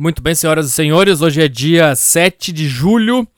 Muito 0.00 0.22
bem, 0.22 0.34
senhoras 0.34 0.66
e 0.66 0.72
senhores, 0.72 1.20
hoje 1.20 1.42
é 1.42 1.46
dia 1.46 1.94
7 1.94 2.52
de 2.52 2.66
julho 2.66 3.28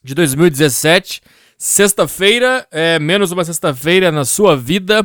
de 0.00 0.14
2017, 0.14 1.20
sexta-feira, 1.58 2.64
é 2.70 3.00
menos 3.00 3.32
uma 3.32 3.44
sexta-feira 3.44 4.12
na 4.12 4.24
sua 4.24 4.56
vida. 4.56 5.02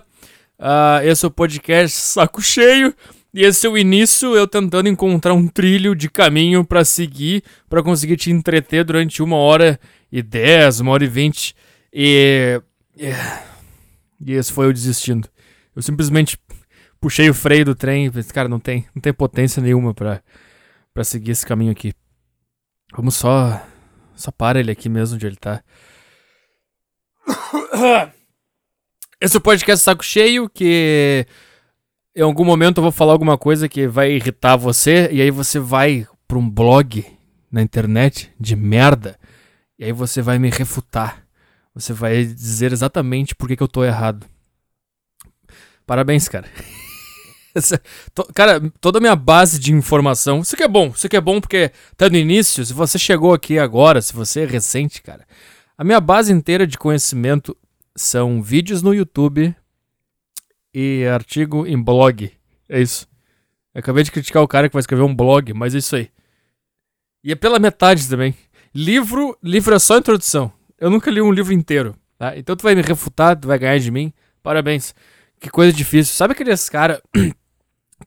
Uh, 0.59 1.01
esse 1.03 1.25
é 1.25 1.27
o 1.27 1.31
podcast 1.31 1.97
Saco 1.97 2.43
Cheio 2.43 2.93
e 3.33 3.43
esse 3.43 3.65
é 3.65 3.69
o 3.71 3.75
início 3.75 4.35
eu 4.35 4.47
tentando 4.47 4.87
encontrar 4.87 5.33
um 5.33 5.47
trilho 5.47 5.95
de 5.95 6.11
caminho 6.11 6.63
para 6.63 6.85
seguir, 6.85 7.43
para 7.67 7.81
conseguir 7.81 8.17
te 8.17 8.29
entreter 8.29 8.83
durante 8.83 9.23
uma 9.23 9.37
hora 9.37 9.79
e 10.11 10.21
dez, 10.21 10.79
uma 10.79 10.91
hora 10.91 11.03
e 11.03 11.07
vinte. 11.07 11.55
E. 11.91 12.61
E 14.23 14.31
esse 14.31 14.53
foi 14.53 14.67
eu 14.67 14.73
desistindo. 14.73 15.27
Eu 15.75 15.81
simplesmente 15.81 16.37
puxei 16.99 17.29
o 17.29 17.33
freio 17.33 17.65
do 17.65 17.75
trem 17.75 18.11
pensei, 18.11 18.33
cara, 18.33 18.47
não 18.47 18.59
tem, 18.59 18.85
não 18.93 19.01
tem 19.01 19.13
potência 19.13 19.61
nenhuma 19.61 19.93
pra, 19.93 20.21
pra 20.93 21.03
seguir 21.03 21.31
esse 21.31 21.45
caminho 21.45 21.71
aqui. 21.71 21.93
Vamos 22.95 23.15
só. 23.15 23.65
Só 24.15 24.31
para 24.31 24.59
ele 24.59 24.71
aqui 24.71 24.89
mesmo 24.89 25.15
onde 25.15 25.25
ele 25.25 25.37
tá. 25.37 25.63
Esse 29.21 29.35
é 29.35 29.37
o 29.37 29.41
podcast 29.41 29.83
Saco 29.83 30.03
Cheio, 30.03 30.49
que 30.49 31.25
em 32.15 32.21
algum 32.21 32.43
momento 32.43 32.77
eu 32.77 32.83
vou 32.83 32.91
falar 32.91 33.13
alguma 33.13 33.37
coisa 33.37 33.69
que 33.69 33.87
vai 33.87 34.11
irritar 34.11 34.55
você, 34.57 35.09
e 35.11 35.21
aí 35.21 35.31
você 35.31 35.59
vai 35.59 36.07
pra 36.27 36.37
um 36.37 36.49
blog 36.49 37.05
na 37.51 37.61
internet 37.61 38.31
de 38.39 38.55
merda, 38.55 39.17
e 39.77 39.85
aí 39.85 39.91
você 39.91 40.21
vai 40.21 40.39
me 40.39 40.49
refutar. 40.49 41.25
Você 41.73 41.93
vai 41.93 42.25
dizer 42.25 42.73
exatamente 42.73 43.35
por 43.35 43.47
que, 43.47 43.55
que 43.55 43.63
eu 43.63 43.67
tô 43.67 43.83
errado. 43.85 44.25
Parabéns, 45.85 46.27
cara. 46.27 46.47
Cara, 48.33 48.61
toda 48.79 48.99
a 48.99 49.01
minha 49.01 49.15
base 49.15 49.59
de 49.59 49.73
informação. 49.73 50.41
Isso 50.41 50.55
que 50.55 50.63
é 50.63 50.67
bom, 50.67 50.91
isso 50.95 51.09
que 51.09 51.17
é 51.17 51.21
bom 51.21 51.41
porque 51.41 51.71
tá 51.97 52.09
no 52.09 52.17
início. 52.17 52.65
Se 52.65 52.73
você 52.73 52.97
chegou 52.99 53.33
aqui 53.33 53.57
agora, 53.57 54.01
se 54.01 54.13
você 54.13 54.41
é 54.41 54.45
recente, 54.45 55.01
cara, 55.01 55.25
a 55.77 55.83
minha 55.83 55.99
base 55.99 56.31
inteira 56.31 56.67
de 56.67 56.77
conhecimento 56.77 57.55
são 57.95 58.41
vídeos 58.41 58.81
no 58.81 58.93
YouTube 58.93 59.55
e 60.73 61.05
artigo 61.05 61.65
em 61.65 61.81
blog. 61.81 62.31
É 62.67 62.81
isso. 62.81 63.07
Eu 63.73 63.79
acabei 63.79 64.03
de 64.03 64.11
criticar 64.11 64.43
o 64.43 64.47
cara 64.47 64.67
que 64.67 64.73
vai 64.73 64.81
escrever 64.81 65.03
um 65.03 65.15
blog, 65.15 65.53
mas 65.53 65.75
é 65.75 65.77
isso 65.79 65.95
aí. 65.95 66.09
E 67.23 67.31
é 67.31 67.35
pela 67.35 67.59
metade 67.59 68.07
também. 68.07 68.35
Livro, 68.73 69.37
livro 69.43 69.75
é 69.75 69.79
só 69.79 69.97
introdução. 69.97 70.51
Eu 70.77 70.89
nunca 70.89 71.11
li 71.11 71.21
um 71.21 71.31
livro 71.31 71.53
inteiro, 71.53 71.95
tá? 72.17 72.37
Então 72.37 72.55
tu 72.55 72.63
vai 72.63 72.75
me 72.75 72.81
refutar, 72.81 73.35
tu 73.35 73.47
vai 73.47 73.59
ganhar 73.59 73.77
de 73.79 73.91
mim. 73.91 74.13
Parabéns. 74.41 74.93
Que 75.39 75.49
coisa 75.49 75.71
difícil. 75.71 76.13
Sabe 76.13 76.33
aqueles 76.33 76.69
caras 76.69 77.01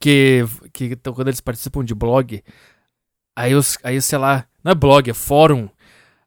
que, 0.03 0.45
que 0.73 0.85
então, 0.87 1.15
quando 1.15 1.29
eles 1.29 1.41
participam 1.41 1.85
de 1.85 1.95
blog, 1.95 2.43
aí, 3.37 3.55
os, 3.55 3.79
aí, 3.85 4.03
sei 4.03 4.19
lá, 4.19 4.45
não 4.65 4.73
é 4.73 4.75
blog, 4.75 5.09
é 5.09 5.15
fórum. 5.15 5.69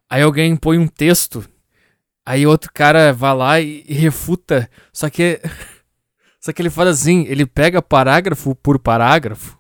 Aí 0.10 0.22
alguém 0.22 0.56
põe 0.56 0.78
um 0.78 0.88
texto, 0.88 1.46
aí 2.26 2.48
outro 2.48 2.72
cara 2.74 3.12
vai 3.12 3.36
lá 3.36 3.60
e, 3.60 3.84
e 3.86 3.94
refuta. 3.94 4.70
Só 4.94 5.10
que. 5.10 5.42
Só 6.40 6.54
que 6.54 6.62
ele 6.62 6.70
faz 6.70 6.90
assim, 6.90 7.26
ele 7.28 7.44
pega 7.44 7.82
parágrafo 7.82 8.54
por 8.54 8.78
parágrafo. 8.78 9.58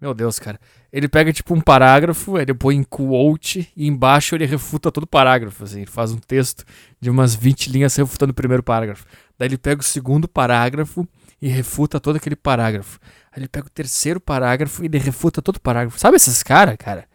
Meu 0.00 0.14
Deus, 0.14 0.38
cara. 0.38 0.58
Ele 0.90 1.06
pega 1.06 1.30
tipo 1.30 1.54
um 1.54 1.60
parágrafo, 1.60 2.38
ele 2.38 2.54
põe 2.54 2.74
em 2.74 2.82
quote 2.82 3.70
e 3.76 3.86
embaixo 3.86 4.34
ele 4.34 4.46
refuta 4.46 4.90
todo 4.90 5.04
o 5.04 5.06
parágrafo, 5.06 5.62
assim, 5.62 5.82
ele 5.82 5.90
faz 5.90 6.10
um 6.10 6.18
texto 6.18 6.64
de 6.98 7.10
umas 7.10 7.34
20 7.34 7.70
linhas 7.70 7.94
refutando 7.96 8.30
o 8.32 8.34
primeiro 8.34 8.62
parágrafo. 8.62 9.06
Daí 9.38 9.48
ele 9.48 9.58
pega 9.58 9.82
o 9.82 9.84
segundo 9.84 10.26
parágrafo 10.26 11.06
e 11.40 11.48
refuta 11.48 12.00
todo 12.00 12.16
aquele 12.16 12.36
parágrafo. 12.36 12.98
Aí 13.32 13.40
ele 13.40 13.48
pega 13.48 13.66
o 13.66 13.70
terceiro 13.70 14.20
parágrafo 14.20 14.82
e 14.82 14.86
ele 14.86 14.98
refuta 14.98 15.40
todo 15.40 15.56
o 15.56 15.60
parágrafo. 15.60 15.98
Sabe 15.98 16.16
esses 16.16 16.42
caras, 16.42 16.76
cara? 16.76 17.08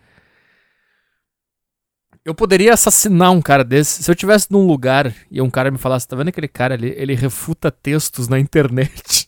Eu 2.26 2.34
poderia 2.34 2.74
assassinar 2.74 3.32
um 3.32 3.42
cara 3.42 3.64
desse. 3.64 4.04
Se 4.04 4.12
eu 4.12 4.16
tivesse 4.16 4.52
num 4.52 4.66
lugar 4.66 5.14
e 5.30 5.42
um 5.42 5.50
cara 5.50 5.72
me 5.72 5.78
falasse, 5.78 6.08
tá 6.08 6.16
vendo 6.16 6.30
aquele 6.30 6.48
cara 6.48 6.74
ali? 6.74 6.94
Ele 6.98 7.14
refuta 7.14 7.72
textos 7.72 8.28
na 8.28 8.40
internet. 8.40 9.28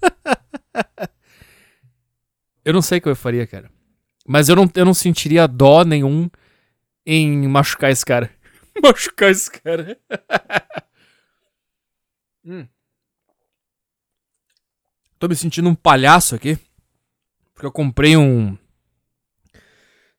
eu 2.64 2.72
não 2.72 2.80
sei 2.80 2.98
o 2.98 3.02
que 3.02 3.08
eu 3.08 3.16
faria, 3.16 3.46
cara. 3.46 3.68
Mas 4.26 4.48
eu 4.48 4.56
não, 4.56 4.70
eu 4.74 4.84
não 4.84 4.94
sentiria 4.94 5.46
dó 5.46 5.84
nenhum 5.84 6.30
em 7.04 7.46
machucar 7.48 7.90
esse 7.90 8.06
cara. 8.06 8.30
machucar 8.82 9.30
esse 9.30 9.50
cara. 9.50 9.98
hum. 12.44 12.66
Tô 15.18 15.28
me 15.28 15.36
sentindo 15.36 15.68
um 15.68 15.74
palhaço 15.74 16.34
aqui. 16.34 16.58
Porque 17.54 17.66
eu 17.66 17.72
comprei 17.72 18.16
um. 18.16 18.56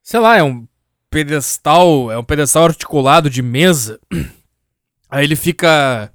Sei 0.02 0.20
lá, 0.20 0.38
é 0.38 0.44
um 0.44 0.68
pedestal. 1.10 2.12
É 2.12 2.18
um 2.18 2.24
pedestal 2.24 2.66
articulado 2.66 3.30
de 3.30 3.42
mesa. 3.42 4.00
Aí 5.10 5.24
ele 5.24 5.36
fica. 5.36 6.12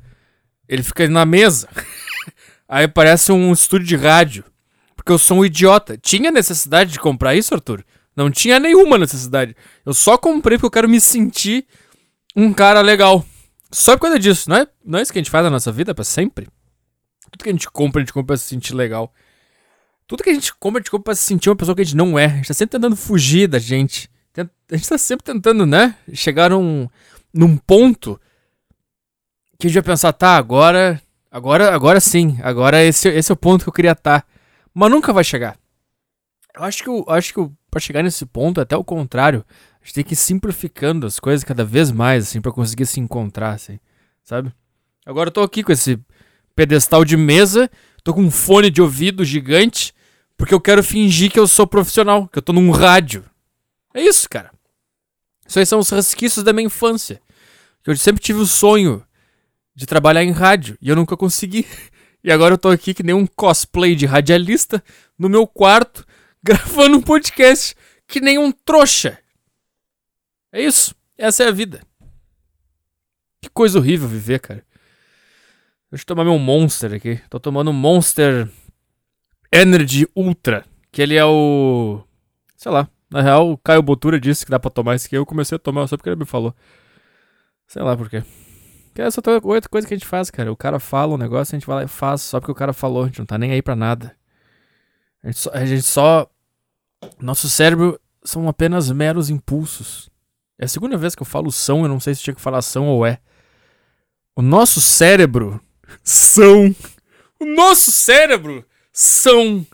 Ele 0.69 0.83
fica 0.83 1.09
na 1.09 1.25
mesa. 1.25 1.69
Aí 2.69 2.89
parece 2.89 3.31
um 3.31 3.53
estúdio 3.53 3.87
de 3.87 3.97
rádio. 3.97 4.45
Porque 4.97 5.13
eu 5.13 5.19
sou 5.19 5.39
um 5.39 5.45
idiota. 5.45 5.97
Tinha 5.97 6.31
necessidade 6.31 6.93
de 6.93 6.99
comprar 6.99 7.35
isso, 7.35 7.55
Arthur? 7.55 7.85
Não 8.17 8.31
tinha 8.31 8.59
nenhuma 8.59 8.99
necessidade. 8.99 9.57
Eu 9.85 9.95
só 9.95 10.19
comprei 10.19 10.59
porque 10.59 10.67
eu 10.67 10.71
quero 10.71 10.89
me 10.89 11.01
sentir 11.01 11.67
um 12.37 12.53
cara 12.53 12.81
legal. 12.81 13.25
Só 13.71 13.97
por 13.97 14.03
causa 14.03 14.19
disso, 14.19 14.51
não 14.51 14.57
é? 14.57 14.67
Não 14.85 14.99
é 14.99 15.03
isso 15.03 15.13
que 15.13 15.19
a 15.19 15.23
gente 15.23 15.31
faz 15.31 15.45
na 15.45 15.51
nossa 15.51 15.73
vida 15.73 15.95
para 15.95 16.05
sempre? 16.05 16.47
Tudo 17.33 17.45
que 17.45 17.49
a 17.49 17.53
gente 17.53 17.71
compra, 17.71 18.01
a 18.01 18.05
gente 18.05 18.13
compra 18.13 18.27
pra 18.27 18.37
se 18.37 18.45
sentir 18.45 18.75
legal. 18.75 19.13
Tudo 20.07 20.23
que 20.23 20.29
a 20.29 20.35
gente 20.35 20.55
compra, 20.55 20.79
a 20.79 20.83
gente 20.83 20.91
compra 20.91 21.05
pra 21.05 21.15
se 21.15 21.23
sentir 21.23 21.49
uma 21.49 21.57
pessoa 21.57 21.75
que 21.75 21.81
a 21.81 21.85
gente 21.85 21.97
não 21.97 22.19
é. 22.19 22.27
A 22.27 22.37
gente 22.37 22.49
tá 22.49 22.55
sempre 22.55 22.79
tentando 22.79 22.95
fugir 22.95 23.49
da 23.49 23.59
gente. 23.59 24.11
A 24.37 24.77
gente 24.77 24.89
tá 24.89 24.99
sempre 24.99 25.25
tentando, 25.25 25.65
né? 25.65 25.97
Chegar 26.13 26.51
num, 26.51 26.89
num 27.33 27.57
ponto 27.57 28.21
que 29.59 29.67
a 29.67 29.71
gente 29.71 29.81
vai 29.81 29.83
pensar, 29.83 30.13
tá, 30.13 30.37
agora. 30.37 31.01
Agora, 31.31 31.75
agora 31.75 32.01
sim. 32.01 32.39
Agora 32.43 32.83
esse, 32.83 33.09
esse 33.09 33.33
é 33.33 33.35
o 33.35 33.37
ponto 33.37 33.63
que 33.63 33.69
eu 33.71 33.73
queria 33.73 33.93
estar. 33.93 34.21
Tá. 34.21 34.27
Mas 34.75 34.91
nunca 34.91 35.13
vai 35.13 35.25
chegar. 35.25 35.57
Eu 36.55 36.65
acho 36.65 36.83
que, 36.83 36.91
eu, 36.91 37.05
acho 37.09 37.33
que 37.33 37.51
pra 37.71 37.81
chegar 37.81 38.03
nesse 38.03 38.27
ponto, 38.27 38.61
até 38.61 38.77
o 38.77 38.85
contrário, 38.85 39.43
a 39.81 39.85
gente 39.85 39.95
tem 39.95 40.05
que 40.05 40.13
ir 40.13 40.17
simplificando 40.17 41.07
as 41.07 41.19
coisas 41.19 41.43
cada 41.43 41.65
vez 41.65 41.91
mais, 41.91 42.25
assim, 42.25 42.43
para 42.43 42.53
conseguir 42.53 42.85
se 42.85 43.01
encontrar, 43.01 43.53
assim, 43.53 43.79
sabe? 44.23 44.53
Agora 45.07 45.29
eu 45.29 45.33
tô 45.33 45.43
aqui 45.43 45.63
com 45.63 45.73
esse 45.73 45.99
pedestal 46.55 47.05
de 47.05 47.17
mesa, 47.17 47.71
tô 48.05 48.15
com 48.15 48.23
um 48.23 48.31
fone 48.31 48.71
de 48.71 48.83
ouvido 48.83 49.25
gigante, 49.25 49.95
porque 50.37 50.55
eu 50.55 50.61
quero 50.61 50.83
fingir 50.83 51.31
que 51.31 51.39
eu 51.39 51.47
sou 51.47 51.67
profissional, 51.67 52.29
que 52.29 52.39
eu 52.39 52.43
tô 52.43 52.53
num 52.53 52.71
rádio. 52.71 53.25
É 53.95 54.03
isso, 54.03 54.29
cara. 54.29 54.51
Isso 55.47 55.59
aí 55.59 55.67
são 55.67 55.79
os 55.79 55.91
resquícios 55.91 56.45
da 56.45 56.53
minha 56.53 56.67
infância. 56.67 57.21
Eu 57.87 57.97
sempre 57.97 58.23
tive 58.23 58.39
o 58.39 58.47
sonho 58.47 59.05
de 59.75 59.87
trabalhar 59.87 60.23
em 60.23 60.31
rádio 60.31 60.79
e 60.81 60.89
eu 60.89 60.97
nunca 60.97 61.17
consegui. 61.17 61.67
E 62.25 62.31
agora 62.31 62.55
eu 62.55 62.59
tô 62.59 62.69
aqui 62.69 62.95
que 62.95 63.03
nem 63.03 63.17
um 63.17 63.27
cosplay 63.27 63.97
de 63.97 64.07
radialista 64.07 64.81
no 65.19 65.29
meu 65.29 65.45
quarto, 65.45 66.07
gravando 66.41 66.97
um 66.97 67.03
podcast 67.03 67.75
que 68.07 68.21
nem 68.21 68.39
um 68.39 68.53
trouxa. 68.53 69.19
É 70.53 70.63
isso. 70.63 70.95
Essa 71.19 71.43
é 71.43 71.49
a 71.49 71.51
vida. 71.51 71.83
Que 73.41 73.51
coisa 73.51 73.77
horrível 73.77 74.07
viver, 74.07 74.39
cara. 74.39 74.65
Deixa 75.93 76.05
eu 76.05 76.07
tomar 76.07 76.25
meu 76.25 76.39
Monster 76.39 76.95
aqui. 76.95 77.21
Tô 77.29 77.39
tomando 77.39 77.71
Monster 77.71 78.49
Energy 79.53 80.09
Ultra. 80.17 80.65
Que 80.91 81.03
ele 81.03 81.17
é 81.17 81.25
o. 81.25 82.03
Sei 82.57 82.73
lá. 82.73 82.89
Na 83.11 83.21
real, 83.21 83.51
o 83.51 83.59
Caio 83.59 83.83
Botura 83.83 84.19
disse 84.19 84.43
que 84.43 84.51
dá 84.51 84.59
pra 84.59 84.71
tomar 84.71 84.95
esse 84.95 85.07
aqui. 85.07 85.19
Eu 85.19 85.27
comecei 85.27 85.57
a 85.57 85.59
tomar 85.59 85.87
só 85.87 85.99
porque 85.99 86.09
ele 86.09 86.17
me 86.17 86.25
falou. 86.25 86.55
Sei 87.67 87.83
lá 87.83 87.95
por 87.95 88.09
quê. 88.09 88.25
Que 88.95 89.03
é 89.03 89.05
essa 89.05 89.19
outra 89.21 89.39
coisa 89.69 89.87
que 89.87 89.93
a 89.93 89.97
gente 89.99 90.07
faz, 90.07 90.31
cara. 90.31 90.51
O 90.51 90.57
cara 90.57 90.81
fala 90.81 91.13
um 91.13 91.19
negócio, 91.19 91.55
a 91.55 91.59
gente 91.59 91.67
vai 91.67 91.77
lá 91.77 91.85
e 91.85 91.89
faz 91.89 92.23
só 92.23 92.41
porque 92.41 92.53
o 92.53 92.55
cara 92.55 92.73
falou. 92.73 93.03
A 93.03 93.07
gente 93.09 93.19
não 93.19 93.27
tá 93.27 93.37
nem 93.37 93.53
aí 93.53 93.61
pra 93.61 93.77
nada. 93.77 94.17
A 95.23 95.27
gente 95.27 95.41
só. 95.41 95.51
A 95.53 95.67
gente 95.67 95.83
só... 95.83 96.27
Nosso 97.21 97.51
cérebro 97.51 98.01
são 98.25 98.49
apenas 98.49 98.91
meros 98.91 99.29
impulsos. 99.29 100.09
É 100.59 100.65
a 100.65 100.69
segunda 100.69 100.97
vez 100.97 101.15
que 101.15 101.21
eu 101.21 101.27
falo 101.27 101.53
são, 101.53 101.83
eu 101.83 101.89
não 101.89 102.01
sei 102.01 102.15
se 102.15 102.23
tinha 102.23 102.35
que 102.35 102.41
falar 102.41 102.63
são 102.63 102.89
ou 102.89 103.05
é. 103.05 103.19
O 104.35 104.41
nosso 104.41 104.81
cérebro 104.81 105.61
são. 106.03 106.75
O 107.39 107.45
nosso 107.45 107.91
cérebro 107.91 108.65
são. 108.93 109.67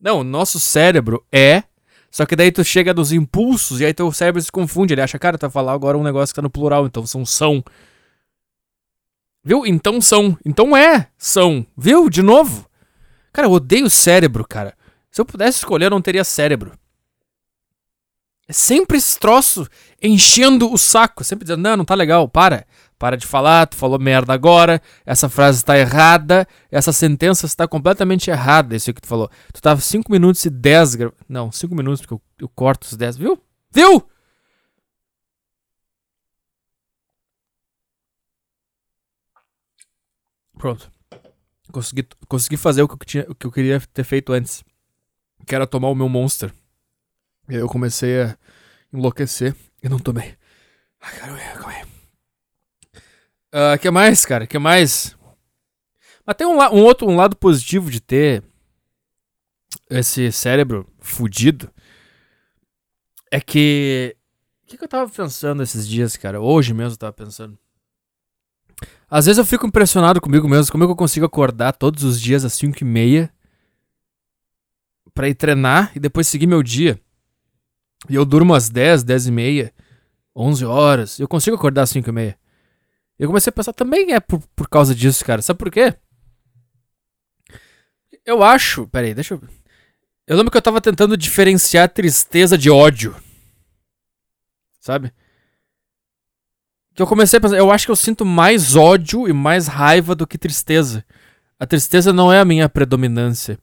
Não, 0.00 0.20
o 0.20 0.24
nosso 0.24 0.58
cérebro 0.58 1.24
é. 1.30 1.62
Só 2.10 2.24
que 2.24 2.34
daí 2.34 2.50
tu 2.50 2.64
chega 2.64 2.94
dos 2.94 3.12
impulsos 3.12 3.80
e 3.80 3.84
aí 3.84 3.92
teu 3.92 4.10
cérebro 4.12 4.40
se 4.40 4.50
confunde. 4.50 4.94
Ele 4.94 5.02
acha, 5.02 5.18
cara, 5.18 5.38
tá 5.38 5.50
falando 5.50 5.74
agora 5.74 5.98
um 5.98 6.02
negócio 6.02 6.32
que 6.32 6.36
tá 6.36 6.42
no 6.42 6.50
plural, 6.50 6.86
então 6.86 7.06
são 7.06 7.24
são. 7.24 7.62
Viu? 9.44 9.66
Então 9.66 10.00
são. 10.00 10.36
Então 10.44 10.76
é, 10.76 11.08
são. 11.16 11.66
Viu? 11.76 12.08
De 12.08 12.22
novo. 12.22 12.68
Cara, 13.32 13.46
eu 13.46 13.52
odeio 13.52 13.88
cérebro, 13.90 14.46
cara. 14.46 14.74
Se 15.10 15.20
eu 15.20 15.24
pudesse 15.24 15.58
escolher, 15.58 15.86
eu 15.86 15.90
não 15.90 16.02
teria 16.02 16.24
cérebro. 16.24 16.72
É 18.48 18.52
sempre 18.52 18.96
esse 18.96 19.18
troço 19.18 19.68
enchendo 20.02 20.72
o 20.72 20.78
saco. 20.78 21.22
Sempre 21.22 21.44
dizendo, 21.44 21.62
não, 21.62 21.76
não 21.76 21.84
tá 21.84 21.94
legal, 21.94 22.28
para. 22.28 22.66
Para 22.98 23.16
de 23.16 23.26
falar, 23.26 23.66
tu 23.66 23.76
falou 23.76 23.98
merda 23.98 24.32
agora, 24.32 24.82
essa 25.06 25.28
frase 25.28 25.58
está 25.58 25.78
errada, 25.78 26.46
essa 26.70 26.92
sentença 26.92 27.46
está 27.46 27.68
completamente 27.68 28.28
errada, 28.28 28.74
isso 28.74 28.92
que 28.92 29.00
tu 29.00 29.06
falou. 29.06 29.30
Tu 29.52 29.62
tava 29.62 29.80
5 29.80 30.10
minutos 30.10 30.44
e 30.44 30.50
10 30.50 30.94
gra... 30.96 31.12
Não, 31.28 31.52
5 31.52 31.74
minutos, 31.76 32.00
porque 32.00 32.14
eu, 32.14 32.22
eu 32.40 32.48
corto 32.48 32.86
os 32.88 32.96
10, 32.96 33.16
viu? 33.16 33.40
Viu? 33.70 34.04
Pronto. 40.58 40.90
Consegui, 41.70 42.08
consegui 42.26 42.56
fazer 42.56 42.82
o 42.82 42.88
que, 42.88 42.94
eu 42.94 43.06
tinha, 43.06 43.26
o 43.28 43.34
que 43.34 43.46
eu 43.46 43.52
queria 43.52 43.80
ter 43.80 44.04
feito 44.04 44.32
antes. 44.32 44.64
Que 45.46 45.54
era 45.54 45.66
tomar 45.66 45.88
o 45.88 45.94
meu 45.94 46.08
Monster. 46.08 46.52
E 47.48 47.54
aí 47.54 47.60
eu 47.60 47.68
comecei 47.68 48.22
a 48.22 48.36
enlouquecer 48.92 49.54
e 49.82 49.88
não 49.88 49.98
tomei. 49.98 50.36
Ai, 51.00 51.16
caramba, 51.16 51.40
calma 51.54 51.72
aí. 51.72 51.87
Uh, 53.52 53.78
que 53.80 53.90
mais, 53.90 54.24
cara? 54.24 54.46
que 54.46 54.58
mais? 54.58 55.16
Mas 56.26 56.36
tem 56.36 56.46
um, 56.46 56.58
um, 56.58 56.82
outro 56.82 57.08
um 57.08 57.16
lado 57.16 57.36
positivo 57.36 57.90
de 57.90 58.00
ter 58.00 58.42
esse 59.88 60.30
cérebro 60.30 60.86
fudido. 61.00 61.70
É 63.30 63.40
que. 63.40 64.14
O 64.62 64.66
que, 64.66 64.76
que 64.76 64.84
eu 64.84 64.88
tava 64.88 65.10
pensando 65.10 65.62
esses 65.62 65.88
dias, 65.88 66.16
cara? 66.16 66.40
Hoje 66.40 66.74
mesmo 66.74 66.92
eu 66.92 66.98
tava 66.98 67.12
pensando. 67.14 67.58
Às 69.10 69.24
vezes 69.24 69.38
eu 69.38 69.44
fico 69.44 69.66
impressionado 69.66 70.20
comigo 70.20 70.46
mesmo, 70.46 70.70
como 70.70 70.84
é 70.84 70.86
que 70.86 70.92
eu 70.92 70.96
consigo 70.96 71.24
acordar 71.24 71.72
todos 71.72 72.04
os 72.04 72.20
dias 72.20 72.44
às 72.44 72.52
5 72.52 72.76
e 72.82 72.84
meia 72.84 73.32
pra 75.14 75.28
ir 75.28 75.34
treinar 75.34 75.90
e 75.96 75.98
depois 75.98 76.28
seguir 76.28 76.46
meu 76.46 76.62
dia. 76.62 77.00
E 78.08 78.14
eu 78.14 78.26
durmo 78.26 78.54
às 78.54 78.68
10, 78.68 79.02
10 79.02 79.26
e 79.28 79.32
meia, 79.32 79.74
11 80.36 80.64
horas, 80.66 81.18
eu 81.18 81.26
consigo 81.26 81.56
acordar 81.56 81.82
às 81.82 81.90
5 81.90 82.08
e 82.08 82.12
meia. 82.12 82.38
Eu 83.18 83.28
comecei 83.28 83.50
a 83.50 83.52
pensar, 83.52 83.72
também 83.72 84.12
é 84.12 84.20
por, 84.20 84.40
por 84.54 84.68
causa 84.68 84.94
disso, 84.94 85.24
cara. 85.24 85.42
Sabe 85.42 85.58
por 85.58 85.70
quê? 85.70 85.94
Eu 88.24 88.42
acho. 88.42 88.86
Peraí, 88.88 89.12
deixa 89.12 89.34
eu. 89.34 89.42
Eu 90.26 90.36
lembro 90.36 90.50
que 90.50 90.56
eu 90.56 90.62
tava 90.62 90.80
tentando 90.80 91.16
diferenciar 91.16 91.88
tristeza 91.88 92.56
de 92.56 92.70
ódio. 92.70 93.16
Sabe? 94.78 95.12
Que 96.94 97.02
eu 97.02 97.06
comecei 97.06 97.38
a 97.38 97.40
pensar, 97.40 97.56
eu 97.56 97.70
acho 97.70 97.86
que 97.86 97.90
eu 97.90 97.96
sinto 97.96 98.24
mais 98.24 98.76
ódio 98.76 99.28
e 99.28 99.32
mais 99.32 99.66
raiva 99.66 100.14
do 100.14 100.26
que 100.26 100.36
tristeza. 100.36 101.04
A 101.58 101.66
tristeza 101.66 102.12
não 102.12 102.32
é 102.32 102.38
a 102.38 102.44
minha 102.44 102.68
predominância. 102.68 103.58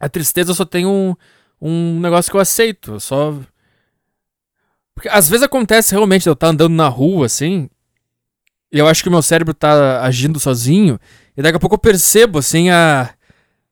A 0.00 0.08
tristeza 0.08 0.54
só 0.54 0.64
tem 0.64 0.86
um, 0.86 1.14
um 1.60 1.98
negócio 2.00 2.30
que 2.30 2.36
eu 2.36 2.40
aceito. 2.40 2.92
Eu 2.92 3.00
só. 3.00 3.38
Porque 4.94 5.08
às 5.08 5.28
vezes 5.28 5.42
acontece 5.42 5.92
realmente 5.92 6.26
eu 6.26 6.32
estar 6.32 6.46
tá 6.46 6.52
andando 6.52 6.74
na 6.74 6.88
rua 6.88 7.26
assim, 7.26 7.68
eu 8.70 8.86
acho 8.86 9.02
que 9.02 9.08
o 9.08 9.12
meu 9.12 9.22
cérebro 9.22 9.54
tá 9.54 10.02
agindo 10.02 10.38
sozinho. 10.38 10.98
E 11.36 11.42
daqui 11.42 11.56
a 11.56 11.60
pouco 11.60 11.74
eu 11.74 11.78
percebo, 11.78 12.38
assim, 12.38 12.70
a, 12.70 13.10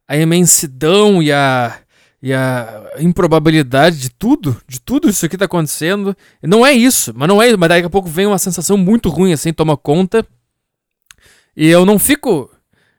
a 0.09 0.17
imensidão 0.17 1.23
e 1.23 1.33
a, 1.33 1.79
e 2.23 2.33
a 2.33 2.93
improbabilidade 2.99 3.99
de 3.99 4.11
tudo, 4.11 4.57
de 4.67 4.81
tudo 4.81 5.09
isso 5.09 5.29
que 5.29 5.37
tá 5.37 5.45
acontecendo. 5.45 6.17
Não 6.43 6.65
é 6.65 6.73
isso, 6.73 7.13
mas 7.15 7.29
não 7.29 7.43
é 7.43 7.57
Mas 7.57 7.69
daqui 7.69 7.87
a 7.87 7.91
pouco 7.91 8.09
vem 8.09 8.27
uma 8.27 8.39
sensação 8.39 8.77
muito 8.77 9.09
ruim, 9.09 9.33
assim, 9.33 9.53
toma 9.53 9.77
conta. 9.77 10.27
E 11.57 11.67
eu 11.69 11.85
não 11.87 11.99
fico. 11.99 12.51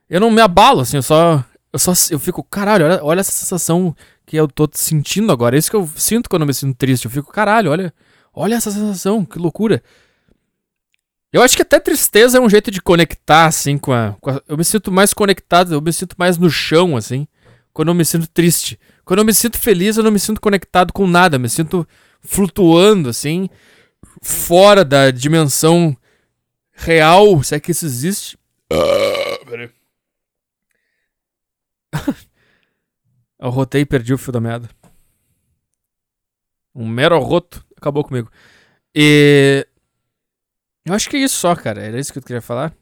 Eu 0.10 0.20
não 0.20 0.32
me 0.32 0.42
abalo, 0.42 0.82
assim, 0.82 0.98
eu 0.98 1.04
só. 1.04 1.44
Eu 1.74 1.80
só 1.80 1.92
eu 2.10 2.20
fico, 2.20 2.44
caralho, 2.44 2.86
olha, 2.86 3.00
olha 3.04 3.20
essa 3.20 3.32
sensação 3.32 3.96
que 4.26 4.36
eu 4.38 4.48
tô 4.48 4.68
sentindo 4.74 5.32
agora. 5.32 5.56
É 5.56 5.60
isso 5.60 5.70
que 5.70 5.76
eu 5.76 5.88
sinto 5.96 6.30
quando 6.30 6.44
eu 6.44 6.48
me 6.48 6.54
sinto 6.54 6.76
triste. 6.78 7.06
Eu 7.06 7.12
fico, 7.12 7.32
caralho, 7.32 7.72
olha, 7.72 7.94
olha 8.34 8.56
essa 8.56 8.72
sensação, 8.72 9.26
que 9.26 9.38
loucura. 9.38 9.84
Eu 11.32 11.42
acho 11.42 11.56
que 11.56 11.62
até 11.62 11.80
tristeza 11.80 12.38
é 12.38 12.42
um 12.42 12.50
jeito 12.50 12.72
de 12.72 12.82
conectar, 12.82 13.46
assim, 13.46 13.78
com 13.78 13.92
a, 13.92 14.16
com 14.22 14.30
a, 14.30 14.42
Eu 14.48 14.58
me 14.58 14.64
sinto 14.64 14.92
mais 14.92 15.14
conectado, 15.14 15.74
eu 15.74 15.82
me 15.82 15.92
sinto 15.92 16.16
mais 16.18 16.38
no 16.38 16.50
chão, 16.50 16.96
assim, 16.96 17.28
quando 17.74 17.90
eu 17.90 17.96
me 17.96 18.06
sinto 18.06 18.28
triste. 18.28 18.80
Quando 19.04 19.20
eu 19.20 19.26
me 19.26 19.34
sinto 19.34 19.58
feliz, 19.58 19.98
eu 19.98 20.04
não 20.04 20.12
me 20.12 20.20
sinto 20.20 20.40
conectado 20.40 20.94
com 20.94 21.06
nada, 21.06 21.36
eu 21.36 21.40
me 21.40 21.50
sinto 21.50 21.88
flutuando, 22.22 23.10
assim, 23.10 23.50
fora 24.22 24.86
da 24.86 25.12
dimensão 25.12 25.96
real, 26.74 27.44
se 27.44 27.56
é 27.56 27.60
que 27.60 27.72
isso 27.72 27.86
existe. 27.86 28.38
Uh, 28.72 29.46
peraí. 29.46 29.70
eu 33.40 33.50
rotei 33.50 33.82
e 33.82 33.86
perdi 33.86 34.14
o 34.14 34.18
fio 34.18 34.32
da 34.32 34.40
merda. 34.40 34.70
Um 36.74 36.88
mero 36.88 37.20
roto 37.20 37.66
acabou 37.76 38.04
comigo. 38.04 38.32
E 38.94 39.68
eu 40.88 40.94
acho 40.94 41.10
que 41.10 41.18
é 41.18 41.20
isso 41.20 41.36
só, 41.36 41.56
cara. 41.56 41.82
Era 41.82 42.00
isso 42.00 42.12
que 42.12 42.20
eu 42.20 42.24
queria 42.24 42.42
falar. 42.42 42.74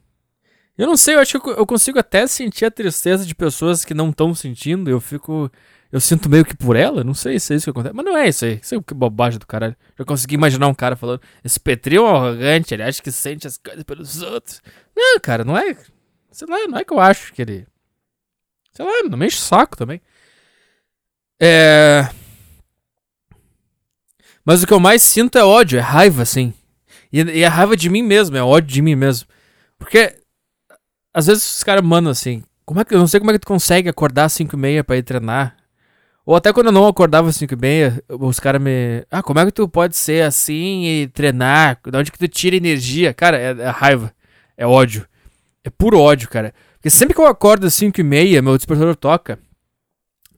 Eu 0.76 0.86
não 0.86 0.96
sei, 0.96 1.14
eu 1.14 1.20
acho 1.20 1.40
que 1.40 1.48
eu 1.48 1.66
consigo 1.66 1.98
até 1.98 2.26
sentir 2.26 2.66
a 2.66 2.70
tristeza 2.70 3.24
de 3.24 3.34
pessoas 3.34 3.84
que 3.84 3.94
não 3.94 4.10
estão 4.10 4.34
sentindo. 4.34 4.90
Eu 4.90 5.00
fico. 5.00 5.50
Eu 5.90 6.00
sinto 6.00 6.28
meio 6.28 6.44
que 6.44 6.54
por 6.56 6.76
ela. 6.76 7.02
Não 7.02 7.14
sei 7.14 7.40
se 7.40 7.54
é 7.54 7.56
isso 7.56 7.64
que 7.64 7.70
acontece. 7.70 7.94
Mas 7.94 8.04
não 8.04 8.16
é 8.16 8.28
isso 8.28 8.44
aí. 8.44 8.60
Isso 8.62 8.74
é 8.74 8.82
que 8.82 8.92
bobagem 8.92 9.38
do 9.38 9.46
caralho. 9.46 9.76
Já 9.98 10.04
consegui 10.04 10.34
imaginar 10.34 10.68
um 10.68 10.74
cara 10.74 10.96
falando. 10.96 11.22
Esse 11.42 11.58
Petri 11.58 11.96
é 11.96 12.00
um 12.00 12.06
arrogante, 12.06 12.74
ele 12.74 12.82
acha 12.82 13.00
que 13.00 13.10
sente 13.10 13.46
as 13.46 13.56
coisas 13.56 13.84
pelos 13.84 14.20
outros. 14.20 14.60
Não, 14.94 15.18
cara, 15.20 15.44
não 15.44 15.56
é. 15.56 15.76
Sei 16.30 16.46
lá, 16.46 16.66
não 16.68 16.78
é 16.78 16.84
que 16.84 16.92
eu 16.92 17.00
acho 17.00 17.32
que 17.32 17.40
ele. 17.40 17.66
Sei 18.72 18.84
lá, 18.84 19.08
não 19.08 19.16
me 19.16 19.26
enche 19.26 19.38
o 19.38 19.40
saco 19.40 19.76
também. 19.76 20.02
É. 21.40 22.08
Mas 24.44 24.62
o 24.62 24.66
que 24.66 24.72
eu 24.72 24.80
mais 24.80 25.02
sinto 25.02 25.38
é 25.38 25.44
ódio, 25.44 25.78
é 25.78 25.82
raiva, 25.82 26.22
assim. 26.22 26.52
E, 27.12 27.20
e 27.20 27.42
é 27.42 27.46
raiva 27.46 27.76
de 27.76 27.88
mim 27.88 28.02
mesmo, 28.02 28.36
é 28.36 28.42
ódio 28.42 28.72
de 28.72 28.82
mim 28.82 28.94
mesmo. 28.94 29.28
Porque 29.78 30.16
às 31.12 31.26
vezes 31.26 31.56
os 31.56 31.64
caras 31.64 31.82
mandam 31.82 32.10
assim, 32.10 32.42
como 32.64 32.80
é 32.80 32.84
que 32.84 32.94
eu 32.94 32.98
não 32.98 33.06
sei 33.06 33.20
como 33.20 33.30
é 33.30 33.34
que 33.34 33.40
tu 33.40 33.46
consegue 33.46 33.88
acordar 33.88 34.24
às 34.24 34.32
5 34.32 34.54
e 34.54 34.58
meia 34.58 34.84
pra 34.84 34.96
ir 34.96 35.02
treinar? 35.02 35.56
Ou 36.26 36.34
até 36.34 36.52
quando 36.52 36.66
eu 36.66 36.72
não 36.72 36.88
acordava 36.88 37.28
às 37.28 37.36
5 37.36 37.54
e 37.54 37.56
meia, 37.56 38.02
os 38.08 38.40
caras 38.40 38.60
me. 38.60 39.06
Ah, 39.08 39.22
como 39.22 39.38
é 39.38 39.46
que 39.46 39.52
tu 39.52 39.68
pode 39.68 39.96
ser 39.96 40.24
assim 40.24 40.84
e 40.84 41.06
treinar? 41.06 41.78
De 41.88 41.96
onde 41.96 42.10
que 42.10 42.18
tu 42.18 42.26
tira 42.26 42.56
energia? 42.56 43.14
Cara, 43.14 43.38
é, 43.38 43.50
é 43.50 43.68
raiva. 43.68 44.12
É 44.56 44.66
ódio. 44.66 45.06
É 45.62 45.70
puro 45.70 46.00
ódio, 46.00 46.28
cara. 46.28 46.52
Porque 46.74 46.90
sempre 46.90 47.14
que 47.14 47.20
eu 47.20 47.26
acordo 47.26 47.66
às 47.66 47.74
5 47.74 48.00
e 48.00 48.04
meia, 48.04 48.42
meu 48.42 48.56
despertador 48.56 48.96
toca. 48.96 49.38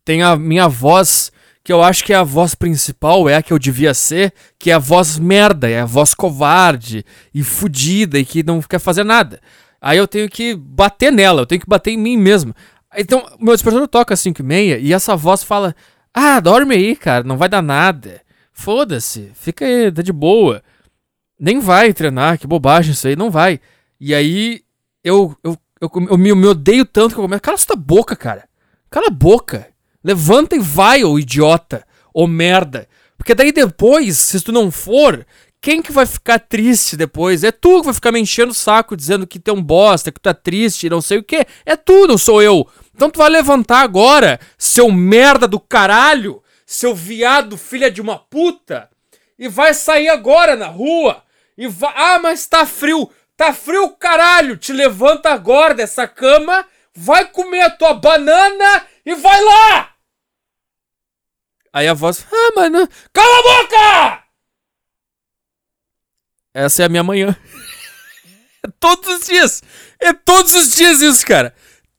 Tem 0.05 0.23
a 0.23 0.37
minha 0.37 0.69
voz 0.69 1.33
que 1.69 1.73
eu 1.75 1.83
acho 1.83 2.03
que 2.03 2.15
a 2.15 2.23
voz 2.23 2.55
principal 2.55 3.29
é 3.29 3.37
a 3.37 3.43
que 3.43 3.53
eu 3.53 3.59
devia 3.59 3.93
ser, 3.93 4.33
que 4.59 4.71
é 4.71 4.73
a 4.73 4.79
voz 4.79 5.19
merda, 5.19 5.69
é 5.69 5.81
a 5.81 5.85
voz 5.85 6.15
covarde 6.15 7.05
e 7.35 7.43
fudida 7.43 8.19
e 8.19 8.25
que 8.25 8.43
não 8.43 8.63
quer 8.63 8.79
fazer 8.79 9.05
nada. 9.05 9.39
Aí 9.79 9.99
eu 9.99 10.09
tenho 10.09 10.31
que 10.31 10.57
bater 10.57 11.13
nela, 11.13 11.43
eu 11.43 11.47
tenho 11.47 11.61
que 11.61 11.69
bater 11.69 11.91
em 11.91 11.99
mim 11.99 12.17
mesmo. 12.17 12.55
Então, 12.97 13.23
meu 13.39 13.53
despertador 13.53 13.87
toca 13.87 14.15
às 14.15 14.21
5 14.21 14.41
e 14.41 14.45
meia 14.47 14.79
e 14.79 14.95
essa 14.95 15.15
voz 15.15 15.43
fala: 15.43 15.77
Ah, 16.15 16.41
dorme 16.41 16.75
aí, 16.75 16.97
cara, 16.97 17.23
não 17.23 17.37
vai 17.37 17.51
dar 17.51 17.61
nada. 17.61 18.23
Foda-se, 18.51 19.31
fica 19.35 19.67
aí, 19.67 19.93
tá 19.93 20.01
de 20.01 20.11
boa. 20.11 20.63
Nem 21.39 21.61
vai 21.61 21.93
treinar, 21.93 22.39
que 22.39 22.47
bobagem 22.47 22.93
isso 22.93 23.07
aí, 23.07 23.15
não 23.15 23.31
vai. 23.31 23.61
E 24.01 24.15
aí 24.15 24.63
eu, 25.05 25.37
eu, 25.45 25.53
eu, 25.83 25.91
eu, 25.93 26.09
eu 26.13 26.17
me, 26.17 26.31
eu 26.31 26.37
me 26.37 26.47
odeio 26.47 26.87
tanto 26.87 27.13
que 27.13 27.21
eu 27.21 27.25
começo. 27.25 27.43
Cala 27.43 27.57
essa 27.57 27.77
boca, 27.77 28.17
cara. 28.17 28.49
Cala 28.89 29.09
a 29.09 29.11
boca. 29.11 29.69
Levanta 30.09 30.57
e 30.57 30.59
vai, 30.59 31.05
ô 31.05 31.19
idiota, 31.19 31.85
ô 32.15 32.27
merda. 32.27 32.89
Porque 33.19 33.35
daí 33.35 33.53
depois, 33.53 34.17
se 34.17 34.41
tu 34.41 34.51
não 34.51 34.71
for, 34.71 35.27
quem 35.61 35.83
que 35.83 35.93
vai 35.93 36.07
ficar 36.07 36.39
triste 36.39 36.97
depois? 36.97 37.45
É 37.45 37.53
tu 37.53 37.81
que 37.81 37.85
vai 37.85 37.93
ficar 37.93 38.11
me 38.11 38.19
enchendo 38.19 38.53
o 38.53 38.55
saco 38.55 38.97
dizendo 38.97 39.27
que 39.27 39.39
tu 39.39 39.51
é 39.51 39.53
um 39.53 39.63
bosta, 39.63 40.11
que 40.11 40.19
tu 40.19 40.23
tá 40.23 40.33
triste, 40.33 40.89
não 40.89 41.03
sei 41.03 41.19
o 41.19 41.23
que. 41.23 41.47
É 41.67 41.77
tu, 41.77 42.07
não 42.07 42.17
sou 42.17 42.41
eu. 42.41 42.67
Então 42.95 43.11
tu 43.11 43.19
vai 43.19 43.29
levantar 43.29 43.81
agora, 43.81 44.41
seu 44.57 44.91
merda 44.91 45.47
do 45.47 45.61
caralho, 45.61 46.43
seu 46.65 46.95
viado 46.95 47.59
filha 47.59 47.91
de 47.91 48.01
uma 48.01 48.19
puta, 48.19 48.89
e 49.39 49.47
vai 49.47 49.75
sair 49.75 50.09
agora 50.09 50.57
na 50.57 50.69
rua. 50.69 51.23
E 51.55 51.69
vai. 51.69 51.93
Ah, 51.95 52.19
mas 52.19 52.47
tá 52.47 52.65
frio. 52.65 53.11
Tá 53.37 53.53
frio, 53.53 53.91
caralho. 53.91 54.57
Te 54.57 54.73
levanta 54.73 55.29
agora 55.29 55.75
dessa 55.75 56.09
cama, 56.09 56.65
vai 56.95 57.27
comer 57.27 57.61
a 57.61 57.71
tua 57.71 57.93
banana 57.93 58.87
e 59.05 59.15
vai 59.15 59.39
lá! 59.45 59.98
Aí 61.73 61.87
a 61.87 61.95
voz, 61.95 62.27
ah, 62.33 62.53
mano, 62.57 62.89
cala 63.13 63.39
a 63.39 63.43
boca! 63.43 64.25
Essa 66.55 66.83
é 66.83 66.87
a 66.87 66.89
minha 66.89 67.03
manhã. 67.03 67.37
é 68.65 68.69
todos 68.81 69.09
os 69.09 69.27
dias. 69.27 69.63
É 70.01 70.13
todos 70.13 70.55
os 70.55 70.75
dias 70.75 71.01
isso, 71.01 71.27
cara. 71.27 71.55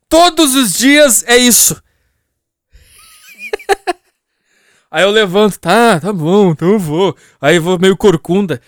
Todos 0.07 0.55
os 0.55 0.73
dias 0.73 1.23
é 1.27 1.37
isso. 1.37 1.81
Aí 4.91 5.03
eu 5.03 5.11
levanto, 5.11 5.59
tá, 5.59 5.99
tá 5.99 6.11
bom, 6.11 6.51
então 6.51 6.71
eu 6.71 6.79
vou. 6.79 7.15
Aí 7.39 7.57
eu 7.57 7.61
vou 7.61 7.77
meio 7.77 7.95
corcunda. 7.95 8.59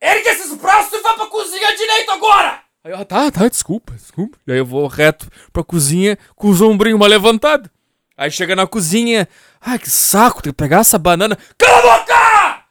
Ergue 0.00 0.28
esses 0.28 0.52
braços 0.54 0.92
e 0.92 1.02
vai 1.02 1.14
pra 1.14 1.26
cozinha 1.26 1.76
direito 1.76 2.10
agora! 2.10 2.62
Aí 2.82 2.92
eu, 2.92 2.98
ah, 2.98 3.04
tá, 3.04 3.30
tá, 3.30 3.48
desculpa, 3.48 3.92
desculpa. 3.92 4.36
E 4.46 4.52
aí 4.52 4.58
eu 4.58 4.66
vou 4.66 4.86
reto 4.86 5.30
pra 5.52 5.64
cozinha 5.64 6.18
com 6.34 6.50
os 6.50 6.60
ombrinhos 6.60 6.98
mal 6.98 7.08
levantados. 7.08 7.70
Aí 8.16 8.30
chega 8.30 8.54
na 8.54 8.66
cozinha, 8.66 9.28
ai 9.60 9.78
que 9.78 9.90
saco, 9.90 10.42
tem 10.42 10.52
que 10.52 10.56
pegar 10.56 10.80
essa 10.80 10.98
banana. 10.98 11.36
Cala 11.58 11.78
a 11.78 11.98
boca! 11.98 12.64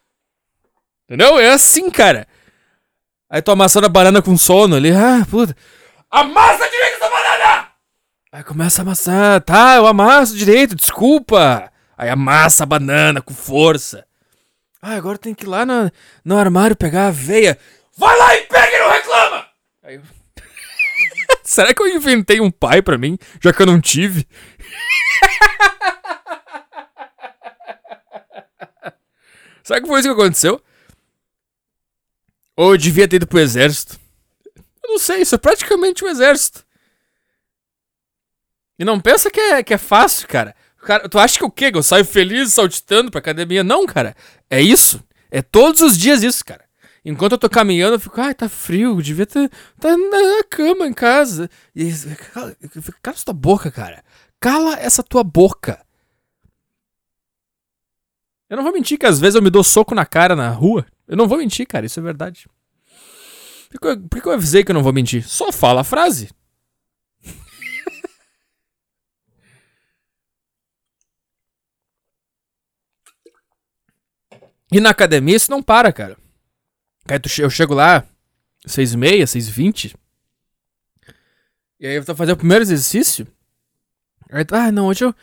Entendeu? 1.06 1.38
É 1.38 1.50
assim, 1.50 1.90
cara. 1.90 2.28
Aí 3.30 3.42
tô 3.42 3.52
amassando 3.52 3.86
a 3.86 3.90
banana 3.90 4.22
com 4.22 4.38
sono 4.38 4.76
ali. 4.76 4.92
Ah, 4.92 5.26
puta. 5.30 5.56
Amassa 6.10 6.70
direito 6.70 6.96
essa 6.96 7.10
banana! 7.10 7.68
Aí 8.32 8.44
começa 8.44 8.82
a 8.82 8.84
amassar. 8.84 9.42
Tá, 9.42 9.76
eu 9.76 9.86
amasso 9.86 10.38
direito, 10.38 10.76
desculpa. 10.76 11.72
Aí 11.98 12.10
amassa 12.10 12.64
a 12.64 12.68
banana 12.68 13.22
com 13.22 13.34
força. 13.34 14.06
Ah, 14.82 14.96
agora 14.96 15.18
tem 15.18 15.34
que 15.34 15.46
ir 15.46 15.48
lá 15.48 15.66
no, 15.66 15.92
no 16.24 16.38
armário 16.38 16.76
pegar 16.76 17.08
a 17.08 17.12
veia. 17.12 17.58
Vai 17.98 18.18
lá 18.18 18.36
e 18.36 18.42
pega 18.42 18.76
e 18.76 18.80
não 18.80 18.92
reclama! 18.92 19.48
Aí 19.84 19.96
eu... 19.96 20.02
Será 21.44 21.74
que 21.74 21.82
eu 21.82 21.88
inventei 21.88 22.40
um 22.40 22.50
pai 22.50 22.82
pra 22.82 22.98
mim, 22.98 23.18
já 23.42 23.54
que 23.54 23.62
eu 23.62 23.66
não 23.66 23.80
tive? 23.80 24.28
Será 29.64 29.82
que 29.82 29.88
foi 29.88 30.00
isso 30.00 30.10
que 30.10 30.14
aconteceu? 30.14 30.62
Ou 32.56 32.74
eu 32.74 32.78
devia 32.78 33.08
ter 33.08 33.16
ido 33.16 33.28
pro 33.28 33.40
exército? 33.40 34.00
Eu 34.84 34.90
não 34.90 35.00
sei, 35.00 35.22
isso 35.22 35.36
é 35.36 35.38
praticamente 35.38 36.04
um 36.04 36.08
exército. 36.08 36.66
E 38.78 38.86
não 38.86 39.00
pensa 39.00 39.32
que 39.32 39.40
é, 39.40 39.64
que 39.64 39.74
é 39.74 39.78
fácil, 39.78 40.28
cara. 40.28 40.56
cara. 40.80 41.08
Tu 41.08 41.18
acha 41.18 41.38
que 41.38 41.46
o 41.46 41.52
quê? 41.52 41.72
Que 41.72 41.78
eu 41.78 41.84
saio 41.84 42.06
feliz 42.06 42.54
saltitando 42.54 43.10
pra 43.10 43.20
academia? 43.20 43.64
Não, 43.64 43.86
cara. 43.86 44.16
É 44.50 44.62
isso. 44.62 45.02
É 45.32 45.42
todos 45.42 45.82
os 45.82 45.98
dias 45.98 46.22
isso, 46.22 46.44
cara. 46.44 46.66
Enquanto 47.06 47.34
eu 47.34 47.38
tô 47.38 47.50
caminhando, 47.50 47.96
eu 47.96 48.00
fico, 48.00 48.20
ai, 48.22 48.34
tá 48.34 48.48
frio, 48.48 49.02
devia 49.02 49.24
estar 49.24 49.50
tá 49.80 49.98
na 49.98 50.44
cama 50.50 50.88
em 50.88 50.94
casa. 50.94 51.50
E 51.76 51.92
cala, 52.34 52.56
cala 53.02 53.18
tua 53.26 53.34
boca, 53.34 53.70
cara. 53.70 54.04
Cala 54.44 54.76
essa 54.76 55.02
tua 55.02 55.24
boca. 55.24 55.84
Eu 58.50 58.58
não 58.58 58.64
vou 58.66 58.74
mentir 58.74 59.00
que 59.00 59.06
às 59.06 59.18
vezes 59.18 59.36
eu 59.36 59.42
me 59.42 59.50
dou 59.50 59.64
soco 59.64 59.96
na 59.96 60.06
cara 60.06 60.36
na 60.36 60.50
rua. 60.50 60.86
Eu 61.08 61.16
não 61.16 61.30
vou 61.30 61.38
mentir, 61.38 61.66
cara, 61.66 61.86
isso 61.86 61.98
é 61.98 62.04
verdade. 62.04 62.50
Por 63.70 63.80
que, 63.80 63.88
eu, 63.88 64.02
por 64.02 64.22
que 64.22 64.28
eu 64.28 64.34
avisei 64.34 64.66
que 64.66 64.72
eu 64.72 64.74
não 64.74 64.84
vou 64.84 64.92
mentir? 64.92 65.26
Só 65.26 65.50
fala 65.50 65.80
a 65.80 65.86
frase. 65.86 66.30
e 74.74 74.82
na 74.82 74.90
academia 74.90 75.38
isso 75.38 75.50
não 75.50 75.64
para, 75.64 75.94
cara. 75.94 76.18
Aí 77.08 77.18
eu 77.40 77.50
chego 77.50 77.74
lá, 77.74 78.06
6 78.66 78.92
e 78.92 78.98
meia, 78.98 79.26
6 79.26 79.48
e 79.48 79.52
20. 79.52 79.96
E 81.80 81.88
aí 81.88 81.96
eu 81.96 82.04
vou 82.04 82.14
fazer 82.14 82.34
o 82.34 82.38
primeiro 82.38 82.62
exercício. 82.62 83.26
Aí, 84.34 84.44
ah, 84.52 84.72
não, 84.72 84.88
hoje 84.88 85.06
eu, 85.06 85.13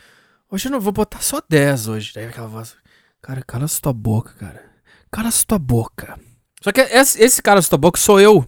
hoje 0.49 0.67
eu 0.67 0.71
não 0.71 0.79
vou 0.79 0.93
botar 0.93 1.19
só 1.19 1.41
10 1.47 1.89
hoje. 1.89 2.13
Daí 2.15 2.27
aquela 2.27 2.47
voz, 2.47 2.75
cara, 3.21 3.43
cala 3.45 3.65
a 3.65 3.81
tua 3.81 3.91
boca, 3.91 4.33
cara. 4.39 4.63
Cala 5.11 5.27
a 5.27 5.45
tua 5.45 5.59
boca. 5.59 6.17
Só 6.61 6.71
que 6.71 6.79
esse, 6.79 7.21
esse 7.21 7.41
cara 7.41 7.61
tua 7.61 7.77
boca 7.77 7.99
sou 7.99 8.21
eu. 8.21 8.47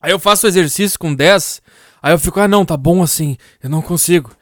Aí 0.00 0.10
eu 0.10 0.18
faço 0.18 0.46
o 0.46 0.48
exercício 0.48 0.98
com 0.98 1.14
10. 1.14 1.62
Aí 2.02 2.12
eu 2.12 2.18
fico, 2.18 2.40
ah, 2.40 2.48
não, 2.48 2.64
tá 2.64 2.76
bom 2.76 3.02
assim. 3.02 3.36
Eu 3.62 3.70
não 3.70 3.80
consigo. 3.80 4.36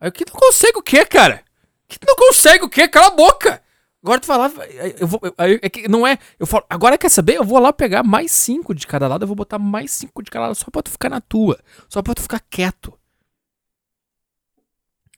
Aí 0.00 0.08
eu 0.08 0.12
que 0.12 0.24
não 0.26 0.34
consigo 0.34 0.80
o 0.80 0.82
quê, 0.82 1.06
cara? 1.06 1.44
Que 1.86 1.98
não 2.04 2.16
consegue 2.16 2.64
o 2.64 2.68
quê? 2.68 2.88
Cala 2.88 3.08
a 3.08 3.10
boca! 3.10 3.62
Agora 4.02 4.18
tu 4.18 4.26
falava, 4.26 4.64
eu 4.98 5.06
vou, 5.06 5.20
é 5.36 5.68
que 5.68 5.86
não 5.86 6.06
é, 6.06 6.18
eu 6.38 6.46
falo, 6.46 6.64
agora 6.70 6.96
quer 6.96 7.10
saber? 7.10 7.36
Eu 7.36 7.44
vou 7.44 7.58
lá 7.58 7.70
pegar 7.70 8.02
mais 8.02 8.32
cinco 8.32 8.74
de 8.74 8.86
cada 8.86 9.06
lado, 9.06 9.24
eu 9.24 9.26
vou 9.26 9.36
botar 9.36 9.58
mais 9.58 9.90
cinco 9.90 10.22
de 10.22 10.30
cada 10.30 10.46
lado 10.46 10.54
só 10.54 10.70
pra 10.70 10.80
tu 10.80 10.90
ficar 10.90 11.10
na 11.10 11.20
tua, 11.20 11.60
só 11.86 12.00
pra 12.00 12.14
tu 12.14 12.22
ficar 12.22 12.40
quieto. 12.48 12.98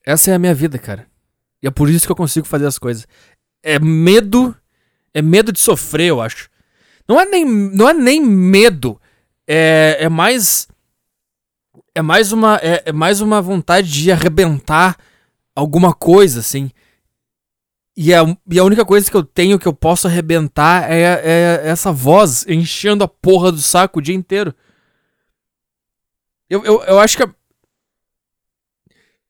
Essa 0.05 0.31
é 0.33 0.35
a 0.35 0.39
minha 0.39 0.55
vida, 0.55 0.79
cara. 0.79 1.07
E 1.63 1.67
é 1.67 1.71
por 1.71 1.89
isso 1.89 2.07
que 2.07 2.13
eu 2.13 2.17
consigo 2.17 2.47
fazer 2.47 2.67
as 2.67 2.79
coisas. 2.79 3.07
É 3.63 3.79
medo, 3.79 4.55
é 5.15 5.23
medo 5.23 5.53
de 5.53 5.61
sofrer, 5.61 6.09
eu 6.09 6.21
acho. 6.21 6.51
Não 7.09 7.21
é 7.21 7.25
nem, 7.25 7.45
não 7.45 7.89
é 7.89 7.95
nem 7.95 8.21
medo, 8.21 9.01
é, 9.47 9.99
é 10.01 10.09
mais, 10.09 10.69
é 11.95 12.03
mais 12.03 12.33
uma, 12.33 12.57
é, 12.63 12.83
é 12.87 12.93
mais 12.93 13.21
uma 13.21 13.41
vontade 13.43 13.91
de 13.91 14.11
arrebentar 14.11 14.97
alguma 15.55 15.93
coisa, 15.93 16.41
assim. 16.41 16.71
E 17.97 18.15
a, 18.15 18.23
e 18.51 18.59
a 18.59 18.65
única 18.65 18.85
coisa 18.85 19.11
que 19.11 19.17
eu 19.17 19.23
tenho 19.23 19.59
que 19.59 19.69
eu 19.69 19.75
posso 19.75 20.07
arrebentar 20.07 20.91
é, 20.91 21.03
é 21.03 21.61
essa 21.65 21.93
voz 21.93 22.47
enchendo 22.49 23.05
a 23.05 23.09
porra 23.09 23.53
do 23.53 23.61
saco 23.61 23.99
o 23.99 24.03
dia 24.03 24.15
inteiro. 24.15 24.55
Eu, 26.49 26.65
eu, 26.65 26.83
eu 26.85 26.99
acho 26.99 27.17
que 27.17 27.23
a, 27.23 27.35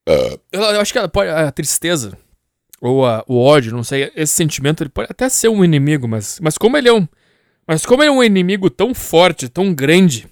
eu, 0.07 0.61
eu 0.61 0.81
acho 0.81 0.93
que 0.93 0.99
a, 0.99 1.05
a 1.49 1.53
tristeza 1.53 2.17
ou 2.81 3.07
a, 3.07 3.25
o 3.29 3.41
ódio, 3.41 3.73
não 3.73 3.85
sei, 3.85 4.11
esse 4.17 4.35
sentimento 4.35 4.83
ele 4.83 4.91
pode 4.91 5.09
até 5.11 5.29
ser 5.29 5.49
um 5.49 5.65
inimigo, 5.65 6.09
mas, 6.09 6.39
mas 6.41 6.59
como 6.59 6.77
ele 6.77 6.89
é 6.89 6.93
um 6.93 7.07
mas 7.67 7.87
como 7.87 8.03
ele 8.03 8.11
é 8.11 8.13
um 8.13 8.25
inimigo 8.25 8.69
tão 8.69 8.93
forte, 8.93 9.49
tão 9.49 9.73
grande, 9.73 10.29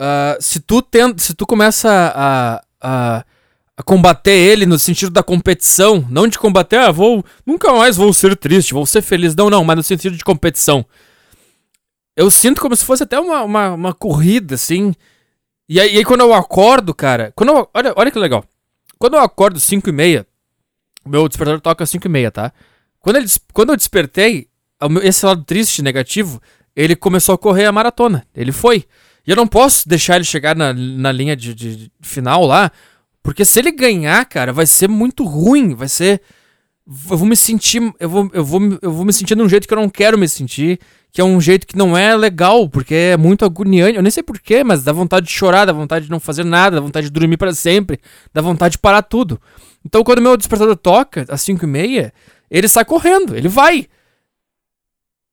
uh, 0.00 0.36
se 0.38 0.60
tu 0.60 0.82
tenta, 0.82 1.20
se 1.22 1.32
tu 1.34 1.46
começa 1.46 1.88
a, 2.14 2.62
a 2.80 3.24
a 3.80 3.82
combater 3.82 4.32
ele 4.32 4.66
no 4.66 4.78
sentido 4.78 5.10
da 5.10 5.22
competição, 5.22 6.06
não 6.10 6.28
de 6.28 6.38
combater, 6.38 6.76
ah, 6.76 6.90
vou, 6.90 7.24
nunca 7.46 7.72
mais 7.72 7.96
vou 7.96 8.12
ser 8.12 8.36
triste, 8.36 8.74
vou 8.74 8.84
ser 8.84 9.00
feliz, 9.00 9.34
não, 9.34 9.48
não, 9.48 9.64
mas 9.64 9.74
no 9.74 9.82
sentido 9.82 10.18
de 10.18 10.22
competição. 10.22 10.84
Eu 12.14 12.30
sinto 12.30 12.60
como 12.60 12.76
se 12.76 12.84
fosse 12.84 13.04
até 13.04 13.18
uma, 13.18 13.42
uma, 13.42 13.70
uma 13.70 13.94
corrida, 13.94 14.56
assim. 14.56 14.94
E 15.70 15.78
aí, 15.78 15.94
e 15.94 15.98
aí, 15.98 16.04
quando 16.04 16.22
eu 16.22 16.34
acordo, 16.34 16.92
cara, 16.92 17.32
quando 17.36 17.50
eu, 17.50 17.70
olha, 17.72 17.92
olha 17.94 18.10
que 18.10 18.18
legal. 18.18 18.44
Quando 18.98 19.14
eu 19.14 19.20
acordo 19.20 19.60
5 19.60 19.88
e 19.88 19.92
meia, 19.92 20.26
meu 21.06 21.28
despertador 21.28 21.60
toca 21.60 21.86
5 21.86 22.04
e 22.08 22.10
meia, 22.10 22.28
tá? 22.28 22.52
Quando, 22.98 23.18
ele, 23.18 23.26
quando 23.52 23.70
eu 23.70 23.76
despertei, 23.76 24.48
esse 25.04 25.24
lado 25.24 25.44
triste, 25.44 25.80
negativo, 25.80 26.42
ele 26.74 26.96
começou 26.96 27.36
a 27.36 27.38
correr 27.38 27.66
a 27.66 27.72
maratona. 27.72 28.26
Ele 28.34 28.50
foi. 28.50 28.84
E 29.24 29.30
eu 29.30 29.36
não 29.36 29.46
posso 29.46 29.88
deixar 29.88 30.16
ele 30.16 30.24
chegar 30.24 30.56
na, 30.56 30.72
na 30.72 31.12
linha 31.12 31.36
de, 31.36 31.54
de, 31.54 31.76
de 31.76 31.92
final 32.02 32.44
lá, 32.44 32.72
porque 33.22 33.44
se 33.44 33.60
ele 33.60 33.70
ganhar, 33.70 34.24
cara, 34.24 34.52
vai 34.52 34.66
ser 34.66 34.88
muito 34.88 35.22
ruim. 35.22 35.76
Vai 35.76 35.88
ser. 35.88 36.20
Eu 36.84 37.16
vou 37.16 37.28
me 37.28 37.36
sentir. 37.36 37.80
Eu 38.00 38.08
vou, 38.08 38.28
eu 38.32 38.44
vou, 38.44 38.60
eu 38.82 38.92
vou 38.92 39.04
me 39.04 39.12
sentir 39.12 39.36
de 39.36 39.42
um 39.42 39.48
jeito 39.48 39.68
que 39.68 39.72
eu 39.72 39.78
não 39.78 39.88
quero 39.88 40.18
me 40.18 40.28
sentir. 40.28 40.80
Que 41.12 41.20
é 41.20 41.24
um 41.24 41.40
jeito 41.40 41.66
que 41.66 41.76
não 41.76 41.96
é 41.96 42.16
legal, 42.16 42.68
porque 42.68 42.94
é 42.94 43.16
muito 43.16 43.44
agoniante. 43.44 43.96
Eu 43.96 44.02
nem 44.02 44.10
sei 44.10 44.22
porquê, 44.22 44.62
mas 44.62 44.82
dá 44.82 44.92
vontade 44.92 45.26
de 45.26 45.32
chorar, 45.32 45.64
dá 45.64 45.72
vontade 45.72 46.04
de 46.04 46.10
não 46.10 46.20
fazer 46.20 46.44
nada, 46.44 46.76
dá 46.76 46.82
vontade 46.82 47.06
de 47.06 47.12
dormir 47.12 47.36
para 47.36 47.52
sempre, 47.52 47.98
dá 48.32 48.40
vontade 48.40 48.72
de 48.72 48.78
parar 48.78 49.02
tudo. 49.02 49.40
Então 49.84 50.04
quando 50.04 50.22
meu 50.22 50.36
despertador 50.36 50.76
toca, 50.76 51.24
às 51.28 51.40
5 51.40 51.64
e 51.64 51.68
meia, 51.68 52.12
ele 52.50 52.66
está 52.66 52.84
correndo, 52.84 53.36
ele 53.36 53.48
vai. 53.48 53.88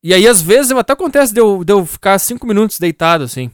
E 0.03 0.13
aí, 0.13 0.27
às 0.27 0.41
vezes, 0.41 0.71
até 0.71 0.93
acontece 0.93 1.33
de 1.33 1.39
eu, 1.39 1.63
de 1.63 1.73
eu 1.73 1.85
ficar 1.85 2.17
5 2.17 2.45
minutos 2.47 2.79
deitado, 2.79 3.23
assim. 3.23 3.51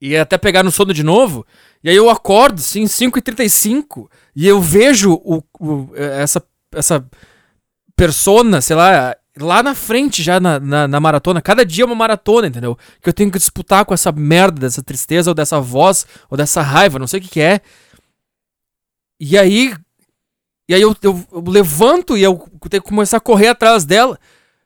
E 0.00 0.16
até 0.16 0.36
pegar 0.36 0.62
no 0.64 0.72
sono 0.72 0.92
de 0.92 1.04
novo. 1.04 1.46
E 1.84 1.90
aí 1.90 1.96
eu 1.96 2.10
acordo, 2.10 2.58
assim, 2.58 2.84
5h35, 2.84 4.08
e 4.34 4.46
eu 4.46 4.60
vejo 4.60 5.12
o, 5.12 5.42
o, 5.60 5.90
essa, 5.94 6.42
essa 6.72 7.04
persona, 7.94 8.60
sei 8.60 8.76
lá, 8.76 9.16
lá 9.38 9.62
na 9.62 9.74
frente 9.74 10.22
já 10.22 10.38
na, 10.38 10.60
na, 10.60 10.88
na, 10.88 11.00
maratona. 11.00 11.40
Cada 11.40 11.64
dia 11.64 11.84
é 11.84 11.86
uma 11.86 11.94
maratona, 11.94 12.48
entendeu? 12.48 12.76
Que 13.00 13.08
eu 13.08 13.12
tenho 13.12 13.30
que 13.30 13.38
disputar 13.38 13.84
com 13.84 13.94
essa 13.94 14.12
merda, 14.12 14.60
dessa 14.60 14.82
tristeza, 14.82 15.30
ou 15.30 15.34
dessa 15.34 15.60
voz, 15.60 16.06
ou 16.28 16.36
dessa 16.36 16.62
raiva, 16.62 16.98
não 16.98 17.06
sei 17.06 17.20
o 17.20 17.22
que, 17.22 17.28
que 17.28 17.40
é. 17.40 17.60
E 19.18 19.38
aí. 19.38 19.74
E 20.68 20.74
aí 20.74 20.80
eu, 20.80 20.96
eu, 21.02 21.24
eu, 21.32 21.44
levanto 21.46 22.16
e 22.16 22.22
eu 22.22 22.48
tenho 22.70 22.82
que 22.82 22.88
começar 22.88 23.16
a 23.16 23.20
correr 23.20 23.48
atrás 23.48 23.84
dela. 23.84 24.18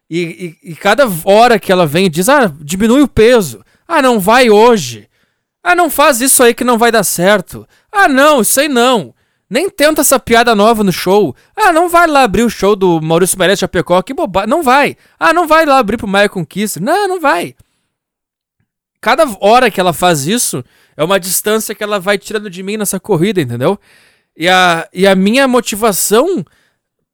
E, 0.08 0.56
e, 0.62 0.70
e 0.72 0.76
cada 0.76 1.04
hora 1.24 1.58
que 1.58 1.72
ela 1.72 1.86
vem 1.86 2.10
diz: 2.10 2.28
Ah, 2.28 2.52
diminui 2.60 3.02
o 3.02 3.08
peso. 3.08 3.64
Ah, 3.88 4.02
não 4.02 4.18
vai 4.20 4.50
hoje. 4.50 5.08
Ah, 5.62 5.74
não 5.74 5.90
faz 5.90 6.20
isso 6.20 6.42
aí 6.42 6.54
que 6.54 6.64
não 6.64 6.78
vai 6.78 6.92
dar 6.92 7.02
certo. 7.04 7.66
Ah, 7.90 8.08
não, 8.08 8.40
isso 8.40 8.60
aí 8.60 8.68
não. 8.68 9.14
Nem 9.48 9.70
tenta 9.70 10.00
essa 10.00 10.18
piada 10.18 10.54
nova 10.54 10.82
no 10.82 10.92
show. 10.92 11.34
Ah, 11.56 11.72
não 11.72 11.88
vai 11.88 12.06
lá 12.06 12.22
abrir 12.22 12.42
o 12.42 12.50
show 12.50 12.74
do 12.74 13.00
Maurício 13.00 13.38
Meirelles 13.38 13.60
Chapecó, 13.60 14.02
que 14.02 14.12
bobagem. 14.12 14.50
Não 14.50 14.62
vai. 14.62 14.96
Ah, 15.18 15.32
não 15.32 15.46
vai 15.46 15.64
lá 15.64 15.78
abrir 15.78 15.96
pro 15.96 16.08
Maia 16.08 16.28
Conquista. 16.28 16.80
Não, 16.80 17.06
não 17.06 17.20
vai. 17.20 17.54
Cada 19.00 19.24
hora 19.40 19.70
que 19.70 19.78
ela 19.78 19.92
faz 19.92 20.26
isso, 20.26 20.64
é 20.96 21.04
uma 21.04 21.20
distância 21.20 21.74
que 21.74 21.84
ela 21.84 22.00
vai 22.00 22.18
tirando 22.18 22.50
de 22.50 22.62
mim 22.62 22.76
nessa 22.76 22.98
corrida, 22.98 23.40
entendeu? 23.40 23.78
E 24.36 24.48
a, 24.48 24.88
e 24.92 25.06
a 25.06 25.14
minha 25.14 25.46
motivação 25.46 26.44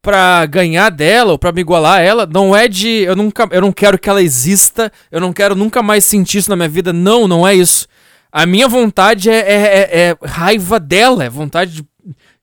pra 0.01 0.45
ganhar 0.47 0.91
dela 0.91 1.33
ou 1.33 1.39
pra 1.39 1.53
me 1.53 1.61
igualar 1.61 1.99
a 1.99 2.03
ela 2.03 2.27
não 2.27 2.57
é 2.57 2.67
de. 2.67 2.89
Eu, 2.89 3.15
nunca, 3.15 3.47
eu 3.53 3.61
não 3.61 3.73
quero 3.73 3.99
que 3.99 4.09
ela 4.09 4.23
exista, 4.23 4.91
eu 5.11 5.21
não 5.21 5.33
quero 5.33 5.55
nunca 5.55 5.83
mais 5.83 6.05
sentir 6.05 6.39
isso 6.39 6.51
na 6.51 6.57
minha 6.57 6.69
vida. 6.69 6.93
Não, 6.93 7.29
não 7.29 7.47
é 7.47 7.55
isso. 7.55 7.87
A 8.33 8.47
minha 8.47 8.67
vontade 8.67 9.29
é, 9.29 9.39
é, 9.39 9.55
é, 9.55 10.09
é 10.09 10.17
raiva 10.27 10.81
dela, 10.81 11.23
é 11.23 11.29
vontade 11.29 11.73
de, 11.73 11.85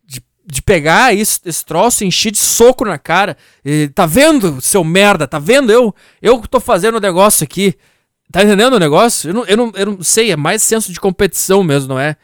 de, 0.06 0.24
de 0.46 0.62
pegar 0.62 1.14
esse, 1.14 1.66
troço 1.66 2.04
e 2.04 2.08
encher 2.08 2.32
de 2.32 2.40
soco 2.40 2.86
na 2.86 2.98
cara. 2.98 3.38
E, 3.64 3.90
tá 3.90 4.06
vendo, 4.06 4.62
seu 4.62 4.84
merda? 4.84 5.28
Tá 5.28 5.40
vendo? 5.40 5.72
Eu, 5.72 5.94
eu 6.22 6.40
tô 6.48 6.60
fazendo 6.60 6.96
o 6.96 7.02
negócio 7.02 7.44
aqui. 7.44 7.76
Tá 8.32 8.44
entendendo 8.44 8.74
o 8.74 8.80
negócio? 8.80 9.30
Eu 9.30 9.34
não, 9.34 9.46
eu, 9.46 9.58
não, 9.58 9.72
eu 9.76 9.86
não 9.88 10.04
sei, 10.04 10.32
é 10.32 10.36
mais 10.36 10.62
senso 10.62 10.94
de 10.94 11.00
competição 11.00 11.64
mesmo, 11.64 11.90
não 11.90 12.00
é? 12.00 12.16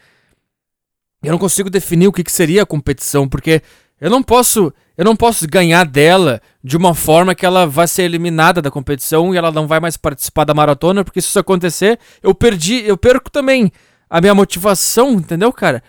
Eu 1.22 1.32
não 1.32 1.38
consigo 1.38 1.68
definir 1.68 2.06
o 2.06 2.12
que, 2.12 2.22
que 2.22 2.30
seria 2.30 2.62
a 2.62 2.66
competição, 2.66 3.28
porque 3.28 3.60
eu 4.00 4.10
não 4.10 4.22
posso. 4.22 4.72
eu 4.96 5.04
não 5.04 5.16
posso 5.16 5.46
ganhar 5.48 5.84
dela 5.84 6.40
de 6.62 6.76
uma 6.76 6.94
forma 6.94 7.34
que 7.34 7.44
ela 7.44 7.66
vai 7.66 7.88
ser 7.88 8.02
eliminada 8.02 8.62
da 8.62 8.70
competição 8.70 9.34
e 9.34 9.36
ela 9.36 9.50
não 9.50 9.66
vai 9.66 9.80
mais 9.80 9.96
participar 9.96 10.44
da 10.44 10.54
maratona, 10.54 11.04
porque 11.04 11.20
se 11.20 11.28
isso 11.28 11.38
acontecer, 11.38 11.98
eu 12.22 12.34
perdi, 12.34 12.84
eu 12.86 12.96
perco 12.96 13.30
também 13.30 13.72
a 14.08 14.20
minha 14.20 14.34
motivação, 14.34 15.14
entendeu, 15.14 15.52
cara? 15.52 15.82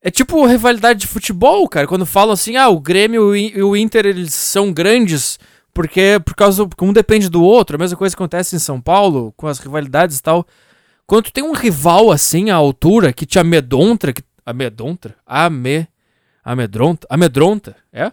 É 0.00 0.10
tipo 0.10 0.46
rivalidade 0.46 1.00
de 1.00 1.06
futebol, 1.06 1.68
cara, 1.68 1.86
quando 1.86 2.06
falam 2.06 2.32
assim, 2.32 2.56
ah, 2.56 2.68
o 2.68 2.80
Grêmio 2.80 3.34
e 3.34 3.60
o 3.62 3.76
Inter, 3.76 4.06
eles 4.06 4.32
são 4.32 4.72
grandes 4.72 5.38
porque 5.74 6.20
por 6.24 6.34
causa 6.34 6.66
porque 6.66 6.84
um 6.84 6.92
depende 6.92 7.28
do 7.28 7.42
outro, 7.42 7.76
a 7.76 7.78
mesma 7.78 7.96
coisa 7.96 8.14
acontece 8.14 8.56
em 8.56 8.58
São 8.58 8.80
Paulo 8.80 9.32
com 9.36 9.46
as 9.46 9.58
rivalidades 9.58 10.18
e 10.18 10.22
tal. 10.22 10.46
Quando 11.06 11.24
tu 11.24 11.32
tem 11.32 11.44
um 11.44 11.52
rival 11.52 12.10
assim 12.10 12.50
à 12.50 12.56
altura 12.56 13.12
que 13.12 13.24
te 13.24 13.38
amedronta, 13.38 14.12
que 14.12 14.22
amedronta, 14.44 15.14
ame 15.26 15.88
Amedronta? 16.44 17.06
Amedronta? 17.10 17.76
É? 17.92 18.10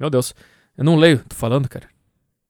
Meu 0.00 0.08
Deus. 0.08 0.34
Eu 0.78 0.82
não 0.82 0.96
leio, 0.96 1.22
tô 1.28 1.36
falando, 1.36 1.68
cara. 1.68 1.86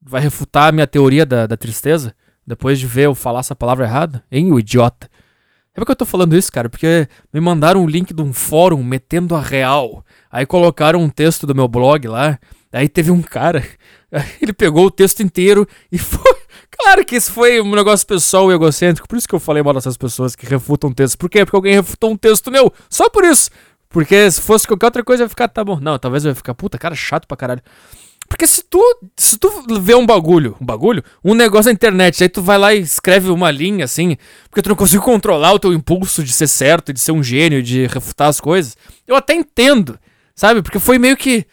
Vai 0.01 0.21
refutar 0.21 0.69
a 0.69 0.73
minha 0.73 0.87
teoria 0.87 1.27
da, 1.27 1.47
da 1.47 1.57
tristeza? 1.57 2.15
Depois 2.47 2.79
de 2.79 2.87
ver 2.87 3.07
eu 3.07 3.15
falar 3.15 3.41
essa 3.41 3.57
palavra 3.57 3.87
errada? 3.87 4.25
Hein, 4.31 4.53
o 4.53 4.59
idiota? 4.59 5.11
Sabe 5.75 5.81
por 5.81 5.87
que 5.87 5.93
eu 5.93 5.97
tô 5.97 6.07
falando 6.07 6.37
isso, 6.37 6.53
cara? 6.53 6.69
Porque 6.71 7.09
me 7.33 7.41
mandaram 7.41 7.83
um 7.83 7.87
link 7.87 8.15
de 8.15 8.23
um 8.23 8.33
fórum 8.33 8.81
metendo 8.81 9.35
a 9.35 9.41
real. 9.41 10.05
Aí 10.31 10.47
colocaram 10.47 11.01
um 11.01 11.09
texto 11.09 11.49
do 11.49 11.55
meu 11.55 11.67
blog 11.67 12.07
lá. 12.07 12.39
Aí 12.73 12.89
teve 12.89 13.11
um 13.11 13.21
cara. 13.21 13.67
Ele 14.41 14.53
pegou 14.53 14.87
o 14.87 14.91
texto 14.91 15.21
inteiro 15.21 15.67
e 15.91 15.99
foi. 15.99 16.35
Claro 16.77 17.05
que 17.05 17.15
isso 17.15 17.33
foi 17.33 17.61
um 17.61 17.75
negócio 17.75 18.07
pessoal 18.07 18.51
e 18.51 18.55
egocêntrico. 18.55 19.07
Por 19.07 19.17
isso 19.17 19.29
que 19.29 19.35
eu 19.35 19.41
falei 19.41 19.63
mal 19.63 19.73
dessas 19.75 19.97
pessoas 19.97 20.35
que 20.35 20.45
refutam 20.45 20.93
texto. 20.93 21.17
Por 21.17 21.31
quê? 21.31 21.45
Porque 21.45 21.57
alguém 21.57 21.75
refutou 21.75 22.11
um 22.11 22.17
texto 22.17 22.51
meu. 22.51 22.73
Só 22.91 23.09
por 23.09 23.25
isso. 23.25 23.49
Porque 23.89 24.29
se 24.29 24.41
fosse 24.41 24.67
qualquer 24.67 24.87
outra 24.87 25.05
coisa, 25.05 25.23
ia 25.23 25.29
ficar, 25.29 25.47
tá 25.49 25.65
bom. 25.65 25.79
Não, 25.81 25.99
talvez 25.99 26.25
eu 26.25 26.31
ia 26.31 26.35
ficar, 26.35 26.53
puta, 26.53 26.77
cara, 26.77 26.97
chato 26.97 27.29
pra 27.29 27.37
caralho. 27.37 27.63
Porque 28.35 28.49
se 28.49 28.65
tu, 28.65 28.83
se 29.17 29.39
tu 29.39 29.49
vê 29.81 29.95
um 29.95 30.05
bagulho, 30.05 30.57
um 30.61 30.67
bagulho, 30.67 31.05
um 31.25 31.35
negócio 31.35 31.69
na 31.69 31.73
internet, 31.73 32.21
aí 32.21 32.29
tu 32.29 32.43
vai 32.43 32.59
lá 32.59 32.75
e 32.75 32.81
escreve 32.81 33.31
uma 33.31 33.49
linha 33.49 33.85
assim, 33.85 34.17
porque 34.51 34.61
tu 34.61 34.69
não 34.69 34.75
conseguiu 34.75 35.03
controlar 35.03 35.53
o 35.53 35.59
teu 35.61 35.73
impulso 35.73 36.25
de 36.25 36.33
ser 36.33 36.49
certo, 36.49 36.93
de 36.93 36.99
ser 36.99 37.13
um 37.13 37.23
gênio, 37.23 37.63
de 37.63 37.87
refutar 37.87 38.27
as 38.27 38.41
coisas. 38.41 38.77
Eu 39.07 39.15
até 39.15 39.35
entendo, 39.35 39.97
sabe? 40.35 40.63
Porque 40.63 40.81
foi 40.81 40.99
meio 40.99 41.17
que. 41.17 41.47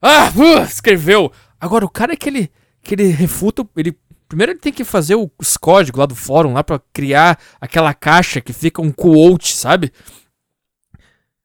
Ah, 0.00 0.32
uh, 0.36 0.62
escreveu. 0.62 1.32
Agora, 1.60 1.84
o 1.84 1.90
cara 1.90 2.12
é 2.12 2.16
que 2.16 2.28
ele, 2.28 2.52
que 2.84 2.94
ele 2.94 3.08
refuta, 3.08 3.66
ele. 3.76 3.98
Primeiro 4.28 4.52
ele 4.52 4.60
tem 4.60 4.72
que 4.72 4.84
fazer 4.84 5.16
os 5.16 5.56
códigos 5.56 5.98
lá 5.98 6.06
do 6.06 6.14
fórum, 6.14 6.52
lá 6.52 6.62
pra 6.62 6.80
criar 6.92 7.36
aquela 7.60 7.92
caixa 7.92 8.40
que 8.40 8.52
fica 8.52 8.80
um 8.80 8.92
quote, 8.92 9.56
sabe? 9.56 9.92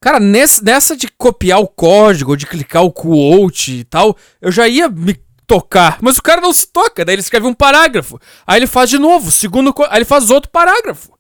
Cara, 0.04 0.20
nessa 0.20 0.98
de 0.98 1.08
copiar 1.08 1.62
o 1.62 1.68
código, 1.68 2.36
de 2.36 2.46
clicar 2.46 2.84
o 2.84 2.92
quote 2.92 3.72
e 3.72 3.84
tal, 3.86 4.18
eu 4.42 4.52
já 4.52 4.68
ia 4.68 4.90
me 4.90 5.14
tocar. 5.48 5.98
Mas 6.02 6.18
o 6.18 6.22
cara 6.22 6.42
não 6.42 6.52
se 6.52 6.68
toca, 6.68 7.06
daí 7.06 7.16
ele 7.16 7.22
escreve 7.22 7.48
um 7.48 7.54
parágrafo. 7.54 8.20
Aí 8.46 8.60
ele 8.60 8.68
faz 8.68 8.90
de 8.90 9.00
novo, 9.00 9.32
segundo. 9.32 9.74
Aí 9.88 10.00
ele 10.00 10.06
faz 10.06 10.30
outro 10.30 10.52
parágrafo. 10.52 11.18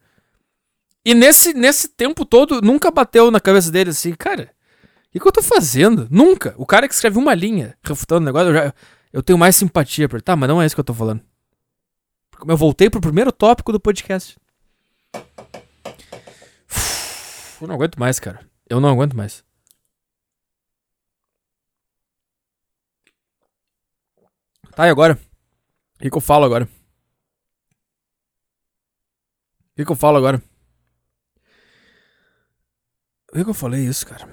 E 1.05 1.13
nesse, 1.13 1.53
nesse 1.53 1.87
tempo 1.87 2.25
todo, 2.25 2.61
nunca 2.61 2.91
bateu 2.91 3.31
na 3.31 3.39
cabeça 3.39 3.71
dele 3.71 3.91
assim, 3.91 4.13
cara, 4.15 4.51
o 5.07 5.11
que, 5.13 5.19
que, 5.21 5.27
eu 5.29 5.31
tô 5.31 5.41
fazendo? 5.41 6.05
Nunca. 6.11 6.53
O 6.57 6.65
cara 6.65 6.85
que 6.85 6.93
escreve 6.93 7.17
uma 7.17 7.33
linha 7.33 7.77
refutando 7.81 8.23
o 8.23 8.25
negócio, 8.25 8.49
eu, 8.49 8.53
já, 8.53 8.73
eu 9.13 9.23
tenho 9.23 9.39
mais 9.39 9.55
simpatia 9.55 10.09
por 10.09 10.17
ele. 10.17 10.23
Tá, 10.23 10.35
mas 10.35 10.49
não 10.49 10.61
é 10.61 10.65
isso 10.65 10.75
que 10.75 10.81
eu 10.81 10.83
tô 10.83 10.93
falando. 10.93 11.21
Eu 12.45 12.57
voltei 12.57 12.89
pro 12.89 12.99
primeiro 12.99 13.31
tópico 13.31 13.71
do 13.71 13.79
podcast. 13.79 14.37
Eu 17.61 17.67
não 17.69 17.75
aguento 17.75 17.97
mais, 17.97 18.19
cara. 18.19 18.51
Eu 18.73 18.79
não 18.79 18.89
aguento 18.89 19.15
mais. 19.15 19.45
Tá, 24.75 24.87
e 24.87 24.89
agora? 24.89 25.13
O 25.13 25.99
que, 25.99 26.09
que 26.09 26.17
eu 26.17 26.21
falo 26.21 26.43
agora? 26.43 26.65
O 26.65 26.69
que, 29.75 29.85
que 29.85 29.91
eu 29.91 29.95
falo 29.95 30.17
agora? 30.17 30.41
Por 33.27 33.35
que, 33.35 33.43
que 33.43 33.49
eu 33.51 33.53
falei 33.53 33.85
isso, 33.85 34.07
cara? 34.07 34.27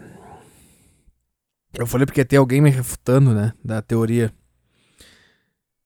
Eu 1.74 1.86
falei 1.86 2.06
porque 2.06 2.24
tem 2.24 2.38
alguém 2.38 2.62
me 2.62 2.70
refutando, 2.70 3.34
né? 3.34 3.52
Da 3.62 3.82
teoria. 3.82 4.34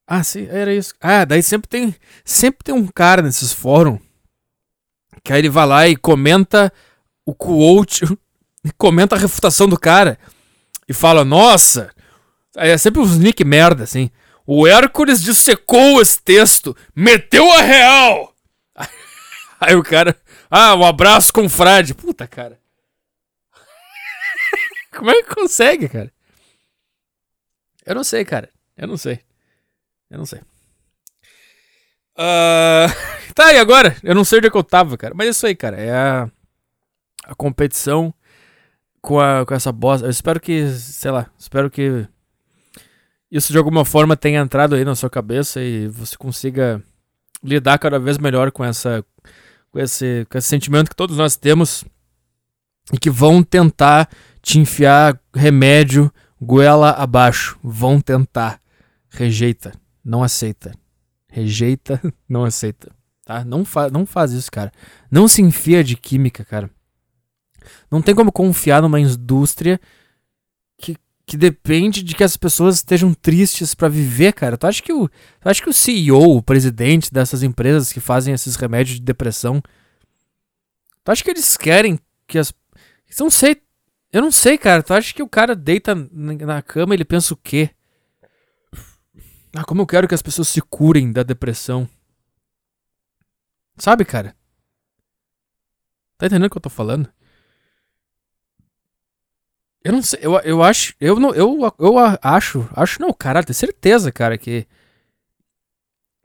Ah, 0.07 0.23
sim, 0.23 0.47
era 0.49 0.73
isso. 0.73 0.93
Ah, 1.01 1.25
daí 1.25 1.43
sempre 1.43 1.67
tem. 1.67 1.93
Sempre 2.23 2.63
tem 2.63 2.73
um 2.73 2.87
cara 2.87 3.21
nesses 3.21 3.51
fóruns. 3.51 3.99
Que 5.25 5.33
aí 5.33 5.39
ele 5.39 5.49
vai 5.49 5.65
lá 5.65 5.85
e 5.89 5.97
comenta 5.97 6.71
o 7.25 7.35
quote 7.35 8.05
comenta 8.73 9.15
a 9.15 9.19
refutação 9.19 9.67
do 9.67 9.79
cara 9.79 10.17
e 10.87 10.93
fala: 10.93 11.23
Nossa, 11.25 11.93
é 12.55 12.77
sempre 12.77 13.01
uns 13.01 13.17
nick 13.17 13.43
merda 13.43 13.83
assim. 13.83 14.09
O 14.45 14.67
Hércules 14.67 15.21
dissecou 15.21 16.01
esse 16.01 16.21
texto, 16.21 16.75
meteu 16.95 17.51
a 17.51 17.61
real. 17.61 18.33
Aí 19.59 19.75
o 19.75 19.83
cara, 19.83 20.15
ah, 20.49 20.75
um 20.75 20.85
abraço 20.85 21.33
com 21.33 21.45
o 21.45 21.49
frade. 21.49 21.93
Puta, 21.95 22.27
cara. 22.27 22.59
Como 24.95 25.09
é 25.09 25.23
que 25.23 25.33
consegue, 25.33 25.89
cara? 25.89 26.11
Eu 27.85 27.95
não 27.95 28.03
sei, 28.03 28.23
cara. 28.23 28.49
Eu 28.77 28.87
não 28.87 28.97
sei. 28.97 29.19
Eu 30.09 30.17
não 30.17 30.25
sei. 30.25 30.39
Uh... 32.17 33.15
Tá, 33.35 33.51
e 33.51 33.59
agora? 33.59 33.97
Eu 34.01 34.15
não 34.15 34.23
sei 34.23 34.37
onde 34.37 34.47
é 34.47 34.49
que 34.49 34.55
eu 34.55 34.63
tava, 34.63 34.97
cara. 34.97 35.13
Mas 35.13 35.27
é 35.27 35.29
isso 35.31 35.45
aí, 35.45 35.53
cara. 35.53 35.75
É 35.75 35.91
a, 35.91 36.31
a 37.25 37.35
competição 37.35 38.13
com, 39.05 39.19
a, 39.19 39.45
com 39.45 39.53
essa 39.53 39.71
bosta. 39.71 40.07
Eu 40.07 40.09
espero 40.09 40.39
que, 40.39 40.67
sei 40.69 41.11
lá, 41.11 41.27
espero 41.37 41.69
que 41.69 42.07
isso 43.31 43.51
de 43.51 43.57
alguma 43.57 43.85
forma 43.85 44.17
tenha 44.17 44.41
entrado 44.41 44.73
aí 44.73 44.83
na 44.83 44.95
sua 44.95 45.09
cabeça 45.09 45.61
e 45.61 45.87
você 45.87 46.17
consiga 46.17 46.83
lidar 47.43 47.77
cada 47.77 47.99
vez 47.99 48.17
melhor 48.17 48.51
com 48.51 48.65
essa 48.65 49.05
com 49.71 49.79
esse, 49.79 50.25
com 50.29 50.37
esse 50.37 50.47
sentimento 50.47 50.89
que 50.89 50.95
todos 50.95 51.17
nós 51.17 51.35
temos 51.35 51.85
e 52.91 52.97
que 52.97 53.09
vão 53.09 53.43
tentar 53.43 54.09
te 54.41 54.57
enfiar 54.57 55.19
remédio 55.33 56.11
goela 56.41 56.91
abaixo. 56.91 57.59
Vão 57.63 58.01
tentar. 58.01 58.59
Rejeita. 59.09 59.73
Não 60.03 60.23
aceita. 60.23 60.71
Rejeita, 61.29 62.01
não 62.27 62.43
aceita. 62.43 62.91
Tá? 63.23 63.43
Não, 63.43 63.65
fa 63.65 63.89
não 63.89 64.05
faz 64.05 64.31
isso, 64.31 64.51
cara. 64.51 64.71
Não 65.11 65.27
se 65.27 65.41
enfia 65.41 65.83
de 65.83 65.95
química, 65.95 66.43
cara. 66.45 66.69
Não 67.89 68.01
tem 68.01 68.15
como 68.15 68.31
confiar 68.31 68.81
numa 68.81 68.99
indústria 68.99 69.79
que, 70.77 70.97
que 71.25 71.37
depende 71.37 72.03
de 72.03 72.15
que 72.15 72.23
as 72.23 72.37
pessoas 72.37 72.75
estejam 72.75 73.13
tristes 73.13 73.73
para 73.73 73.89
viver, 73.89 74.33
cara. 74.33 74.57
Tu 74.57 74.67
acha 74.67 74.83
que 74.83 74.93
o, 74.93 75.07
tu 75.07 75.49
acha 75.49 75.61
que 75.61 75.69
o 75.69 75.73
CEO, 75.73 76.37
o 76.37 76.43
presidente 76.43 77.13
dessas 77.13 77.43
empresas 77.43 77.91
que 77.91 77.99
fazem 77.99 78.33
esses 78.33 78.55
remédios 78.55 78.97
de 78.97 79.03
depressão, 79.03 79.61
tu 81.03 81.11
acha 81.11 81.23
que 81.23 81.29
eles 81.29 81.57
querem 81.57 81.99
que 82.27 82.37
as. 82.37 82.53
Não 83.19 83.29
sei. 83.29 83.61
Eu 84.11 84.21
não 84.21 84.31
sei, 84.31 84.57
cara. 84.57 84.81
Tu 84.81 84.93
acha 84.93 85.13
que 85.13 85.23
o 85.23 85.29
cara 85.29 85.55
deita 85.55 85.93
na 85.95 86.61
cama 86.61 86.93
e 86.93 86.97
ele 86.97 87.05
pensa 87.05 87.33
o 87.33 87.37
quê? 87.37 87.71
Ah, 89.55 89.63
como 89.63 89.81
eu 89.81 89.87
quero 89.87 90.07
que 90.07 90.15
as 90.15 90.21
pessoas 90.21 90.49
se 90.49 90.61
curem 90.61 91.13
da 91.13 91.23
depressão. 91.23 91.87
Sabe, 93.77 94.03
cara? 94.03 94.35
Tá 96.17 96.25
entendendo 96.25 96.47
o 96.47 96.49
que 96.49 96.57
eu 96.57 96.61
tô 96.61 96.69
falando? 96.69 97.09
Eu 99.85 99.91
não 99.91 100.01
sei, 100.01 100.19
eu, 100.23 100.33
eu 100.39 100.63
acho, 100.63 100.95
eu 100.99 101.19
não, 101.19 101.31
eu, 101.35 101.59
eu 101.77 101.95
acho, 102.23 102.67
acho 102.73 102.99
não, 102.99 103.13
caralho, 103.13 103.45
tenho 103.45 103.53
certeza, 103.53 104.11
cara, 104.11 104.35
que 104.35 104.65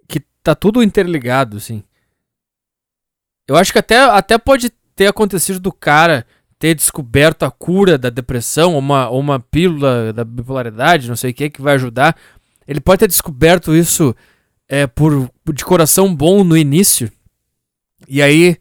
que 0.09 0.19
tá 0.43 0.55
tudo 0.55 0.83
interligado, 0.83 1.59
assim. 1.59 1.85
Eu 3.47 3.57
acho 3.57 3.71
que 3.71 3.79
até, 3.79 3.99
até 3.99 4.39
pode 4.39 4.71
ter 4.97 5.09
acontecido 5.09 5.61
do 5.61 5.71
cara 5.71 6.27
ter 6.59 6.75
descoberto 6.75 7.43
a 7.43 7.51
cura 7.51 7.99
da 7.99 8.09
depressão, 8.09 8.79
uma, 8.79 9.11
uma 9.11 9.39
pílula 9.39 10.11
da 10.11 10.25
bipolaridade, 10.25 11.07
não 11.07 11.17
sei 11.17 11.31
o 11.31 11.35
que, 11.35 11.51
que 11.51 11.61
vai 11.61 11.75
ajudar. 11.75 12.17
Ele 12.67 12.81
pode 12.81 13.01
ter 13.01 13.09
descoberto 13.09 13.77
isso 13.77 14.17
é, 14.71 14.87
por, 14.87 15.31
de 15.53 15.65
coração 15.67 16.15
bom 16.15 16.43
no 16.45 16.57
início. 16.57 17.13
E 18.09 18.23
aí 18.23 18.57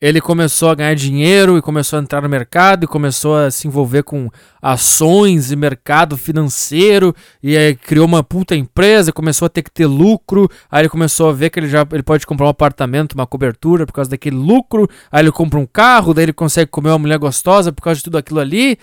ele 0.00 0.20
começou 0.20 0.70
a 0.70 0.76
ganhar 0.76 0.94
dinheiro 0.94 1.58
e 1.58 1.62
começou 1.62 1.98
a 1.98 2.02
entrar 2.02 2.22
no 2.22 2.28
mercado 2.28 2.84
e 2.84 2.86
começou 2.86 3.36
a 3.36 3.50
se 3.50 3.66
envolver 3.66 4.04
com 4.04 4.30
ações 4.62 5.50
e 5.50 5.56
mercado 5.56 6.16
financeiro. 6.16 7.14
E 7.42 7.56
aí 7.56 7.74
criou 7.74 8.06
uma 8.06 8.22
puta 8.22 8.54
empresa, 8.54 9.12
começou 9.12 9.46
a 9.46 9.48
ter 9.48 9.62
que 9.62 9.72
ter 9.72 9.86
lucro, 9.86 10.48
aí 10.70 10.82
ele 10.82 10.88
começou 10.88 11.28
a 11.28 11.32
ver 11.32 11.50
que 11.50 11.58
ele 11.58 11.68
já 11.68 11.84
ele 11.90 12.04
pode 12.04 12.24
comprar 12.26 12.46
um 12.46 12.50
apartamento, 12.50 13.14
uma 13.14 13.26
cobertura 13.26 13.86
por 13.86 13.92
causa 13.92 14.10
daquele 14.10 14.36
lucro, 14.36 14.88
aí 15.10 15.22
ele 15.22 15.32
compra 15.32 15.58
um 15.58 15.66
carro, 15.66 16.14
daí 16.14 16.26
ele 16.26 16.32
consegue 16.32 16.70
comer 16.70 16.90
uma 16.90 16.98
mulher 17.00 17.18
gostosa 17.18 17.72
por 17.72 17.82
causa 17.82 17.98
de 17.98 18.04
tudo 18.04 18.18
aquilo 18.18 18.38
ali. 18.38 18.78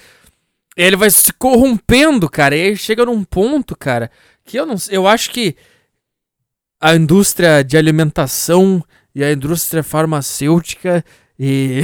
Ele 0.75 0.97
vai 0.97 1.10
se 1.10 1.32
corrompendo, 1.32 2.30
cara, 2.30 2.58
e 2.58 2.62
aí 2.62 2.75
chega 2.75 3.06
num 3.06 3.23
ponto, 3.23 3.73
cara, 3.78 4.12
que 4.43 4.60
eu 4.60 4.65
não 4.65 4.75
eu 4.89 5.08
acho 5.08 5.32
que 5.32 5.56
a 6.82 6.93
indústria 6.93 7.63
de 7.63 7.78
alimentação 7.78 8.84
e 9.15 9.23
a 9.23 9.32
indústria 9.32 9.82
farmacêutica 9.82 11.04
e 11.39 11.82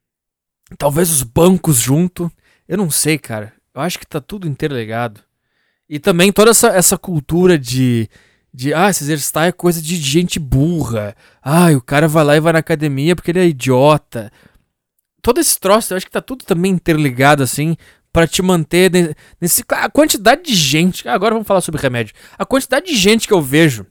talvez 0.76 1.10
os 1.10 1.22
bancos 1.22 1.78
junto. 1.78 2.30
Eu 2.68 2.76
não 2.76 2.90
sei, 2.90 3.18
cara. 3.18 3.54
Eu 3.74 3.80
acho 3.80 3.98
que 3.98 4.06
tá 4.06 4.20
tudo 4.20 4.46
interligado. 4.46 5.22
E 5.88 5.98
também 5.98 6.30
toda 6.30 6.50
essa, 6.50 6.68
essa 6.68 6.98
cultura 6.98 7.58
de, 7.58 8.08
de. 8.52 8.74
Ah, 8.74 8.92
se 8.92 9.02
exercitar 9.02 9.48
é 9.48 9.52
coisa 9.52 9.80
de 9.80 9.96
gente 9.96 10.38
burra. 10.38 11.16
Ah, 11.42 11.70
o 11.72 11.80
cara 11.80 12.06
vai 12.06 12.24
lá 12.24 12.36
e 12.36 12.40
vai 12.40 12.52
na 12.52 12.58
academia 12.58 13.16
porque 13.16 13.30
ele 13.30 13.40
é 13.40 13.46
idiota. 13.46 14.30
Todo 15.22 15.40
esse 15.40 15.58
troço, 15.58 15.92
eu 15.92 15.96
acho 15.96 16.06
que 16.06 16.12
tá 16.12 16.20
tudo 16.20 16.44
também 16.44 16.72
interligado, 16.72 17.42
assim, 17.42 17.76
para 18.12 18.26
te 18.26 18.42
manter 18.42 19.16
nesse. 19.40 19.64
A 19.68 19.88
quantidade 19.88 20.42
de 20.42 20.54
gente. 20.54 21.08
Agora 21.08 21.34
vamos 21.34 21.48
falar 21.48 21.60
sobre 21.60 21.80
remédio. 21.80 22.14
A 22.38 22.44
quantidade 22.44 22.86
de 22.86 22.96
gente 22.96 23.26
que 23.26 23.34
eu 23.34 23.42
vejo 23.42 23.86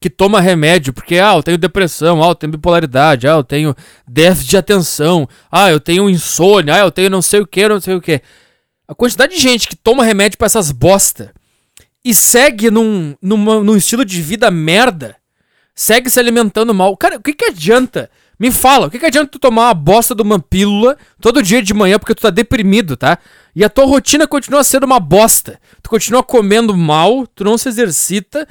que 0.00 0.10
toma 0.10 0.40
remédio 0.40 0.92
porque, 0.92 1.18
ah, 1.18 1.34
eu 1.36 1.42
tenho 1.42 1.58
depressão, 1.58 2.22
ah, 2.22 2.28
eu 2.28 2.34
tenho 2.34 2.52
bipolaridade, 2.52 3.26
ah, 3.26 3.32
eu 3.32 3.44
tenho 3.44 3.74
déficit 4.06 4.50
de 4.50 4.56
atenção, 4.56 5.28
ah, 5.50 5.70
eu 5.70 5.80
tenho 5.80 6.08
insônia, 6.10 6.74
ah, 6.74 6.78
eu 6.78 6.90
tenho 6.90 7.10
não 7.10 7.22
sei 7.22 7.40
o 7.40 7.46
que, 7.46 7.68
não 7.68 7.80
sei 7.80 7.94
o 7.94 8.00
que. 8.00 8.20
A 8.88 8.94
quantidade 8.94 9.34
de 9.34 9.40
gente 9.40 9.66
que 9.66 9.76
toma 9.76 10.04
remédio 10.04 10.38
para 10.38 10.46
essas 10.46 10.70
bosta 10.70 11.32
e 12.04 12.14
segue 12.14 12.70
num, 12.70 13.16
num, 13.20 13.76
estilo 13.76 14.04
de 14.04 14.22
vida 14.22 14.48
merda, 14.48 15.16
segue 15.74 16.08
se 16.08 16.20
alimentando 16.20 16.72
mal. 16.72 16.96
Cara, 16.96 17.16
o 17.16 17.20
que, 17.20 17.32
que 17.32 17.46
adianta? 17.46 18.08
Me 18.38 18.52
fala, 18.52 18.86
o 18.86 18.90
que, 18.90 18.98
que 18.98 19.06
adianta 19.06 19.30
tu 19.32 19.38
tomar 19.38 19.68
uma 19.68 19.74
bosta 19.74 20.14
de 20.14 20.22
uma 20.22 20.38
pílula 20.38 20.96
todo 21.20 21.42
dia 21.42 21.62
de 21.62 21.74
manhã 21.74 21.98
porque 21.98 22.14
tu 22.14 22.22
tá 22.22 22.30
deprimido, 22.30 22.96
tá? 22.96 23.18
E 23.56 23.64
a 23.64 23.68
tua 23.68 23.86
rotina 23.86 24.26
continua 24.28 24.62
sendo 24.62 24.84
uma 24.84 25.00
bosta. 25.00 25.58
Tu 25.82 25.88
continua 25.88 26.22
comendo 26.22 26.76
mal, 26.76 27.26
tu 27.26 27.42
não 27.42 27.58
se 27.58 27.68
exercita, 27.68 28.46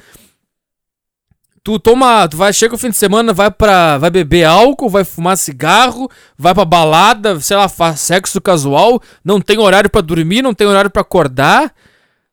Tu 1.66 1.80
toma, 1.80 2.28
tu 2.28 2.36
vai, 2.36 2.52
chega 2.52 2.76
o 2.76 2.78
fim 2.78 2.90
de 2.90 2.96
semana, 2.96 3.32
vai 3.32 3.50
para, 3.50 3.98
vai 3.98 4.08
beber 4.08 4.44
álcool, 4.44 4.88
vai 4.88 5.02
fumar 5.02 5.36
cigarro, 5.36 6.08
vai 6.38 6.54
pra 6.54 6.64
balada, 6.64 7.40
sei 7.40 7.56
lá, 7.56 7.68
faz 7.68 7.98
sexo 7.98 8.40
casual, 8.40 9.02
não 9.24 9.40
tem 9.40 9.58
horário 9.58 9.90
para 9.90 10.00
dormir, 10.00 10.42
não 10.42 10.54
tem 10.54 10.64
horário 10.64 10.92
para 10.92 11.02
acordar. 11.02 11.74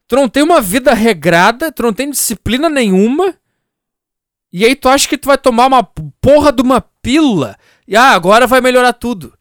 Tu 0.08 0.16
não 0.16 0.30
tem 0.30 0.44
uma 0.44 0.62
vida 0.62 0.94
regrada, 0.94 1.72
tu 1.72 1.82
não 1.82 1.92
tem 1.92 2.12
disciplina 2.12 2.70
nenhuma. 2.70 3.34
E 4.52 4.64
aí 4.64 4.76
tu 4.76 4.88
acha 4.88 5.10
que 5.10 5.18
tu 5.18 5.26
vai 5.26 5.38
tomar 5.40 5.66
uma 5.66 5.84
porra 6.22 6.52
de 6.52 6.62
uma 6.62 6.80
pílula 7.02 7.58
e 7.88 7.96
ah, 7.96 8.12
agora 8.12 8.46
vai 8.46 8.62
melhorar 8.62 8.94
tudo. 8.94 9.34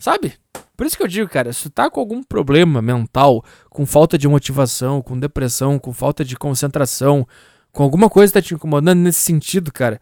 Sabe? 0.00 0.34
Por 0.76 0.84
isso 0.84 0.96
que 0.96 1.04
eu 1.04 1.08
digo, 1.08 1.30
cara, 1.30 1.52
se 1.52 1.62
tu 1.62 1.70
tá 1.70 1.88
com 1.88 2.00
algum 2.00 2.24
problema 2.24 2.82
mental, 2.82 3.44
com 3.68 3.86
falta 3.86 4.18
de 4.18 4.26
motivação, 4.26 5.00
com 5.00 5.16
depressão, 5.16 5.78
com 5.78 5.92
falta 5.92 6.24
de 6.24 6.36
concentração, 6.36 7.24
com 7.72 7.82
alguma 7.82 8.08
coisa 8.10 8.34
tá 8.34 8.42
te 8.42 8.54
incomodando 8.54 8.98
nesse 9.00 9.20
sentido, 9.20 9.72
cara. 9.72 10.00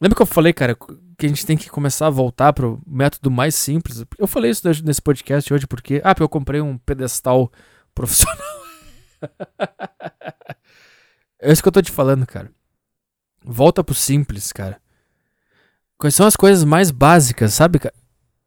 Lembra 0.00 0.16
que 0.16 0.22
eu 0.22 0.26
falei, 0.26 0.52
cara, 0.52 0.76
que 1.18 1.26
a 1.26 1.28
gente 1.28 1.44
tem 1.44 1.56
que 1.56 1.68
começar 1.68 2.06
a 2.06 2.10
voltar 2.10 2.52
pro 2.52 2.80
método 2.86 3.30
mais 3.30 3.54
simples? 3.54 4.04
Eu 4.16 4.26
falei 4.28 4.52
isso 4.52 4.62
nesse 4.84 5.02
podcast 5.02 5.52
hoje 5.52 5.66
porque. 5.66 6.00
Ah, 6.04 6.14
porque 6.14 6.22
eu 6.22 6.28
comprei 6.28 6.60
um 6.60 6.78
pedestal 6.78 7.50
profissional. 7.94 8.38
é 11.40 11.52
isso 11.52 11.60
que 11.60 11.68
eu 11.68 11.72
tô 11.72 11.82
te 11.82 11.90
falando, 11.90 12.24
cara. 12.24 12.50
Volta 13.44 13.82
pro 13.82 13.94
simples, 13.94 14.52
cara. 14.52 14.80
Quais 15.96 16.14
são 16.14 16.26
as 16.26 16.36
coisas 16.36 16.62
mais 16.62 16.92
básicas, 16.92 17.54
sabe, 17.54 17.80
cara? 17.80 17.94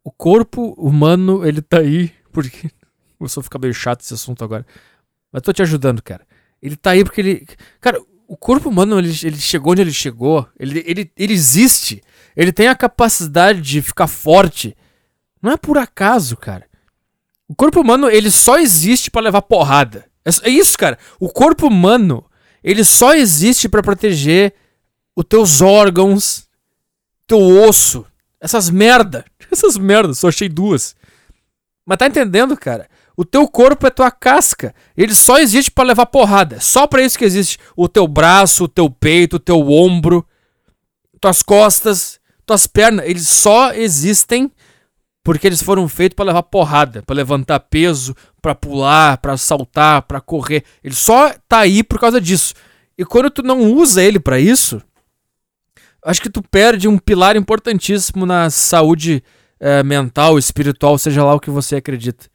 O 0.02 0.10
corpo 0.10 0.72
humano, 0.78 1.46
ele 1.46 1.60
tá 1.60 1.78
aí 1.78 2.14
porque. 2.32 2.70
Começou 3.18 3.40
a 3.40 3.44
ficar 3.44 3.58
meio 3.58 3.74
chato 3.74 4.00
esse 4.00 4.14
assunto 4.14 4.42
agora. 4.42 4.66
Mas 5.30 5.42
tô 5.42 5.52
te 5.52 5.62
ajudando, 5.62 6.02
cara. 6.02 6.26
Ele 6.60 6.76
tá 6.76 6.90
aí 6.92 7.04
porque 7.04 7.20
ele. 7.20 7.46
Cara, 7.80 8.00
o 8.32 8.36
corpo 8.38 8.70
humano, 8.70 8.98
ele, 8.98 9.14
ele 9.24 9.36
chegou 9.36 9.72
onde 9.72 9.82
ele 9.82 9.92
chegou. 9.92 10.48
Ele, 10.58 10.82
ele, 10.86 11.12
ele 11.18 11.34
existe. 11.34 12.02
Ele 12.34 12.50
tem 12.50 12.66
a 12.66 12.74
capacidade 12.74 13.60
de 13.60 13.82
ficar 13.82 14.06
forte. 14.06 14.74
Não 15.42 15.52
é 15.52 15.56
por 15.58 15.76
acaso, 15.76 16.34
cara. 16.34 16.64
O 17.46 17.54
corpo 17.54 17.82
humano, 17.82 18.08
ele 18.08 18.30
só 18.30 18.58
existe 18.58 19.10
para 19.10 19.20
levar 19.20 19.42
porrada. 19.42 20.06
É, 20.24 20.48
é, 20.48 20.50
isso, 20.50 20.78
cara. 20.78 20.98
O 21.20 21.28
corpo 21.28 21.66
humano, 21.66 22.24
ele 22.64 22.84
só 22.84 23.12
existe 23.12 23.68
para 23.68 23.82
proteger 23.82 24.54
os 25.14 25.26
teus 25.26 25.60
órgãos, 25.60 26.48
teu 27.26 27.38
osso. 27.38 28.06
Essas 28.40 28.70
merda. 28.70 29.26
Essas 29.52 29.76
merdas, 29.76 30.20
só 30.20 30.28
achei 30.28 30.48
duas. 30.48 30.96
Mas 31.84 31.98
tá 31.98 32.06
entendendo, 32.06 32.56
cara? 32.56 32.88
O 33.16 33.24
teu 33.24 33.46
corpo 33.46 33.86
é 33.86 33.90
tua 33.90 34.10
casca. 34.10 34.74
Ele 34.96 35.14
só 35.14 35.38
existe 35.38 35.70
para 35.70 35.84
levar 35.84 36.06
porrada. 36.06 36.60
Só 36.60 36.86
para 36.86 37.02
isso 37.02 37.18
que 37.18 37.24
existe 37.24 37.58
o 37.76 37.88
teu 37.88 38.08
braço, 38.08 38.64
o 38.64 38.68
teu 38.68 38.88
peito, 38.88 39.36
o 39.36 39.40
teu 39.40 39.70
ombro, 39.70 40.26
tuas 41.20 41.42
costas, 41.42 42.18
tuas 42.46 42.66
pernas. 42.66 43.06
Eles 43.06 43.28
só 43.28 43.72
existem 43.72 44.50
porque 45.24 45.46
eles 45.46 45.62
foram 45.62 45.86
feitos 45.88 46.16
para 46.16 46.26
levar 46.26 46.42
porrada, 46.42 47.02
para 47.02 47.14
levantar 47.14 47.60
peso, 47.60 48.14
para 48.40 48.54
pular, 48.54 49.18
para 49.18 49.36
saltar, 49.36 50.02
para 50.02 50.20
correr. 50.20 50.64
Ele 50.82 50.94
só 50.94 51.32
tá 51.48 51.58
aí 51.60 51.82
por 51.82 52.00
causa 52.00 52.20
disso. 52.20 52.54
E 52.98 53.04
quando 53.04 53.30
tu 53.30 53.42
não 53.42 53.72
usa 53.72 54.02
ele 54.02 54.18
para 54.18 54.40
isso, 54.40 54.82
acho 56.04 56.20
que 56.20 56.30
tu 56.30 56.42
perde 56.42 56.88
um 56.88 56.98
pilar 56.98 57.36
importantíssimo 57.36 58.26
na 58.26 58.50
saúde 58.50 59.22
é, 59.60 59.82
mental, 59.82 60.38
espiritual, 60.38 60.98
seja 60.98 61.24
lá 61.24 61.34
o 61.34 61.40
que 61.40 61.50
você 61.50 61.76
acredita. 61.76 62.26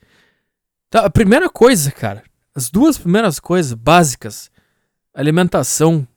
Tá, 0.89 1.01
a 1.01 1.09
primeira 1.09 1.49
coisa, 1.49 1.91
cara, 1.91 2.23
as 2.55 2.69
duas 2.69 2.97
primeiras 2.97 3.39
coisas 3.39 3.73
básicas, 3.73 4.49
alimentação 5.13 6.07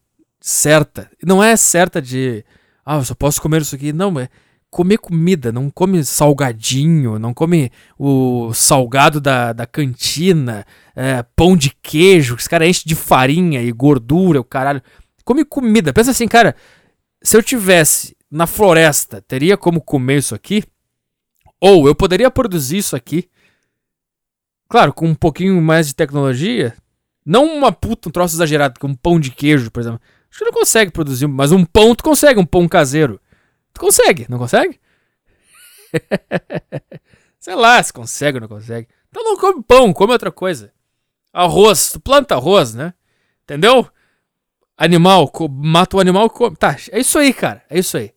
certa. 0.41 1.11
Não 1.25 1.43
é 1.43 1.57
certa 1.57 2.01
de, 2.01 2.45
ah, 2.87 2.97
eu 2.97 3.05
só 3.05 3.15
posso 3.15 3.43
comer 3.43 3.63
isso 3.63 3.75
aqui. 3.75 3.93
Não, 3.93 4.19
é 4.19 4.29
comer 4.71 4.99
comida, 4.99 5.51
não 5.51 5.69
come 5.69 6.05
salgadinho, 6.05 7.19
não 7.19 7.35
come 7.35 7.73
o 7.99 8.55
salgado 8.55 9.21
da, 9.21 9.53
da 9.53 9.67
cantina, 9.67 10.65
é, 10.95 11.25
pão 11.35 11.57
de 11.57 11.75
queijo, 11.83 12.37
que 12.37 12.43
os 12.43 12.49
caras 12.49 12.69
enchem 12.69 12.85
de 12.87 12.95
farinha 12.95 13.61
e 13.61 13.73
gordura, 13.73 14.41
o 14.41 14.45
caralho. 14.45 14.81
Come 15.25 15.45
comida. 15.45 15.93
Pensa 15.93 16.13
assim, 16.13 16.29
cara, 16.29 16.55
se 17.21 17.37
eu 17.37 17.43
tivesse 17.43 18.17
na 18.31 18.47
floresta, 18.47 19.21
teria 19.21 19.57
como 19.57 19.81
comer 19.81 20.19
isso 20.19 20.35
aqui? 20.35 20.63
Ou 21.61 21.89
eu 21.89 21.95
poderia 21.95 22.31
produzir 22.31 22.79
isso 22.79 22.95
aqui 22.95 23.29
Claro, 24.71 24.95
com 24.95 25.09
um 25.09 25.17
pouquinho 25.17 25.61
mais 25.61 25.89
de 25.89 25.97
tecnologia. 25.97 26.77
Não 27.27 27.45
uma 27.45 27.73
puta, 27.73 28.09
um 28.09 28.13
troço 28.13 28.37
exagerado, 28.37 28.79
um 28.85 28.95
pão 28.95 29.19
de 29.19 29.33
queijo, 29.33 29.69
por 29.69 29.81
exemplo. 29.81 30.01
Acho 30.31 30.39
que 30.39 30.45
não 30.45 30.53
consegue 30.53 30.93
produzir, 30.93 31.27
mas 31.27 31.51
um 31.51 31.65
pão 31.65 31.93
tu 31.93 32.05
consegue, 32.05 32.39
um 32.39 32.47
pão 32.47 32.69
caseiro. 32.69 33.21
Tu 33.75 33.81
consegue, 33.81 34.27
não 34.29 34.39
consegue? 34.39 34.81
Sei 37.41 37.57
lá 37.57 37.83
se 37.83 37.93
consegue 37.93 38.37
ou 38.37 38.43
não 38.43 38.49
consegue. 38.49 38.87
Então 39.09 39.25
não 39.25 39.37
come 39.37 39.61
pão, 39.61 39.93
come 39.93 40.13
outra 40.13 40.31
coisa. 40.31 40.73
Arroz, 41.33 41.91
tu 41.91 41.99
planta 41.99 42.37
arroz, 42.37 42.73
né? 42.73 42.95
Entendeu? 43.43 43.89
Animal, 44.79 45.33
mata 45.51 45.97
o 45.97 46.01
animal 46.01 46.31
come. 46.31 46.55
Tá, 46.55 46.77
é 46.93 47.01
isso 47.01 47.19
aí, 47.19 47.35
cara. 47.35 47.65
É 47.69 47.77
isso 47.77 47.97
aí. 47.97 48.15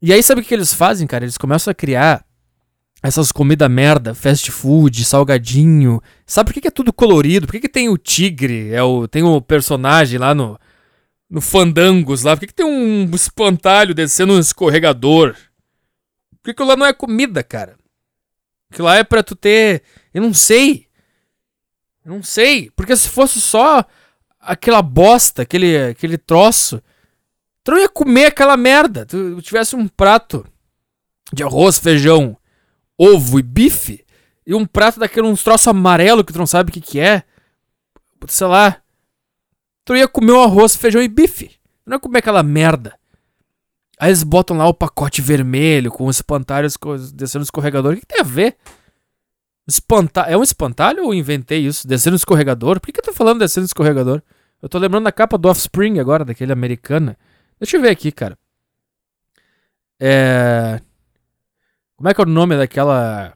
E 0.00 0.12
aí, 0.12 0.20
sabe 0.20 0.40
o 0.40 0.44
que 0.44 0.52
eles 0.52 0.74
fazem, 0.74 1.06
cara? 1.06 1.24
Eles 1.24 1.38
começam 1.38 1.70
a 1.70 1.74
criar 1.74 2.26
essas 3.02 3.32
comidas 3.32 3.68
merda, 3.68 4.14
fast 4.14 4.50
food, 4.52 5.04
salgadinho. 5.04 6.00
Sabe 6.24 6.48
por 6.48 6.54
que, 6.54 6.60
que 6.60 6.68
é 6.68 6.70
tudo 6.70 6.92
colorido? 6.92 7.46
Por 7.46 7.52
que, 7.52 7.60
que 7.60 7.68
tem 7.68 7.88
o 7.88 7.98
tigre? 7.98 8.70
É 8.70 8.82
o, 8.82 9.08
tem 9.08 9.24
o 9.24 9.40
personagem 9.40 10.20
lá 10.20 10.32
no, 10.34 10.58
no 11.28 11.40
Fandangos 11.40 12.22
lá. 12.22 12.36
Por 12.36 12.40
que, 12.40 12.46
que 12.46 12.54
tem 12.54 12.64
um 12.64 13.10
espantalho 13.12 13.92
descendo 13.92 14.34
um 14.34 14.38
escorregador? 14.38 15.34
Por 16.30 16.44
que, 16.44 16.54
que 16.54 16.62
lá 16.62 16.76
não 16.76 16.86
é 16.86 16.92
comida, 16.92 17.42
cara? 17.42 17.76
Que 18.70 18.80
lá 18.80 18.96
é 18.96 19.02
pra 19.02 19.22
tu 19.22 19.34
ter. 19.34 19.82
Eu 20.14 20.22
não 20.22 20.32
sei. 20.32 20.86
Eu 22.04 22.12
não 22.12 22.22
sei. 22.22 22.70
Porque 22.70 22.94
se 22.94 23.08
fosse 23.08 23.40
só 23.40 23.84
aquela 24.38 24.80
bosta, 24.80 25.42
aquele, 25.42 25.76
aquele 25.76 26.16
troço, 26.16 26.80
tu 27.64 27.72
não 27.72 27.78
ia 27.78 27.88
comer 27.88 28.26
aquela 28.26 28.56
merda. 28.56 29.04
Tu 29.04 29.42
tivesse 29.42 29.74
um 29.74 29.88
prato 29.88 30.46
de 31.32 31.42
arroz, 31.42 31.78
feijão 31.78 32.38
ovo 33.02 33.38
e 33.38 33.42
bife, 33.42 34.04
e 34.46 34.54
um 34.54 34.66
prato 34.66 35.00
daquele, 35.00 35.26
uns 35.26 35.42
troços 35.42 35.68
amarelo 35.68 36.24
que 36.24 36.32
tu 36.32 36.38
não 36.38 36.46
sabe 36.46 36.70
o 36.70 36.72
que 36.72 36.80
que 36.80 37.00
é, 37.00 37.22
sei 38.26 38.46
lá, 38.46 38.82
tu 39.84 39.96
ia 39.96 40.08
comer 40.08 40.32
um 40.32 40.42
arroz, 40.42 40.76
feijão 40.76 41.02
e 41.02 41.08
bife. 41.08 41.50
Não 41.86 41.96
ia 41.96 42.00
comer 42.00 42.18
aquela 42.18 42.42
merda. 42.42 42.98
Aí 43.98 44.10
eles 44.10 44.22
botam 44.22 44.56
lá 44.56 44.66
o 44.66 44.74
pacote 44.74 45.22
vermelho 45.22 45.90
com 45.90 46.06
os 46.06 46.16
espantalhos 46.16 46.76
descendo 47.12 47.40
no 47.40 47.44
escorregador. 47.44 47.92
O 47.92 47.94
que, 47.94 48.00
que 48.00 48.06
tem 48.06 48.20
a 48.20 48.24
ver? 48.24 48.56
Espanta 49.66 50.22
é 50.22 50.36
um 50.36 50.42
espantalho 50.42 51.04
ou 51.04 51.14
inventei 51.14 51.64
isso? 51.64 51.86
Descendo 51.86 52.14
no 52.14 52.16
escorregador? 52.16 52.80
Por 52.80 52.86
que, 52.86 52.92
que 52.92 53.00
eu 53.00 53.04
tô 53.04 53.12
falando 53.12 53.38
descendo 53.38 53.62
no 53.62 53.66
escorregador? 53.66 54.20
Eu 54.60 54.68
tô 54.68 54.78
lembrando 54.78 55.04
da 55.04 55.12
capa 55.12 55.38
do 55.38 55.48
Offspring 55.48 55.98
agora, 55.98 56.24
daquele 56.24 56.52
americana. 56.52 57.16
Deixa 57.60 57.76
eu 57.76 57.80
ver 57.80 57.90
aqui, 57.90 58.10
cara. 58.10 58.36
É. 60.00 60.80
Como 62.02 62.10
é 62.10 62.14
que 62.14 62.20
é 62.20 62.24
o 62.24 62.26
nome 62.26 62.56
daquela. 62.56 63.32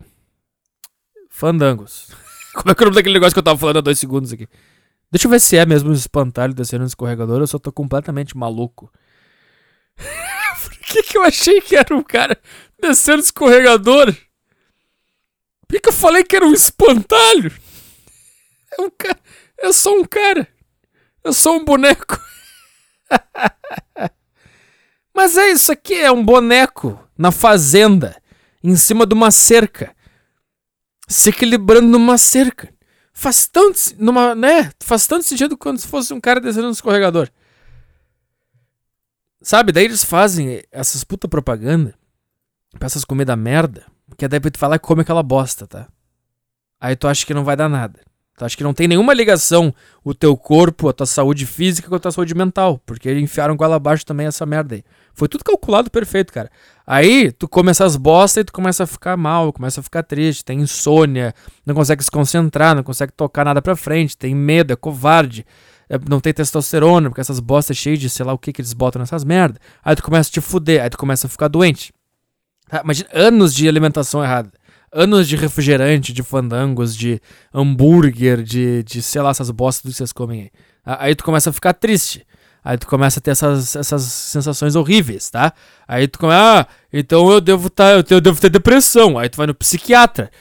Fandangos. 1.31 2.09
Como 2.53 2.69
é 2.69 2.75
que 2.75 2.83
é 2.83 2.85
o 2.85 2.87
nome 2.87 2.97
daquele 2.97 3.15
negócio 3.15 3.33
que 3.33 3.39
eu 3.39 3.45
tava 3.45 3.57
falando 3.57 3.77
há 3.77 3.81
dois 3.81 3.97
segundos 3.97 4.33
aqui? 4.33 4.49
Deixa 5.09 5.29
eu 5.29 5.31
ver 5.31 5.39
se 5.39 5.57
é 5.57 5.65
mesmo 5.65 5.91
um 5.91 5.93
espantalho 5.93 6.53
descendo 6.53 6.81
no 6.81 6.89
escorregador. 6.89 7.41
Eu 7.41 7.47
só 7.47 7.61
tô 7.61 7.71
completamente 7.71 8.37
maluco. 8.37 8.93
Por 10.65 10.77
que, 10.79 11.01
que 11.05 11.17
eu 11.17 11.23
achei 11.23 11.61
que 11.61 11.77
era 11.77 11.95
um 11.95 12.03
cara 12.03 12.37
descendo 12.83 13.23
escorregador? 13.23 14.07
Por 14.13 15.75
que, 15.75 15.79
que 15.79 15.89
eu 15.89 15.93
falei 15.93 16.25
que 16.25 16.35
era 16.35 16.45
um 16.45 16.53
espantalho? 16.53 17.53
É 18.77 18.83
um 18.83 18.91
cara. 18.91 19.21
É 19.59 19.71
só 19.71 19.95
um 19.95 20.05
cara. 20.05 20.49
É 21.23 21.31
só 21.31 21.57
um 21.57 21.65
boneco. 21.65 22.21
Mas 25.15 25.37
é 25.37 25.53
isso 25.53 25.71
aqui, 25.71 25.95
é 25.95 26.11
um 26.11 26.25
boneco 26.25 26.99
na 27.17 27.31
fazenda, 27.31 28.21
em 28.67 28.77
cima 28.77 29.07
de 29.07 29.15
uma 29.15 29.31
cerca, 29.31 29.95
se 31.07 31.31
equilibrando 31.31 31.87
numa 31.87 32.19
cerca. 32.19 32.69
Faz 33.13 33.47
tanto, 33.47 33.79
numa, 33.97 34.35
né? 34.35 34.73
Faz 34.81 35.07
tanto 35.07 35.25
sentido 35.25 35.57
quando 35.57 35.79
se 35.79 35.87
fosse 35.87 36.13
um 36.13 36.21
cara 36.21 36.41
descendo 36.41 36.67
no 36.67 36.73
escorregador. 36.73 37.31
Sabe, 39.41 39.71
daí 39.71 39.85
eles 39.85 40.05
fazem 40.05 40.63
essas 40.73 41.05
puta 41.05 41.29
propaganda 41.29 41.95
pra 42.77 42.87
essas 42.87 43.05
comidas 43.05 43.39
merda, 43.39 43.87
que 44.19 44.25
é 44.25 44.29
daí 44.29 44.41
pra 44.41 44.51
tu 44.51 44.59
falar 44.59 44.79
come 44.81 45.03
aquela 45.03 45.23
bosta, 45.23 45.67
tá? 45.67 45.89
Aí 46.81 46.97
tu 46.97 47.07
acha 47.07 47.25
que 47.25 47.33
não 47.33 47.45
vai 47.45 47.57
dar 47.57 47.69
nada. 47.69 48.01
Tu 48.37 48.45
acha 48.45 48.57
que 48.57 48.65
não 48.65 48.75
tem 48.75 48.87
nenhuma 48.87 49.15
ligação 49.15 49.75
o 50.05 50.13
teu 50.13 50.37
corpo, 50.37 50.89
a 50.89 50.93
tua 50.93 51.07
saúde 51.07 51.47
física 51.47 51.89
com 51.89 51.95
a 51.95 51.99
tua 51.99 52.11
saúde 52.11 52.35
mental, 52.35 52.79
porque 52.85 53.11
enfiaram 53.19 53.57
com 53.57 53.65
ela 53.65 53.77
abaixo 53.77 54.05
também 54.05 54.27
essa 54.27 54.45
merda 54.45 54.75
aí. 54.75 54.85
Foi 55.15 55.27
tudo 55.27 55.43
calculado 55.43 55.91
perfeito, 55.91 56.33
cara. 56.33 56.51
Aí 56.87 57.33
tu 57.33 57.49
come 57.49 57.71
essas 57.71 57.97
bostas 57.97 58.43
e 58.43 58.45
tu 58.45 58.53
começa 58.53 58.85
a 58.85 58.87
ficar 58.87 59.17
mal, 59.17 59.53
começa 59.53 59.81
a 59.81 59.83
ficar 59.83 60.05
triste, 60.05 60.45
tem 60.45 60.61
insônia, 60.61 61.35
não 61.65 61.75
consegue 61.75 62.05
se 62.05 62.11
concentrar, 62.11 62.77
não 62.77 62.85
consegue 62.85 63.13
tocar 63.13 63.45
nada 63.45 63.61
pra 63.61 63.75
frente, 63.75 64.17
tem 64.17 64.35
medo, 64.37 64.73
é 64.73 64.77
covarde, 64.77 65.45
é, 65.91 65.99
não 66.09 66.21
tem 66.21 66.33
testosterona, 66.33 67.09
porque 67.09 67.21
essas 67.21 67.41
bostas 67.41 67.77
cheias 67.77 67.99
de 67.99 68.09
sei 68.09 68.25
lá 68.25 68.33
o 68.33 68.39
que 68.39 68.53
que 68.53 68.61
eles 68.61 68.73
botam 68.73 69.01
nessas 69.01 69.25
merda. 69.25 69.59
Aí 69.85 69.97
tu 69.97 70.03
começa 70.03 70.31
a 70.31 70.33
te 70.33 70.41
fuder, 70.41 70.83
aí 70.83 70.89
tu 70.89 70.97
começa 70.97 71.27
a 71.27 71.31
ficar 71.31 71.49
doente. 71.49 71.93
Tá? 72.69 72.83
Imagina 72.85 73.09
anos 73.13 73.53
de 73.53 73.69
alimentação 73.69 74.23
errada. 74.23 74.53
Anos 74.93 75.27
de 75.27 75.35
refrigerante, 75.35 76.13
de 76.13 76.23
fandangos, 76.23 76.97
de 76.97 77.21
hambúrguer, 77.53 78.43
de, 78.43 78.85
de 78.85 79.03
sei 79.03 79.21
lá, 79.21 79.31
essas 79.31 79.51
bostas 79.51 79.91
que 79.91 79.99
vocês 79.99 80.13
comem 80.13 80.43
aí. 80.43 80.51
Aí 80.85 81.15
tu 81.17 81.25
começa 81.25 81.51
a 81.51 81.53
ficar 81.53 81.75
triste. 81.75 82.25
Aí 82.67 82.77
tu 82.77 82.89
começa 82.89 83.21
a 83.21 83.23
ter 83.23 83.31
essas, 83.31 83.77
essas 83.77 84.03
sensações 84.03 84.75
horríveis, 84.75 85.31
tá? 85.31 85.53
Aí 85.87 86.09
tu 86.09 86.19
começa, 86.19 86.63
ah, 86.63 86.67
então 86.93 87.31
eu 87.31 87.41
devo 87.41 87.71
tá, 87.71 87.93
eu 87.93 88.21
devo 88.21 88.41
ter 88.41 88.51
depressão. 88.51 89.17
Aí 89.17 89.29
tu 89.29 89.37
vai 89.37 89.47
no 89.47 89.55
psiquiatra. 89.55 90.33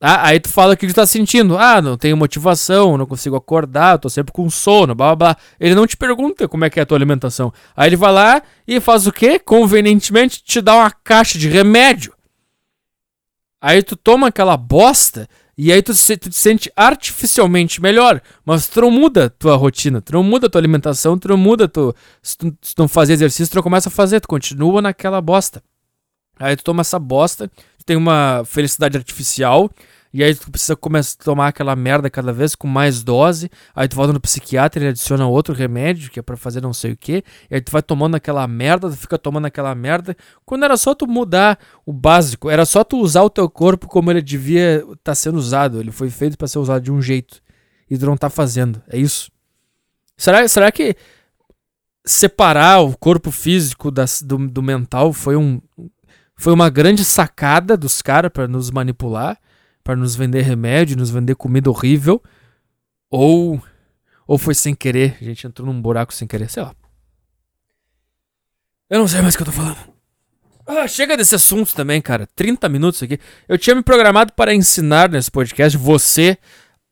Tá? 0.00 0.26
Aí 0.26 0.40
tu 0.40 0.48
fala 0.48 0.74
o 0.74 0.76
que 0.76 0.88
tu 0.88 0.94
tá 0.94 1.06
sentindo. 1.06 1.56
Ah, 1.56 1.80
não 1.80 1.96
tenho 1.96 2.16
motivação, 2.16 2.98
não 2.98 3.06
consigo 3.06 3.36
acordar, 3.36 3.98
tô 3.98 4.10
sempre 4.10 4.32
com 4.32 4.50
sono, 4.50 4.96
blá 4.96 5.14
blá 5.14 5.34
blá. 5.34 5.36
Ele 5.60 5.76
não 5.76 5.86
te 5.86 5.96
pergunta 5.96 6.48
como 6.48 6.64
é 6.64 6.70
que 6.70 6.80
é 6.80 6.82
a 6.82 6.86
tua 6.86 6.98
alimentação. 6.98 7.52
Aí 7.76 7.88
ele 7.88 7.96
vai 7.96 8.10
lá 8.10 8.42
e 8.66 8.80
faz 8.80 9.06
o 9.06 9.12
quê? 9.12 9.38
Convenientemente 9.38 10.42
te 10.42 10.60
dá 10.60 10.74
uma 10.74 10.90
caixa 10.90 11.38
de 11.38 11.48
remédio. 11.48 12.12
Aí 13.60 13.80
tu 13.80 13.94
toma 13.94 14.26
aquela 14.26 14.56
bosta 14.56 15.28
e 15.62 15.70
aí 15.70 15.82
tu, 15.82 15.92
se, 15.92 16.16
tu 16.16 16.30
te 16.30 16.36
sente 16.36 16.72
artificialmente 16.74 17.82
melhor, 17.82 18.22
mas 18.46 18.66
tu 18.66 18.80
não 18.80 18.90
muda 18.90 19.28
tua 19.28 19.56
rotina, 19.56 20.00
tu 20.00 20.14
não 20.14 20.22
muda 20.22 20.48
tua 20.48 20.58
alimentação, 20.58 21.18
tu 21.18 21.28
não 21.28 21.36
muda 21.36 21.68
tu, 21.68 21.94
se 22.22 22.38
tu, 22.38 22.56
se 22.62 22.74
tu 22.74 22.80
não 22.80 22.88
fazer 22.88 23.12
exercício, 23.12 23.52
tu 23.52 23.56
não 23.56 23.62
começa 23.62 23.90
a 23.90 23.92
fazer, 23.92 24.20
tu 24.20 24.28
continua 24.28 24.80
naquela 24.80 25.20
bosta. 25.20 25.62
Aí 26.38 26.56
tu 26.56 26.64
toma 26.64 26.80
essa 26.80 26.98
bosta, 26.98 27.46
tu 27.76 27.84
tem 27.84 27.94
uma 27.94 28.42
felicidade 28.46 28.96
artificial, 28.96 29.70
e 30.12 30.24
aí 30.24 30.34
tu 30.34 30.50
precisa 30.50 30.74
começar 30.74 31.16
a 31.20 31.24
tomar 31.24 31.48
aquela 31.48 31.76
merda 31.76 32.10
cada 32.10 32.32
vez 32.32 32.56
com 32.56 32.66
mais 32.66 33.02
dose. 33.02 33.48
Aí 33.74 33.86
tu 33.86 33.94
volta 33.94 34.12
no 34.12 34.20
psiquiatra, 34.20 34.82
ele 34.82 34.90
adiciona 34.90 35.26
outro 35.28 35.54
remédio 35.54 36.10
que 36.10 36.18
é 36.18 36.22
para 36.22 36.36
fazer 36.36 36.60
não 36.60 36.72
sei 36.72 36.92
o 36.92 36.96
que. 36.96 37.22
E 37.48 37.54
aí 37.54 37.60
tu 37.60 37.70
vai 37.70 37.80
tomando 37.80 38.16
aquela 38.16 38.46
merda, 38.48 38.90
tu 38.90 38.96
fica 38.96 39.16
tomando 39.16 39.46
aquela 39.46 39.72
merda. 39.72 40.16
Quando 40.44 40.64
era 40.64 40.76
só 40.76 40.96
tu 40.96 41.06
mudar 41.06 41.58
o 41.86 41.92
básico, 41.92 42.50
era 42.50 42.64
só 42.64 42.82
tu 42.82 42.98
usar 42.98 43.22
o 43.22 43.30
teu 43.30 43.48
corpo 43.48 43.86
como 43.86 44.10
ele 44.10 44.20
devia 44.20 44.78
estar 44.78 44.96
tá 45.04 45.14
sendo 45.14 45.38
usado. 45.38 45.78
Ele 45.78 45.92
foi 45.92 46.10
feito 46.10 46.36
para 46.36 46.48
ser 46.48 46.58
usado 46.58 46.82
de 46.82 46.90
um 46.90 47.00
jeito. 47.00 47.40
E 47.88 47.96
tu 47.96 48.04
não 48.04 48.16
tá 48.16 48.28
fazendo. 48.28 48.82
É 48.88 48.98
isso. 48.98 49.30
Será, 50.16 50.46
será 50.48 50.72
que 50.72 50.96
separar 52.04 52.80
o 52.80 52.96
corpo 52.96 53.30
físico 53.30 53.92
das, 53.92 54.22
do, 54.22 54.38
do 54.48 54.62
mental 54.62 55.12
foi 55.12 55.36
um. 55.36 55.60
Foi 56.34 56.52
uma 56.52 56.70
grande 56.70 57.04
sacada 57.04 57.76
dos 57.76 58.00
caras 58.00 58.30
para 58.32 58.48
nos 58.48 58.70
manipular 58.70 59.38
para 59.82 59.96
nos 59.96 60.14
vender 60.14 60.42
remédio, 60.42 60.96
nos 60.96 61.10
vender 61.10 61.34
comida 61.34 61.70
horrível, 61.70 62.22
ou 63.10 63.62
ou 64.26 64.38
foi 64.38 64.54
sem 64.54 64.76
querer, 64.76 65.16
a 65.20 65.24
gente 65.24 65.44
entrou 65.44 65.66
num 65.66 65.82
buraco 65.82 66.14
sem 66.14 66.28
querer, 66.28 66.48
sei 66.48 66.62
lá. 66.62 66.72
Eu 68.88 69.00
não 69.00 69.08
sei 69.08 69.20
mais 69.20 69.34
o 69.34 69.36
que 69.36 69.42
eu 69.42 69.46
tô 69.46 69.52
falando. 69.52 69.76
Ah, 70.64 70.86
chega 70.86 71.16
desse 71.16 71.34
assunto 71.34 71.74
também, 71.74 72.00
cara. 72.00 72.28
30 72.36 72.68
minutos 72.68 73.02
aqui. 73.02 73.18
Eu 73.48 73.58
tinha 73.58 73.74
me 73.74 73.82
programado 73.82 74.32
para 74.34 74.54
ensinar 74.54 75.08
nesse 75.08 75.28
podcast 75.28 75.76
você 75.76 76.38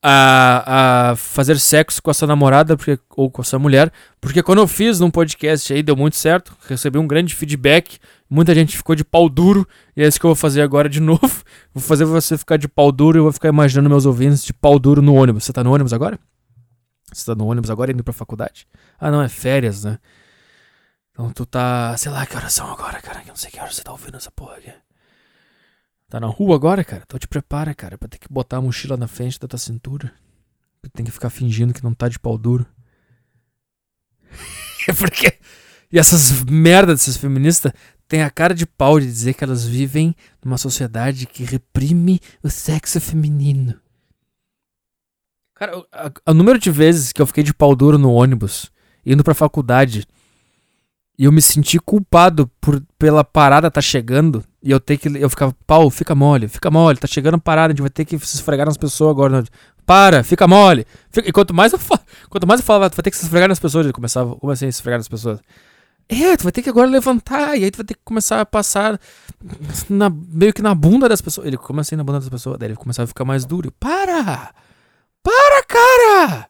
a, 0.02 1.10
a 1.10 1.16
fazer 1.16 1.58
sexo 1.58 2.00
com 2.02 2.10
a 2.10 2.14
sua 2.14 2.28
namorada 2.28 2.76
porque, 2.76 2.98
ou 3.16 3.30
com 3.30 3.42
a 3.42 3.44
sua 3.44 3.58
mulher, 3.58 3.92
porque 4.20 4.42
quando 4.42 4.60
eu 4.60 4.68
fiz 4.68 5.00
num 5.00 5.10
podcast 5.10 5.72
aí 5.72 5.82
deu 5.82 5.96
muito 5.96 6.16
certo, 6.16 6.56
recebi 6.68 6.98
um 6.98 7.06
grande 7.06 7.34
feedback, 7.34 7.98
muita 8.30 8.54
gente 8.54 8.76
ficou 8.76 8.94
de 8.94 9.04
pau 9.04 9.28
duro, 9.28 9.66
e 9.96 10.02
é 10.02 10.06
isso 10.06 10.18
que 10.18 10.26
eu 10.26 10.28
vou 10.28 10.36
fazer 10.36 10.62
agora 10.62 10.88
de 10.88 11.00
novo. 11.00 11.42
Vou 11.74 11.82
fazer 11.82 12.04
você 12.04 12.38
ficar 12.38 12.56
de 12.56 12.68
pau 12.68 12.92
duro 12.92 13.18
e 13.18 13.20
eu 13.20 13.24
vou 13.24 13.32
ficar 13.32 13.48
imaginando 13.48 13.88
meus 13.88 14.06
ouvintes 14.06 14.44
de 14.44 14.52
pau 14.52 14.78
duro 14.78 15.02
no 15.02 15.14
ônibus. 15.14 15.44
Você 15.44 15.52
tá 15.52 15.64
no 15.64 15.72
ônibus 15.72 15.92
agora? 15.92 16.18
Você 17.12 17.24
tá 17.24 17.34
no 17.34 17.46
ônibus 17.46 17.70
agora 17.70 17.90
indo 17.90 18.04
pra 18.04 18.12
faculdade? 18.12 18.66
Ah, 19.00 19.10
não, 19.10 19.22
é 19.22 19.28
férias, 19.28 19.84
né? 19.84 19.98
Então 21.10 21.30
tu 21.32 21.44
tá, 21.44 21.96
sei 21.96 22.12
lá 22.12 22.24
que 22.26 22.36
horas 22.36 22.52
são 22.52 22.70
agora, 22.70 23.00
cara, 23.00 23.20
que 23.20 23.28
eu 23.28 23.32
não 23.32 23.36
sei 23.36 23.50
que 23.50 23.58
horas 23.58 23.74
você 23.74 23.82
tá 23.82 23.90
ouvindo 23.90 24.16
essa 24.16 24.30
porra 24.30 24.56
aqui. 24.56 24.72
Tá 26.08 26.18
na 26.18 26.26
rua 26.26 26.54
agora, 26.54 26.82
cara? 26.82 27.02
Então 27.06 27.18
te 27.18 27.28
prepara, 27.28 27.74
cara, 27.74 27.98
pra 27.98 28.08
ter 28.08 28.18
que 28.18 28.32
botar 28.32 28.56
a 28.56 28.62
mochila 28.62 28.96
na 28.96 29.06
frente 29.06 29.38
da 29.38 29.46
tua 29.46 29.58
cintura. 29.58 30.12
Tem 30.94 31.04
que 31.04 31.12
ficar 31.12 31.28
fingindo 31.28 31.74
que 31.74 31.84
não 31.84 31.92
tá 31.92 32.08
de 32.08 32.18
pau 32.18 32.38
duro. 32.38 32.66
porque. 34.98 35.38
E 35.90 35.98
essas 35.98 36.44
merdas 36.44 37.00
dessas 37.00 37.16
feministas 37.16 37.72
têm 38.06 38.22
a 38.22 38.30
cara 38.30 38.54
de 38.54 38.66
pau 38.66 38.98
de 38.98 39.06
dizer 39.06 39.34
que 39.34 39.44
elas 39.44 39.66
vivem 39.66 40.14
numa 40.42 40.58
sociedade 40.58 41.26
que 41.26 41.44
reprime 41.44 42.20
o 42.42 42.48
sexo 42.48 43.00
feminino. 43.00 43.78
Cara, 45.54 45.72
o 46.26 46.34
número 46.34 46.58
de 46.58 46.70
vezes 46.70 47.12
que 47.12 47.20
eu 47.20 47.26
fiquei 47.26 47.42
de 47.42 47.52
pau 47.52 47.74
duro 47.74 47.98
no 47.98 48.12
ônibus, 48.12 48.70
indo 49.04 49.24
pra 49.24 49.34
faculdade, 49.34 50.06
e 51.18 51.24
eu 51.24 51.32
me 51.32 51.42
senti 51.42 51.78
culpado 51.78 52.46
por 52.60 52.82
pela 52.98 53.22
parada 53.22 53.70
tá 53.70 53.80
chegando 53.80 54.44
e 54.62 54.70
eu 54.70 54.80
ter 54.80 54.96
que 54.96 55.08
eu 55.08 55.30
ficava, 55.30 55.54
pau, 55.66 55.88
fica 55.88 56.14
mole, 56.14 56.48
fica 56.48 56.70
mole, 56.70 56.98
tá 56.98 57.06
chegando 57.06 57.34
a 57.34 57.38
parada, 57.38 57.68
a 57.68 57.70
gente 57.70 57.80
vai 57.80 57.90
ter 57.90 58.04
que 58.04 58.18
se 58.18 58.36
esfregar 58.36 58.66
nas 58.66 58.76
pessoas 58.76 59.10
agora. 59.10 59.44
Para, 59.86 60.22
fica 60.22 60.46
mole. 60.46 60.86
Fica... 61.10 61.28
E 61.28 61.32
quanto 61.32 61.54
mais 61.54 61.72
eu 61.72 61.78
falo, 61.78 62.00
quanto 62.28 62.46
mais 62.46 62.60
eu 62.60 62.66
falava, 62.66 62.90
tu 62.90 62.96
vai 62.96 63.02
ter 63.04 63.10
que 63.10 63.16
se 63.16 63.24
esfregar 63.24 63.48
nas 63.48 63.58
pessoas, 63.58 63.86
ele 63.86 63.92
começava, 63.92 64.36
como 64.36 64.52
assim, 64.52 64.70
se 64.70 64.78
esfregar 64.78 64.98
nas 64.98 65.08
pessoas? 65.08 65.40
É, 66.08 66.36
tu 66.36 66.42
vai 66.42 66.52
ter 66.52 66.62
que 66.62 66.70
agora 66.70 66.88
levantar, 66.88 67.56
e 67.56 67.64
aí 67.64 67.70
tu 67.70 67.76
vai 67.76 67.86
ter 67.86 67.94
que 67.94 68.00
começar 68.04 68.40
a 68.40 68.46
passar 68.46 68.98
na, 69.88 70.10
meio 70.10 70.52
que 70.52 70.62
na 70.62 70.74
bunda 70.74 71.08
das 71.08 71.20
pessoas. 71.20 71.46
Ele, 71.46 71.56
como 71.56 71.80
assim 71.80 71.96
na 71.96 72.04
bunda 72.04 72.18
das 72.18 72.28
pessoas? 72.28 72.58
Daí 72.58 72.68
ele 72.68 72.76
começava 72.76 73.04
a 73.04 73.06
ficar 73.06 73.24
mais 73.24 73.44
duro. 73.44 73.72
Para! 73.78 74.52
Para, 75.22 75.62
cara! 75.64 76.47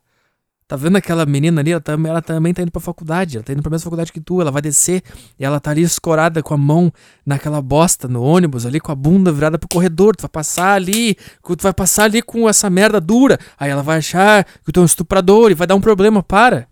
Tá 0.68 0.76
vendo 0.76 0.96
aquela 0.96 1.24
menina 1.24 1.62
ali? 1.62 1.72
Ela, 1.72 1.81
tá, 1.81 1.94
ela 1.94 2.20
também 2.20 2.52
tá 2.52 2.61
indo 2.61 2.70
pra 2.70 2.78
faculdade. 2.78 3.38
Ela 3.38 3.42
tá 3.42 3.54
indo 3.54 3.62
pra 3.62 3.70
mesma 3.70 3.85
faculdade 3.85 4.12
que 4.12 4.20
tu. 4.20 4.38
Ela 4.38 4.50
vai 4.50 4.61
descer 4.61 5.02
e 5.38 5.42
ela 5.42 5.59
tá 5.59 5.70
ali 5.70 5.81
escorada 5.81 6.42
com 6.42 6.52
a 6.52 6.59
mão 6.59 6.92
naquela 7.24 7.62
bosta 7.62 8.07
no 8.07 8.22
ônibus, 8.22 8.66
ali 8.66 8.78
com 8.78 8.92
a 8.92 8.94
bunda 8.94 9.33
virada 9.33 9.59
pro 9.59 9.66
corredor. 9.66 10.14
Tu 10.14 10.20
vai 10.20 10.28
passar 10.28 10.74
ali, 10.74 11.14
tu 11.42 11.62
vai 11.62 11.72
passar 11.72 12.04
ali 12.04 12.20
com 12.20 12.46
essa 12.46 12.68
merda 12.68 13.00
dura. 13.00 13.38
Aí 13.59 13.70
ela 13.70 13.83
vai 13.83 13.96
achar 13.96 14.44
que 14.44 14.70
tu 14.70 14.81
é 14.81 14.83
um 14.83 14.87
estuprador 14.87 15.50
e 15.50 15.54
vai 15.54 15.66
dar 15.66 15.74
um 15.74 15.81
problema. 15.81 16.22
Para. 16.22 16.68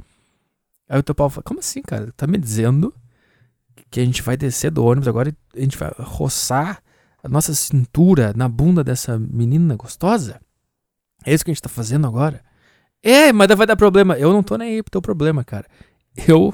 Aí 0.91 1.01
o 1.01 1.03
teu 1.03 1.15
pau 1.15 1.31
fala: 1.31 1.43
Como 1.43 1.61
assim, 1.61 1.81
cara? 1.81 2.13
Tá 2.15 2.27
me 2.27 2.37
dizendo 2.37 2.93
que 3.91 3.99
a 3.99 4.05
gente 4.05 4.21
vai 4.21 4.37
descer 4.37 4.71
do 4.71 4.85
ônibus 4.85 5.09
agora 5.09 5.35
e 5.55 5.59
a 5.59 5.63
gente 5.63 5.79
vai 5.79 5.91
roçar 6.01 6.83
a 7.25 7.29
nossa 7.31 7.55
cintura 7.55 8.35
na 8.37 8.47
bunda 8.47 8.85
dessa 8.85 9.19
menina 9.19 9.75
gostosa? 9.75 10.39
É 11.25 11.33
isso 11.33 11.43
que 11.43 11.51
a 11.51 11.55
gente 11.55 11.63
tá 11.63 11.71
fazendo 11.71 12.07
agora? 12.07 12.45
É, 13.03 13.33
mas 13.33 13.49
vai 13.49 13.67
dar 13.67 13.77
problema. 13.77 14.19
Eu 14.19 14.33
não 14.33 14.43
tô 14.43 14.57
nem 14.57 14.75
aí 14.75 14.83
pro 14.83 14.91
teu 14.91 15.03
problema, 15.03 15.45
cara. 15.45 15.67
Eu 16.27 16.53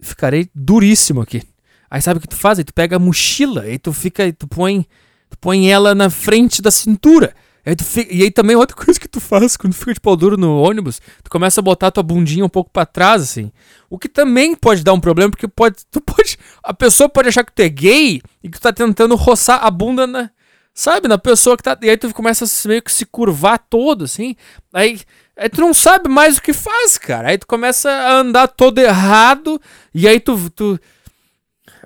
ficarei 0.00 0.48
duríssimo 0.54 1.20
aqui. 1.20 1.42
Aí 1.90 2.00
sabe 2.00 2.18
o 2.18 2.20
que 2.20 2.28
tu 2.28 2.36
faz? 2.36 2.58
Aí 2.58 2.64
tu 2.64 2.72
pega 2.72 2.96
a 2.96 2.98
mochila, 2.98 3.62
aí 3.62 3.78
tu 3.78 3.92
fica, 3.92 4.32
tu 4.32 4.46
põe, 4.46 4.86
tu 5.28 5.36
põe 5.38 5.70
ela 5.70 5.94
na 5.94 6.08
frente 6.08 6.62
da 6.62 6.70
cintura. 6.70 7.34
Aí 7.64 7.76
fica, 7.78 8.12
e 8.12 8.22
aí 8.22 8.30
também 8.30 8.56
outra 8.56 8.76
coisa 8.76 8.98
que 8.98 9.08
tu 9.08 9.20
faz 9.20 9.56
quando 9.56 9.74
fica 9.74 9.92
de 9.92 10.00
pau 10.00 10.16
duro 10.16 10.36
no 10.36 10.62
ônibus, 10.62 11.00
tu 11.22 11.30
começa 11.30 11.60
a 11.60 11.62
botar 11.62 11.90
tua 11.90 12.02
bundinha 12.02 12.44
um 12.44 12.48
pouco 12.48 12.70
para 12.70 12.86
trás, 12.86 13.22
assim. 13.22 13.52
O 13.88 13.98
que 13.98 14.08
também 14.08 14.54
pode 14.54 14.82
dar 14.84 14.92
um 14.92 15.00
problema, 15.00 15.30
porque 15.30 15.48
pode, 15.48 15.84
tu 15.90 16.00
pode, 16.00 16.38
a 16.62 16.72
pessoa 16.72 17.08
pode 17.08 17.28
achar 17.28 17.44
que 17.44 17.52
tu 17.52 17.60
é 17.60 17.68
gay 17.68 18.22
e 18.42 18.48
que 18.48 18.58
tu 18.58 18.62
tá 18.62 18.72
tentando 18.72 19.14
roçar 19.16 19.64
a 19.64 19.70
bunda 19.70 20.06
na, 20.06 20.30
sabe, 20.72 21.08
na 21.08 21.18
pessoa 21.18 21.56
que 21.56 21.62
tá, 21.62 21.76
e 21.82 21.90
aí 21.90 21.96
tu 21.96 22.12
começa 22.14 22.44
a 22.44 22.68
meio 22.68 22.82
que 22.82 22.92
se 22.92 23.04
curvar 23.04 23.58
todo, 23.58 24.04
assim. 24.04 24.36
Aí 24.72 25.00
Aí 25.40 25.48
tu 25.48 25.62
não 25.62 25.72
sabe 25.72 26.06
mais 26.06 26.36
o 26.36 26.42
que 26.42 26.52
faz, 26.52 26.98
cara. 26.98 27.30
Aí 27.30 27.38
tu 27.38 27.46
começa 27.46 27.90
a 27.90 28.18
andar 28.18 28.46
todo 28.46 28.78
errado. 28.78 29.58
E 29.94 30.06
aí 30.06 30.20
tu. 30.20 30.50
tu... 30.50 30.78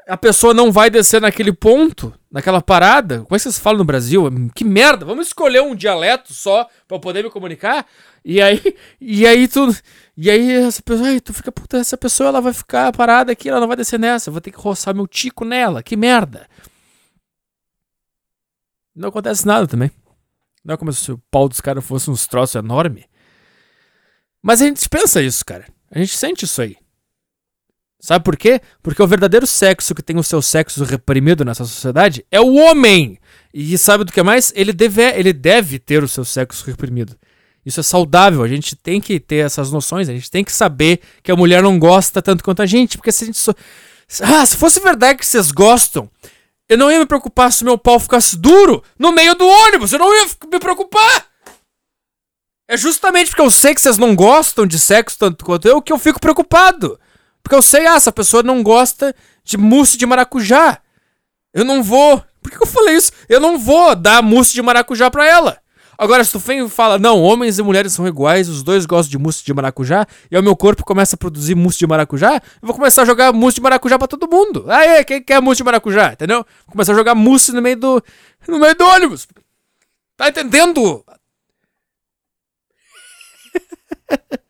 a 0.08 0.16
pessoa 0.16 0.52
não 0.52 0.72
vai 0.72 0.90
descer 0.90 1.20
naquele 1.20 1.52
ponto, 1.52 2.12
naquela 2.28 2.60
parada. 2.60 3.18
Como 3.18 3.28
é 3.30 3.36
que 3.36 3.44
vocês 3.44 3.56
falam 3.56 3.78
no 3.78 3.84
Brasil? 3.84 4.28
Que 4.56 4.64
merda, 4.64 5.06
vamos 5.06 5.28
escolher 5.28 5.62
um 5.62 5.72
dialeto 5.72 6.34
só 6.34 6.68
eu 6.90 6.98
poder 6.98 7.22
me 7.22 7.30
comunicar? 7.30 7.86
E 8.24 8.42
aí, 8.42 8.60
e 9.00 9.24
aí 9.24 9.46
tu. 9.46 9.72
E 10.16 10.28
aí 10.28 10.50
essa 10.50 10.82
pessoa, 10.82 11.08
aí 11.08 11.20
tu 11.20 11.32
fica, 11.32 11.52
puta, 11.52 11.76
essa 11.76 11.96
pessoa 11.96 12.30
ela 12.30 12.40
vai 12.40 12.52
ficar 12.52 12.90
parada 12.90 13.30
aqui, 13.30 13.48
ela 13.48 13.60
não 13.60 13.68
vai 13.68 13.76
descer 13.76 14.00
nessa, 14.00 14.30
eu 14.30 14.32
vou 14.32 14.40
ter 14.40 14.50
que 14.50 14.58
roçar 14.58 14.92
meu 14.96 15.06
tico 15.06 15.44
nela, 15.44 15.80
que 15.80 15.96
merda. 15.96 16.48
Não 18.96 19.10
acontece 19.10 19.46
nada 19.46 19.68
também. 19.68 19.92
Não 20.64 20.74
é 20.74 20.76
como 20.76 20.92
se 20.92 21.12
o 21.12 21.18
pau 21.30 21.48
dos 21.48 21.60
caras 21.60 21.84
fosse 21.84 22.10
uns 22.10 22.26
troços 22.26 22.56
enormes. 22.56 23.04
Mas 24.44 24.60
a 24.60 24.66
gente 24.66 24.86
pensa 24.90 25.22
isso, 25.22 25.42
cara. 25.42 25.64
A 25.90 25.98
gente 25.98 26.14
sente 26.18 26.44
isso 26.44 26.60
aí. 26.60 26.76
Sabe 27.98 28.22
por 28.22 28.36
quê? 28.36 28.60
Porque 28.82 29.02
o 29.02 29.06
verdadeiro 29.06 29.46
sexo 29.46 29.94
que 29.94 30.02
tem 30.02 30.18
o 30.18 30.22
seu 30.22 30.42
sexo 30.42 30.84
reprimido 30.84 31.46
nessa 31.46 31.64
sociedade 31.64 32.26
é 32.30 32.38
o 32.38 32.52
homem. 32.52 33.18
E 33.54 33.78
sabe 33.78 34.04
do 34.04 34.12
que 34.12 34.22
mais? 34.22 34.52
Ele 34.54 34.74
deve, 34.74 35.02
ele 35.02 35.32
deve 35.32 35.78
ter 35.78 36.04
o 36.04 36.08
seu 36.08 36.26
sexo 36.26 36.66
reprimido. 36.66 37.16
Isso 37.64 37.80
é 37.80 37.82
saudável, 37.82 38.42
a 38.42 38.48
gente 38.48 38.76
tem 38.76 39.00
que 39.00 39.18
ter 39.18 39.36
essas 39.36 39.72
noções, 39.72 40.10
a 40.10 40.12
gente 40.12 40.30
tem 40.30 40.44
que 40.44 40.52
saber 40.52 41.00
que 41.22 41.32
a 41.32 41.36
mulher 41.36 41.62
não 41.62 41.78
gosta 41.78 42.20
tanto 42.20 42.44
quanto 42.44 42.60
a 42.60 42.66
gente, 42.66 42.98
porque 42.98 43.10
se 43.10 43.24
a 43.24 43.26
gente 43.26 43.38
só... 43.38 43.54
Ah, 44.20 44.44
se 44.44 44.58
fosse 44.58 44.78
verdade 44.80 45.18
que 45.18 45.24
vocês 45.24 45.50
gostam, 45.50 46.10
eu 46.68 46.76
não 46.76 46.92
ia 46.92 46.98
me 46.98 47.06
preocupar 47.06 47.50
se 47.50 47.64
meu 47.64 47.78
pau 47.78 47.98
ficasse 47.98 48.36
duro 48.36 48.84
no 48.98 49.10
meio 49.10 49.34
do 49.34 49.46
ônibus, 49.46 49.94
eu 49.94 49.98
não 49.98 50.14
ia 50.14 50.26
me 50.52 50.60
preocupar! 50.60 51.23
É 52.66 52.76
justamente 52.76 53.28
porque 53.28 53.42
eu 53.42 53.50
sei 53.50 53.74
que 53.74 53.80
vocês 53.80 53.98
não 53.98 54.16
gostam 54.16 54.66
de 54.66 54.78
sexo 54.78 55.18
tanto 55.18 55.44
quanto 55.44 55.68
eu 55.68 55.82
que 55.82 55.92
eu 55.92 55.98
fico 55.98 56.18
preocupado. 56.18 56.98
Porque 57.42 57.54
eu 57.54 57.62
sei, 57.62 57.86
ah, 57.86 57.96
essa 57.96 58.10
pessoa 58.10 58.42
não 58.42 58.62
gosta 58.62 59.14
de 59.44 59.58
mousse 59.58 59.98
de 59.98 60.06
maracujá. 60.06 60.78
Eu 61.52 61.64
não 61.64 61.82
vou. 61.82 62.22
Por 62.42 62.50
que 62.50 62.62
eu 62.62 62.66
falei 62.66 62.96
isso? 62.96 63.12
Eu 63.28 63.38
não 63.38 63.58
vou 63.58 63.94
dar 63.94 64.22
mousse 64.22 64.54
de 64.54 64.62
maracujá 64.62 65.10
pra 65.10 65.26
ela. 65.26 65.58
Agora, 65.96 66.24
se 66.24 66.32
tu 66.32 66.38
vem 66.38 66.64
e 66.64 66.68
fala, 66.68 66.98
não, 66.98 67.22
homens 67.22 67.58
e 67.58 67.62
mulheres 67.62 67.92
são 67.92 68.06
iguais, 68.06 68.48
os 68.48 68.62
dois 68.62 68.84
gostam 68.84 69.10
de 69.10 69.18
mousse 69.18 69.44
de 69.44 69.54
maracujá, 69.54 70.06
e 70.28 70.36
o 70.36 70.42
meu 70.42 70.56
corpo 70.56 70.84
começa 70.84 71.14
a 71.14 71.18
produzir 71.18 71.54
mousse 71.54 71.78
de 71.78 71.86
maracujá, 71.86 72.34
eu 72.34 72.66
vou 72.66 72.74
começar 72.74 73.02
a 73.02 73.04
jogar 73.04 73.32
mousse 73.32 73.56
de 73.56 73.60
maracujá 73.60 73.96
pra 73.96 74.08
todo 74.08 74.28
mundo. 74.28 74.64
Aí, 74.68 75.04
quem 75.04 75.22
quer 75.22 75.40
mousse 75.40 75.58
de 75.58 75.64
maracujá, 75.64 76.12
entendeu? 76.12 76.38
Vou 76.66 76.72
começar 76.72 76.92
a 76.92 76.96
jogar 76.96 77.14
mousse 77.14 77.52
no 77.52 77.62
meio 77.62 77.76
do. 77.76 78.02
no 78.48 78.58
meio 78.58 78.74
do 78.74 78.84
ônibus. 78.84 79.28
Tá 80.16 80.28
entendendo? 80.28 81.04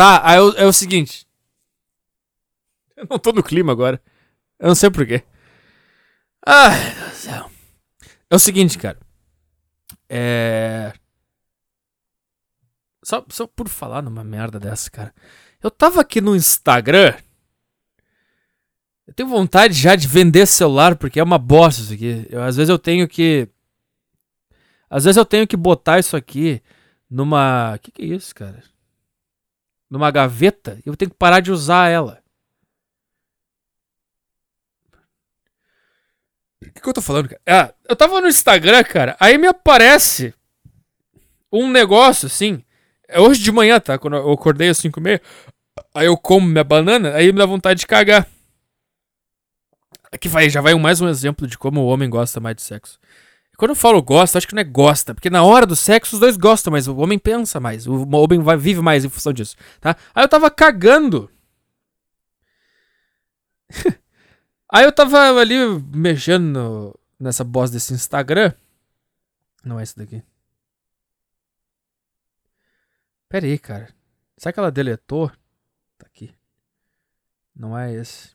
Tá, 0.00 0.22
aí 0.26 0.38
é 0.56 0.64
o 0.64 0.72
seguinte. 0.72 1.26
Eu 2.96 3.06
não 3.10 3.18
tô 3.18 3.32
no 3.32 3.42
clima 3.42 3.70
agora. 3.70 4.02
Eu 4.58 4.68
não 4.68 4.74
sei 4.74 4.90
porquê. 4.90 5.22
Ai, 6.46 6.70
meu 6.70 6.94
Deus 6.94 7.10
do 7.10 7.16
céu. 7.16 7.50
É 8.30 8.34
o 8.34 8.38
seguinte, 8.38 8.78
cara. 8.78 8.98
É. 10.08 10.94
Só, 13.02 13.22
só 13.28 13.46
por 13.46 13.68
falar 13.68 14.00
numa 14.00 14.24
merda 14.24 14.58
dessa, 14.58 14.90
cara. 14.90 15.14
Eu 15.62 15.70
tava 15.70 16.00
aqui 16.00 16.22
no 16.22 16.34
Instagram. 16.34 17.14
Eu 19.06 19.12
tenho 19.12 19.28
vontade 19.28 19.74
já 19.74 19.94
de 19.96 20.08
vender 20.08 20.46
celular 20.46 20.96
porque 20.96 21.20
é 21.20 21.22
uma 21.22 21.36
bosta 21.36 21.82
isso 21.82 21.92
aqui. 21.92 22.26
Eu, 22.30 22.42
às 22.42 22.56
vezes 22.56 22.70
eu 22.70 22.78
tenho 22.78 23.06
que. 23.06 23.46
Às 24.88 25.04
vezes 25.04 25.18
eu 25.18 25.26
tenho 25.26 25.46
que 25.46 25.58
botar 25.58 25.98
isso 25.98 26.16
aqui 26.16 26.62
numa. 27.10 27.74
O 27.74 27.78
que, 27.78 27.90
que 27.90 28.02
é 28.02 28.06
isso, 28.06 28.34
cara? 28.34 28.62
numa 29.90 30.10
gaveta 30.10 30.78
eu 30.86 30.96
tenho 30.96 31.10
que 31.10 31.16
parar 31.16 31.40
de 31.40 31.50
usar 31.50 31.88
ela. 31.88 32.22
O 36.62 36.72
que, 36.72 36.80
que 36.80 36.88
eu 36.88 36.92
tô 36.92 37.02
falando, 37.02 37.28
cara? 37.28 37.40
Ah, 37.46 37.74
eu 37.88 37.96
tava 37.96 38.20
no 38.20 38.28
Instagram, 38.28 38.84
cara, 38.84 39.16
aí 39.18 39.36
me 39.36 39.48
aparece 39.48 40.32
um 41.50 41.68
negócio 41.68 42.26
assim. 42.26 42.62
É 43.08 43.18
hoje 43.18 43.42
de 43.42 43.50
manhã, 43.50 43.80
tá? 43.80 43.98
Quando 43.98 44.16
eu 44.16 44.30
acordei 44.30 44.68
às 44.68 44.78
5 44.78 45.00
e 45.00 45.02
meia. 45.02 45.22
Aí 45.92 46.06
eu 46.06 46.16
como 46.16 46.46
minha 46.46 46.62
banana, 46.62 47.14
aí 47.14 47.32
me 47.32 47.38
dá 47.38 47.46
vontade 47.46 47.80
de 47.80 47.86
cagar. 47.86 48.28
Aqui 50.12 50.28
vai, 50.28 50.48
já 50.48 50.60
vai 50.60 50.74
mais 50.74 51.00
um 51.00 51.08
exemplo 51.08 51.46
de 51.46 51.58
como 51.58 51.80
o 51.80 51.86
homem 51.86 52.08
gosta 52.08 52.38
mais 52.38 52.54
de 52.56 52.62
sexo. 52.62 53.00
Quando 53.60 53.72
eu 53.72 53.76
falo 53.76 54.02
gosta, 54.02 54.38
acho 54.38 54.48
que 54.48 54.54
não 54.54 54.62
é 54.62 54.64
gosta, 54.64 55.14
porque 55.14 55.28
na 55.28 55.44
hora 55.44 55.66
do 55.66 55.76
sexo 55.76 56.16
os 56.16 56.20
dois 56.20 56.34
gostam, 56.38 56.70
mas 56.70 56.88
o 56.88 56.96
homem 56.96 57.18
pensa 57.18 57.60
mais, 57.60 57.86
o 57.86 58.08
homem 58.08 58.40
vai, 58.40 58.56
vive 58.56 58.80
mais 58.80 59.04
em 59.04 59.10
função 59.10 59.34
disso, 59.34 59.54
tá? 59.78 59.98
Aí 60.14 60.24
eu 60.24 60.28
tava 60.30 60.50
cagando. 60.50 61.30
Aí 64.66 64.82
eu 64.82 64.90
tava 64.90 65.38
ali 65.38 65.56
mexendo 65.94 66.98
nessa 67.18 67.44
bosta 67.44 67.74
desse 67.74 67.92
Instagram. 67.92 68.54
Não 69.62 69.78
é 69.78 69.82
esse 69.82 69.94
daqui. 69.94 70.22
Pera 73.28 73.44
aí, 73.44 73.58
cara. 73.58 73.94
Será 74.38 74.54
que 74.54 74.58
ela 74.58 74.72
deletou? 74.72 75.28
Tá 75.98 76.06
aqui. 76.06 76.34
Não 77.54 77.76
é 77.78 77.92
esse. 77.92 78.34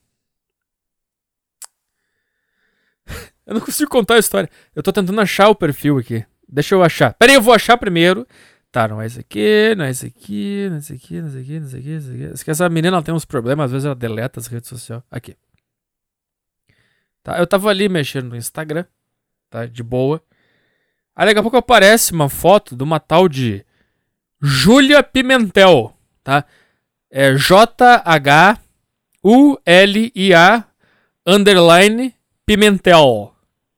Eu 3.46 3.54
não 3.54 3.62
consigo 3.62 3.90
contar 3.90 4.16
a 4.16 4.20
história. 4.20 4.50
Eu 4.76 4.82
tô 4.82 4.92
tentando 4.92 5.20
achar 5.22 5.50
o 5.50 5.56
perfil 5.56 5.98
aqui. 5.98 6.26
Deixa 6.48 6.76
eu 6.76 6.84
achar. 6.84 7.14
Pera 7.14 7.32
aí, 7.32 7.38
eu 7.38 7.42
vou 7.42 7.54
achar 7.54 7.78
primeiro. 7.78 8.28
Tá, 8.72 8.88
não 8.88 9.02
é 9.02 9.06
esse 9.06 9.20
aqui, 9.22 9.74
não 9.78 9.86
é 9.86 9.92
esse 9.92 10.06
aqui, 10.08 10.68
não 10.70 10.76
é 10.76 10.80
esse 10.80 10.94
aqui, 10.94 11.20
não 11.20 11.28
é 11.28 11.30
esse 11.30 11.38
aqui, 11.38 11.60
não 11.60 11.64
é 11.64 11.68
esse 11.68 11.78
aqui, 11.78 11.88
não 11.88 11.94
é 11.94 11.98
esse 11.98 12.34
aqui. 12.34 12.44
Que 12.44 12.52
essa 12.52 12.68
menina 12.68 12.98
ela 12.98 13.04
tem 13.04 13.14
uns 13.14 13.24
problemas, 13.24 13.66
às 13.66 13.72
vezes 13.72 13.86
ela 13.86 13.96
deleta 13.96 14.40
as 14.40 14.48
redes 14.48 14.68
sociais. 14.68 15.02
Aqui. 15.10 15.38
Tá, 17.24 17.40
eu 17.40 17.48
tava 17.48 17.70
ali 17.70 17.88
mexendo 17.88 18.30
no 18.30 18.36
Instagram, 18.36 18.86
tá, 19.50 19.66
de 19.66 19.82
boa. 19.82 20.22
Aí 21.16 21.26
daqui 21.26 21.40
a 21.40 21.42
pouco 21.42 21.56
aparece 21.56 22.12
uma 22.12 22.28
foto 22.28 22.76
de 22.76 22.84
uma 22.84 23.00
tal 23.00 23.30
de 23.30 23.66
Júlia 24.42 25.02
Pimentel, 25.02 25.96
tá? 26.24 26.44
É 27.10 27.34
J-H-U-L-I-A 27.36 28.64
underline 31.26 32.14
Pimentel. 32.46 33.35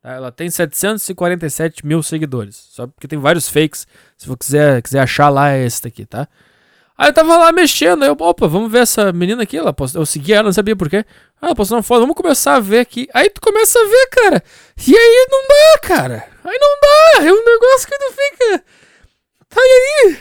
Tá? 0.08 0.13
Ela 0.13 0.32
tem 0.32 0.50
747 0.50 1.86
mil 1.86 2.02
seguidores. 2.02 2.56
Só 2.72 2.88
porque 2.88 3.10
tem 3.10 3.20
vários 3.20 3.50
fakes. 3.50 3.86
Se 4.17 4.26
você 4.26 4.38
quiser, 4.38 4.82
quiser 4.82 5.02
achar 5.02 5.28
lá, 5.28 5.52
é 5.52 5.65
esse 5.65 5.84
daqui, 5.84 6.06
tá? 6.06 6.30
Aí 6.98 7.10
eu 7.10 7.13
tava 7.13 7.38
lá 7.38 7.52
mexendo, 7.52 8.04
aí 8.04 8.10
eu, 8.10 8.15
opa, 8.17 8.48
vamos 8.48 8.72
ver 8.72 8.80
essa 8.80 9.12
menina 9.12 9.43
aqui. 9.43 9.58
Ela 9.58 9.74
post... 9.74 9.98
Eu 9.98 10.06
segui 10.06 10.32
ela, 10.32 10.43
não 10.43 10.54
sabia 10.54 10.78
porquê. 10.78 11.06
Ah, 11.41 11.48
ela 11.48 11.56
postou 11.56 11.76
uma 11.78 11.84
foto, 11.84 12.00
vamos 12.00 12.15
começar 12.15 12.56
a 12.56 12.60
ver 12.62 12.80
aqui. 12.80 13.10
Aí 13.13 13.30
tu 13.30 13.41
começa 13.41 13.78
a 13.78 13.84
ver, 13.84 14.08
cara. 14.08 14.43
E 14.88 14.98
aí 14.98 15.28
não 15.30 15.48
dá, 15.48 15.80
cara. 15.88 16.28
Aí 16.46 16.58
não 16.58 16.80
dá. 16.80 17.28
É 17.28 17.34
um 17.34 17.46
negócio 17.46 17.88
que 17.89 17.98
tu 18.00 18.13
fica. 18.13 18.63
Tá 19.50 19.62
aí. 19.62 20.17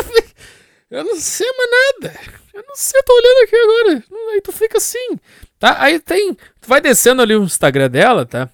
eu 0.92 1.04
não 1.04 1.16
sei 1.16 1.46
mais 1.58 1.70
nada. 1.70 2.20
Eu 2.54 2.64
não 2.66 2.74
sei, 2.74 3.02
tô 3.02 3.12
olhando 3.12 3.44
aqui 3.44 3.56
agora. 3.56 4.04
Aí 4.32 4.40
tu 4.40 4.50
fica 4.50 4.78
assim. 4.78 5.18
Tá? 5.58 5.76
Aí 5.78 6.00
tem. 6.00 6.32
Tu 6.34 6.66
vai 6.66 6.80
descendo 6.80 7.20
ali 7.20 7.36
o 7.36 7.44
Instagram 7.44 7.90
dela, 7.90 8.24
tá? 8.24 8.48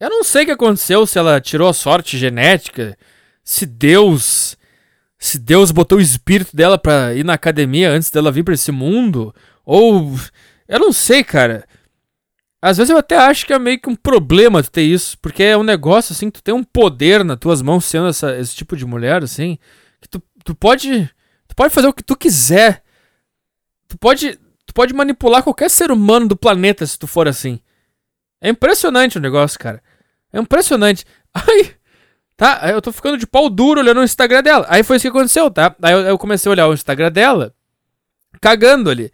Eu 0.00 0.08
não 0.08 0.24
sei 0.24 0.44
o 0.44 0.46
que 0.46 0.52
aconteceu, 0.52 1.06
se 1.06 1.18
ela 1.18 1.38
tirou 1.42 1.70
sorte 1.74 2.16
genética, 2.16 2.96
se 3.44 3.66
Deus. 3.66 4.56
Se 5.18 5.38
Deus 5.38 5.70
botou 5.70 5.98
o 5.98 6.00
espírito 6.00 6.56
dela 6.56 6.78
pra 6.78 7.12
ir 7.14 7.22
na 7.22 7.34
academia 7.34 7.90
antes 7.90 8.10
dela 8.10 8.32
vir 8.32 8.42
pra 8.42 8.54
esse 8.54 8.72
mundo. 8.72 9.34
Ou. 9.66 10.14
Eu 10.66 10.78
não 10.78 10.92
sei, 10.92 11.22
cara. 11.22 11.66
Às 12.62 12.78
vezes 12.78 12.90
eu 12.90 12.96
até 12.96 13.18
acho 13.18 13.46
que 13.46 13.52
é 13.52 13.58
meio 13.58 13.78
que 13.78 13.90
um 13.90 13.94
problema 13.94 14.62
tu 14.62 14.70
ter 14.70 14.82
isso. 14.82 15.18
Porque 15.18 15.42
é 15.42 15.56
um 15.58 15.62
negócio 15.62 16.14
assim, 16.14 16.30
tu 16.30 16.42
tem 16.42 16.54
um 16.54 16.64
poder 16.64 17.22
nas 17.22 17.38
tuas 17.38 17.60
mãos 17.60 17.84
sendo 17.84 18.08
essa, 18.08 18.34
esse 18.38 18.56
tipo 18.56 18.74
de 18.74 18.86
mulher, 18.86 19.22
assim. 19.22 19.58
Que 20.00 20.08
tu, 20.08 20.22
tu 20.42 20.54
pode. 20.54 21.10
Tu 21.46 21.54
pode 21.54 21.74
fazer 21.74 21.88
o 21.88 21.92
que 21.92 22.02
tu 22.02 22.16
quiser. 22.16 22.82
Tu 23.86 23.98
pode. 23.98 24.38
Tu 24.64 24.72
pode 24.72 24.94
manipular 24.94 25.42
qualquer 25.42 25.68
ser 25.68 25.90
humano 25.90 26.28
do 26.28 26.36
planeta 26.36 26.86
se 26.86 26.98
tu 26.98 27.06
for 27.06 27.28
assim. 27.28 27.60
É 28.40 28.48
impressionante 28.48 29.18
o 29.18 29.20
negócio, 29.20 29.58
cara. 29.58 29.82
É 30.32 30.38
impressionante. 30.38 31.04
Ai, 31.34 31.74
tá? 32.36 32.60
Eu 32.70 32.80
tô 32.80 32.92
ficando 32.92 33.18
de 33.18 33.26
pau 33.26 33.48
duro 33.48 33.80
olhando 33.80 34.00
o 34.00 34.04
Instagram 34.04 34.42
dela. 34.42 34.66
Aí 34.68 34.82
foi 34.82 34.96
isso 34.96 35.04
que 35.04 35.08
aconteceu, 35.08 35.50
tá? 35.50 35.74
Aí 35.82 35.92
eu, 35.92 36.00
eu 36.00 36.18
comecei 36.18 36.48
a 36.48 36.52
olhar 36.52 36.68
o 36.68 36.74
Instagram 36.74 37.10
dela, 37.10 37.54
cagando 38.40 38.90
ali. 38.90 39.12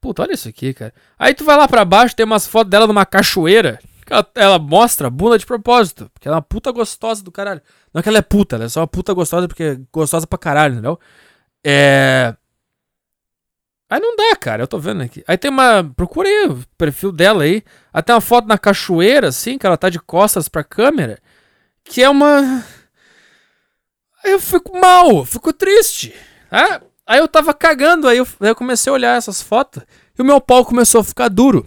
Puta, 0.00 0.22
olha 0.22 0.34
isso 0.34 0.48
aqui, 0.48 0.72
cara. 0.72 0.94
Aí 1.18 1.34
tu 1.34 1.44
vai 1.44 1.56
lá 1.56 1.66
pra 1.66 1.84
baixo, 1.84 2.14
tem 2.14 2.24
umas 2.24 2.46
fotos 2.46 2.70
dela 2.70 2.86
numa 2.86 3.06
cachoeira. 3.06 3.80
Ela, 4.08 4.30
ela, 4.36 4.58
mostra 4.58 5.08
a 5.08 5.10
bunda 5.10 5.38
de 5.38 5.44
propósito. 5.44 6.08
Porque 6.12 6.28
ela 6.28 6.36
é 6.36 6.38
uma 6.38 6.42
puta 6.42 6.70
gostosa 6.70 7.24
do 7.24 7.32
caralho. 7.32 7.60
Não 7.92 7.98
é 7.98 8.02
que 8.02 8.08
ela 8.08 8.18
é 8.18 8.22
puta, 8.22 8.56
ela 8.56 8.64
é 8.64 8.68
só 8.68 8.80
uma 8.80 8.86
puta 8.86 9.12
gostosa 9.12 9.48
porque 9.48 9.62
é 9.62 9.80
gostosa 9.92 10.26
pra 10.26 10.38
caralho, 10.38 10.74
entendeu? 10.74 11.00
É. 11.64 12.34
Aí 13.88 14.00
não 14.00 14.16
dá, 14.16 14.34
cara. 14.36 14.62
Eu 14.62 14.68
tô 14.68 14.78
vendo 14.78 15.02
aqui. 15.02 15.22
Aí 15.26 15.38
tem 15.38 15.50
uma. 15.50 15.84
Procurei 15.96 16.46
o 16.46 16.58
perfil 16.76 17.12
dela 17.12 17.44
aí. 17.44 17.62
Até 17.92 18.12
uma 18.12 18.20
foto 18.20 18.48
na 18.48 18.58
cachoeira, 18.58 19.28
assim, 19.28 19.58
que 19.58 19.66
ela 19.66 19.76
tá 19.76 19.88
de 19.88 20.00
costas 20.00 20.48
pra 20.48 20.64
câmera. 20.64 21.18
Que 21.84 22.02
é 22.02 22.08
uma. 22.08 22.64
Aí 24.24 24.32
eu 24.32 24.40
fico 24.40 24.76
mal, 24.76 25.24
fico 25.24 25.52
triste. 25.52 26.12
Ah, 26.50 26.80
aí 27.06 27.20
eu 27.20 27.28
tava 27.28 27.54
cagando, 27.54 28.08
aí 28.08 28.18
eu, 28.18 28.26
aí 28.40 28.48
eu 28.48 28.56
comecei 28.56 28.90
a 28.90 28.94
olhar 28.94 29.16
essas 29.16 29.40
fotos. 29.40 29.84
E 30.18 30.22
o 30.22 30.24
meu 30.24 30.40
pau 30.40 30.64
começou 30.64 31.00
a 31.00 31.04
ficar 31.04 31.28
duro. 31.28 31.64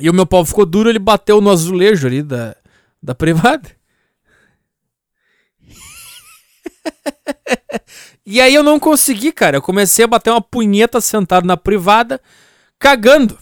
E 0.00 0.10
o 0.10 0.14
meu 0.14 0.26
pau 0.26 0.44
ficou 0.44 0.66
duro, 0.66 0.88
ele 0.88 0.98
bateu 0.98 1.40
no 1.40 1.50
azulejo 1.50 2.06
ali 2.06 2.22
da, 2.22 2.56
da 3.00 3.14
privada. 3.14 3.70
e 8.24 8.40
aí 8.40 8.54
eu 8.54 8.62
não 8.62 8.78
consegui, 8.78 9.32
cara. 9.32 9.56
Eu 9.56 9.62
comecei 9.62 10.04
a 10.04 10.08
bater 10.08 10.30
uma 10.30 10.40
punheta 10.40 11.00
sentado 11.00 11.46
na 11.46 11.56
privada, 11.56 12.20
cagando. 12.78 13.38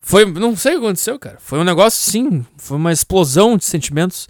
Foi, 0.00 0.24
não 0.24 0.56
sei 0.56 0.74
o 0.74 0.80
que 0.80 0.86
aconteceu, 0.86 1.18
cara. 1.18 1.38
Foi 1.40 1.58
um 1.60 1.64
negócio 1.64 2.00
sim, 2.10 2.44
foi 2.56 2.76
uma 2.76 2.92
explosão 2.92 3.56
de 3.56 3.64
sentimentos. 3.64 4.28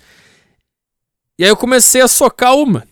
E 1.39 1.45
aí 1.45 1.51
eu 1.51 1.57
comecei 1.57 2.03
a 2.03 2.09
socar 2.09 2.55
uma. 2.55 2.87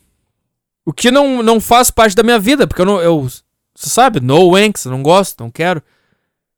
O 0.85 0.93
que 0.93 1.11
não, 1.11 1.43
não 1.43 1.61
faz 1.61 1.91
parte 1.91 2.17
da 2.17 2.23
minha 2.23 2.39
vida, 2.39 2.67
porque 2.67 2.81
eu 2.81 2.87
não. 2.87 3.01
Eu, 3.01 3.29
você 3.75 3.91
sabe, 3.91 4.19
no 4.21 4.57
eu 4.57 4.73
não 4.87 5.03
gosto, 5.03 5.41
não 5.41 5.51
quero. 5.51 5.83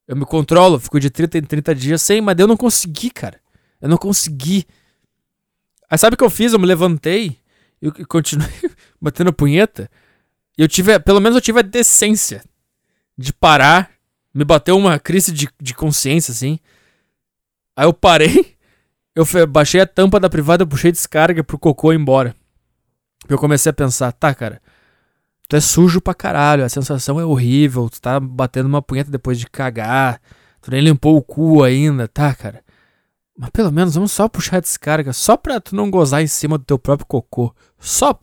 Eu 0.07 0.15
me 0.15 0.25
controlo, 0.25 0.79
fico 0.79 1.01
de 1.01 1.11
30 1.11 1.39
em 1.39 1.43
30 1.43 1.75
dias 1.75 2.03
sem, 2.03 2.21
mas 2.21 2.39
eu 2.39 2.47
não 2.47 2.57
consegui, 2.57 3.11
cara. 3.11 3.41
Eu 3.81 3.89
não 3.89 3.97
consegui. 3.97 4.65
Aí 5.91 5.99
sabe 5.99 6.15
o 6.15 6.17
que 6.17 6.25
eu 6.25 6.31
fiz? 6.31 6.53
Eu 6.53 6.59
me 6.61 6.67
levantei 6.67 7.37
e 7.83 8.05
continuei 8.05 8.49
batendo 9.01 9.33
punheta. 9.33 9.91
E 10.57 10.63
eu 10.63 10.69
tive, 10.69 10.99
pelo 11.01 11.21
menos 11.21 11.35
eu 11.35 11.43
tive 11.43 11.59
a 11.59 11.63
decência 11.63 12.45
de 13.19 13.33
parar. 13.33 13.91
Me 14.33 14.45
bateu 14.45 14.77
uma 14.79 14.99
crise 14.99 15.33
de, 15.33 15.49
de 15.61 15.75
consciência, 15.75 16.33
assim. 16.33 16.59
Aí 17.77 17.87
eu 17.87 17.93
parei, 17.93 18.57
eu 19.15 19.27
baixei 19.47 19.81
a 19.81 19.87
tampa 19.87 20.21
da 20.21 20.31
privada, 20.31 20.67
puxei 20.67 20.93
descarga 20.93 21.43
pro 21.43 21.59
cocô 21.59 21.93
ir 21.93 21.97
embora. 21.97 22.35
Eu 23.29 23.39
comecei 23.39 23.71
a 23.71 23.73
pensar, 23.73 24.13
tá, 24.13 24.35
cara, 24.35 24.61
tu 25.49 25.57
é 25.57 25.61
sujo 25.61 26.01
pra 26.01 26.15
caralho, 26.15 26.65
a 26.65 26.69
sensação 26.69 27.21
é 27.21 27.25
horrível, 27.25 27.89
tu 27.89 28.01
tá 28.01 28.19
batendo 28.19 28.67
uma 28.67 28.83
punheta 28.83 29.11
depois 29.11 29.39
de 29.39 29.47
cagar, 29.47 30.21
tu 30.61 30.71
nem 30.71 30.81
limpou 30.81 31.17
o 31.17 31.23
cu 31.23 31.63
ainda, 31.63 32.09
tá, 32.09 32.35
cara? 32.35 32.63
Mas 33.37 33.51
pelo 33.51 33.73
menos 33.73 33.95
vamos 33.95 34.13
só 34.13 34.29
puxar 34.29 34.59
a 34.59 34.61
descarga, 34.61 35.13
só 35.13 35.37
pra 35.37 35.61
tu 35.61 35.75
não 35.75 35.91
gozar 35.91 36.23
em 36.23 36.27
cima 36.27 36.59
do 36.59 36.65
teu 36.65 36.79
próprio 36.79 37.07
cocô. 37.07 37.55
Só. 37.79 38.19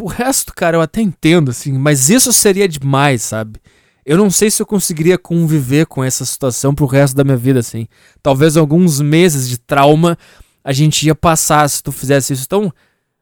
O 0.00 0.06
resto, 0.06 0.54
cara, 0.54 0.78
eu 0.78 0.80
até 0.80 1.02
entendo, 1.02 1.50
assim, 1.50 1.72
mas 1.72 2.08
isso 2.08 2.32
seria 2.32 2.66
demais, 2.66 3.22
sabe? 3.22 3.60
Eu 4.06 4.16
não 4.16 4.30
sei 4.30 4.50
se 4.50 4.62
eu 4.62 4.66
conseguiria 4.66 5.18
conviver 5.18 5.86
com 5.86 6.02
essa 6.02 6.24
situação 6.24 6.74
pro 6.74 6.86
resto 6.86 7.14
da 7.14 7.24
minha 7.24 7.36
vida, 7.36 7.60
assim. 7.60 7.86
Talvez 8.22 8.56
alguns 8.56 9.00
meses 9.00 9.48
de 9.48 9.58
trauma 9.58 10.16
a 10.64 10.72
gente 10.72 11.06
ia 11.06 11.14
passar 11.14 11.68
se 11.68 11.82
tu 11.82 11.92
fizesse 11.92 12.32
isso. 12.32 12.44
Então, 12.46 12.72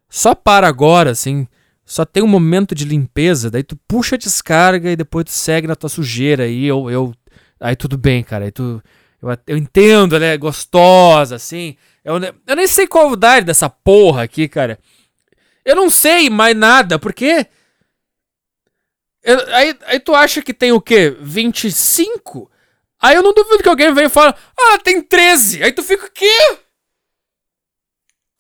só 0.09 0.35
para 0.35 0.69
agora, 0.69 1.11
assim 1.11 1.47
só 1.85 2.05
tem 2.05 2.23
um 2.23 2.29
momento 2.29 2.75
de 2.75 2.85
limpeza, 2.85 3.51
daí 3.51 3.63
tu 3.63 3.77
puxa 3.87 4.17
a 4.17 4.19
descarga 4.19 4.91
e 4.91 4.97
depois 4.97 5.27
tu 5.27 5.33
segue 5.33 5.67
na 5.67 5.77
tua 5.77 5.91
sujeira. 5.91 6.47
E 6.49 6.65
eu, 6.65 6.91
eu 6.91 7.13
aí 7.61 7.77
tudo 7.77 7.99
bem, 7.99 8.23
cara. 8.23 8.47
Aí 8.47 8.51
tu, 8.51 8.83
eu, 9.31 9.39
eu 9.47 9.57
entendo, 9.57 10.17
ela 10.17 10.27
é 10.27 10.37
gostosa, 10.37 11.37
assim. 11.37 11.77
Eu, 12.05 12.17
eu 12.47 12.57
nem 12.57 12.67
sei 12.67 12.87
qual 12.87 13.17
dar 13.17 13.43
dessa 13.43 13.69
porra 13.71 14.23
aqui, 14.23 14.47
cara. 14.49 14.79
Eu 15.65 15.75
não 15.75 15.89
sei 15.89 16.29
mais 16.29 16.55
nada, 16.55 16.99
porque. 16.99 17.47
Eu, 19.23 19.55
aí, 19.55 19.79
aí 19.87 20.01
tu 20.01 20.15
acha 20.15 20.43
que 20.43 20.53
tem 20.53 20.73
o 20.73 20.81
quê? 20.81 21.17
25? 21.19 22.51
Aí 23.01 23.17
eu 23.17 23.23
não 23.23 23.33
duvido 23.33 23.63
que 23.63 23.69
alguém 23.69 23.93
venha 23.95 24.07
e 24.07 24.11
fale, 24.11 24.35
ah, 24.59 24.79
tem 24.79 25.01
13. 25.03 25.63
Aí 25.63 25.73
tu 25.73 25.83
fica 25.83 26.07
o 26.07 26.11
quê? 26.11 26.59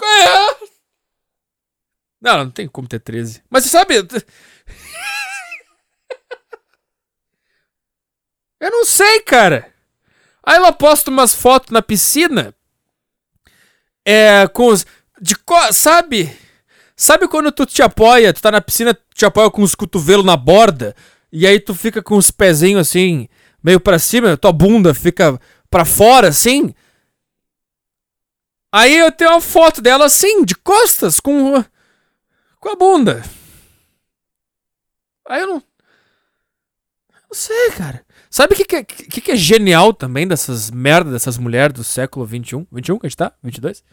É? 0.02 0.66
Não, 2.20 2.44
não 2.44 2.50
tem 2.50 2.68
como 2.68 2.88
ter 2.88 3.00
13. 3.00 3.42
Mas 3.48 3.64
você 3.64 3.70
sabe. 3.70 3.96
Eu 8.60 8.70
não 8.70 8.84
sei, 8.84 9.20
cara. 9.20 9.73
Aí 10.46 10.56
ela 10.56 10.72
posta 10.72 11.10
umas 11.10 11.34
fotos 11.34 11.70
na 11.70 11.80
piscina. 11.80 12.54
É, 14.04 14.46
com 14.48 14.66
os. 14.66 14.84
De 15.20 15.34
Sabe? 15.72 16.36
Sabe 16.96 17.26
quando 17.26 17.50
tu 17.50 17.66
te 17.66 17.82
apoia, 17.82 18.32
tu 18.32 18.40
tá 18.40 18.50
na 18.50 18.60
piscina, 18.60 18.96
te 19.14 19.24
apoia 19.24 19.50
com 19.50 19.62
os 19.62 19.74
cotovelos 19.74 20.24
na 20.24 20.36
borda, 20.36 20.94
e 21.32 21.46
aí 21.46 21.58
tu 21.58 21.74
fica 21.74 22.00
com 22.00 22.16
os 22.16 22.30
pezinhos 22.30 22.88
assim, 22.88 23.28
meio 23.62 23.80
para 23.80 23.98
cima, 23.98 24.36
tua 24.36 24.52
bunda 24.52 24.94
fica 24.94 25.40
para 25.68 25.84
fora 25.84 26.28
assim? 26.28 26.72
Aí 28.70 28.96
eu 28.96 29.10
tenho 29.10 29.30
uma 29.30 29.40
foto 29.40 29.80
dela 29.80 30.04
assim, 30.04 30.44
de 30.44 30.54
costas, 30.54 31.18
com 31.18 31.64
com 32.60 32.68
a 32.70 32.76
bunda. 32.76 33.22
Aí 35.28 35.40
eu 35.40 35.46
não. 35.46 35.62
Não 37.28 37.34
sei, 37.34 37.72
cara. 37.72 38.03
Sabe 38.34 38.54
o 38.54 38.56
que, 38.56 38.64
que, 38.64 38.82
que, 38.82 39.20
que 39.20 39.30
é 39.30 39.36
genial 39.36 39.94
também 39.94 40.26
dessas 40.26 40.68
merdas 40.68 41.12
dessas 41.12 41.38
mulheres 41.38 41.72
do 41.72 41.84
século 41.84 42.26
21? 42.26 42.66
21 42.72 42.98
que 42.98 43.06
a 43.06 43.08
gente 43.08 43.16
tá? 43.16 43.32
22? 43.40 43.84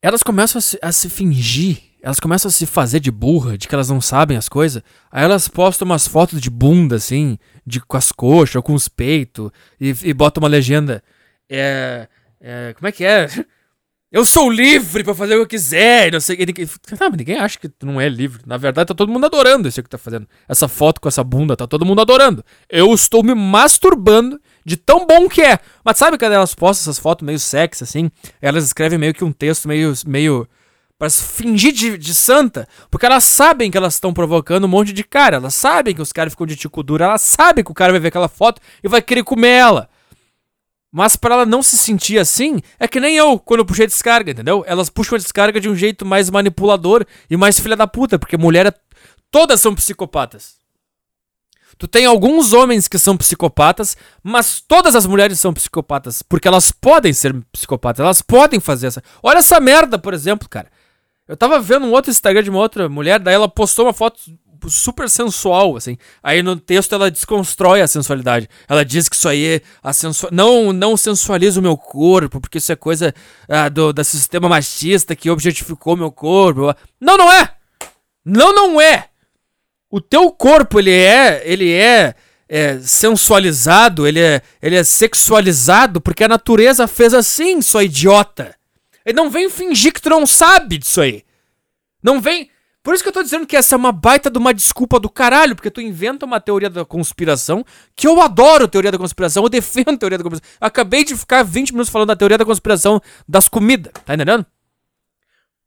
Elas 0.00 0.22
começam 0.22 0.58
a 0.58 0.62
se, 0.62 0.78
a 0.80 0.92
se 0.92 1.10
fingir, 1.10 1.78
elas 2.00 2.18
começam 2.18 2.48
a 2.48 2.52
se 2.52 2.64
fazer 2.64 3.00
de 3.00 3.10
burra, 3.10 3.58
de 3.58 3.68
que 3.68 3.74
elas 3.74 3.90
não 3.90 4.00
sabem 4.00 4.38
as 4.38 4.48
coisas. 4.48 4.82
Aí 5.12 5.24
elas 5.24 5.46
postam 5.46 5.84
umas 5.84 6.08
fotos 6.08 6.40
de 6.40 6.48
bunda, 6.48 6.96
assim, 6.96 7.38
de, 7.66 7.80
com 7.80 7.98
as 7.98 8.10
coxas 8.10 8.56
ou 8.56 8.62
com 8.62 8.72
os 8.72 8.88
peitos, 8.88 9.50
e, 9.78 9.94
e 10.02 10.14
botam 10.14 10.42
uma 10.42 10.48
legenda. 10.48 11.04
É, 11.50 12.08
é. 12.40 12.72
Como 12.78 12.88
é 12.88 12.92
que 12.92 13.04
é? 13.04 13.28
Eu 14.12 14.26
sou 14.26 14.50
livre 14.50 15.04
para 15.04 15.14
fazer 15.14 15.34
o 15.34 15.36
que 15.36 15.42
eu 15.42 15.46
quiser. 15.46 16.10
Não 16.10 16.18
sei, 16.18 16.36
ninguém, 16.44 16.68
não, 17.00 17.10
ninguém 17.10 17.36
acha 17.38 17.56
que 17.56 17.68
tu 17.68 17.86
não 17.86 18.00
é 18.00 18.08
livre. 18.08 18.42
Na 18.44 18.56
verdade, 18.56 18.88
tá 18.88 18.94
todo 18.94 19.12
mundo 19.12 19.26
adorando 19.26 19.68
isso 19.68 19.80
que 19.80 19.88
tá 19.88 19.98
fazendo. 19.98 20.26
Essa 20.48 20.66
foto 20.66 21.00
com 21.00 21.08
essa 21.08 21.22
bunda, 21.22 21.56
tá 21.56 21.64
todo 21.64 21.86
mundo 21.86 22.00
adorando. 22.00 22.44
Eu 22.68 22.92
estou 22.92 23.22
me 23.22 23.34
masturbando 23.34 24.40
de 24.64 24.76
tão 24.76 25.06
bom 25.06 25.28
que 25.28 25.40
é. 25.40 25.60
Mas 25.84 25.96
sabe 25.96 26.18
quando 26.18 26.32
elas 26.32 26.56
postam 26.56 26.82
essas 26.90 26.98
fotos 26.98 27.24
meio 27.24 27.38
sexy, 27.38 27.84
assim? 27.84 28.10
Elas 28.42 28.64
escrevem 28.64 28.98
meio 28.98 29.14
que 29.14 29.22
um 29.22 29.30
texto 29.30 29.68
meio. 29.68 29.92
meio 30.04 30.48
para 30.98 31.08
fingir 31.08 31.72
de, 31.72 31.96
de 31.96 32.12
santa, 32.12 32.68
porque 32.90 33.06
elas 33.06 33.24
sabem 33.24 33.70
que 33.70 33.78
elas 33.78 33.94
estão 33.94 34.12
provocando 34.12 34.64
um 34.64 34.68
monte 34.68 34.92
de 34.92 35.02
cara, 35.02 35.36
elas 35.38 35.54
sabem 35.54 35.94
que 35.94 36.02
os 36.02 36.12
caras 36.12 36.34
ficam 36.34 36.46
de 36.46 36.56
tico 36.56 36.82
duro, 36.82 37.02
elas 37.02 37.22
sabem 37.22 37.64
que 37.64 37.70
o 37.70 37.74
cara 37.74 37.90
vai 37.90 37.98
ver 37.98 38.08
aquela 38.08 38.28
foto 38.28 38.60
e 38.84 38.88
vai 38.88 39.00
querer 39.00 39.24
comer 39.24 39.48
ela. 39.48 39.88
Mas 40.92 41.14
para 41.14 41.34
ela 41.36 41.46
não 41.46 41.62
se 41.62 41.78
sentir 41.78 42.18
assim, 42.18 42.60
é 42.78 42.88
que 42.88 42.98
nem 42.98 43.16
eu 43.16 43.38
quando 43.38 43.60
eu 43.60 43.64
puxei 43.64 43.86
descarga, 43.86 44.32
entendeu? 44.32 44.64
Elas 44.66 44.90
puxam 44.90 45.16
a 45.16 45.18
descarga 45.18 45.60
de 45.60 45.68
um 45.68 45.74
jeito 45.74 46.04
mais 46.04 46.28
manipulador 46.28 47.06
e 47.28 47.36
mais 47.36 47.60
filha 47.60 47.76
da 47.76 47.86
puta, 47.86 48.18
porque 48.18 48.36
mulher 48.36 48.66
é... 48.66 48.74
todas 49.30 49.60
são 49.60 49.74
psicopatas. 49.74 50.58
Tu 51.78 51.88
tem 51.88 52.04
alguns 52.04 52.52
homens 52.52 52.88
que 52.88 52.98
são 52.98 53.16
psicopatas, 53.16 53.96
mas 54.22 54.60
todas 54.60 54.94
as 54.94 55.06
mulheres 55.06 55.40
são 55.40 55.54
psicopatas, 55.54 56.20
porque 56.22 56.46
elas 56.46 56.70
podem 56.70 57.12
ser 57.12 57.34
psicopatas, 57.50 58.00
elas 58.04 58.20
podem 58.20 58.60
fazer 58.60 58.88
essa. 58.88 59.02
Olha 59.22 59.38
essa 59.38 59.58
merda, 59.58 59.98
por 59.98 60.12
exemplo, 60.12 60.46
cara. 60.46 60.70
Eu 61.26 61.36
tava 61.36 61.58
vendo 61.60 61.86
um 61.86 61.92
outro 61.92 62.10
Instagram 62.10 62.42
de 62.42 62.50
uma 62.50 62.58
outra 62.58 62.88
mulher, 62.88 63.18
daí 63.20 63.34
ela 63.34 63.48
postou 63.48 63.86
uma 63.86 63.92
foto 63.92 64.20
super 64.68 65.08
sensual, 65.08 65.76
assim. 65.76 65.96
Aí 66.22 66.42
no 66.42 66.56
texto 66.56 66.94
ela 66.94 67.10
desconstrói 67.10 67.80
a 67.80 67.86
sensualidade. 67.86 68.48
Ela 68.68 68.84
diz 68.84 69.08
que 69.08 69.16
isso 69.16 69.28
aí 69.28 69.44
é 69.44 69.60
a 69.82 69.92
sensual... 69.92 70.30
não 70.32 70.72
não 70.72 70.96
sensualiza 70.96 71.60
o 71.60 71.62
meu 71.62 71.76
corpo, 71.76 72.40
porque 72.40 72.58
isso 72.58 72.72
é 72.72 72.76
coisa 72.76 73.14
ah, 73.48 73.68
do, 73.68 73.92
do 73.92 74.04
sistema 74.04 74.48
machista 74.48 75.16
que 75.16 75.30
objetificou 75.30 75.96
meu 75.96 76.10
corpo. 76.10 76.74
Não, 77.00 77.16
não 77.16 77.30
é! 77.30 77.54
Não, 78.24 78.54
não 78.54 78.80
é! 78.80 79.06
O 79.90 80.00
teu 80.00 80.30
corpo, 80.30 80.78
ele 80.78 80.92
é, 80.92 81.42
ele 81.44 81.72
é, 81.72 82.14
é 82.48 82.78
sensualizado, 82.78 84.06
ele 84.06 84.20
é, 84.20 84.40
ele 84.62 84.76
é 84.76 84.84
sexualizado 84.84 86.00
porque 86.00 86.22
a 86.22 86.28
natureza 86.28 86.86
fez 86.86 87.12
assim, 87.12 87.60
sua 87.60 87.84
idiota. 87.84 88.54
E 89.04 89.12
não 89.12 89.30
vem 89.30 89.50
fingir 89.50 89.92
que 89.92 90.00
tu 90.00 90.10
não 90.10 90.26
sabe 90.26 90.78
disso 90.78 91.00
aí. 91.00 91.24
Não 92.02 92.20
vem 92.20 92.48
por 92.82 92.94
isso 92.94 93.02
que 93.02 93.08
eu 93.08 93.12
tô 93.12 93.22
dizendo 93.22 93.46
que 93.46 93.56
essa 93.56 93.74
é 93.74 93.78
uma 93.78 93.92
baita 93.92 94.30
de 94.30 94.38
uma 94.38 94.54
desculpa 94.54 94.98
do 94.98 95.10
caralho, 95.10 95.54
porque 95.54 95.70
tu 95.70 95.80
inventa 95.80 96.24
uma 96.24 96.40
teoria 96.40 96.70
da 96.70 96.84
conspiração, 96.84 97.64
que 97.94 98.06
eu 98.06 98.20
adoro 98.20 98.66
teoria 98.66 98.90
da 98.90 98.98
conspiração, 98.98 99.42
eu 99.42 99.48
defendo 99.48 99.98
teoria 99.98 100.18
da 100.18 100.24
conspiração. 100.24 100.56
acabei 100.60 101.04
de 101.04 101.16
ficar 101.16 101.42
20 101.42 101.72
minutos 101.72 101.90
falando 101.90 102.08
da 102.08 102.16
teoria 102.16 102.38
da 102.38 102.44
conspiração 102.44 103.00
das 103.28 103.48
comidas, 103.48 103.92
tá 104.04 104.14
entendendo? 104.14 104.46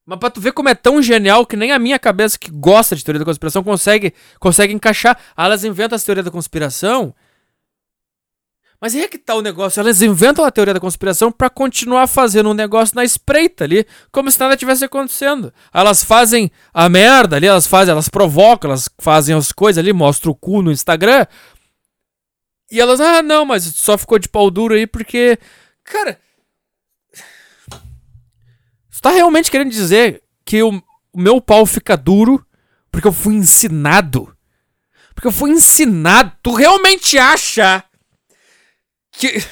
Mas 0.05 0.19
pra 0.19 0.29
tu 0.29 0.41
ver 0.41 0.51
como 0.51 0.67
é 0.69 0.75
tão 0.75 1.01
genial 1.01 1.45
que 1.45 1.55
nem 1.55 1.71
a 1.71 1.79
minha 1.79 1.97
cabeça 1.97 2.37
que 2.37 2.51
gosta 2.51 2.95
de 2.95 3.03
teoria 3.03 3.19
da 3.19 3.25
conspiração 3.25 3.63
consegue, 3.63 4.13
consegue 4.37 4.73
encaixar. 4.73 5.17
Elas 5.37 5.63
inventam 5.63 5.95
as 5.95 6.03
teorias 6.03 6.25
da 6.25 6.31
conspiração 6.31 7.15
mas 8.83 8.95
é 8.95 9.07
que 9.07 9.17
tá 9.17 9.33
o 9.33 9.41
negócio. 9.41 9.79
Elas 9.79 10.01
inventam 10.01 10.43
a 10.43 10.51
teoria 10.51 10.73
da 10.73 10.79
conspiração 10.79 11.31
para 11.31 11.49
continuar 11.49 12.05
fazendo 12.05 12.49
um 12.49 12.53
negócio 12.53 12.97
na 12.97 13.05
espreita 13.05 13.63
ali, 13.63 13.87
como 14.11 14.29
se 14.29 14.37
nada 14.37 14.57
tivesse 14.57 14.83
acontecendo. 14.83 15.53
Elas 15.73 16.03
fazem 16.03 16.51
a 16.73 16.89
merda 16.89 17.37
ali, 17.37 17.47
elas 17.47 17.65
fazem, 17.65 17.93
elas 17.93 18.09
provocam, 18.09 18.69
elas 18.69 18.89
fazem 18.99 19.33
as 19.33 19.53
coisas 19.53 19.81
ali, 19.81 19.93
mostram 19.93 20.33
o 20.33 20.35
cu 20.35 20.61
no 20.61 20.69
Instagram. 20.69 21.25
E 22.69 22.81
elas, 22.81 22.99
ah, 22.99 23.23
não, 23.23 23.45
mas 23.45 23.63
só 23.63 23.97
ficou 23.97 24.19
de 24.19 24.27
pau 24.27 24.51
duro 24.51 24.73
aí 24.73 24.85
porque. 24.85 25.39
Cara. 25.85 26.19
Você 28.89 28.99
tá 29.01 29.11
realmente 29.11 29.49
querendo 29.49 29.71
dizer 29.71 30.21
que 30.43 30.61
o, 30.61 30.83
meu 31.15 31.39
pau 31.39 31.65
fica 31.65 31.95
duro 31.95 32.45
porque 32.91 33.07
eu 33.07 33.13
fui 33.13 33.35
ensinado? 33.35 34.35
Porque 35.15 35.29
eu 35.29 35.31
fui 35.31 35.51
ensinado. 35.51 36.33
Tu 36.43 36.53
realmente 36.53 37.17
acha 37.17 37.81
que. 39.13 39.43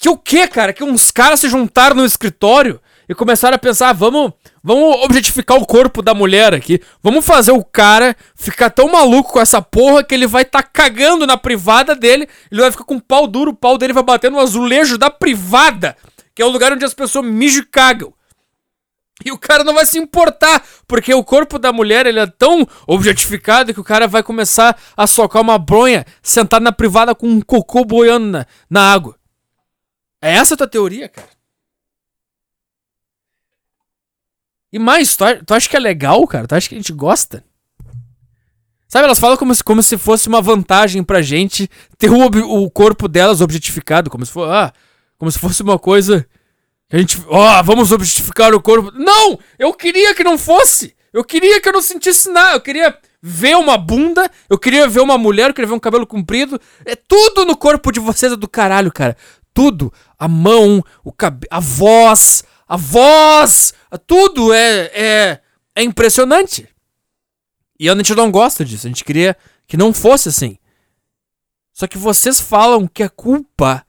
Que 0.00 0.08
o 0.08 0.16
quê, 0.16 0.48
cara? 0.48 0.72
Que 0.72 0.82
uns 0.82 1.10
caras 1.10 1.40
se 1.40 1.48
juntaram 1.50 1.94
no 1.94 2.06
escritório 2.06 2.80
e 3.06 3.14
começaram 3.14 3.56
a 3.56 3.58
pensar, 3.58 3.92
vamos, 3.92 4.32
vamos 4.64 5.04
objetificar 5.04 5.58
o 5.58 5.66
corpo 5.66 6.00
da 6.00 6.14
mulher 6.14 6.54
aqui. 6.54 6.80
Vamos 7.02 7.22
fazer 7.22 7.52
o 7.52 7.62
cara 7.62 8.16
ficar 8.34 8.70
tão 8.70 8.90
maluco 8.90 9.32
com 9.32 9.40
essa 9.40 9.60
porra 9.60 10.02
que 10.02 10.14
ele 10.14 10.26
vai 10.26 10.40
estar 10.40 10.62
tá 10.62 10.68
cagando 10.72 11.26
na 11.26 11.36
privada 11.36 11.94
dele, 11.94 12.26
ele 12.50 12.60
vai 12.62 12.70
ficar 12.70 12.84
com 12.84 12.96
o 12.96 13.00
pau 13.00 13.26
duro, 13.26 13.50
o 13.50 13.54
pau 13.54 13.76
dele 13.76 13.92
vai 13.92 14.02
bater 14.02 14.30
no 14.30 14.40
azulejo 14.40 14.96
da 14.96 15.10
privada, 15.10 15.94
que 16.34 16.40
é 16.40 16.46
o 16.46 16.50
lugar 16.50 16.72
onde 16.72 16.84
as 16.84 16.94
pessoas 16.94 17.26
mijam 17.26 17.62
e 17.62 17.66
cagam. 17.66 18.14
E 19.24 19.30
o 19.30 19.38
cara 19.38 19.62
não 19.62 19.74
vai 19.74 19.84
se 19.84 19.98
importar, 19.98 20.64
porque 20.86 21.12
o 21.12 21.22
corpo 21.22 21.58
da 21.58 21.72
mulher 21.72 22.06
ele 22.06 22.18
é 22.18 22.26
tão 22.26 22.66
objetificado 22.86 23.74
que 23.74 23.80
o 23.80 23.84
cara 23.84 24.08
vai 24.08 24.22
começar 24.22 24.78
a 24.96 25.06
socar 25.06 25.42
uma 25.42 25.58
bronha 25.58 26.06
sentado 26.22 26.62
na 26.62 26.72
privada 26.72 27.14
com 27.14 27.28
um 27.28 27.40
cocô 27.40 27.84
boiando 27.84 28.28
na, 28.28 28.46
na 28.68 28.92
água. 28.92 29.16
É 30.22 30.32
essa 30.32 30.54
a 30.54 30.56
tua 30.56 30.68
teoria, 30.68 31.08
cara? 31.08 31.28
E 34.72 34.78
mais, 34.78 35.16
tu, 35.16 35.24
tu 35.44 35.54
acha 35.54 35.68
que 35.68 35.76
é 35.76 35.80
legal, 35.80 36.26
cara? 36.26 36.46
Tu 36.46 36.54
acha 36.54 36.68
que 36.68 36.74
a 36.74 36.78
gente 36.78 36.92
gosta? 36.92 37.44
Sabe, 38.88 39.04
elas 39.04 39.20
falam 39.20 39.36
como 39.36 39.54
se, 39.54 39.62
como 39.62 39.82
se 39.82 39.96
fosse 39.96 40.28
uma 40.28 40.40
vantagem 40.40 41.04
pra 41.04 41.22
gente 41.22 41.68
ter 41.96 42.10
o, 42.10 42.64
o 42.64 42.70
corpo 42.70 43.06
delas 43.06 43.40
objetificado, 43.40 44.10
como 44.10 44.24
se, 44.26 44.32
for, 44.32 44.50
ah, 44.50 44.72
como 45.16 45.30
se 45.30 45.38
fosse 45.38 45.62
uma 45.62 45.78
coisa 45.78 46.26
a 46.92 46.98
gente, 46.98 47.22
ó, 47.28 47.60
oh, 47.60 47.64
vamos 47.64 47.92
objetificar 47.92 48.54
o 48.54 48.60
corpo. 48.60 48.90
Não! 48.92 49.38
Eu 49.58 49.72
queria 49.72 50.14
que 50.14 50.24
não 50.24 50.36
fosse! 50.36 50.96
Eu 51.12 51.24
queria 51.24 51.60
que 51.60 51.68
eu 51.68 51.72
não 51.72 51.82
sentisse 51.82 52.30
nada, 52.30 52.56
eu 52.56 52.60
queria 52.60 52.96
ver 53.20 53.56
uma 53.56 53.76
bunda, 53.76 54.30
eu 54.48 54.58
queria 54.58 54.88
ver 54.88 55.00
uma 55.00 55.18
mulher, 55.18 55.50
eu 55.50 55.54
queria 55.54 55.68
ver 55.68 55.74
um 55.74 55.80
cabelo 55.80 56.06
comprido. 56.06 56.60
É 56.84 56.94
tudo 56.94 57.44
no 57.44 57.56
corpo 57.56 57.90
de 57.92 58.00
vocês 58.00 58.32
é 58.32 58.36
do 58.36 58.48
caralho, 58.48 58.92
cara. 58.92 59.16
Tudo. 59.52 59.92
A 60.18 60.28
mão, 60.28 60.84
o 61.04 61.12
cabelo, 61.12 61.48
a 61.50 61.60
voz, 61.60 62.44
a 62.66 62.76
voz, 62.76 63.74
tudo 64.06 64.52
é, 64.52 64.90
é, 64.94 65.40
é 65.74 65.82
impressionante. 65.82 66.68
E 67.78 67.88
a 67.88 67.94
gente 67.94 68.14
não 68.14 68.30
gosta 68.30 68.64
disso. 68.64 68.86
A 68.86 68.90
gente 68.90 69.04
queria 69.04 69.36
que 69.66 69.76
não 69.76 69.92
fosse 69.92 70.28
assim. 70.28 70.56
Só 71.72 71.86
que 71.86 71.98
vocês 71.98 72.40
falam 72.40 72.86
que 72.86 73.02
a 73.02 73.08
culpa 73.08 73.84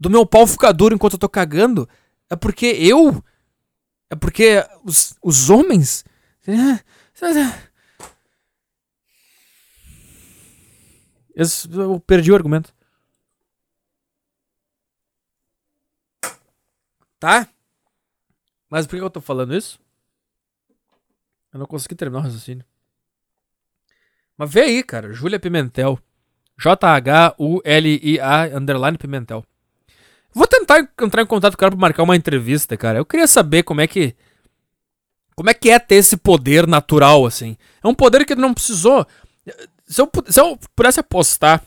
do 0.00 0.08
meu 0.08 0.24
pau 0.24 0.46
ficar 0.46 0.72
duro 0.72 0.94
enquanto 0.94 1.12
eu 1.12 1.18
tô 1.18 1.28
cagando 1.28 1.86
é 2.30 2.34
porque 2.34 2.66
eu. 2.66 3.22
É 4.08 4.16
porque 4.16 4.64
os, 4.82 5.14
os 5.22 5.50
homens. 5.50 6.04
Eu 11.34 12.00
perdi 12.00 12.32
o 12.32 12.34
argumento. 12.34 12.74
Tá? 17.18 17.46
Mas 18.70 18.86
por 18.86 18.96
que 18.96 19.02
eu 19.02 19.10
tô 19.10 19.20
falando 19.20 19.54
isso? 19.54 19.78
Eu 21.52 21.58
não 21.58 21.66
consegui 21.66 21.94
terminar 21.94 22.20
o 22.20 22.22
raciocínio. 22.22 22.64
Mas 24.36 24.50
vê 24.50 24.62
aí, 24.62 24.82
cara. 24.82 25.12
Júlia 25.12 25.38
Pimentel. 25.38 25.98
J-H-U-L-I-A 26.58 28.56
underline 28.56 28.96
Pimentel. 28.96 29.44
Vou 30.32 30.46
tentar 30.46 30.88
entrar 31.00 31.22
em 31.22 31.26
contato 31.26 31.52
com 31.52 31.56
o 31.56 31.60
cara 31.60 31.70
pra 31.72 31.80
marcar 31.80 32.02
uma 32.02 32.16
entrevista, 32.16 32.76
cara. 32.76 32.98
Eu 32.98 33.04
queria 33.04 33.26
saber 33.26 33.62
como 33.62 33.80
é 33.80 33.86
que. 33.86 34.14
Como 35.34 35.50
é 35.50 35.54
que 35.54 35.70
é 35.70 35.78
ter 35.78 35.96
esse 35.96 36.16
poder 36.16 36.66
natural, 36.66 37.24
assim? 37.24 37.56
É 37.82 37.88
um 37.88 37.94
poder 37.94 38.24
que 38.24 38.32
ele 38.32 38.40
não 38.40 38.54
precisou. 38.54 39.06
Se 39.86 40.00
eu, 40.00 40.10
se 40.28 40.40
eu 40.40 40.58
pudesse 40.76 41.00
apostar 41.00 41.62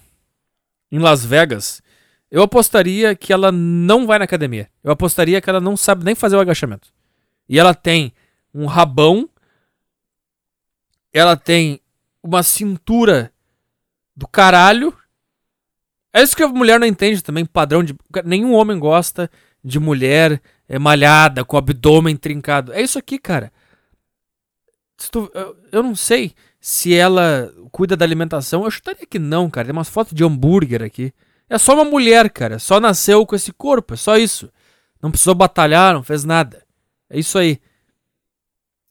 em 0.91 0.99
Las 0.99 1.26
Vegas 1.26 1.84
eu 2.34 2.41
apostaria 2.41 3.16
que 3.16 3.32
ela 3.32 3.51
não 3.51 4.07
vai 4.07 4.18
na 4.18 4.26
academia. 4.26 4.68
Eu 4.84 4.91
apostaria 4.91 5.39
que 5.39 5.47
ela 5.47 5.61
não 5.61 5.78
sabe 5.78 6.03
nem 6.03 6.16
fazer 6.16 6.36
o 6.36 6.39
agachamento. 6.39 6.91
E 7.47 7.59
ela 7.59 7.76
tem 7.76 8.11
um 8.51 8.66
rabão. 8.66 9.30
Ela 11.14 11.38
tem 11.38 11.80
uma 12.24 12.41
cintura 12.41 13.32
do 14.16 14.28
caralho. 14.28 14.97
É 16.14 16.22
isso 16.22 16.36
que 16.36 16.43
a 16.43 16.47
mulher 16.47 16.80
não 16.80 16.86
entende 16.86 17.24
também, 17.24 17.43
padrão 17.43 17.84
de. 17.84 17.95
Nenhum 18.24 18.53
homem 18.53 18.78
gosta 18.78 19.30
de 19.64 19.80
mulher 19.80 20.39
é, 20.70 20.78
malhada, 20.78 21.43
com 21.43 21.55
o 21.55 21.59
abdômen 21.59 22.16
trincado. 22.16 22.72
É 22.72 22.82
isso 22.82 22.99
aqui, 22.99 23.18
cara. 23.18 23.51
Tu, 25.11 25.32
eu, 25.34 25.57
eu 25.72 25.84
não 25.84 25.95
sei 25.95 26.34
se 26.59 26.93
ela 26.93 27.51
cuida 27.72 27.97
da 27.97 28.05
alimentação. 28.05 28.64
Eu 28.64 28.72
chutaria 28.72 29.05
que 29.05 29.18
não, 29.18 29.49
cara. 29.49 29.66
Tem 29.66 29.74
umas 29.74 29.89
fotos 29.89 30.14
de 30.14 30.24
hambúrguer 30.24 30.84
aqui. 30.84 31.11
É 31.49 31.57
só 31.57 31.74
uma 31.74 31.84
mulher, 31.84 32.30
cara. 32.30 32.59
Só 32.59 32.80
nasceu 32.80 33.26
com 33.26 33.36
esse 33.36 33.51
corpo. 33.51 33.95
É 33.95 33.97
só 33.97 34.16
isso. 34.16 34.51
Não 35.01 35.11
precisou 35.11 35.36
batalhar, 35.36 35.93
não 35.93 36.03
fez 36.03 36.24
nada. 36.24 36.64
É 37.09 37.20
isso 37.20 37.38
aí. 37.38 37.59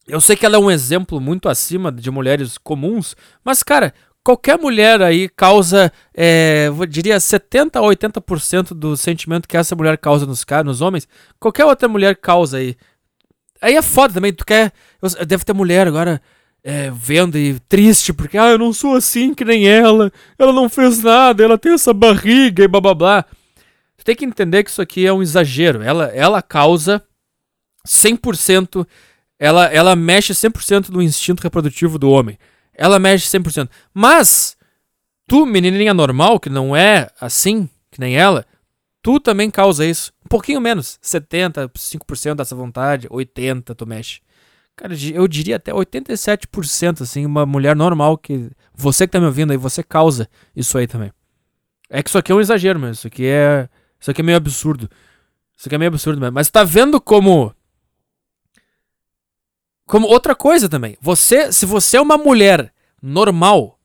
Eu 0.06 0.20
sei 0.20 0.36
que 0.36 0.44
ela 0.44 0.56
é 0.56 0.58
um 0.58 0.70
exemplo 0.70 1.20
muito 1.20 1.48
acima 1.48 1.90
de 1.92 2.10
mulheres 2.10 2.58
comuns, 2.58 3.16
mas, 3.44 3.62
cara, 3.62 3.94
qualquer 4.24 4.58
mulher 4.58 5.02
aí 5.02 5.28
causa, 5.28 5.92
é, 6.14 6.66
eu 6.68 6.86
diria, 6.86 7.18
70 7.18 7.78
a 7.78 7.82
80% 7.82 8.74
do 8.74 8.96
sentimento 8.96 9.48
que 9.48 9.56
essa 9.56 9.74
mulher 9.74 9.98
causa 9.98 10.26
nos 10.26 10.44
caras, 10.44 10.66
nos 10.66 10.80
homens. 10.80 11.08
Qualquer 11.38 11.64
outra 11.64 11.88
mulher 11.88 12.16
causa 12.16 12.58
aí. 12.58 12.76
Aí 13.60 13.76
é 13.76 13.82
foda 13.82 14.14
também, 14.14 14.32
tu 14.32 14.44
quer. 14.44 14.72
Deve 15.26 15.44
ter 15.44 15.52
mulher 15.52 15.86
agora 15.86 16.20
é, 16.64 16.90
vendo 16.90 17.36
e 17.36 17.58
triste, 17.60 18.12
porque 18.12 18.38
ah, 18.38 18.50
eu 18.50 18.58
não 18.58 18.72
sou 18.72 18.94
assim 18.94 19.34
que 19.34 19.44
nem 19.44 19.66
ela, 19.68 20.12
ela 20.38 20.52
não 20.52 20.68
fez 20.68 21.02
nada, 21.02 21.42
ela 21.42 21.58
tem 21.58 21.72
essa 21.72 21.92
barriga 21.92 22.64
e 22.64 22.68
blá 22.68 22.80
blá 22.80 22.94
blá. 22.94 23.24
Você 23.96 24.04
tem 24.04 24.16
que 24.16 24.24
entender 24.24 24.64
que 24.64 24.70
isso 24.70 24.82
aqui 24.82 25.06
é 25.06 25.12
um 25.12 25.22
exagero. 25.22 25.82
Ela, 25.82 26.06
ela 26.06 26.42
causa 26.42 27.02
100%, 27.86 28.86
ela, 29.38 29.66
ela 29.66 29.94
mexe 29.94 30.32
100% 30.32 30.88
no 30.88 31.02
instinto 31.02 31.40
reprodutivo 31.40 31.98
do 31.98 32.10
homem. 32.10 32.38
Ela 32.74 32.98
mexe 32.98 33.26
100%. 33.26 33.68
Mas, 33.92 34.56
tu, 35.26 35.44
menininha 35.46 35.94
normal, 35.94 36.40
que 36.40 36.48
não 36.48 36.74
é 36.74 37.08
assim, 37.20 37.68
que 37.90 38.00
nem 38.00 38.16
ela, 38.16 38.46
tu 39.02 39.20
também 39.20 39.50
causa 39.50 39.84
isso. 39.84 40.12
Um 40.24 40.28
pouquinho 40.28 40.60
menos. 40.60 40.98
75% 41.02 42.34
dessa 42.36 42.54
vontade, 42.54 43.08
80% 43.08 43.74
tu 43.74 43.86
mexe. 43.86 44.20
Cara, 44.74 44.94
eu 45.12 45.28
diria 45.28 45.56
até 45.56 45.70
87%, 45.72 47.02
assim, 47.02 47.26
uma 47.26 47.44
mulher 47.44 47.76
normal 47.76 48.16
que. 48.16 48.50
Você 48.74 49.06
que 49.06 49.12
tá 49.12 49.20
me 49.20 49.26
ouvindo 49.26 49.50
aí, 49.50 49.56
você 49.56 49.82
causa 49.82 50.28
isso 50.56 50.78
aí 50.78 50.86
também. 50.86 51.12
É 51.90 52.02
que 52.02 52.08
isso 52.08 52.16
aqui 52.16 52.32
é 52.32 52.34
um 52.34 52.40
exagero 52.40 52.80
mesmo. 52.80 52.94
Isso 52.94 53.06
aqui 53.06 53.26
é. 53.26 53.68
Isso 54.00 54.10
aqui 54.10 54.22
é 54.22 54.24
meio 54.24 54.38
absurdo. 54.38 54.88
Isso 55.56 55.68
aqui 55.68 55.74
é 55.74 55.78
meio 55.78 55.90
absurdo 55.90 56.20
mesmo. 56.20 56.34
Mas 56.34 56.50
tá 56.50 56.64
vendo 56.64 57.00
como. 57.00 57.54
Como 59.92 60.08
outra 60.08 60.34
coisa 60.34 60.70
também. 60.70 60.96
Você, 61.02 61.52
se 61.52 61.66
você 61.66 61.98
é 61.98 62.00
uma 62.00 62.16
mulher 62.16 62.72
normal, 63.02 63.78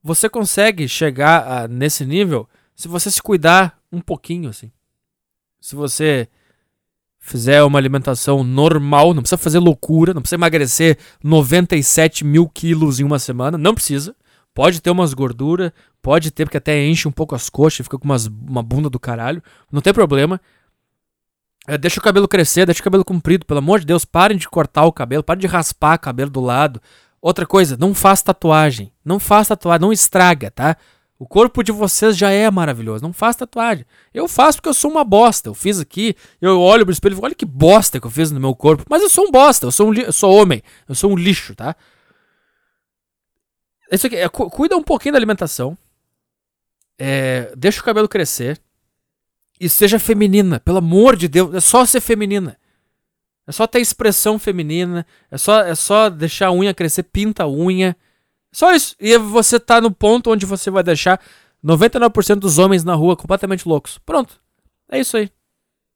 você 0.00 0.28
consegue 0.28 0.86
chegar 0.86 1.64
a, 1.64 1.66
nesse 1.66 2.06
nível 2.06 2.48
se 2.76 2.86
você 2.86 3.10
se 3.10 3.20
cuidar 3.20 3.76
um 3.90 4.00
pouquinho, 4.00 4.50
assim. 4.50 4.70
Se 5.60 5.74
você 5.74 6.28
fizer 7.18 7.60
uma 7.64 7.76
alimentação 7.76 8.44
normal, 8.44 9.12
não 9.12 9.20
precisa 9.20 9.36
fazer 9.36 9.58
loucura, 9.58 10.14
não 10.14 10.22
precisa 10.22 10.36
emagrecer 10.36 10.96
97 11.24 12.24
mil 12.24 12.48
quilos 12.48 13.00
em 13.00 13.04
uma 13.04 13.18
semana, 13.18 13.58
não 13.58 13.74
precisa. 13.74 14.14
Pode 14.54 14.80
ter 14.80 14.92
umas 14.92 15.12
gorduras, 15.12 15.72
pode 16.00 16.30
ter, 16.30 16.44
porque 16.44 16.58
até 16.58 16.86
enche 16.86 17.08
um 17.08 17.12
pouco 17.12 17.34
as 17.34 17.50
coxas, 17.50 17.84
fica 17.84 17.98
com 17.98 18.04
umas, 18.04 18.28
uma 18.28 18.62
bunda 18.62 18.88
do 18.88 19.00
caralho, 19.00 19.42
não 19.72 19.80
tem 19.80 19.92
problema. 19.92 20.40
É, 21.66 21.78
deixa 21.78 22.00
o 22.00 22.02
cabelo 22.02 22.26
crescer, 22.26 22.66
deixa 22.66 22.80
o 22.80 22.84
cabelo 22.84 23.04
comprido, 23.04 23.46
pelo 23.46 23.58
amor 23.58 23.80
de 23.80 23.86
Deus, 23.86 24.04
parem 24.04 24.36
de 24.36 24.48
cortar 24.48 24.84
o 24.84 24.92
cabelo, 24.92 25.22
parem 25.22 25.40
de 25.40 25.46
raspar 25.46 25.96
o 25.96 26.00
cabelo 26.00 26.30
do 26.30 26.40
lado. 26.40 26.80
Outra 27.20 27.46
coisa, 27.46 27.76
não 27.76 27.94
faz 27.94 28.20
tatuagem, 28.20 28.92
não 29.04 29.20
faz 29.20 29.48
tatuagem, 29.48 29.80
não 29.80 29.92
estraga, 29.92 30.50
tá? 30.50 30.76
O 31.22 31.26
corpo 31.26 31.62
de 31.62 31.70
vocês 31.70 32.16
já 32.16 32.32
é 32.32 32.50
maravilhoso. 32.50 33.04
Não 33.04 33.12
faz 33.12 33.36
tatuagem. 33.36 33.86
Eu 34.12 34.26
faço 34.26 34.58
porque 34.58 34.68
eu 34.68 34.74
sou 34.74 34.90
uma 34.90 35.04
bosta. 35.04 35.48
Eu 35.48 35.54
fiz 35.54 35.78
aqui, 35.78 36.16
eu 36.40 36.60
olho 36.60 36.84
pro 36.84 36.92
espelho 36.92 37.16
e 37.16 37.24
olha 37.24 37.32
que 37.32 37.46
bosta 37.46 38.00
que 38.00 38.06
eu 38.08 38.10
fiz 38.10 38.32
no 38.32 38.40
meu 38.40 38.56
corpo. 38.56 38.84
Mas 38.90 39.02
eu 39.02 39.08
sou 39.08 39.28
um 39.28 39.30
bosta, 39.30 39.66
eu 39.66 39.70
sou, 39.70 39.92
um 39.92 39.94
eu 39.94 40.12
sou 40.12 40.34
homem, 40.34 40.60
eu 40.88 40.96
sou 40.96 41.12
um 41.12 41.14
lixo, 41.14 41.54
tá? 41.54 41.76
Isso 43.88 44.08
aqui, 44.08 44.16
é, 44.16 44.28
cuida 44.28 44.76
um 44.76 44.82
pouquinho 44.82 45.12
da 45.12 45.18
alimentação. 45.20 45.78
É, 46.98 47.52
deixa 47.56 47.80
o 47.80 47.84
cabelo 47.84 48.08
crescer. 48.08 48.60
E 49.62 49.68
seja 49.68 49.96
feminina, 50.00 50.58
pelo 50.58 50.78
amor 50.78 51.14
de 51.14 51.28
Deus. 51.28 51.54
É 51.54 51.60
só 51.60 51.86
ser 51.86 52.00
feminina. 52.00 52.58
É 53.46 53.52
só 53.52 53.64
ter 53.64 53.78
expressão 53.78 54.36
feminina. 54.36 55.06
É 55.30 55.38
só, 55.38 55.60
é 55.60 55.74
só 55.76 56.10
deixar 56.10 56.48
a 56.48 56.52
unha 56.52 56.74
crescer, 56.74 57.04
pinta 57.04 57.44
a 57.44 57.48
unha. 57.48 57.96
Só 58.50 58.74
isso. 58.74 58.96
E 58.98 59.16
você 59.16 59.60
tá 59.60 59.80
no 59.80 59.92
ponto 59.92 60.32
onde 60.32 60.44
você 60.44 60.68
vai 60.68 60.82
deixar 60.82 61.22
99% 61.64 62.40
dos 62.40 62.58
homens 62.58 62.82
na 62.82 62.96
rua 62.96 63.16
completamente 63.16 63.68
loucos. 63.68 63.98
Pronto. 63.98 64.40
É 64.90 64.98
isso 64.98 65.16
aí. 65.16 65.30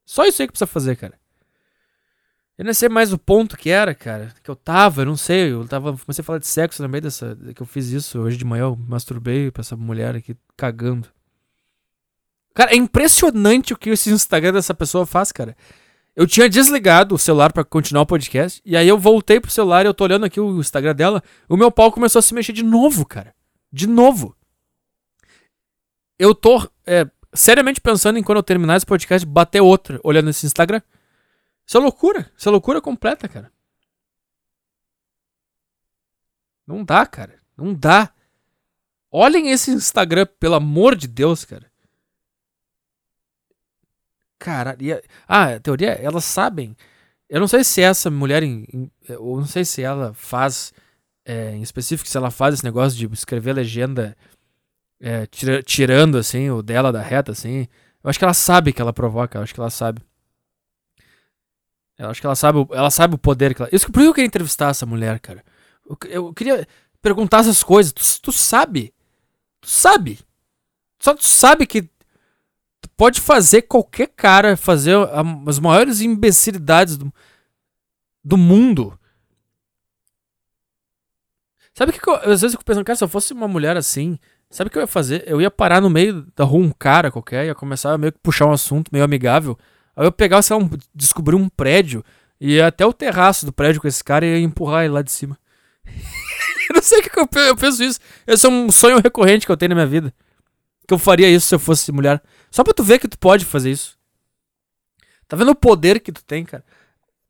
Só 0.04 0.24
isso 0.24 0.40
aí 0.40 0.46
que 0.46 0.52
precisa 0.52 0.68
fazer, 0.68 0.94
cara. 0.94 1.18
Eu 2.56 2.66
não 2.66 2.72
sei 2.72 2.88
mais 2.88 3.12
o 3.12 3.18
ponto 3.18 3.56
que 3.56 3.68
era, 3.68 3.96
cara. 3.96 4.32
Que 4.44 4.48
eu 4.48 4.54
tava, 4.54 5.02
eu 5.02 5.06
não 5.06 5.16
sei. 5.16 5.50
Eu 5.50 5.66
tava. 5.66 5.98
Comecei 5.98 6.22
a 6.22 6.24
falar 6.24 6.38
de 6.38 6.46
sexo 6.46 6.84
no 6.84 6.88
meio 6.88 7.02
dessa. 7.02 7.36
Que 7.52 7.62
eu 7.62 7.66
fiz 7.66 7.88
isso 7.88 8.20
hoje 8.20 8.36
de 8.36 8.44
manhã. 8.44 8.62
Eu 8.62 8.76
masturbei 8.76 9.50
pra 9.50 9.62
essa 9.62 9.76
mulher 9.76 10.14
aqui 10.14 10.36
cagando. 10.56 11.15
Cara, 12.56 12.72
é 12.72 12.76
impressionante 12.76 13.74
o 13.74 13.76
que 13.76 13.90
esse 13.90 14.10
Instagram 14.10 14.54
dessa 14.54 14.72
pessoa 14.72 15.04
faz, 15.04 15.30
cara. 15.30 15.54
Eu 16.16 16.26
tinha 16.26 16.48
desligado 16.48 17.14
o 17.14 17.18
celular 17.18 17.52
para 17.52 17.62
continuar 17.62 18.04
o 18.04 18.06
podcast. 18.06 18.62
E 18.64 18.74
aí 18.74 18.88
eu 18.88 18.98
voltei 18.98 19.38
pro 19.38 19.50
celular 19.50 19.84
e 19.84 19.88
eu 19.88 19.92
tô 19.92 20.04
olhando 20.04 20.24
aqui 20.24 20.40
o 20.40 20.58
Instagram 20.58 20.94
dela. 20.94 21.22
O 21.50 21.56
meu 21.58 21.70
pau 21.70 21.92
começou 21.92 22.18
a 22.18 22.22
se 22.22 22.32
mexer 22.32 22.54
de 22.54 22.62
novo, 22.62 23.04
cara. 23.04 23.34
De 23.70 23.86
novo. 23.86 24.34
Eu 26.18 26.34
tô 26.34 26.66
é, 26.86 27.06
seriamente 27.34 27.78
pensando 27.78 28.18
em 28.18 28.22
quando 28.22 28.38
eu 28.38 28.42
terminar 28.42 28.78
esse 28.78 28.86
podcast, 28.86 29.26
bater 29.26 29.60
outra 29.60 30.00
olhando 30.02 30.30
esse 30.30 30.46
Instagram. 30.46 30.80
Isso 31.66 31.76
é 31.76 31.80
loucura. 31.80 32.32
Isso 32.38 32.48
é 32.48 32.52
loucura 32.52 32.80
completa, 32.80 33.28
cara. 33.28 33.52
Não 36.66 36.82
dá, 36.82 37.04
cara. 37.04 37.38
Não 37.54 37.74
dá. 37.74 38.10
Olhem 39.10 39.50
esse 39.50 39.70
Instagram, 39.70 40.26
pelo 40.40 40.54
amor 40.54 40.96
de 40.96 41.06
Deus, 41.06 41.44
cara. 41.44 41.70
Cara, 44.38 44.76
e 44.78 44.92
a, 44.92 45.02
ah, 45.26 45.54
a 45.54 45.60
teoria, 45.60 45.92
elas 45.92 46.24
sabem. 46.24 46.76
Eu 47.28 47.40
não 47.40 47.48
sei 47.48 47.64
se 47.64 47.80
essa 47.80 48.10
mulher, 48.10 48.42
em, 48.42 48.66
em, 48.72 48.90
eu 49.08 49.36
não 49.36 49.46
sei 49.46 49.64
se 49.64 49.82
ela 49.82 50.12
faz, 50.14 50.72
é, 51.24 51.52
em 51.52 51.62
específico, 51.62 52.08
se 52.08 52.16
ela 52.16 52.30
faz 52.30 52.54
esse 52.54 52.64
negócio 52.64 52.98
de 52.98 53.06
escrever 53.12 53.54
legenda 53.54 54.16
é, 55.00 55.26
tira, 55.26 55.62
tirando, 55.62 56.18
assim, 56.18 56.50
o 56.50 56.62
dela 56.62 56.92
da 56.92 57.02
reta, 57.02 57.32
assim. 57.32 57.66
Eu 58.02 58.10
acho 58.10 58.18
que 58.18 58.24
ela 58.24 58.34
sabe 58.34 58.72
que 58.72 58.80
ela 58.80 58.92
provoca, 58.92 59.38
eu 59.38 59.42
acho 59.42 59.54
que 59.54 59.60
ela 59.60 59.70
sabe. 59.70 60.02
Eu 61.98 62.10
acho 62.10 62.20
que 62.20 62.26
ela 62.26 62.36
sabe, 62.36 62.66
ela 62.72 62.90
sabe 62.90 63.14
o 63.14 63.18
poder 63.18 63.54
que 63.54 63.62
ela. 63.62 63.70
Isso, 63.72 63.90
por 63.90 64.00
que 64.00 64.06
eu 64.06 64.14
queria 64.14 64.26
entrevistar 64.26 64.70
essa 64.70 64.86
mulher, 64.86 65.18
cara. 65.18 65.42
Eu, 65.88 65.98
eu 66.10 66.34
queria 66.34 66.66
perguntar 67.00 67.40
essas 67.40 67.62
coisas. 67.62 67.92
Tu, 67.92 68.02
tu 68.22 68.32
sabe? 68.32 68.92
Tu 69.60 69.68
sabe? 69.68 70.18
Só 71.00 71.14
tu 71.14 71.24
sabe 71.24 71.66
que 71.66 71.88
pode 72.96 73.20
fazer 73.20 73.62
qualquer 73.62 74.08
cara 74.08 74.56
fazer 74.56 74.96
as 75.46 75.58
maiores 75.58 76.00
imbecilidades 76.00 76.96
do, 76.96 77.12
do 78.24 78.36
mundo. 78.36 78.98
Sabe 81.74 81.92
que, 81.92 82.00
que 82.00 82.08
eu, 82.08 82.14
às 82.14 82.40
vezes 82.40 82.44
eu 82.44 82.50
fico 82.52 82.64
pensando, 82.64 82.84
cara, 82.84 82.96
se 82.96 83.04
eu 83.04 83.08
fosse 83.08 83.34
uma 83.34 83.46
mulher 83.46 83.76
assim, 83.76 84.18
sabe 84.48 84.68
o 84.68 84.70
que 84.70 84.78
eu 84.78 84.82
ia 84.82 84.86
fazer? 84.86 85.24
Eu 85.26 85.42
ia 85.42 85.50
parar 85.50 85.80
no 85.80 85.90
meio 85.90 86.26
da 86.34 86.42
rua 86.42 86.64
um 86.64 86.72
cara 86.72 87.10
qualquer, 87.10 87.44
ia 87.44 87.54
começar 87.54 87.92
a 87.92 87.98
meio 87.98 88.12
que 88.12 88.18
puxar 88.18 88.46
um 88.46 88.52
assunto 88.52 88.88
meio 88.90 89.04
amigável. 89.04 89.58
Aí 89.94 90.06
eu 90.06 90.12
pegava, 90.12 90.40
sei 90.40 90.56
lá, 90.56 90.62
um, 90.62 90.70
descobrir 90.94 91.36
um 91.36 91.50
prédio, 91.50 92.02
ia 92.40 92.66
até 92.66 92.86
o 92.86 92.94
terraço 92.94 93.44
do 93.44 93.52
prédio 93.52 93.80
com 93.80 93.88
esse 93.88 94.02
cara 94.02 94.24
e 94.24 94.30
ia 94.30 94.40
empurrar 94.40 94.84
ele 94.84 94.94
lá 94.94 95.02
de 95.02 95.12
cima. 95.12 95.38
eu 95.84 96.74
não 96.74 96.82
sei 96.82 97.00
o 97.00 97.02
que, 97.02 97.18
eu, 97.18 97.28
eu 97.44 97.56
penso 97.56 97.84
isso. 97.84 98.00
Esse 98.26 98.46
é 98.46 98.48
um 98.48 98.72
sonho 98.72 98.98
recorrente 98.98 99.44
que 99.44 99.52
eu 99.52 99.56
tenho 99.56 99.70
na 99.70 99.74
minha 99.74 99.86
vida. 99.86 100.14
Que 100.86 100.94
eu 100.94 100.98
faria 100.98 101.28
isso 101.28 101.48
se 101.48 101.54
eu 101.54 101.58
fosse 101.58 101.90
mulher. 101.90 102.22
Só 102.50 102.62
pra 102.62 102.72
tu 102.72 102.82
ver 102.82 102.98
que 102.98 103.08
tu 103.08 103.18
pode 103.18 103.44
fazer 103.44 103.70
isso. 103.70 103.96
Tá 105.28 105.36
vendo 105.36 105.50
o 105.50 105.54
poder 105.54 106.00
que 106.00 106.12
tu 106.12 106.24
tem, 106.24 106.44
cara? 106.44 106.64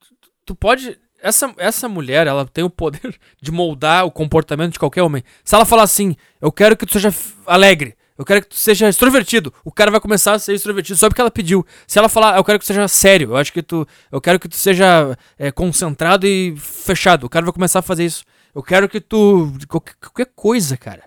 Tu, 0.01 0.31
tu 0.45 0.55
pode. 0.55 0.99
Essa, 1.21 1.53
essa 1.57 1.89
mulher, 1.89 2.27
ela 2.27 2.47
tem 2.47 2.63
o 2.63 2.71
poder 2.71 3.19
de 3.41 3.51
moldar 3.51 4.05
o 4.05 4.11
comportamento 4.11 4.75
de 4.75 4.79
qualquer 4.79 5.03
homem. 5.03 5.25
Se 5.45 5.55
ela 5.55 5.65
falar 5.65 5.83
assim, 5.83 6.15
eu 6.41 6.53
quero 6.53 6.77
que 6.77 6.85
tu 6.85 6.93
seja 6.93 7.15
alegre, 7.47 7.97
eu 8.19 8.25
quero 8.25 8.43
que 8.43 8.49
tu 8.49 8.57
seja 8.57 8.89
extrovertido. 8.89 9.53
O 9.65 9.71
cara 9.71 9.91
vai 9.91 10.01
começar 10.01 10.35
a 10.35 10.39
ser 10.39 10.55
extrovertido 10.55 10.99
só 10.99 11.09
porque 11.09 11.21
ela 11.21 11.31
pediu. 11.31 11.67
Se 11.87 11.99
ela 11.99 12.09
falar, 12.09 12.37
eu 12.37 12.45
quero 12.45 12.59
que 12.59 12.65
tu 12.65 12.69
seja 12.69 12.89
sério, 12.89 13.31
eu 13.31 13.37
acho 13.37 13.53
que 13.53 13.63
tu. 13.63 13.87
Eu 14.11 14.21
quero 14.21 14.39
que 14.39 14.49
tu 14.49 14.57
seja 14.57 15.17
é, 15.39 15.51
concentrado 15.51 16.27
e 16.27 16.55
fechado. 16.57 17.25
O 17.25 17.29
cara 17.29 17.45
vai 17.45 17.53
começar 17.53 17.81
a 17.81 17.83
fazer 17.83 18.05
isso. 18.05 18.25
Eu 18.55 18.63
quero 18.63 18.89
que 18.89 19.01
tu. 19.01 19.53
Qualquer, 19.69 19.95
qualquer 20.01 20.27
coisa, 20.35 20.77
cara. 20.77 21.05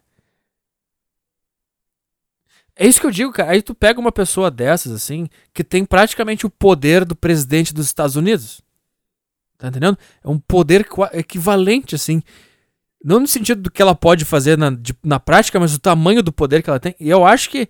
É 2.81 2.87
isso 2.87 3.01
que 3.01 3.05
eu 3.05 3.11
digo, 3.11 3.33
cara. 3.33 3.51
Aí 3.51 3.61
tu 3.61 3.75
pega 3.75 3.99
uma 3.99 4.11
pessoa 4.11 4.49
dessas, 4.49 4.93
assim, 4.93 5.27
que 5.53 5.65
tem 5.65 5.83
praticamente 5.83 6.45
o 6.45 6.49
poder 6.49 7.03
do 7.03 7.13
presidente 7.13 7.73
dos 7.73 7.85
Estados 7.85 8.15
Unidos. 8.15 8.61
Tá 9.57 9.67
entendendo? 9.67 9.97
É 10.23 10.29
um 10.29 10.39
poder 10.39 10.87
equivalente, 11.11 11.93
assim. 11.93 12.23
Não 13.03 13.19
no 13.19 13.27
sentido 13.27 13.63
do 13.63 13.69
que 13.69 13.81
ela 13.81 13.93
pode 13.93 14.23
fazer 14.23 14.57
na, 14.57 14.69
de, 14.69 14.95
na 15.03 15.19
prática, 15.19 15.59
mas 15.59 15.75
o 15.75 15.79
tamanho 15.79 16.23
do 16.23 16.31
poder 16.31 16.63
que 16.63 16.69
ela 16.69 16.79
tem. 16.79 16.95
E 16.97 17.09
eu 17.09 17.25
acho 17.25 17.49
que 17.49 17.67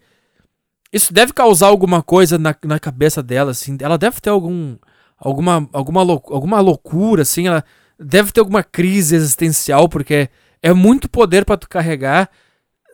isso 0.93 1.11
deve 1.11 1.33
causar 1.33 1.67
alguma 1.67 2.03
coisa 2.03 2.37
na, 2.37 2.55
na 2.63 2.79
cabeça 2.79 3.23
dela, 3.23 3.49
assim. 3.49 3.75
Ela 3.81 3.97
deve 3.97 4.21
ter 4.21 4.29
algum. 4.29 4.77
Alguma, 5.17 5.67
alguma, 5.73 6.03
lou, 6.03 6.23
alguma 6.27 6.59
loucura, 6.59 7.23
assim. 7.23 7.47
Ela 7.47 7.65
deve 7.99 8.31
ter 8.31 8.41
alguma 8.41 8.61
crise 8.61 9.15
existencial, 9.15 9.89
porque 9.89 10.29
é 10.61 10.71
muito 10.71 11.09
poder 11.09 11.45
para 11.45 11.57
tu 11.57 11.67
carregar 11.67 12.29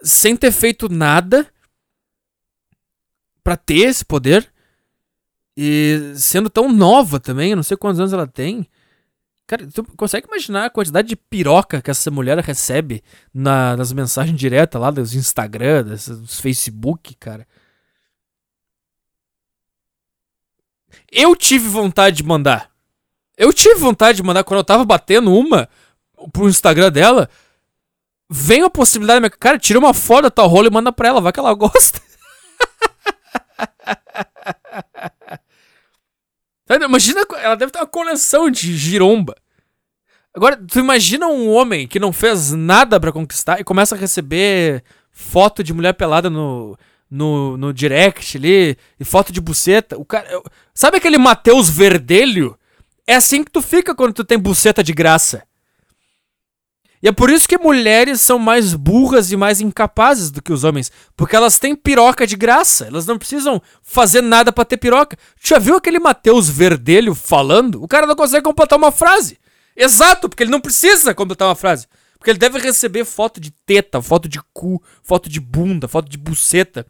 sem 0.02 0.38
ter 0.38 0.54
feito 0.54 0.88
nada 0.88 1.46
para 3.46 3.56
ter 3.56 3.82
esse 3.82 4.04
poder. 4.04 4.52
E 5.56 6.14
sendo 6.16 6.50
tão 6.50 6.70
nova 6.74 7.20
também, 7.20 7.52
eu 7.52 7.56
não 7.56 7.64
sei 7.64 7.78
quantos 7.78 8.00
anos 8.00 8.12
ela 8.12 8.26
tem. 8.26 8.68
Cara, 9.46 9.68
tu 9.68 9.84
consegue 9.96 10.26
imaginar 10.28 10.66
a 10.66 10.70
quantidade 10.72 11.08
de 11.08 11.16
piroca 11.16 11.80
que 11.80 11.92
essa 11.92 12.10
mulher 12.10 12.40
recebe 12.40 13.04
na, 13.32 13.78
nas 13.78 13.94
mensagens 13.94 14.38
diretas 14.38 14.82
lá 14.82 14.90
dos 14.90 15.14
Instagram, 15.14 15.84
dos 15.84 16.40
Facebook, 16.40 17.14
cara? 17.16 17.48
Eu 21.12 21.36
tive 21.36 21.68
vontade 21.68 22.18
de 22.18 22.24
mandar. 22.24 22.72
Eu 23.38 23.54
tive 23.54 23.76
vontade 23.76 24.18
de 24.18 24.24
mandar 24.24 24.44
quando 24.44 24.62
eu 24.62 24.64
tava 24.64 24.84
batendo 24.84 25.32
uma 25.32 25.70
pro 26.34 26.50
Instagram 26.50 26.92
dela. 26.92 27.30
Vem 28.28 28.64
a 28.64 28.70
possibilidade, 28.72 29.30
cara, 29.38 29.60
tira 29.60 29.78
uma 29.78 29.94
foto 29.94 30.24
da 30.24 30.32
tua 30.32 30.48
rola 30.48 30.68
e 30.68 30.72
manda 30.72 30.92
pra 30.92 31.10
ela, 31.10 31.22
vai 31.22 31.32
que 31.32 31.40
ela 31.40 31.54
gosta. 31.56 32.02
Imagina, 36.84 37.26
ela 37.42 37.56
deve 37.56 37.72
ter 37.72 37.80
uma 37.80 37.86
coleção 37.86 38.50
de 38.50 38.76
giromba. 38.76 39.36
Agora, 40.34 40.58
tu 40.58 40.80
imagina 40.80 41.28
um 41.28 41.50
homem 41.50 41.88
que 41.88 42.00
não 42.00 42.12
fez 42.12 42.52
nada 42.52 43.00
para 43.00 43.12
conquistar 43.12 43.60
e 43.60 43.64
começa 43.64 43.96
a 43.96 43.98
receber 43.98 44.84
foto 45.12 45.64
de 45.64 45.74
mulher 45.74 45.94
pelada 45.94 46.30
no, 46.30 46.78
no, 47.10 47.56
no 47.58 47.74
direct 47.74 48.38
ali, 48.38 48.78
e 49.00 49.06
foto 49.06 49.32
de 49.32 49.40
buceta. 49.40 49.98
O 49.98 50.04
cara, 50.04 50.28
sabe 50.74 50.98
aquele 50.98 51.18
Mateus 51.18 51.70
Verdelho? 51.70 52.58
É 53.08 53.16
assim 53.16 53.44
que 53.44 53.52
tu 53.52 53.62
fica 53.62 53.96
quando 53.96 54.14
tu 54.14 54.26
tem 54.26 54.38
buceta 54.38 54.84
de 54.84 54.92
graça. 54.92 55.44
E 57.02 57.08
é 57.08 57.12
por 57.12 57.30
isso 57.30 57.48
que 57.48 57.58
mulheres 57.58 58.22
são 58.22 58.40
mais 58.40 58.74
burras 58.74 59.32
e 59.32 59.38
mais 59.38 59.62
incapazes 59.62 60.32
do 60.32 60.42
que 60.42 60.52
os 60.52 60.64
homens. 60.64 60.92
Porque 61.16 61.36
elas 61.36 61.60
têm 61.60 61.76
piroca 61.76 62.26
de 62.26 62.36
graça. 62.36 62.86
Elas 62.86 63.06
não 63.06 63.18
precisam 63.18 63.62
fazer 63.84 64.22
nada 64.22 64.52
para 64.52 64.66
ter 64.66 64.78
piroca. 64.78 65.18
Já 65.42 65.60
viu 65.60 65.76
aquele 65.76 66.00
Mateus 66.00 66.50
Verdelho 66.50 67.14
falando? 67.14 67.84
O 67.84 67.88
cara 67.88 68.08
não 68.08 68.16
consegue 68.16 68.44
completar 68.44 68.78
uma 68.78 68.92
frase. 68.92 69.38
Exato, 69.76 70.30
porque 70.30 70.44
ele 70.44 70.52
não 70.52 70.62
precisa 70.62 71.14
completar 71.14 71.48
uma 71.48 71.56
frase. 71.56 71.88
Porque 72.18 72.32
ele 72.32 72.40
deve 72.40 72.58
receber 72.58 73.06
foto 73.06 73.40
de 73.40 73.52
teta, 73.52 74.02
foto 74.02 74.28
de 74.28 74.40
cu, 74.54 74.82
foto 75.04 75.30
de 75.30 75.40
bunda, 75.40 75.88
foto 75.88 76.10
de 76.10 76.18
buceta 76.18 76.88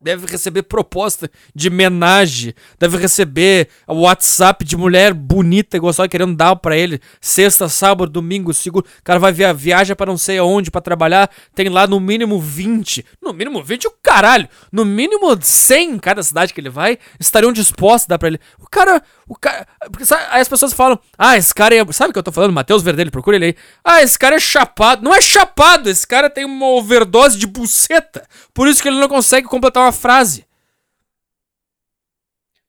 deve 0.00 0.26
receber 0.26 0.62
proposta 0.62 1.30
de 1.54 1.68
menagem, 1.68 2.54
deve 2.78 2.96
receber 2.96 3.68
WhatsApp 3.86 4.64
de 4.64 4.76
mulher 4.76 5.12
bonita 5.12 5.76
e 5.76 5.80
gostosa 5.80 6.08
querendo 6.08 6.36
dar 6.36 6.54
para 6.56 6.76
ele 6.76 7.00
sexta, 7.20 7.68
sábado, 7.68 8.10
domingo, 8.10 8.54
seguro. 8.54 8.86
O 9.00 9.02
cara 9.02 9.18
vai 9.18 9.32
via 9.32 9.52
viaja 9.52 9.96
para 9.96 10.10
não 10.10 10.18
sei 10.18 10.38
aonde 10.38 10.70
para 10.70 10.80
trabalhar, 10.80 11.28
tem 11.54 11.68
lá 11.68 11.86
no 11.86 11.98
mínimo 11.98 12.40
20. 12.40 13.04
No 13.20 13.32
mínimo 13.32 13.62
20 13.62 13.88
o 13.88 13.92
caralho. 14.02 14.48
No 14.70 14.84
mínimo 14.84 15.36
100 15.40 15.90
em 15.90 15.98
cada 15.98 16.22
cidade 16.22 16.54
que 16.54 16.60
ele 16.60 16.70
vai, 16.70 16.98
estariam 17.18 17.52
dispostos 17.52 18.06
a 18.06 18.10
dar 18.10 18.18
para 18.18 18.28
ele. 18.28 18.40
O 18.60 18.68
cara, 18.68 19.02
o 19.26 19.36
cara, 19.36 19.66
sabe, 20.02 20.22
aí 20.30 20.40
as 20.40 20.48
pessoas 20.48 20.72
falam: 20.72 20.98
"Ah, 21.16 21.36
esse 21.36 21.52
cara 21.52 21.74
é, 21.74 21.92
sabe 21.92 22.10
o 22.10 22.12
que 22.12 22.18
eu 22.18 22.22
tô 22.22 22.32
falando? 22.32 22.52
Matheus 22.52 22.82
Verdelho, 22.82 23.10
procura 23.10 23.36
ele 23.36 23.46
aí. 23.46 23.56
Ah, 23.84 24.02
esse 24.02 24.18
cara 24.18 24.36
é 24.36 24.40
chapado. 24.40 25.02
Não 25.02 25.14
é 25.14 25.20
chapado, 25.20 25.90
esse 25.90 26.06
cara 26.06 26.30
tem 26.30 26.44
uma 26.44 26.66
overdose 26.66 27.36
de 27.36 27.46
buceta. 27.46 28.26
Por 28.54 28.68
isso 28.68 28.82
que 28.82 28.88
ele 28.88 28.98
não 28.98 29.08
consegue 29.08 29.48
completar 29.48 29.82
uma 29.82 29.87
uma 29.88 29.92
frase. 29.92 30.46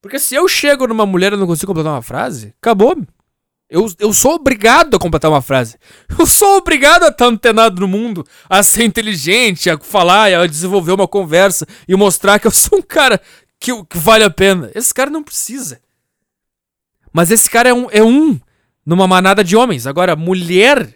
Porque 0.01 0.17
se 0.17 0.33
eu 0.33 0.47
chego 0.47 0.87
numa 0.87 1.05
mulher 1.05 1.33
e 1.33 1.37
não 1.37 1.45
consigo 1.45 1.67
completar 1.67 1.93
uma 1.93 2.01
frase, 2.01 2.53
acabou. 2.61 2.95
Eu, 3.69 3.85
eu 3.99 4.13
sou 4.13 4.35
obrigado 4.35 4.95
a 4.95 4.99
completar 4.99 5.29
uma 5.29 5.41
frase. 5.41 5.77
Eu 6.17 6.25
sou 6.25 6.57
obrigado 6.57 7.03
a 7.03 7.09
estar 7.09 7.25
antenado 7.25 7.81
no 7.81 7.87
mundo, 7.87 8.25
a 8.49 8.63
ser 8.63 8.83
inteligente, 8.83 9.69
a 9.69 9.77
falar, 9.77 10.33
a 10.33 10.47
desenvolver 10.47 10.93
uma 10.93 11.07
conversa 11.07 11.67
e 11.87 11.95
mostrar 11.95 12.39
que 12.39 12.47
eu 12.47 12.51
sou 12.51 12.79
um 12.79 12.81
cara 12.81 13.21
que, 13.59 13.71
que 13.85 13.97
vale 13.97 14.23
a 14.23 14.29
pena. 14.29 14.71
Esse 14.73 14.93
cara 14.93 15.11
não 15.11 15.23
precisa. 15.23 15.81
Mas 17.11 17.29
esse 17.29 17.49
cara 17.49 17.69
é 17.69 17.73
um, 17.73 17.87
é 17.91 18.01
um 18.01 18.39
numa 18.85 19.07
manada 19.07 19.43
de 19.43 19.55
homens. 19.55 19.85
Agora, 19.85 20.15
mulher. 20.15 20.95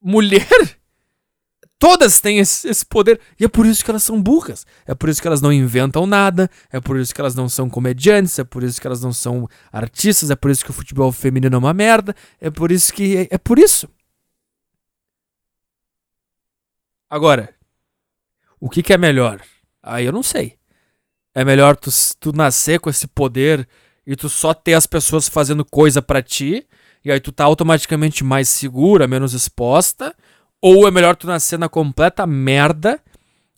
Mulher 0.00 0.77
Todas 1.78 2.20
têm 2.20 2.38
esse, 2.38 2.68
esse, 2.68 2.84
poder. 2.84 3.20
E 3.38 3.44
é 3.44 3.48
por 3.48 3.64
isso 3.64 3.84
que 3.84 3.90
elas 3.90 4.02
são 4.02 4.20
burras. 4.20 4.66
É 4.84 4.94
por 4.96 5.08
isso 5.08 5.22
que 5.22 5.28
elas 5.28 5.40
não 5.40 5.52
inventam 5.52 6.06
nada. 6.06 6.50
É 6.72 6.80
por 6.80 6.98
isso 6.98 7.14
que 7.14 7.20
elas 7.20 7.36
não 7.36 7.48
são 7.48 7.70
comediantes. 7.70 8.36
É 8.38 8.44
por 8.44 8.64
isso 8.64 8.80
que 8.80 8.86
elas 8.86 9.00
não 9.00 9.12
são 9.12 9.48
artistas. 9.72 10.30
É 10.30 10.34
por 10.34 10.50
isso 10.50 10.64
que 10.64 10.72
o 10.72 10.74
futebol 10.74 11.12
feminino 11.12 11.54
é 11.54 11.58
uma 11.58 11.72
merda. 11.72 12.16
É 12.40 12.50
por 12.50 12.72
isso 12.72 12.92
que. 12.92 13.16
É, 13.16 13.28
é 13.30 13.38
por 13.38 13.60
isso. 13.60 13.88
Agora, 17.08 17.54
o 18.58 18.68
que, 18.68 18.82
que 18.82 18.92
é 18.92 18.98
melhor? 18.98 19.40
Aí 19.80 20.04
eu 20.04 20.12
não 20.12 20.22
sei. 20.22 20.58
É 21.32 21.44
melhor 21.44 21.76
tu, 21.76 21.90
tu 22.18 22.32
nascer 22.32 22.80
com 22.80 22.90
esse 22.90 23.06
poder 23.06 23.68
e 24.04 24.16
tu 24.16 24.28
só 24.28 24.52
ter 24.52 24.74
as 24.74 24.86
pessoas 24.86 25.28
fazendo 25.28 25.64
coisa 25.64 26.02
para 26.02 26.20
ti. 26.22 26.66
E 27.04 27.12
aí 27.12 27.20
tu 27.20 27.30
tá 27.30 27.44
automaticamente 27.44 28.24
mais 28.24 28.48
segura, 28.48 29.06
menos 29.06 29.32
exposta 29.32 30.12
ou 30.60 30.86
é 30.86 30.90
melhor 30.90 31.16
tu 31.16 31.26
nascer 31.26 31.58
na 31.58 31.68
completa 31.68 32.26
merda 32.26 33.00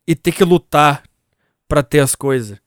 e 0.07 0.15
ter 0.15 0.33
que 0.33 0.45
lutar 0.45 1.03
para 1.69 1.83
ter 1.83 2.01
as 2.01 2.15
coisas? 2.15 2.59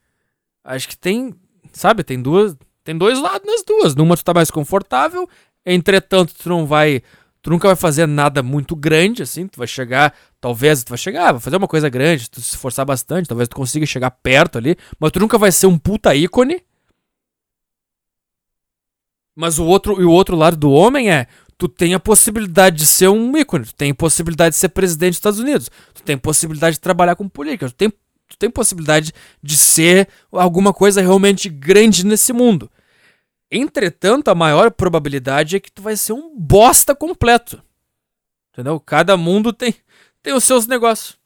Acho 0.64 0.88
que 0.88 0.98
tem, 0.98 1.36
sabe, 1.72 2.04
tem 2.04 2.22
duas, 2.22 2.56
tem 2.84 2.98
dois 2.98 3.20
lados 3.20 3.46
nas 3.46 3.64
duas. 3.64 3.96
Numa 3.96 4.16
tu 4.18 4.24
tá 4.24 4.34
mais 4.34 4.50
confortável, 4.50 5.30
entretanto 5.66 6.34
tu 6.34 6.50
não 6.50 6.66
vai, 6.66 7.02
tu 7.42 7.50
nunca 7.50 7.68
vai 7.68 7.76
fazer 7.76 8.08
nada 8.08 8.42
muito 8.42 8.76
grande 8.76 9.22
assim, 9.22 9.48
tu 9.48 9.58
vai 9.58 9.68
chegar, 9.68 10.16
talvez 10.40 10.84
tu 10.84 10.90
vai 10.90 10.98
chegar, 10.98 11.34
vai 11.34 11.42
fazer 11.42 11.58
uma 11.58 11.68
coisa 11.68 11.90
grande, 11.90 12.30
tu 12.30 12.42
se 12.42 12.56
esforçar 12.56 12.86
bastante, 12.86 13.28
talvez 13.28 13.48
tu 13.48 13.56
consiga 13.56 13.86
chegar 13.86 14.12
perto 14.12 14.58
ali, 14.58 14.78
mas 15.00 15.12
tu 15.12 15.20
nunca 15.20 15.38
vai 15.38 15.52
ser 15.52 15.68
um 15.68 15.78
puta 15.78 16.16
ícone. 16.16 16.64
Mas 19.36 19.58
o 19.58 19.66
outro 19.66 20.00
e 20.00 20.06
o 20.06 20.12
outro 20.12 20.36
lado 20.36 20.56
do 20.56 20.72
homem 20.72 21.12
é 21.12 21.28
tu 21.64 21.70
tem 21.70 21.94
a 21.94 22.00
possibilidade 22.00 22.76
de 22.76 22.86
ser 22.86 23.08
um 23.08 23.38
ícone, 23.38 23.64
tu 23.64 23.74
tem 23.74 23.92
a 23.92 23.96
possibilidade 23.96 24.54
de 24.54 24.60
ser 24.60 24.68
presidente 24.68 25.12
dos 25.12 25.18
Estados 25.20 25.40
Unidos, 25.40 25.72
tu 25.94 26.04
tem 26.04 26.18
possibilidade 26.18 26.76
de 26.76 26.82
trabalhar 26.82 27.16
com 27.16 27.30
política, 27.30 27.70
tu 27.70 27.74
tem, 27.74 27.90
tu 27.90 28.38
tem 28.38 28.52
possibilidade 28.52 29.14
de 29.42 29.56
ser 29.56 30.10
alguma 30.30 30.74
coisa 30.74 31.00
realmente 31.00 31.48
grande 31.48 32.06
nesse 32.06 32.34
mundo. 32.34 32.70
Entretanto, 33.50 34.28
a 34.28 34.36
maior 34.36 34.72
probabilidade 34.72 35.56
é 35.56 35.60
que 35.62 35.72
tu 35.72 35.82
vai 35.82 35.96
ser 35.96 36.12
um 36.12 36.38
bosta 36.38 36.94
completo. 36.94 37.64
Entendeu? 38.52 38.78
Cada 38.78 39.16
mundo 39.16 39.54
tem, 39.54 39.74
tem 40.22 40.34
os 40.34 40.44
seus 40.44 40.68
negócios. 40.68 41.18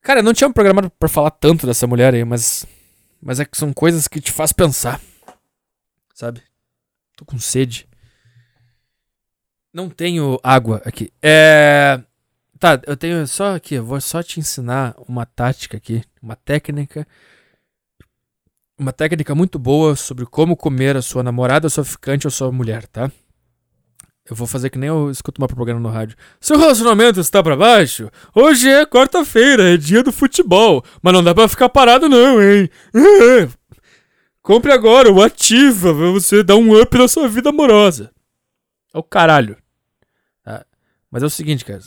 Cara, 0.00 0.20
eu 0.20 0.24
não 0.24 0.32
tinha 0.32 0.50
programado 0.50 0.88
para 0.98 1.10
falar 1.10 1.30
tanto 1.30 1.66
dessa 1.66 1.86
mulher 1.86 2.14
aí, 2.14 2.24
mas 2.24 2.66
mas 3.20 3.38
é 3.38 3.44
que 3.44 3.58
são 3.58 3.70
coisas 3.70 4.08
que 4.08 4.18
te 4.18 4.32
faz 4.32 4.50
pensar. 4.50 4.98
Sabe? 6.14 6.42
Tô 7.16 7.24
com 7.24 7.38
sede. 7.38 7.88
Não 9.72 9.88
tenho 9.88 10.38
água 10.42 10.82
aqui. 10.84 11.12
É. 11.22 12.00
Tá, 12.58 12.80
eu 12.86 12.96
tenho 12.96 13.26
só 13.26 13.56
aqui, 13.56 13.74
eu 13.74 13.84
vou 13.84 14.00
só 14.00 14.22
te 14.22 14.40
ensinar 14.40 14.94
uma 15.08 15.26
tática 15.26 15.76
aqui, 15.76 16.02
uma 16.22 16.36
técnica. 16.36 17.06
Uma 18.78 18.92
técnica 18.92 19.34
muito 19.34 19.58
boa 19.58 19.94
sobre 19.94 20.26
como 20.26 20.56
comer 20.56 20.96
a 20.96 21.02
sua 21.02 21.22
namorada, 21.22 21.68
sua 21.68 21.84
ficante 21.84 22.26
ou 22.26 22.30
sua 22.30 22.50
mulher, 22.50 22.86
tá? 22.86 23.10
Eu 24.28 24.34
vou 24.34 24.46
fazer 24.46 24.70
que 24.70 24.78
nem 24.78 24.88
eu 24.88 25.10
escuto 25.10 25.40
uma 25.40 25.46
propaganda 25.46 25.80
no 25.80 25.90
rádio. 25.90 26.16
Seu 26.40 26.58
relacionamento 26.58 27.20
está 27.20 27.42
para 27.42 27.56
baixo? 27.56 28.10
Hoje 28.34 28.68
é 28.70 28.86
quarta-feira, 28.86 29.74
é 29.74 29.76
dia 29.76 30.02
do 30.02 30.10
futebol. 30.10 30.82
Mas 31.02 31.12
não 31.12 31.22
dá 31.22 31.34
para 31.34 31.46
ficar 31.46 31.68
parado 31.68 32.08
não, 32.08 32.42
hein? 32.42 32.70
Compre 34.44 34.70
agora 34.72 35.10
o 35.10 35.22
Ativa 35.22 35.94
pra 35.94 36.10
você 36.10 36.44
dar 36.44 36.56
um 36.56 36.78
up 36.78 36.98
na 36.98 37.08
sua 37.08 37.26
vida 37.26 37.48
amorosa. 37.48 38.12
É 38.92 38.98
o 38.98 39.02
caralho. 39.02 39.56
Tá? 40.42 40.66
Mas 41.10 41.22
é 41.22 41.26
o 41.26 41.30
seguinte, 41.30 41.64
cara. 41.64 41.80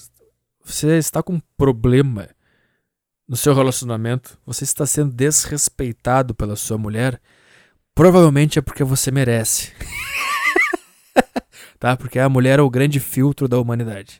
Você 0.64 0.98
está 0.98 1.22
com 1.22 1.34
um 1.34 1.42
problema 1.56 2.28
no 3.28 3.38
seu 3.38 3.54
relacionamento, 3.54 4.40
você 4.44 4.64
está 4.64 4.88
sendo 4.88 5.14
desrespeitado 5.14 6.34
pela 6.34 6.56
sua 6.56 6.80
mulher, 6.80 7.22
provavelmente 7.94 8.58
é 8.58 8.62
porque 8.62 8.84
você 8.84 9.12
merece. 9.12 9.72
tá? 11.78 11.96
Porque 11.96 12.18
a 12.18 12.28
mulher 12.28 12.58
é 12.58 12.64
o 12.64 12.72
grande 12.72 13.00
filtro 13.00 13.48
da 13.48 13.60
humanidade. 13.60 14.20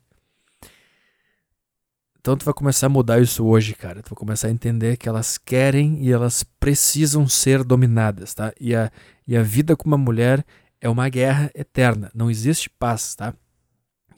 Então 2.28 2.36
tu 2.36 2.44
vai 2.44 2.54
começar 2.54 2.88
a 2.88 2.90
mudar 2.90 3.22
isso 3.22 3.46
hoje, 3.46 3.74
cara. 3.74 4.04
Tu 4.04 4.10
vai 4.10 4.18
começar 4.18 4.50
a 4.50 4.52
entender 4.52 4.98
que 4.98 5.08
elas 5.08 5.38
querem 5.38 6.04
e 6.04 6.12
elas 6.12 6.44
precisam 6.44 7.26
ser 7.26 7.64
dominadas, 7.64 8.34
tá? 8.34 8.52
E 8.60 8.76
a, 8.76 8.92
e 9.26 9.38
a 9.38 9.42
vida 9.42 9.78
com 9.78 9.88
uma 9.88 9.98
mulher 9.98 10.46
é 10.82 10.90
uma 10.90 11.08
guerra 11.08 11.50
eterna. 11.56 12.12
Não 12.14 12.30
existe 12.30 12.70
paz, 12.70 13.16
tá? 13.16 13.34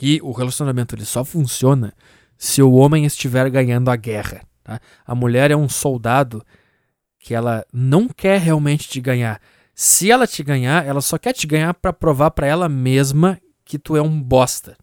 E 0.02 0.20
o 0.24 0.32
relacionamento 0.32 0.96
ele 0.96 1.06
só 1.06 1.24
funciona 1.24 1.94
se 2.36 2.64
o 2.64 2.72
homem 2.72 3.06
estiver 3.06 3.48
ganhando 3.52 3.92
a 3.92 3.96
guerra, 3.96 4.42
tá? 4.64 4.80
A 5.06 5.14
mulher 5.14 5.52
é 5.52 5.56
um 5.56 5.70
soldado 5.70 6.44
que 7.20 7.36
ela 7.36 7.64
não 7.72 8.08
quer 8.08 8.40
realmente 8.40 8.90
te 8.90 9.00
ganhar. 9.00 9.40
Se 9.76 10.10
ela 10.10 10.26
te 10.26 10.42
ganhar, 10.42 10.84
ela 10.84 11.02
só 11.02 11.20
quer 11.20 11.34
te 11.34 11.46
ganhar 11.46 11.76
para 11.76 11.94
provar 11.94 12.32
para 12.32 12.48
ela 12.48 12.68
mesma 12.68 13.40
que 13.64 13.78
tu 13.78 13.96
é 13.96 14.02
um 14.02 14.20
bosta. 14.20 14.76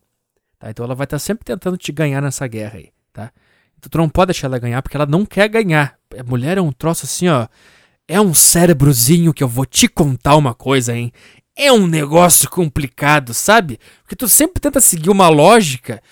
Tá? 0.61 0.71
Então 0.71 0.85
ela 0.85 0.95
vai 0.95 1.07
estar 1.07 1.17
tá 1.17 1.19
sempre 1.19 1.45
tentando 1.45 1.77
te 1.77 1.91
ganhar 1.91 2.23
nessa 2.23 2.47
guerra 2.47 2.79
aí 2.79 2.95
tá? 3.17 3.33
Então 3.79 3.89
tu 3.89 3.97
não 3.99 4.09
pode 4.11 4.33
deixar 4.33 4.47
ela 4.47 4.59
ganhar 4.59 4.83
porque 4.83 4.97
ela 4.97 5.07
não 5.07 5.25
quer 5.25 5.49
ganhar. 5.49 5.97
A 6.19 6.23
mulher 6.23 6.59
é 6.59 6.61
um 6.61 6.71
troço 6.71 7.07
assim, 7.07 7.29
ó. 7.29 7.49
É 8.07 8.21
um 8.21 8.35
cérebrozinho 8.35 9.33
que 9.33 9.43
eu 9.43 9.49
vou 9.49 9.65
te 9.65 9.89
contar 9.89 10.37
uma 10.37 10.55
coisa, 10.55 10.95
hein? 10.95 11.11
É 11.57 11.73
um 11.73 11.87
negócio 11.87 12.49
complicado, 12.51 13.33
sabe? 13.33 13.81
Porque 14.03 14.15
tu 14.15 14.29
sempre 14.29 14.61
tenta 14.61 14.81
seguir 14.81 15.09
uma 15.09 15.29
lógica 15.29 16.03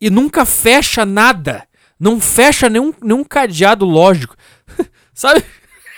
e 0.00 0.08
nunca 0.08 0.46
fecha 0.46 1.04
nada. 1.04 1.68
Não 2.00 2.20
fecha 2.20 2.70
nenhum, 2.70 2.92
nenhum 3.02 3.22
cadeado 3.22 3.84
lógico. 3.84 4.34
sabe? 5.12 5.44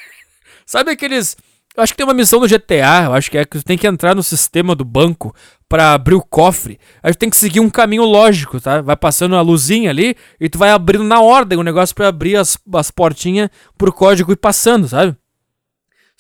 sabe 0.66 0.90
aqueles 0.90 1.36
eu 1.78 1.84
acho 1.84 1.92
que 1.92 1.96
tem 1.96 2.06
uma 2.06 2.12
missão 2.12 2.40
no 2.40 2.48
GTA, 2.48 3.04
eu 3.04 3.14
acho 3.14 3.30
que 3.30 3.38
é 3.38 3.44
que 3.44 3.56
você 3.56 3.64
tem 3.64 3.78
que 3.78 3.86
entrar 3.86 4.12
no 4.12 4.22
sistema 4.22 4.74
do 4.74 4.84
banco 4.84 5.32
para 5.68 5.92
abrir 5.92 6.16
o 6.16 6.20
cofre. 6.20 6.76
Aí 7.00 7.12
tu 7.12 7.18
tem 7.18 7.30
que 7.30 7.36
seguir 7.36 7.60
um 7.60 7.70
caminho 7.70 8.02
lógico, 8.02 8.60
tá? 8.60 8.82
Vai 8.82 8.96
passando 8.96 9.36
a 9.36 9.40
luzinha 9.40 9.88
ali 9.88 10.16
e 10.40 10.48
tu 10.48 10.58
vai 10.58 10.70
abrindo 10.70 11.04
na 11.04 11.20
ordem 11.20 11.56
o 11.56 11.62
negócio 11.62 11.94
para 11.94 12.08
abrir 12.08 12.34
as, 12.34 12.58
as 12.74 12.90
portinhas 12.90 13.48
pro 13.76 13.92
código 13.92 14.32
e 14.32 14.36
passando, 14.36 14.88
sabe? 14.88 15.16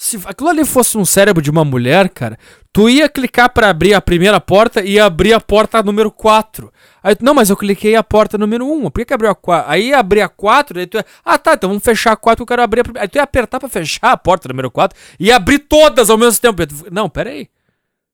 Se 0.00 0.16
aquilo 0.26 0.48
ali 0.48 0.64
fosse 0.64 0.96
um 0.96 1.04
cérebro 1.04 1.42
de 1.42 1.50
uma 1.50 1.64
mulher, 1.64 2.08
cara, 2.08 2.38
tu 2.72 2.88
ia 2.88 3.08
clicar 3.08 3.52
para 3.52 3.68
abrir 3.68 3.94
a 3.94 4.00
primeira 4.00 4.40
porta 4.40 4.80
e 4.80 4.96
abrir 4.96 5.32
a 5.32 5.40
porta 5.40 5.82
número 5.82 6.08
4. 6.08 6.72
Aí, 7.02 7.16
não, 7.20 7.34
mas 7.34 7.50
eu 7.50 7.56
cliquei 7.56 7.96
a 7.96 8.02
porta 8.04 8.38
número 8.38 8.64
1. 8.64 8.82
Por 8.90 9.00
que, 9.00 9.06
que 9.06 9.12
abriu 9.12 9.28
a 9.28 9.34
4? 9.34 9.68
Aí 9.68 9.88
ia 9.88 9.98
abrir 9.98 10.20
a 10.20 10.28
4, 10.28 10.78
aí 10.78 10.86
tu 10.86 10.98
ia, 10.98 11.04
ah 11.24 11.36
tá, 11.36 11.54
então 11.54 11.68
vamos 11.68 11.82
fechar 11.82 12.12
a 12.12 12.16
4 12.16 12.36
que 12.36 12.42
eu 12.42 12.46
quero 12.46 12.62
abrir 12.62 12.82
a 12.82 12.84
primeira. 12.84 13.04
Aí 13.04 13.08
tu 13.08 13.16
ia 13.16 13.24
apertar 13.24 13.58
para 13.58 13.68
fechar 13.68 14.12
a 14.12 14.16
porta 14.16 14.46
número 14.46 14.70
4 14.70 14.96
e 15.18 15.32
abrir 15.32 15.58
todas 15.58 16.08
ao 16.10 16.16
mesmo 16.16 16.40
tempo. 16.40 16.62
Não, 16.92 17.10
pera 17.10 17.30
aí. 17.30 17.48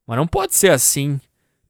Mas 0.06 0.16
não 0.16 0.26
pode 0.26 0.54
ser 0.54 0.70
assim, 0.70 1.20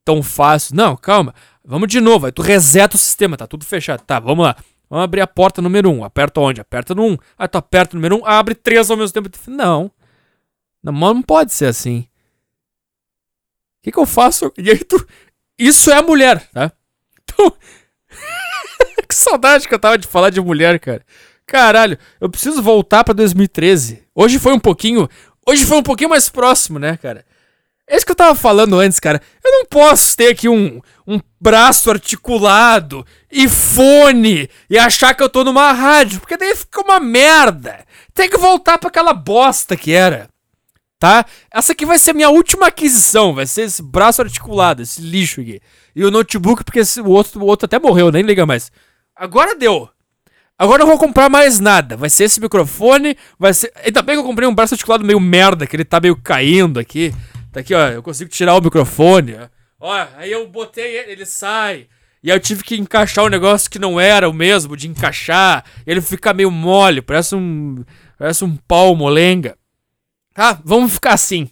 tão 0.05 0.23
fácil. 0.23 0.77
Não, 0.77 0.97
calma. 0.97 1.35
Vamos 1.65 1.89
de 1.89 2.01
novo. 2.01 2.27
Aí 2.27 2.33
tu 2.33 2.41
reseta 2.41 2.95
o 2.95 3.01
sistema, 3.01 3.37
tá 3.37 3.49
tudo 3.49 3.65
fechado. 3.65 4.01
Tá, 4.07 4.21
vamos 4.21 4.45
lá. 4.47 4.55
Vamos 4.89 5.07
abrir 5.07 5.23
a 5.23 5.27
porta 5.27 5.61
número 5.61 5.91
1. 5.91 6.05
Aperta 6.05 6.41
onde? 6.41 6.61
Aperta 6.61 6.95
no 6.95 7.03
1. 7.05 7.19
Aí 7.37 7.49
tu 7.49 7.59
aperta 7.59 7.97
o 7.97 7.99
número 7.99 8.19
1, 8.19 8.27
abre 8.27 8.55
três 8.55 8.89
ao 8.93 8.97
mesmo 8.97 9.13
tempo. 9.13 9.29
Não. 9.49 9.91
Não, 10.85 10.93
não 10.93 11.23
pode 11.23 11.55
ser 11.55 11.65
assim. 11.65 12.01
O 12.01 13.85
que, 13.85 13.93
que 13.93 13.99
eu 13.99 14.05
faço? 14.05 14.53
E 14.59 14.71
aí 14.71 14.79
tu. 14.79 15.05
Isso 15.59 15.91
é 15.91 15.97
a 15.97 16.03
mulher, 16.03 16.47
tá? 16.53 16.71
Então. 17.23 17.57
que 19.09 19.15
saudade 19.15 19.67
que 19.67 19.75
eu 19.75 19.79
tava 19.79 19.97
de 19.97 20.07
falar 20.07 20.29
de 20.29 20.43
mulher, 20.43 20.79
cara. 20.79 21.03
Caralho, 21.47 21.99
eu 22.21 22.29
preciso 22.29 22.63
voltar 22.63 23.03
pra 23.03 23.15
2013. 23.15 24.05
Hoje 24.15 24.39
foi 24.39 24.53
um 24.53 24.61
pouquinho. 24.61 25.09
Hoje 25.47 25.65
foi 25.65 25.79
um 25.79 25.83
pouquinho 25.83 26.11
mais 26.11 26.29
próximo, 26.29 26.79
né, 26.79 26.99
cara? 26.99 27.25
É 27.87 27.97
isso 27.97 28.05
que 28.05 28.13
eu 28.13 28.17
tava 28.17 28.35
falando 28.35 28.79
antes, 28.79 29.01
cara. 29.01 29.21
Eu 29.43 29.51
não 29.53 29.67
posso 29.67 30.17
ter 30.17 30.29
aqui 30.29 30.49
um, 30.49 30.81
um 31.07 31.21
braço 31.41 31.91
articulado 31.91 33.07
e 33.31 33.47
fone 33.49 34.49
e 34.69 34.79
achar 34.79 35.15
que 35.15 35.23
eu 35.23 35.29
tô 35.29 35.45
numa 35.45 35.73
rádio, 35.73 36.21
porque 36.21 36.37
daí 36.37 36.57
fica 36.57 36.81
uma 36.81 36.99
merda. 36.99 37.85
Tem 38.15 38.29
que 38.29 38.39
voltar 38.39 38.79
para 38.79 38.89
aquela 38.89 39.13
bosta 39.13 39.77
que 39.77 39.93
era 39.93 40.29
tá? 40.99 41.25
Essa 41.51 41.73
aqui 41.73 41.85
vai 41.85 41.99
ser 41.99 42.11
a 42.11 42.15
minha 42.15 42.31
última 42.31 42.67
aquisição, 42.67 43.35
vai 43.35 43.47
ser 43.47 43.63
esse 43.63 43.83
braço 43.83 44.23
articulado, 44.23 44.83
esse 44.83 45.01
lixo 45.01 45.41
aqui. 45.41 45.61
E 45.95 46.05
o 46.05 46.11
notebook, 46.11 46.65
porque 46.65 46.81
esse, 46.81 47.01
o, 47.01 47.09
outro, 47.09 47.41
o 47.41 47.47
outro 47.47 47.67
até 47.67 47.79
morreu, 47.79 48.11
nem 48.11 48.23
liga 48.23 48.47
mais. 48.47 48.71
Agora 49.15 49.55
deu. 49.55 49.89
Agora 50.59 50.83
eu 50.83 50.87
vou 50.87 50.99
comprar 50.99 51.29
mais 51.29 51.59
nada. 51.59 51.97
Vai 51.97 52.09
ser 52.09 52.25
esse 52.25 52.41
microfone, 52.41 53.17
vai 53.39 53.53
ser... 53.53 53.73
Ainda 53.85 54.03
bem 54.03 54.15
que 54.15 54.21
eu 54.21 54.25
comprei 54.25 54.49
um 54.49 54.55
braço 54.55 54.75
articulado 54.75 55.05
meio 55.05 55.21
merda, 55.21 55.67
que 55.67 55.75
ele 55.77 55.85
tá 55.85 56.01
meio 56.01 56.17
caindo 56.17 56.79
aqui. 56.79 57.15
Tá 57.53 57.61
aqui, 57.61 57.75
ó, 57.75 57.89
eu 57.89 58.03
consigo 58.03 58.31
tirar 58.31 58.55
o 58.55 58.63
microfone, 58.63 59.37
ó. 59.37 59.49
Ó, 59.81 60.07
aí 60.17 60.33
eu 60.33 60.49
botei 60.49 60.97
ele, 60.97 61.13
ele 61.13 61.27
sai. 61.27 61.89
E 62.23 62.31
aí 62.31 62.37
eu 62.37 62.41
tive 62.41 62.65
que 62.65 62.77
encaixar 62.77 63.25
um 63.25 63.29
negócio 63.29 63.71
que 63.71 63.79
não 63.79 64.01
era 64.01 64.29
o 64.29 64.33
mesmo, 64.33 64.77
de 64.77 64.89
encaixar. 64.89 65.65
Ele 65.87 66.01
fica 66.01 66.33
meio 66.33 66.51
mole, 66.51 67.03
parece 67.03 67.35
um... 67.35 67.85
Parece 68.17 68.45
um 68.45 68.57
pau 68.57 68.95
molenga. 68.95 69.59
Tá, 70.35 70.59
vamos 70.65 70.93
ficar 70.93 71.15
assim. 71.15 71.49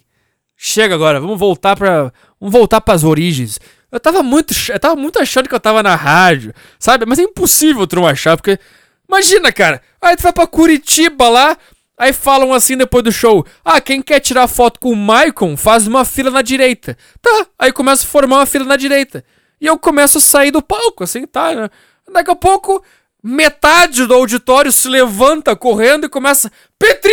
Chega 0.57 0.93
agora, 0.93 1.19
vamos 1.19 1.39
voltar 1.39 1.75
para, 1.75 2.13
vamos 2.39 2.53
voltar 2.53 2.81
para 2.81 2.93
as 2.93 3.03
origens. 3.03 3.59
Eu 3.89 3.99
tava 3.99 4.21
muito, 4.21 4.53
eu 4.69 4.79
tava 4.79 4.95
muito 4.95 5.19
achando 5.19 5.47
que 5.47 5.55
eu 5.55 5.59
tava 5.59 5.81
na 5.81 5.95
rádio, 5.95 6.53
sabe? 6.77 7.05
Mas 7.05 7.17
é 7.17 7.23
impossível 7.23 7.87
tu 7.87 7.95
não 7.95 8.07
achar, 8.07 8.35
porque. 8.35 8.59
Imagina, 9.07 9.51
cara. 9.51 9.81
Aí 10.01 10.15
tu 10.15 10.23
vai 10.23 10.33
pra 10.33 10.47
Curitiba 10.47 11.29
lá, 11.29 11.57
aí 11.97 12.11
falam 12.11 12.51
assim 12.53 12.75
depois 12.75 13.03
do 13.03 13.11
show: 13.11 13.45
Ah, 13.63 13.79
quem 13.79 14.01
quer 14.01 14.19
tirar 14.19 14.47
foto 14.47 14.79
com 14.79 14.89
o 14.91 14.95
Maicon, 14.95 15.55
faz 15.55 15.87
uma 15.87 16.03
fila 16.03 16.31
na 16.31 16.41
direita. 16.41 16.97
Tá, 17.21 17.47
aí 17.57 17.71
começa 17.71 18.03
a 18.03 18.07
formar 18.07 18.37
uma 18.37 18.45
fila 18.45 18.65
na 18.65 18.75
direita. 18.75 19.23
E 19.61 19.65
eu 19.65 19.77
começo 19.77 20.17
a 20.17 20.21
sair 20.21 20.51
do 20.51 20.61
palco, 20.61 21.03
assim, 21.03 21.25
tá? 21.25 21.53
Né? 21.53 21.69
Daqui 22.11 22.31
a 22.31 22.35
pouco, 22.35 22.83
metade 23.23 24.05
do 24.05 24.13
auditório 24.13 24.71
se 24.71 24.89
levanta 24.89 25.55
correndo 25.55 26.05
e 26.05 26.09
começa: 26.09 26.51
Petri! 26.77 27.11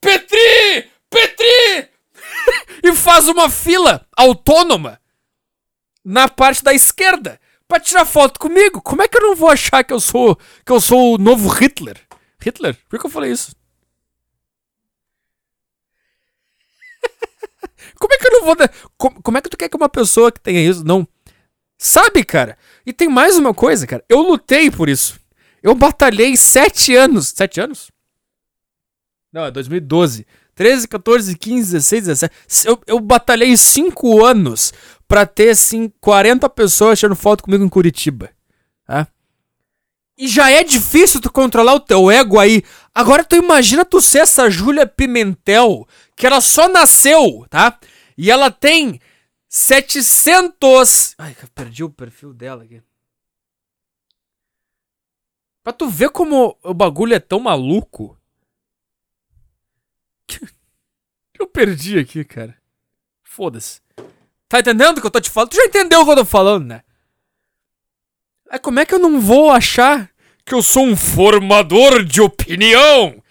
Petri! 0.00 0.93
Petri! 1.14 1.90
e 2.82 2.92
faz 2.92 3.28
uma 3.28 3.48
fila 3.48 4.06
autônoma 4.16 5.00
na 6.04 6.28
parte 6.28 6.62
da 6.62 6.74
esquerda 6.74 7.40
para 7.66 7.80
tirar 7.80 8.04
foto 8.04 8.38
comigo. 8.38 8.82
Como 8.82 9.02
é 9.02 9.08
que 9.08 9.16
eu 9.16 9.22
não 9.22 9.34
vou 9.34 9.48
achar 9.48 9.82
que 9.84 9.92
eu 9.92 10.00
sou 10.00 10.36
que 10.64 10.72
eu 10.72 10.80
sou 10.80 11.14
o 11.14 11.18
novo 11.18 11.48
Hitler? 11.48 12.00
Hitler? 12.40 12.76
Por 12.88 12.98
que 12.98 13.06
eu 13.06 13.10
falei 13.10 13.30
isso? 13.32 13.54
como 17.98 18.12
é 18.12 18.18
que 18.18 18.26
eu 18.26 18.32
não 18.32 18.44
vou 18.44 18.56
como, 18.96 19.22
como 19.22 19.38
é 19.38 19.40
que 19.40 19.48
tu 19.48 19.56
quer 19.56 19.68
que 19.68 19.76
uma 19.76 19.88
pessoa 19.88 20.30
que 20.30 20.40
tenha 20.40 20.60
isso 20.60 20.84
não 20.84 21.08
sabe, 21.78 22.24
cara? 22.24 22.58
E 22.84 22.92
tem 22.92 23.08
mais 23.08 23.38
uma 23.38 23.54
coisa, 23.54 23.86
cara. 23.86 24.04
Eu 24.08 24.20
lutei 24.20 24.70
por 24.70 24.88
isso. 24.88 25.18
Eu 25.62 25.74
batalhei 25.74 26.36
sete 26.36 26.94
anos. 26.94 27.28
Sete 27.28 27.60
anos? 27.60 27.90
Não, 29.32 29.46
é 29.46 29.50
2012. 29.50 30.26
13, 30.54 30.88
14, 30.88 31.36
15, 31.36 31.72
16, 31.72 32.04
17. 32.04 32.34
Eu, 32.66 32.80
eu 32.86 33.00
batalhei 33.00 33.56
5 33.56 34.24
anos 34.24 34.72
pra 35.06 35.26
ter, 35.26 35.50
assim, 35.50 35.92
40 36.00 36.48
pessoas 36.50 36.98
tirando 36.98 37.16
foto 37.16 37.42
comigo 37.44 37.64
em 37.64 37.68
Curitiba. 37.68 38.30
Tá? 38.86 39.08
E 40.16 40.28
já 40.28 40.50
é 40.50 40.62
difícil 40.62 41.20
tu 41.20 41.30
controlar 41.30 41.74
o 41.74 41.80
teu 41.80 42.10
ego 42.10 42.38
aí. 42.38 42.62
Agora 42.94 43.24
tu 43.24 43.34
imagina 43.34 43.84
tu 43.84 44.00
ser 44.00 44.18
essa 44.18 44.48
Júlia 44.48 44.86
Pimentel, 44.86 45.86
que 46.16 46.26
ela 46.26 46.40
só 46.40 46.68
nasceu, 46.68 47.44
tá? 47.50 47.78
E 48.16 48.30
ela 48.30 48.50
tem 48.50 49.00
700... 49.48 51.14
Ai, 51.18 51.36
perdi 51.52 51.82
o 51.82 51.90
perfil 51.90 52.32
dela 52.32 52.62
aqui. 52.62 52.80
Pra 55.64 55.72
tu 55.72 55.88
ver 55.88 56.10
como 56.10 56.56
o 56.62 56.74
bagulho 56.74 57.14
é 57.14 57.18
tão 57.18 57.40
maluco 57.40 58.16
eu 61.38 61.46
perdi 61.46 61.98
aqui, 61.98 62.24
cara. 62.24 62.56
Foda-se. 63.22 63.80
Tá 64.48 64.60
entendendo 64.60 64.98
o 64.98 65.00
que 65.00 65.06
eu 65.06 65.10
tô 65.10 65.20
te 65.20 65.30
falando? 65.30 65.50
Tu 65.50 65.56
já 65.56 65.64
entendeu 65.64 66.00
o 66.00 66.04
que 66.04 66.10
eu 66.12 66.16
tô 66.16 66.24
falando, 66.24 66.66
né? 66.66 66.82
É 68.50 68.58
como 68.58 68.78
é 68.78 68.86
que 68.86 68.94
eu 68.94 68.98
não 68.98 69.20
vou 69.20 69.50
achar 69.50 70.08
que 70.44 70.54
eu 70.54 70.62
sou 70.62 70.84
um 70.84 70.96
formador 70.96 72.04
de 72.04 72.20
opinião? 72.20 73.22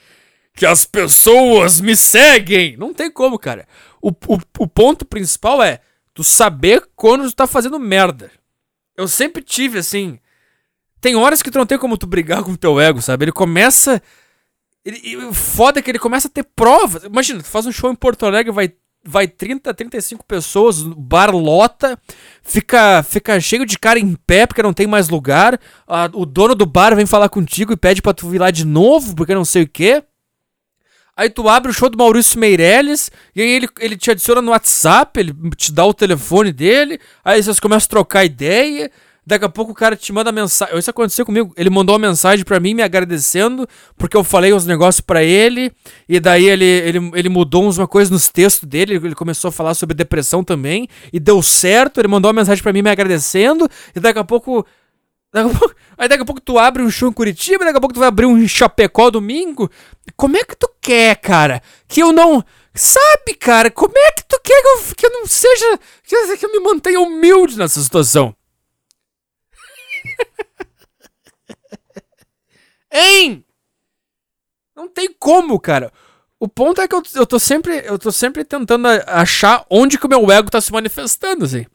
Que 0.56 0.66
as 0.66 0.86
pessoas 0.86 1.80
me 1.80 1.96
seguem? 1.96 2.76
Não 2.78 2.94
tem 2.94 3.10
como, 3.10 3.40
cara. 3.40 3.68
O, 4.02 4.10
o, 4.10 4.38
o 4.60 4.68
ponto 4.68 5.06
principal 5.06 5.64
é 5.64 5.80
tu 6.14 6.24
saber 6.24 6.84
quando 6.96 7.30
tu 7.30 7.36
tá 7.36 7.48
fazendo 7.48 7.80
merda. 7.80 8.32
Eu 8.96 9.08
sempre 9.08 9.42
tive 9.42 9.80
assim. 9.80 10.20
Tem 11.00 11.16
horas 11.16 11.42
que 11.42 11.50
tu 11.50 11.58
não 11.58 11.66
tem 11.66 11.78
como 11.78 11.98
tu 11.98 12.06
brigar 12.06 12.44
com 12.44 12.52
o 12.52 12.58
teu 12.58 12.80
ego, 12.80 13.02
sabe? 13.02 13.26
Ele 13.26 13.32
começa 13.32 14.02
ele, 14.86 15.18
o 15.26 15.34
foda 15.34 15.80
é 15.80 15.82
que 15.82 15.90
ele 15.90 16.00
começa 16.00 16.28
a 16.28 16.32
ter 16.32 16.44
provas. 16.44 17.04
Imagina, 17.04 17.42
tu 17.42 17.50
faz 17.50 17.66
um 17.66 17.72
show 17.72 17.90
em 17.90 17.96
Porto 17.96 18.26
Alegre, 18.26 18.52
vai, 18.52 18.74
vai 19.04 19.28
30, 19.28 19.74
35 19.74 20.26
pessoas, 20.26 20.82
bar 20.84 21.34
lota, 21.34 21.98
fica, 22.42 23.02
fica 23.04 23.40
cheio 23.40 23.66
de 23.66 23.80
cara 23.80 23.98
em 23.98 24.16
pé 24.16 24.46
porque 24.46 24.62
não 24.62 24.74
tem 24.74 24.86
mais 24.86 25.10
lugar. 25.10 25.60
O 26.14 26.26
dono 26.26 26.54
do 26.54 26.66
bar 26.66 26.96
vem 26.96 27.06
falar 27.06 27.30
contigo 27.30 27.72
e 27.72 27.78
pede 27.78 28.02
pra 28.02 28.14
tu 28.14 28.28
vir 28.28 28.40
lá 28.40 28.52
de 28.52 28.66
novo 28.66 29.16
porque 29.16 29.34
não 29.34 29.46
sei 29.46 29.64
o 29.64 29.70
que. 29.70 30.04
Aí 31.16 31.30
tu 31.30 31.48
abre 31.48 31.70
o 31.70 31.74
show 31.74 31.90
do 31.90 31.98
Maurício 31.98 32.40
Meirelles, 32.40 33.12
e 33.36 33.42
aí 33.42 33.48
ele, 33.48 33.70
ele 33.80 33.96
te 33.96 34.10
adiciona 34.10 34.42
no 34.42 34.50
WhatsApp, 34.50 35.20
ele 35.20 35.32
te 35.56 35.72
dá 35.72 35.86
o 35.86 35.94
telefone 35.94 36.52
dele, 36.52 37.00
aí 37.24 37.42
vocês 37.42 37.60
começam 37.60 37.86
a 37.86 37.90
trocar 37.90 38.26
ideia. 38.26 38.92
Daqui 39.26 39.46
a 39.46 39.50
pouco 39.50 39.72
o 39.72 39.76
cara 39.76 39.96
te 39.96 40.12
manda 40.12 40.32
mensagem. 40.34 40.78
Isso 40.78 40.90
aconteceu 40.90 41.26
comigo. 41.26 41.54
Ele 41.56 41.70
mandou 41.70 41.96
uma 41.96 42.08
mensagem 42.08 42.44
para 42.44 42.60
mim 42.60 42.74
me 42.74 42.84
agradecendo 42.84 43.66
porque 43.98 44.18
eu 44.18 44.24
falei 44.24 44.54
uns 44.54 44.66
negócios 44.66 45.00
para 45.00 45.24
ele. 45.24 45.72
E 46.10 46.20
daí 46.20 46.46
ele, 46.46 46.66
ele, 46.66 47.12
ele 47.16 47.30
mudou 47.30 47.64
uma 47.64 47.88
coisa 47.88 48.12
nos 48.12 48.28
textos 48.28 48.68
dele. 48.68 48.96
Ele 48.96 49.16
começou 49.16 49.48
a 49.48 49.52
falar 49.52 49.76
sobre 49.76 49.96
depressão 49.96 50.44
também. 50.44 50.90
E 51.12 51.22
deu 51.22 51.42
certo. 51.42 52.02
Ele 52.02 52.10
mandou 52.10 52.30
uma 52.30 52.42
mensagem 52.42 52.62
para 52.62 52.74
mim 52.74 52.82
me 52.82 52.90
agradecendo. 52.90 53.70
E 53.96 54.00
daqui 54.00 54.20
a 54.20 54.26
pouco. 54.26 54.66
Daqui 55.32 55.50
a 55.50 55.58
pouco 55.58 55.76
aí 55.98 56.08
daqui 56.10 56.24
a 56.24 56.26
pouco 56.26 56.42
tu 56.42 56.60
abre 56.60 56.84
um 56.84 56.90
show 56.90 57.08
em 57.08 57.14
Curitiba. 57.14 57.64
Daqui 57.64 57.78
a 57.78 57.82
pouco 57.82 57.94
tu 57.94 58.00
vai 58.00 58.10
abrir 58.10 58.26
um 58.26 58.46
Chapecó 58.46 59.10
domingo. 59.10 59.72
Como 60.18 60.36
é 60.36 60.44
que 60.44 60.56
tu 60.56 60.70
quer, 60.82 61.16
cara? 61.16 61.62
Que 61.88 62.04
eu 62.04 62.12
não. 62.12 62.44
Sabe, 62.76 63.36
cara? 63.40 63.72
Como 63.72 63.94
é 63.96 64.12
que 64.12 64.26
tu 64.28 64.38
quer 64.44 64.62
que 64.62 64.68
eu, 64.68 64.96
que 64.98 65.06
eu 65.06 65.12
não 65.12 65.26
seja. 65.28 65.80
Que 66.04 66.46
eu 66.46 66.52
me 66.52 66.60
mantenha 66.60 67.00
humilde 67.00 67.58
nessa 67.58 67.80
situação? 67.80 68.36
Hein? 72.94 73.44
Não 74.76 74.88
tem 74.88 75.12
como, 75.12 75.60
cara. 75.60 75.92
O 76.40 76.48
ponto 76.48 76.82
é 76.82 76.88
que 76.88 76.96
eu, 76.96 77.02
eu 77.16 77.26
tô 77.26 77.40
sempre 77.40 77.84
eu 77.86 77.98
tô 77.98 78.12
sempre 78.12 78.44
tentando 78.44 78.88
achar 79.08 79.66
onde 79.70 79.98
que 79.98 80.06
o 80.06 80.10
meu 80.10 80.30
ego 80.32 80.52
tá 80.52 80.60
se 80.62 80.72
manifestando, 80.72 81.46
assim. 81.46 81.66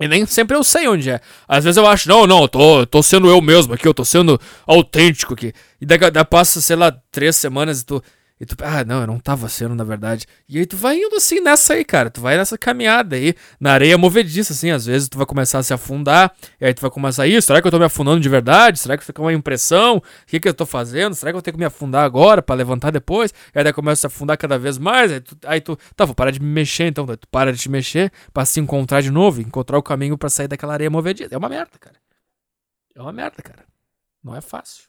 E 0.00 0.06
nem 0.06 0.24
sempre 0.24 0.56
eu 0.56 0.62
sei 0.62 0.86
onde 0.86 1.10
é. 1.10 1.20
Às 1.46 1.64
vezes 1.64 1.76
eu 1.76 1.86
acho, 1.86 2.08
não, 2.08 2.26
não, 2.26 2.42
eu 2.42 2.48
tô, 2.48 2.80
eu 2.80 2.86
tô 2.86 3.02
sendo 3.02 3.28
eu 3.28 3.40
mesmo 3.42 3.74
aqui, 3.74 3.86
eu 3.88 3.92
tô 3.92 4.04
sendo 4.04 4.40
autêntico 4.64 5.34
aqui. 5.34 5.52
E 5.80 5.84
daí, 5.84 5.98
daí 5.98 6.24
passa, 6.24 6.60
sei 6.60 6.76
lá, 6.76 6.92
três 7.10 7.34
semanas 7.36 7.80
e 7.80 7.84
tu. 7.84 8.02
E 8.40 8.46
tu, 8.46 8.54
ah, 8.62 8.84
não, 8.84 9.00
eu 9.00 9.06
não 9.06 9.18
tava 9.18 9.48
sendo, 9.48 9.74
na 9.74 9.82
verdade. 9.82 10.24
E 10.48 10.58
aí 10.58 10.66
tu 10.66 10.76
vai 10.76 10.96
indo 10.96 11.16
assim 11.16 11.40
nessa 11.40 11.74
aí, 11.74 11.84
cara. 11.84 12.08
Tu 12.08 12.20
vai 12.20 12.36
nessa 12.36 12.56
caminhada 12.56 13.16
aí, 13.16 13.34
na 13.58 13.72
areia 13.72 13.98
movediça, 13.98 14.52
assim. 14.52 14.70
Às 14.70 14.86
vezes 14.86 15.08
tu 15.08 15.18
vai 15.18 15.26
começar 15.26 15.58
a 15.58 15.62
se 15.62 15.74
afundar, 15.74 16.32
e 16.60 16.64
aí 16.64 16.72
tu 16.72 16.80
vai 16.80 16.90
começar 16.90 17.26
isso. 17.26 17.48
Será 17.48 17.60
que 17.60 17.66
eu 17.66 17.70
tô 17.72 17.78
me 17.78 17.84
afundando 17.84 18.20
de 18.20 18.28
verdade? 18.28 18.78
Será 18.78 18.96
que 18.96 19.04
fica 19.04 19.20
uma 19.20 19.32
impressão? 19.32 19.96
O 19.96 20.02
que, 20.26 20.38
que 20.38 20.48
eu 20.48 20.54
tô 20.54 20.64
fazendo? 20.64 21.16
Será 21.16 21.32
que 21.32 21.38
eu 21.38 21.42
tenho 21.42 21.54
que 21.54 21.58
me 21.58 21.64
afundar 21.64 22.04
agora 22.04 22.40
para 22.40 22.54
levantar 22.54 22.92
depois? 22.92 23.34
E 23.52 23.58
aí 23.58 23.72
começa 23.72 24.06
a 24.06 24.08
se 24.10 24.14
afundar 24.14 24.38
cada 24.38 24.56
vez 24.56 24.78
mais. 24.78 25.10
Aí 25.10 25.20
tu, 25.20 25.36
aí 25.44 25.60
tu, 25.60 25.76
tá, 25.96 26.04
vou 26.04 26.14
parar 26.14 26.30
de 26.30 26.40
me 26.40 26.46
mexer 26.46 26.86
então. 26.86 27.06
Tu 27.06 27.26
para 27.28 27.52
de 27.52 27.58
te 27.58 27.68
mexer 27.68 28.12
pra 28.32 28.44
se 28.44 28.60
encontrar 28.60 29.00
de 29.00 29.10
novo, 29.10 29.40
encontrar 29.40 29.78
o 29.78 29.82
caminho 29.82 30.16
para 30.16 30.28
sair 30.28 30.46
daquela 30.46 30.74
areia 30.74 30.90
movediça. 30.90 31.34
É 31.34 31.38
uma 31.38 31.48
merda, 31.48 31.76
cara. 31.80 31.96
É 32.94 33.02
uma 33.02 33.12
merda, 33.12 33.42
cara. 33.42 33.64
Não 34.22 34.36
é 34.36 34.40
fácil. 34.40 34.84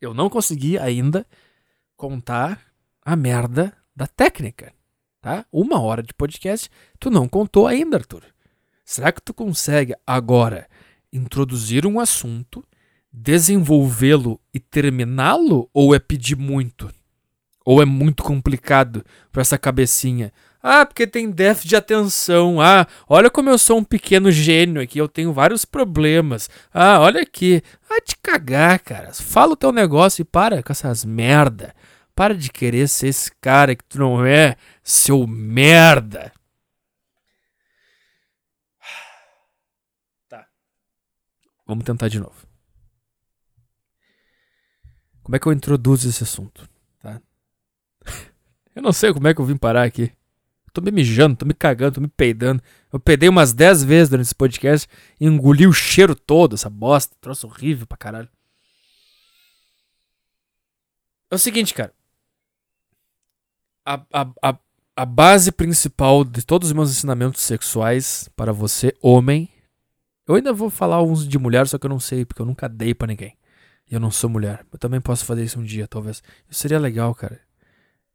Eu 0.00 0.12
não 0.12 0.28
consegui 0.28 0.76
ainda 0.78 1.26
contar 2.04 2.60
a 3.02 3.16
merda 3.16 3.72
da 3.96 4.06
técnica, 4.06 4.74
tá? 5.22 5.46
Uma 5.50 5.80
hora 5.80 6.02
de 6.02 6.12
podcast, 6.12 6.68
tu 7.00 7.10
não 7.10 7.26
contou 7.26 7.66
ainda, 7.66 7.96
Arthur. 7.96 8.24
Será 8.84 9.10
que 9.10 9.22
tu 9.22 9.32
consegue 9.32 9.94
agora 10.06 10.68
introduzir 11.10 11.86
um 11.86 11.98
assunto, 11.98 12.62
desenvolvê-lo 13.10 14.38
e 14.52 14.60
terminá-lo 14.60 15.70
ou 15.72 15.94
é 15.94 15.98
pedir 15.98 16.36
muito? 16.36 16.92
Ou 17.64 17.80
é 17.80 17.86
muito 17.86 18.22
complicado 18.22 19.02
para 19.32 19.40
essa 19.40 19.56
cabecinha? 19.56 20.30
Ah, 20.62 20.84
porque 20.84 21.06
tem 21.06 21.30
déficit 21.30 21.68
de 21.70 21.76
atenção. 21.76 22.60
Ah, 22.60 22.86
olha 23.08 23.30
como 23.30 23.48
eu 23.48 23.56
sou 23.56 23.78
um 23.78 23.84
pequeno 23.84 24.30
gênio 24.30 24.82
aqui, 24.82 24.98
eu 24.98 25.08
tenho 25.08 25.32
vários 25.32 25.64
problemas. 25.64 26.50
Ah, 26.72 27.00
olha 27.00 27.22
aqui. 27.22 27.62
Ah, 27.88 28.00
te 28.02 28.14
cagar, 28.22 28.78
cara. 28.80 29.10
Fala 29.14 29.54
o 29.54 29.56
teu 29.56 29.72
negócio 29.72 30.20
e 30.20 30.24
para 30.24 30.62
com 30.62 30.70
essas 30.70 31.02
merda. 31.02 31.74
Para 32.14 32.36
de 32.36 32.50
querer 32.50 32.88
ser 32.88 33.08
esse 33.08 33.30
cara 33.40 33.74
que 33.74 33.82
tu 33.84 33.98
não 33.98 34.24
é, 34.24 34.56
seu 34.84 35.26
merda. 35.26 36.32
Tá. 40.28 40.46
Vamos 41.66 41.84
tentar 41.84 42.08
de 42.08 42.20
novo. 42.20 42.46
Como 45.24 45.34
é 45.34 45.38
que 45.40 45.46
eu 45.46 45.52
introduzo 45.52 46.08
esse 46.08 46.22
assunto? 46.22 46.68
Tá? 47.00 47.20
Eu 48.76 48.82
não 48.82 48.92
sei 48.92 49.12
como 49.12 49.26
é 49.28 49.32
que 49.32 49.40
eu 49.40 49.44
vim 49.44 49.56
parar 49.56 49.84
aqui. 49.84 50.12
Tô 50.72 50.80
me 50.80 50.90
mijando, 50.90 51.36
tô 51.36 51.46
me 51.46 51.54
cagando, 51.54 51.94
tô 51.94 52.00
me 52.00 52.08
peidando. 52.08 52.60
Eu 52.92 52.98
peidei 52.98 53.28
umas 53.28 53.52
10 53.52 53.84
vezes 53.84 54.08
durante 54.08 54.26
esse 54.26 54.34
podcast 54.34 54.88
e 55.20 55.26
engoli 55.26 55.64
o 55.64 55.72
cheiro 55.72 56.16
todo, 56.16 56.56
essa 56.56 56.68
bosta. 56.68 57.14
Troço 57.20 57.46
horrível 57.46 57.86
pra 57.86 57.96
caralho. 57.96 58.28
É 61.30 61.36
o 61.36 61.38
seguinte, 61.38 61.72
cara 61.72 61.94
a, 63.84 64.00
a, 64.12 64.28
a, 64.42 64.58
a 64.96 65.04
base 65.04 65.52
principal 65.52 66.24
de 66.24 66.44
todos 66.44 66.68
os 66.68 66.72
meus 66.72 66.90
ensinamentos 66.90 67.42
sexuais 67.42 68.28
para 68.36 68.52
você, 68.52 68.94
homem. 69.02 69.48
Eu 70.26 70.36
ainda 70.36 70.52
vou 70.52 70.70
falar 70.70 71.02
uns 71.02 71.26
de 71.28 71.38
mulher, 71.38 71.66
só 71.66 71.76
que 71.78 71.86
eu 71.86 71.90
não 71.90 72.00
sei, 72.00 72.24
porque 72.24 72.40
eu 72.40 72.46
nunca 72.46 72.68
dei 72.68 72.94
para 72.94 73.08
ninguém. 73.08 73.36
E 73.90 73.94
eu 73.94 74.00
não 74.00 74.10
sou 74.10 74.30
mulher. 74.30 74.64
Eu 74.72 74.78
também 74.78 75.00
posso 75.00 75.24
fazer 75.24 75.44
isso 75.44 75.60
um 75.60 75.64
dia, 75.64 75.86
talvez. 75.86 76.22
Isso 76.48 76.60
seria 76.60 76.78
legal, 76.78 77.14
cara. 77.14 77.40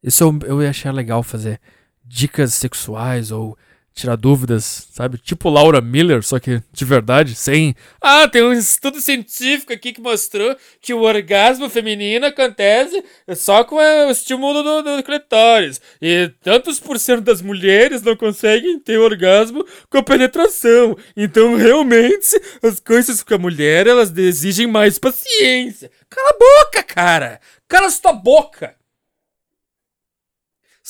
Isso 0.02 0.24
eu, 0.24 0.40
eu 0.46 0.64
ia 0.64 0.70
achar 0.72 0.94
legal 0.94 1.22
fazer. 1.22 1.62
Dicas 2.04 2.54
sexuais 2.54 3.32
ou 3.32 3.56
tirar 4.00 4.16
dúvidas, 4.16 4.88
sabe? 4.92 5.18
Tipo 5.18 5.50
Laura 5.50 5.82
Miller, 5.82 6.24
só 6.24 6.40
que 6.40 6.62
de 6.72 6.86
verdade, 6.86 7.36
sem. 7.36 7.76
Ah, 8.02 8.28
tem 8.28 8.44
um 8.44 8.54
estudo 8.54 9.00
científico 9.02 9.74
aqui 9.74 9.94
que 9.94 10.02
mostrou 10.02 10.56
que 10.82 10.94
o 10.94 11.02
orgasmo 11.02 11.70
feminino 11.70 12.26
acontece 12.26 13.04
só 13.36 13.64
com 13.64 13.76
o 13.76 14.12
estímulo 14.12 14.64
do, 14.64 14.82
do 14.98 15.04
clitóris. 15.04 15.82
E 16.02 16.32
tantos 16.42 16.80
por 16.80 16.98
cento 17.00 17.22
das 17.22 17.42
mulheres 17.42 18.02
não 18.02 18.16
conseguem 18.16 18.80
ter 18.80 18.98
orgasmo 18.98 19.66
com 19.90 19.98
a 19.98 20.04
penetração. 20.04 20.98
Então, 21.16 21.56
realmente, 21.56 22.40
as 22.64 22.80
coisas 22.80 23.22
com 23.22 23.36
a 23.36 23.38
mulher, 23.38 23.88
elas 23.88 24.16
exigem 24.18 24.68
mais 24.68 24.98
paciência. 24.98 25.92
Cala 26.10 26.30
a 26.30 26.66
boca, 26.66 26.84
cara! 26.84 27.40
Cala 27.68 27.90
sua 27.90 28.14
boca! 28.14 28.79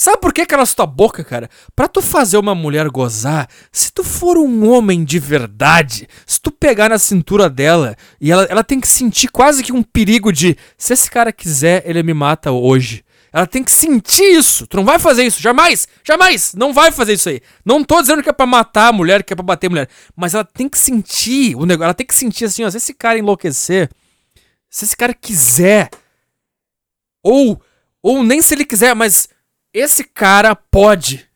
Sabe 0.01 0.21
por 0.21 0.33
que 0.33 0.45
cala 0.45 0.65
tua 0.65 0.85
boca, 0.85 1.25
cara? 1.25 1.49
Pra 1.75 1.85
tu 1.85 2.01
fazer 2.01 2.37
uma 2.37 2.55
mulher 2.55 2.87
gozar, 2.87 3.49
se 3.69 3.91
tu 3.91 4.01
for 4.01 4.37
um 4.37 4.65
homem 4.69 5.03
de 5.03 5.19
verdade, 5.19 6.07
se 6.25 6.39
tu 6.39 6.51
pegar 6.51 6.87
na 6.87 6.97
cintura 6.97 7.49
dela 7.49 7.97
e 8.21 8.31
ela, 8.31 8.43
ela 8.43 8.63
tem 8.63 8.79
que 8.79 8.87
sentir 8.87 9.27
quase 9.27 9.61
que 9.61 9.73
um 9.73 9.83
perigo 9.83 10.31
de 10.31 10.55
se 10.77 10.93
esse 10.93 11.11
cara 11.11 11.33
quiser, 11.33 11.83
ele 11.85 12.01
me 12.01 12.13
mata 12.13 12.49
hoje. 12.49 13.03
Ela 13.33 13.45
tem 13.45 13.61
que 13.61 13.73
sentir 13.73 14.23
isso. 14.23 14.65
Tu 14.67 14.77
não 14.77 14.85
vai 14.85 14.99
fazer 14.99 15.25
isso. 15.25 15.41
Jamais. 15.41 15.85
Jamais. 16.01 16.53
Não 16.53 16.71
vai 16.71 16.93
fazer 16.93 17.15
isso 17.15 17.27
aí. 17.27 17.41
Não 17.65 17.83
tô 17.83 17.99
dizendo 17.99 18.23
que 18.23 18.29
é 18.29 18.33
pra 18.33 18.45
matar 18.45 18.87
a 18.87 18.93
mulher, 18.93 19.21
que 19.21 19.33
é 19.33 19.35
pra 19.35 19.43
bater 19.43 19.67
a 19.67 19.69
mulher. 19.69 19.89
Mas 20.15 20.33
ela 20.33 20.45
tem 20.45 20.69
que 20.69 20.79
sentir 20.79 21.57
o 21.57 21.65
negócio. 21.65 21.87
Ela 21.87 21.93
tem 21.93 22.07
que 22.07 22.15
sentir 22.15 22.45
assim, 22.45 22.63
ó. 22.63 22.71
Se 22.71 22.77
esse 22.77 22.93
cara 22.93 23.19
enlouquecer, 23.19 23.89
se 24.69 24.85
esse 24.85 24.95
cara 24.95 25.13
quiser, 25.13 25.89
ou, 27.21 27.61
ou 28.01 28.23
nem 28.23 28.41
se 28.41 28.53
ele 28.53 28.63
quiser, 28.63 28.95
mas 28.95 29.27
esse 29.73 30.03
cara 30.03 30.55
pode. 30.55 31.27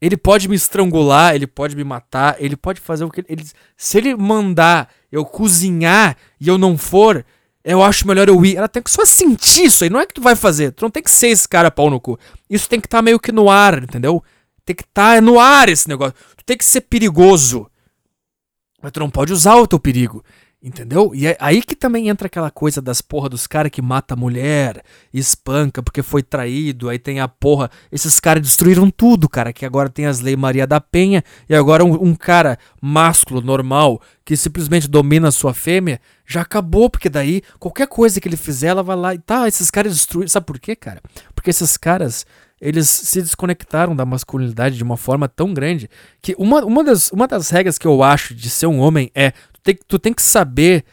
Ele 0.00 0.16
pode 0.16 0.48
me 0.48 0.56
estrangular, 0.56 1.34
ele 1.34 1.46
pode 1.46 1.76
me 1.76 1.84
matar, 1.84 2.36
ele 2.38 2.56
pode 2.56 2.80
fazer 2.80 3.04
o 3.04 3.10
que 3.10 3.24
ele. 3.28 3.44
Se 3.76 3.98
ele 3.98 4.14
mandar 4.16 4.88
eu 5.12 5.24
cozinhar 5.24 6.16
e 6.40 6.48
eu 6.48 6.56
não 6.56 6.78
for, 6.78 7.24
eu 7.62 7.82
acho 7.82 8.06
melhor 8.08 8.28
eu 8.28 8.44
ir. 8.44 8.56
Ela 8.56 8.68
tem 8.68 8.82
que 8.82 8.90
só 8.90 9.04
sentir 9.04 9.64
isso 9.64 9.84
aí. 9.84 9.90
Não 9.90 10.00
é 10.00 10.06
que 10.06 10.14
tu 10.14 10.22
vai 10.22 10.34
fazer. 10.34 10.72
Tu 10.72 10.82
não 10.82 10.90
tem 10.90 11.02
que 11.02 11.10
ser 11.10 11.28
esse 11.28 11.46
cara 11.46 11.70
pau 11.70 11.90
no 11.90 12.00
cu. 12.00 12.18
Isso 12.48 12.68
tem 12.68 12.80
que 12.80 12.86
estar 12.86 12.98
tá 12.98 13.02
meio 13.02 13.20
que 13.20 13.30
no 13.30 13.50
ar, 13.50 13.82
entendeu? 13.82 14.24
Tem 14.64 14.74
que 14.74 14.82
estar 14.82 15.16
tá 15.16 15.20
no 15.20 15.38
ar 15.38 15.68
esse 15.68 15.88
negócio. 15.88 16.14
Tu 16.36 16.44
tem 16.44 16.56
que 16.56 16.64
ser 16.64 16.82
perigoso. 16.82 17.70
Mas 18.82 18.92
tu 18.92 19.00
não 19.00 19.10
pode 19.10 19.32
usar 19.32 19.56
o 19.56 19.66
teu 19.66 19.78
perigo. 19.78 20.24
Entendeu? 20.62 21.12
E 21.14 21.26
é 21.26 21.38
aí 21.40 21.62
que 21.62 21.74
também 21.74 22.10
entra 22.10 22.26
aquela 22.26 22.50
coisa 22.50 22.82
das 22.82 23.00
porra 23.00 23.30
dos 23.30 23.46
caras 23.46 23.72
que 23.72 23.80
mata 23.80 24.12
a 24.12 24.16
mulher, 24.16 24.84
espanca 25.12 25.82
porque 25.82 26.02
foi 26.02 26.22
traído, 26.22 26.90
aí 26.90 26.98
tem 26.98 27.18
a 27.18 27.26
porra. 27.26 27.70
Esses 27.90 28.20
caras 28.20 28.42
destruíram 28.42 28.90
tudo, 28.90 29.26
cara. 29.26 29.54
Que 29.54 29.64
agora 29.64 29.88
tem 29.88 30.04
as 30.04 30.20
leis 30.20 30.36
Maria 30.36 30.66
da 30.66 30.78
Penha, 30.78 31.24
e 31.48 31.54
agora 31.54 31.82
um, 31.82 31.94
um 32.08 32.14
cara 32.14 32.58
másculo, 32.78 33.40
normal, 33.40 34.02
que 34.22 34.36
simplesmente 34.36 34.86
domina 34.86 35.28
a 35.28 35.32
sua 35.32 35.54
fêmea, 35.54 35.98
já 36.26 36.42
acabou, 36.42 36.90
porque 36.90 37.08
daí 37.08 37.40
qualquer 37.58 37.86
coisa 37.86 38.20
que 38.20 38.28
ele 38.28 38.36
fizer, 38.36 38.68
ela 38.68 38.82
vai 38.82 38.96
lá 38.96 39.14
e 39.14 39.18
tá, 39.18 39.48
esses 39.48 39.70
caras 39.70 39.94
destruíram. 39.94 40.28
Sabe 40.28 40.44
por 40.44 40.60
quê, 40.60 40.76
cara? 40.76 41.00
Porque 41.34 41.48
esses 41.48 41.78
caras 41.78 42.26
eles 42.60 42.90
se 42.90 43.22
desconectaram 43.22 43.96
da 43.96 44.04
masculinidade 44.04 44.76
de 44.76 44.84
uma 44.84 44.96
forma 44.96 45.26
tão 45.26 45.54
grande 45.54 45.88
que 46.20 46.34
uma, 46.38 46.62
uma, 46.62 46.84
das, 46.84 47.10
uma 47.10 47.26
das 47.26 47.48
regras 47.48 47.78
que 47.78 47.86
eu 47.86 48.02
acho 48.02 48.34
de 48.34 48.50
ser 48.50 48.66
um 48.66 48.80
homem 48.80 49.10
é 49.14 49.32
tem, 49.62 49.78
tu 49.86 49.98
tem 49.98 50.12
que 50.12 50.22
saber 50.22 50.84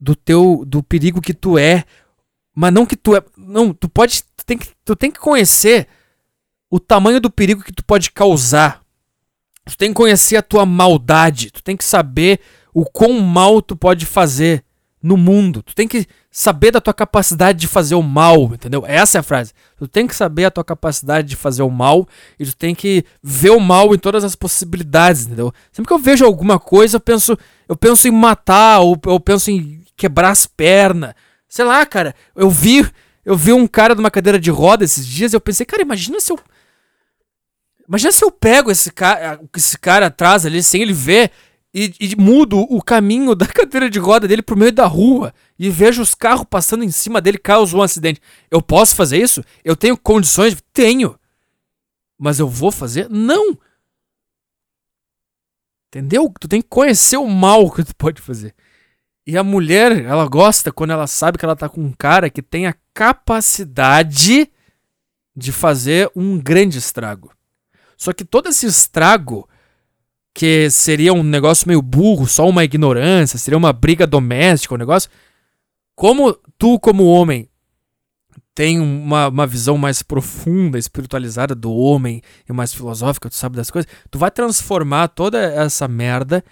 do 0.00 0.14
teu 0.14 0.64
do 0.66 0.82
perigo 0.82 1.20
que 1.20 1.34
tu 1.34 1.58
é, 1.58 1.84
mas 2.54 2.72
não 2.72 2.86
que 2.86 2.96
tu 2.96 3.16
é, 3.16 3.22
não, 3.36 3.72
tu 3.72 3.88
pode 3.88 4.22
tu 4.22 4.44
tem 4.44 4.58
que 4.58 4.68
tu 4.84 4.96
tem 4.96 5.10
que 5.10 5.18
conhecer 5.18 5.88
o 6.70 6.78
tamanho 6.78 7.20
do 7.20 7.30
perigo 7.30 7.62
que 7.62 7.72
tu 7.72 7.84
pode 7.84 8.10
causar. 8.10 8.82
Tu 9.64 9.76
tem 9.76 9.90
que 9.90 9.96
conhecer 9.96 10.36
a 10.36 10.42
tua 10.42 10.64
maldade, 10.64 11.50
tu 11.50 11.62
tem 11.62 11.76
que 11.76 11.84
saber 11.84 12.40
o 12.72 12.84
quão 12.84 13.20
mal 13.20 13.60
tu 13.60 13.76
pode 13.76 14.06
fazer 14.06 14.64
no 15.02 15.16
mundo. 15.16 15.62
Tu 15.62 15.74
tem 15.74 15.86
que 15.86 16.06
saber 16.30 16.70
da 16.70 16.80
tua 16.80 16.94
capacidade 16.94 17.58
de 17.58 17.66
fazer 17.66 17.94
o 17.94 18.02
mal, 18.02 18.44
entendeu? 18.52 18.84
Essa 18.86 19.18
é 19.18 19.20
a 19.20 19.22
frase. 19.22 19.52
Tu 19.76 19.86
tem 19.86 20.06
que 20.06 20.14
saber 20.14 20.46
a 20.46 20.50
tua 20.50 20.64
capacidade 20.64 21.28
de 21.28 21.36
fazer 21.36 21.62
o 21.62 21.70
mal 21.70 22.06
e 22.38 22.44
tu 22.44 22.56
tem 22.56 22.74
que 22.74 23.04
ver 23.22 23.50
o 23.50 23.60
mal 23.60 23.94
em 23.94 23.98
todas 23.98 24.24
as 24.24 24.34
possibilidades, 24.34 25.26
entendeu? 25.26 25.52
Sempre 25.72 25.88
que 25.88 25.94
eu 25.94 25.98
vejo 25.98 26.24
alguma 26.24 26.58
coisa, 26.58 26.96
eu 26.96 27.00
penso, 27.00 27.38
eu 27.68 27.76
penso 27.76 28.08
em 28.08 28.12
matar 28.12 28.80
ou 28.80 28.98
eu 29.06 29.20
penso 29.20 29.50
em 29.50 29.82
quebrar 29.96 30.30
as 30.30 30.46
pernas. 30.46 31.14
Sei 31.48 31.64
lá, 31.64 31.84
cara. 31.86 32.14
Eu 32.34 32.50
vi, 32.50 32.86
eu 33.24 33.36
vi 33.36 33.52
um 33.52 33.66
cara 33.66 33.94
numa 33.94 34.10
cadeira 34.10 34.38
de 34.38 34.50
roda 34.50 34.84
esses 34.84 35.06
dias 35.06 35.32
e 35.32 35.36
eu 35.36 35.40
pensei, 35.40 35.64
cara, 35.64 35.82
imagina 35.82 36.20
se 36.20 36.32
eu 36.32 36.38
Imagina 37.88 38.12
se 38.12 38.22
eu 38.22 38.30
pego 38.30 38.70
esse 38.70 38.92
cara, 38.92 39.40
esse 39.56 39.78
cara 39.78 40.06
atrás 40.08 40.44
ali 40.44 40.62
sem 40.62 40.82
ele 40.82 40.92
ver 40.92 41.30
e, 41.78 41.94
e, 42.00 42.16
mudo 42.16 42.58
o 42.58 42.82
caminho 42.82 43.34
da 43.36 43.46
cadeira 43.46 43.88
de 43.88 43.98
roda 43.98 44.26
dele 44.26 44.42
pro 44.42 44.56
meio 44.56 44.72
da 44.72 44.86
rua 44.86 45.32
e 45.58 45.70
vejo 45.70 46.02
os 46.02 46.14
carros 46.14 46.46
passando 46.48 46.82
em 46.84 46.90
cima 46.90 47.20
dele 47.20 47.38
causa 47.38 47.76
um 47.76 47.82
acidente. 47.82 48.20
Eu 48.50 48.60
posso 48.60 48.96
fazer 48.96 49.18
isso? 49.18 49.44
Eu 49.64 49.76
tenho 49.76 49.96
condições? 49.96 50.56
Tenho. 50.72 51.18
Mas 52.18 52.38
eu 52.38 52.48
vou 52.48 52.72
fazer? 52.72 53.08
Não. 53.08 53.56
Entendeu? 55.88 56.32
Tu 56.40 56.48
tem 56.48 56.60
que 56.60 56.68
conhecer 56.68 57.16
o 57.16 57.28
mal 57.28 57.70
que 57.70 57.84
tu 57.84 57.94
pode 57.94 58.20
fazer. 58.20 58.54
E 59.26 59.36
a 59.36 59.44
mulher, 59.44 60.04
ela 60.04 60.26
gosta 60.26 60.72
quando 60.72 60.90
ela 60.90 61.06
sabe 61.06 61.38
que 61.38 61.44
ela 61.44 61.54
tá 61.54 61.68
com 61.68 61.82
um 61.82 61.92
cara 61.92 62.30
que 62.30 62.42
tem 62.42 62.66
a 62.66 62.74
capacidade 62.94 64.50
de 65.36 65.52
fazer 65.52 66.10
um 66.16 66.38
grande 66.38 66.78
estrago. 66.78 67.30
Só 67.96 68.12
que 68.12 68.24
todo 68.24 68.48
esse 68.48 68.66
estrago 68.66 69.48
que 70.38 70.70
seria 70.70 71.12
um 71.12 71.24
negócio 71.24 71.66
meio 71.66 71.82
burro, 71.82 72.24
só 72.24 72.48
uma 72.48 72.62
ignorância, 72.62 73.36
seria 73.36 73.58
uma 73.58 73.72
briga 73.72 74.06
doméstica, 74.06 74.72
um 74.72 74.78
negócio. 74.78 75.10
Como 75.96 76.32
tu, 76.56 76.78
como 76.78 77.06
homem, 77.06 77.50
tem 78.54 78.78
uma, 78.78 79.26
uma 79.26 79.48
visão 79.48 79.76
mais 79.76 80.00
profunda, 80.00 80.78
espiritualizada 80.78 81.56
do 81.56 81.74
homem 81.74 82.22
e 82.48 82.52
mais 82.52 82.72
filosófica, 82.72 83.28
tu 83.28 83.34
sabe 83.34 83.56
das 83.56 83.68
coisas, 83.68 83.90
tu 84.12 84.16
vai 84.16 84.30
transformar 84.30 85.08
toda 85.08 85.42
essa 85.42 85.88
merda 85.88 86.44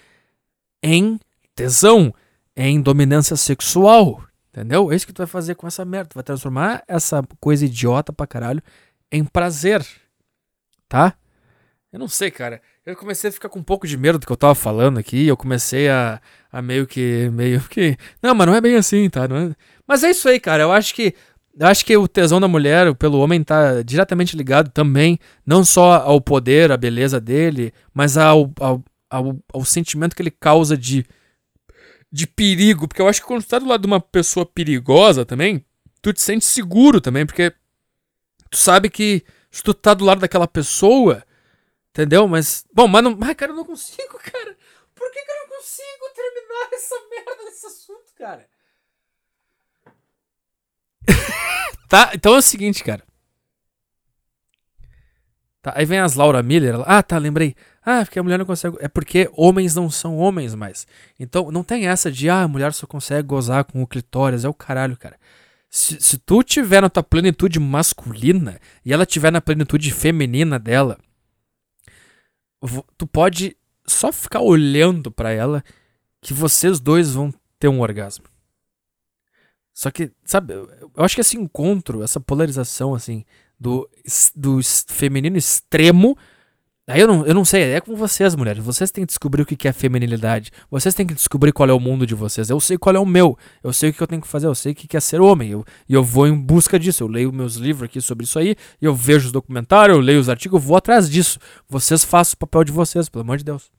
em 0.83 1.17
tesão, 1.55 2.13
em 2.57 2.81
dominância 2.81 3.37
sexual. 3.37 4.21
Entendeu? 4.49 4.91
É 4.91 4.97
isso 4.97 5.07
que 5.07 5.13
tu 5.13 5.19
vai 5.19 5.27
fazer 5.27 5.55
com 5.55 5.65
essa 5.65 5.85
merda. 5.85 6.09
Tu 6.09 6.15
vai 6.15 6.23
transformar 6.25 6.83
essa 6.89 7.23
coisa 7.39 7.63
idiota 7.63 8.11
pra 8.11 8.27
caralho 8.27 8.61
em 9.09 9.23
prazer. 9.23 9.87
Tá? 10.89 11.13
Eu 11.89 11.99
não 11.99 12.09
sei, 12.09 12.29
cara 12.29 12.61
eu 12.87 12.95
comecei 12.95 13.29
a 13.29 13.33
ficar 13.33 13.49
com 13.49 13.59
um 13.59 13.63
pouco 13.63 13.85
de 13.85 13.97
medo 13.97 14.17
do 14.17 14.25
que 14.25 14.31
eu 14.31 14.37
tava 14.37 14.55
falando 14.55 14.97
aqui. 14.97 15.27
Eu 15.27 15.35
comecei 15.35 15.89
a, 15.89 16.21
a 16.49 16.61
meio 16.61 16.87
que. 16.87 17.29
meio 17.33 17.59
que. 17.67 17.97
Não, 18.23 18.33
mas 18.33 18.47
não 18.47 18.55
é 18.55 18.61
bem 18.61 18.75
assim, 18.77 19.09
tá? 19.09 19.25
É... 19.25 19.53
Mas 19.85 20.05
é 20.05 20.11
isso 20.11 20.29
aí, 20.29 20.39
cara. 20.39 20.63
Eu 20.63 20.71
acho 20.71 20.95
que. 20.95 21.13
Eu 21.59 21.67
acho 21.67 21.83
que 21.83 21.97
o 21.97 22.07
tesão 22.07 22.39
da 22.39 22.47
mulher 22.47 22.95
pelo 22.95 23.19
homem 23.19 23.43
tá 23.43 23.81
diretamente 23.81 24.37
ligado 24.37 24.69
também, 24.69 25.19
não 25.45 25.65
só 25.65 25.95
ao 25.95 26.21
poder, 26.21 26.71
à 26.71 26.77
beleza 26.77 27.19
dele, 27.19 27.73
mas 27.93 28.15
ao, 28.15 28.53
ao, 28.59 28.83
ao, 29.09 29.37
ao 29.51 29.65
sentimento 29.65 30.15
que 30.15 30.21
ele 30.21 30.31
causa 30.31 30.77
de, 30.77 31.03
de 32.09 32.25
perigo. 32.25 32.87
Porque 32.87 33.01
eu 33.01 33.07
acho 33.09 33.19
que 33.19 33.27
quando 33.27 33.43
tu 33.43 33.49
tá 33.49 33.59
do 33.59 33.67
lado 33.67 33.81
de 33.81 33.87
uma 33.87 33.99
pessoa 33.99 34.45
perigosa 34.45 35.25
também, 35.25 35.65
tu 36.01 36.13
te 36.13 36.21
sente 36.21 36.45
seguro 36.45 37.01
também, 37.01 37.25
porque 37.25 37.51
tu 38.49 38.57
sabe 38.57 38.89
que 38.89 39.23
se 39.51 39.61
tu 39.61 39.73
tá 39.73 39.93
do 39.93 40.05
lado 40.05 40.21
daquela 40.21 40.47
pessoa, 40.47 41.23
Entendeu? 41.97 42.27
Mas. 42.27 42.63
Bom, 42.71 42.87
mas 42.87 43.03
não. 43.03 43.17
Ai, 43.23 43.33
cara, 43.33 43.51
eu 43.51 43.55
não 43.55 43.65
consigo, 43.65 44.19
cara. 44.21 44.55
Por 44.93 45.11
que, 45.11 45.19
que 45.19 45.31
eu 45.31 45.35
não 45.35 45.57
consigo 45.57 46.13
terminar 46.15 46.69
essa 46.73 46.95
merda 47.09 47.43
desse 47.45 47.65
assunto, 47.65 48.13
cara? 48.15 48.47
tá, 51.89 52.11
então 52.13 52.35
é 52.35 52.37
o 52.37 52.41
seguinte, 52.41 52.83
cara. 52.83 53.03
Tá, 55.59 55.73
aí 55.75 55.85
vem 55.85 55.97
as 55.97 56.13
Laura 56.13 56.43
Miller. 56.43 56.75
Ah, 56.85 57.01
tá, 57.01 57.17
lembrei. 57.17 57.55
Ah, 57.83 58.05
porque 58.05 58.19
a 58.19 58.23
mulher 58.23 58.37
não 58.37 58.45
consegue. 58.45 58.77
É 58.79 58.87
porque 58.87 59.27
homens 59.33 59.73
não 59.73 59.89
são 59.89 60.17
homens 60.17 60.53
mais. 60.53 60.85
Então 61.19 61.49
não 61.49 61.63
tem 61.63 61.87
essa 61.87 62.11
de, 62.11 62.29
ah, 62.29 62.43
a 62.43 62.47
mulher 62.47 62.73
só 62.73 62.85
consegue 62.85 63.27
gozar 63.27 63.65
com 63.65 63.81
o 63.81 63.87
clitóris. 63.87 64.45
É 64.45 64.49
o 64.49 64.53
caralho, 64.53 64.95
cara. 64.95 65.17
Se, 65.67 65.99
se 65.99 66.19
tu 66.19 66.43
tiver 66.43 66.81
na 66.81 66.91
tua 66.91 67.01
plenitude 67.01 67.59
masculina 67.59 68.61
e 68.85 68.93
ela 68.93 69.05
tiver 69.05 69.31
na 69.31 69.41
plenitude 69.41 69.91
feminina 69.91 70.59
dela, 70.59 70.99
tu 72.97 73.07
pode 73.07 73.55
só 73.85 74.11
ficar 74.11 74.41
olhando 74.41 75.11
para 75.11 75.31
ela 75.31 75.63
que 76.21 76.33
vocês 76.33 76.79
dois 76.79 77.13
vão 77.13 77.33
ter 77.59 77.67
um 77.67 77.81
orgasmo. 77.81 78.25
Só 79.73 79.91
que, 79.91 80.11
sabe, 80.25 80.53
eu 80.53 80.91
acho 80.97 81.15
que 81.15 81.21
esse 81.21 81.37
encontro, 81.37 82.03
essa 82.03 82.19
polarização, 82.19 82.95
assim, 82.95 83.23
do, 83.59 83.87
do 84.35 84.59
feminino 84.87 85.37
extremo 85.37 86.17
Aí 86.89 87.01
eu 87.01 87.07
não, 87.07 87.25
eu 87.25 87.33
não 87.33 87.43
sei, 87.43 87.73
é 87.73 87.81
com 87.81 87.97
vocês, 87.97 88.33
mulheres. 88.33 88.63
Vocês 88.63 88.89
têm 88.89 89.03
que 89.05 89.09
descobrir 89.09 89.41
o 89.41 89.45
que 89.45 89.67
é 89.67 89.73
feminilidade. 89.73 90.51
Vocês 90.71 90.95
têm 90.95 91.05
que 91.05 91.13
descobrir 91.13 91.51
qual 91.51 91.69
é 91.69 91.73
o 91.73 91.79
mundo 91.81 92.07
de 92.07 92.15
vocês. 92.15 92.49
Eu 92.49 92.61
sei 92.61 92.77
qual 92.77 92.95
é 92.95 92.99
o 92.99 93.05
meu. 93.05 93.37
Eu 93.61 93.73
sei 93.73 93.89
o 93.89 93.93
que 93.93 94.01
eu 94.01 94.07
tenho 94.07 94.21
que 94.21 94.27
fazer. 94.27 94.47
Eu 94.47 94.55
sei 94.55 94.71
o 94.71 94.75
que 94.75 94.95
é 94.95 94.99
ser 95.01 95.19
homem. 95.19 95.49
Eu, 95.49 95.65
e 95.89 95.93
eu 95.93 96.01
vou 96.01 96.25
em 96.25 96.33
busca 96.33 96.79
disso. 96.79 97.03
Eu 97.03 97.09
leio 97.09 97.33
meus 97.33 97.55
livros 97.55 97.83
aqui 97.83 97.99
sobre 97.99 98.23
isso 98.23 98.39
aí. 98.39 98.55
Eu 98.81 98.95
vejo 98.95 99.25
os 99.25 99.31
documentários, 99.33 99.97
eu 99.97 100.01
leio 100.01 100.21
os 100.21 100.29
artigos, 100.29 100.61
eu 100.61 100.65
vou 100.65 100.77
atrás 100.77 101.09
disso. 101.09 101.39
Vocês 101.67 102.05
façam 102.05 102.35
o 102.35 102.37
papel 102.37 102.63
de 102.63 102.71
vocês, 102.71 103.09
pelo 103.09 103.23
amor 103.23 103.37
de 103.37 103.43
Deus. 103.43 103.69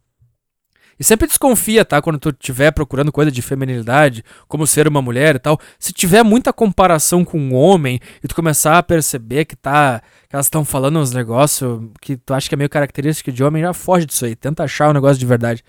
E 0.99 1.05
sempre 1.05 1.29
desconfia, 1.29 1.85
tá? 1.85 2.03
Quando 2.03 2.19
tu 2.19 2.31
estiver 2.31 2.73
procurando 2.73 3.13
coisa 3.13 3.31
de 3.31 3.41
feminilidade, 3.41 4.25
como 4.49 4.67
ser 4.67 4.89
uma 4.89 5.01
mulher 5.01 5.37
e 5.37 5.39
tal. 5.39 5.59
Se 5.79 5.93
tiver 5.93 6.23
muita 6.23 6.53
comparação 6.53 7.25
com 7.25 7.39
um 7.39 7.55
homem 7.55 8.01
e 8.23 8.27
tu 8.27 8.35
começar 8.35 8.79
a 8.79 8.83
perceber 8.83 9.45
que 9.45 9.55
tá. 9.55 10.03
que 10.29 10.35
elas 10.35 10.47
estão 10.47 10.65
falando 10.65 10.99
uns 10.99 11.13
negócios 11.13 11.81
que 12.01 12.17
tu 12.17 12.35
acha 12.35 12.49
que 12.49 12.55
é 12.55 12.59
meio 12.59 12.71
característico 12.71 13.31
de 13.31 13.45
homem, 13.45 13.63
já 13.63 13.73
foge 13.73 14.07
disso 14.07 14.25
aí. 14.25 14.35
Tenta 14.35 14.65
achar 14.65 14.91
um 14.91 14.95
negócio 14.95 15.19
de 15.19 15.27
verdade. 15.27 15.65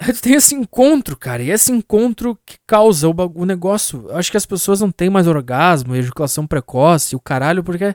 Aí 0.00 0.12
tu 0.14 0.22
tem 0.22 0.34
esse 0.34 0.54
encontro, 0.54 1.16
cara, 1.16 1.42
e 1.42 1.50
esse 1.50 1.70
encontro 1.70 2.38
que 2.46 2.56
causa 2.66 3.08
o, 3.08 3.14
o 3.34 3.44
negócio. 3.44 4.06
Eu 4.08 4.16
acho 4.16 4.30
que 4.30 4.36
as 4.36 4.46
pessoas 4.46 4.80
não 4.80 4.90
têm 4.90 5.10
mais 5.10 5.26
orgasmo, 5.26 5.94
ejaculação 5.94 6.46
precoce, 6.46 7.14
o 7.14 7.20
caralho, 7.20 7.62
porque 7.62 7.94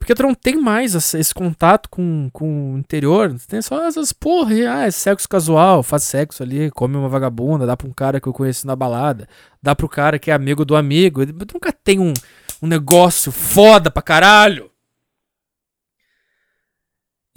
porque 0.00 0.14
tu 0.14 0.22
não 0.22 0.34
tem 0.34 0.56
mais 0.56 0.94
esse 0.94 1.34
contato 1.34 1.90
com, 1.90 2.30
com 2.32 2.72
o 2.74 2.78
interior. 2.78 3.38
Tem 3.46 3.60
só 3.60 3.86
essas 3.86 4.14
porra, 4.14 4.54
ah, 4.74 4.86
é 4.86 4.90
sexo 4.90 5.28
casual, 5.28 5.82
faz 5.82 6.04
sexo 6.04 6.42
ali, 6.42 6.70
come 6.70 6.96
uma 6.96 7.08
vagabunda, 7.08 7.66
dá 7.66 7.76
pra 7.76 7.86
um 7.86 7.92
cara 7.92 8.18
que 8.18 8.26
eu 8.26 8.32
conheci 8.32 8.66
na 8.66 8.74
balada, 8.74 9.28
dá 9.62 9.76
pro 9.76 9.90
cara 9.90 10.18
que 10.18 10.30
é 10.30 10.34
amigo 10.34 10.64
do 10.64 10.74
amigo. 10.74 11.24
Tu 11.26 11.52
nunca 11.52 11.70
tem 11.70 12.00
um, 12.00 12.14
um 12.62 12.66
negócio 12.66 13.30
foda 13.30 13.90
pra 13.90 14.02
caralho. 14.02 14.70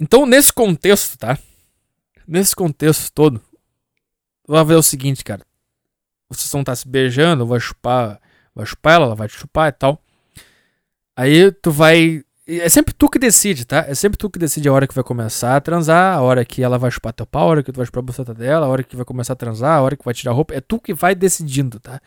Então, 0.00 0.24
nesse 0.24 0.52
contexto, 0.52 1.18
tá? 1.18 1.38
Nesse 2.26 2.56
contexto 2.56 3.12
todo, 3.12 3.42
vai 4.48 4.64
ver 4.64 4.76
o 4.76 4.82
seguinte, 4.82 5.22
cara. 5.22 5.42
Vocês 6.30 6.50
vão 6.50 6.62
estar 6.62 6.72
tá 6.72 6.76
se 6.76 6.88
beijando, 6.88 7.46
vai 7.46 7.60
chupar, 7.60 8.18
vai 8.54 8.64
chupar 8.64 8.94
ela, 8.94 9.04
ela 9.04 9.14
vai 9.14 9.28
te 9.28 9.36
chupar 9.36 9.68
e 9.68 9.72
tal. 9.72 10.02
Aí 11.14 11.52
tu 11.52 11.70
vai 11.70 12.24
é 12.46 12.68
sempre 12.68 12.92
tu 12.92 13.08
que 13.08 13.18
decide, 13.18 13.64
tá? 13.64 13.86
É 13.88 13.94
sempre 13.94 14.18
tu 14.18 14.28
que 14.28 14.38
decide 14.38 14.68
a 14.68 14.72
hora 14.72 14.86
que 14.86 14.94
vai 14.94 15.02
começar 15.02 15.56
a 15.56 15.60
transar, 15.60 16.18
a 16.18 16.20
hora 16.20 16.44
que 16.44 16.62
ela 16.62 16.78
vai 16.78 16.90
chupar 16.90 17.12
teu 17.12 17.26
pau, 17.26 17.44
a 17.44 17.46
hora 17.46 17.62
que 17.62 17.72
tu 17.72 17.76
vai 17.76 17.86
chupar 17.86 18.00
a 18.00 18.06
buceta 18.06 18.34
dela, 18.34 18.66
a 18.66 18.68
hora 18.68 18.82
que 18.82 18.96
vai 18.96 19.04
começar 19.04 19.32
a 19.32 19.36
transar, 19.36 19.78
a 19.78 19.82
hora 19.82 19.96
que 19.96 20.04
vai 20.04 20.12
tirar 20.12 20.32
a 20.32 20.34
roupa. 20.34 20.54
É 20.54 20.60
tu 20.60 20.78
que 20.78 20.92
vai 20.92 21.14
decidindo, 21.14 21.80
tá? 21.80 22.00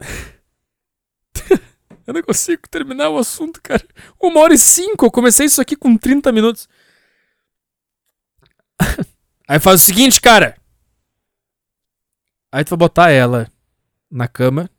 eu 2.06 2.14
não 2.14 2.22
consigo 2.22 2.62
terminar 2.70 3.10
o 3.10 3.18
assunto, 3.18 3.60
cara. 3.62 3.86
Uma 4.20 4.40
hora 4.40 4.54
e 4.54 4.58
cinco, 4.58 5.04
eu 5.04 5.10
comecei 5.10 5.46
isso 5.46 5.60
aqui 5.60 5.76
com 5.76 5.96
30 5.96 6.32
minutos. 6.32 6.68
Aí 9.46 9.60
faz 9.60 9.82
o 9.82 9.84
seguinte, 9.84 10.20
cara. 10.20 10.56
Aí 12.50 12.64
tu 12.64 12.70
vai 12.70 12.78
botar 12.78 13.10
ela 13.10 13.50
na 14.10 14.26
cama 14.26 14.70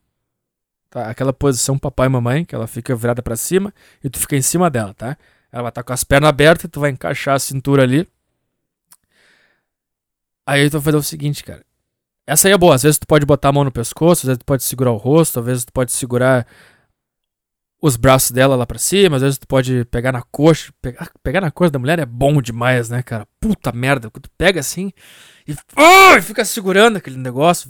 Tá? 0.90 1.10
Aquela 1.10 1.32
posição 1.32 1.78
papai 1.78 2.08
e 2.08 2.10
mamãe, 2.10 2.44
que 2.44 2.56
ela 2.56 2.68
fica 2.68 2.96
virada 2.96 3.22
para 3.22 3.36
cima 3.36 3.74
e 4.04 4.10
tu 4.10 4.20
fica 4.20 4.36
em 4.36 4.42
cima 4.42 4.70
dela, 4.70 4.94
tá? 4.94 5.18
Ela 5.52 5.64
vai 5.64 5.70
estar 5.70 5.84
tá 5.84 5.84
com 5.84 5.94
as 5.94 6.04
pernas 6.04 6.30
abertas, 6.30 6.70
tu 6.72 6.80
vai 6.80 6.90
encaixar 6.90 7.36
a 7.36 7.40
cintura 7.40 7.84
ali. 7.84 8.08
Aí 10.46 10.68
tu 10.70 10.74
vai 10.74 10.82
fazer 10.82 10.98
o 10.98 11.04
seguinte, 11.04 11.44
cara. 11.44 11.64
Essa 12.26 12.48
aí 12.48 12.54
é 12.54 12.58
boa. 12.58 12.76
Às 12.76 12.84
vezes 12.84 13.00
tu 13.00 13.08
pode 13.08 13.26
botar 13.26 13.50
a 13.50 13.52
mão 13.52 13.64
no 13.64 13.72
pescoço, 13.72 14.22
às 14.22 14.28
vezes 14.28 14.40
tu 14.40 14.46
pode 14.46 14.64
segurar 14.64 14.92
o 14.92 14.98
rosto, 14.98 15.40
às 15.40 15.46
vezes 15.46 15.66
tu 15.66 15.74
pode 15.74 15.92
segurar 15.92 16.46
os 17.82 17.96
braços 17.96 18.32
dela 18.32 18.56
lá 18.56 18.66
pra 18.66 18.78
cima, 18.78 19.16
às 19.16 19.22
vezes 19.22 19.38
tu 19.38 19.48
pode 19.48 19.86
pegar 19.86 20.12
na 20.12 20.22
coxa. 20.22 20.72
Pegar, 20.82 21.12
pegar 21.24 21.42
na 21.42 21.52
coxa 21.52 21.72
da 21.72 21.80
mulher 21.80 22.00
é 22.00 22.06
bom 22.06 22.42
demais, 22.42 22.90
né, 22.90 23.02
cara? 23.02 23.28
Puta 23.40 23.72
merda. 23.72 24.10
Quando 24.10 24.24
tu 24.24 24.32
pega 24.38 24.60
assim 24.60 24.92
e 25.48 25.56
oh, 25.76 26.22
fica 26.22 26.44
segurando 26.46 26.98
aquele 26.98 27.18
negócio. 27.18 27.70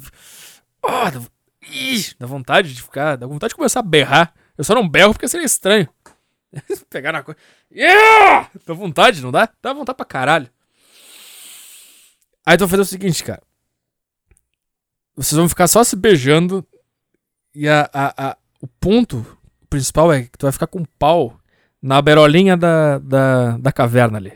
Oh, 0.84 1.30
Ih, 1.72 2.14
dá 2.20 2.26
vontade 2.26 2.74
de 2.74 2.82
ficar. 2.82 3.16
Dá 3.16 3.28
vontade 3.28 3.52
de 3.52 3.56
começar 3.56 3.80
a 3.80 3.84
berrar. 3.84 4.34
Eu 4.58 4.64
só 4.64 4.76
não 4.76 4.88
berro 4.88 5.14
porque 5.14 5.28
seria 5.28 5.46
estranho. 5.46 5.88
Pegar 6.90 7.12
na 7.12 7.24
coisa. 7.24 7.40
Dá 8.66 8.74
vontade, 8.74 9.22
não 9.22 9.32
dá? 9.32 9.50
Dá 9.62 9.74
vontade 9.74 9.96
pra 9.96 10.06
caralho. 10.06 10.50
Aí 12.46 12.58
tu 12.58 12.62
vai 12.62 12.70
fazer 12.70 12.82
o 12.82 12.86
seguinte, 12.86 13.24
cara. 13.24 13.42
Vocês 15.16 15.38
vão 15.38 15.50
ficar 15.50 15.68
só 15.68 15.84
se 15.84 15.96
beijando. 15.96 16.66
E 17.54 17.68
a, 17.68 17.90
a, 17.94 18.30
a, 18.30 18.38
o 18.62 18.68
ponto 18.68 19.26
principal 19.70 20.12
é 20.12 20.24
que 20.24 20.38
tu 20.38 20.44
vai 20.44 20.52
ficar 20.52 20.68
com 20.68 20.84
pau 20.98 21.40
na 21.82 22.02
berolinha 22.02 22.58
da, 22.58 23.00
da, 23.00 23.58
da 23.58 23.72
caverna 23.72 24.18
ali. 24.18 24.34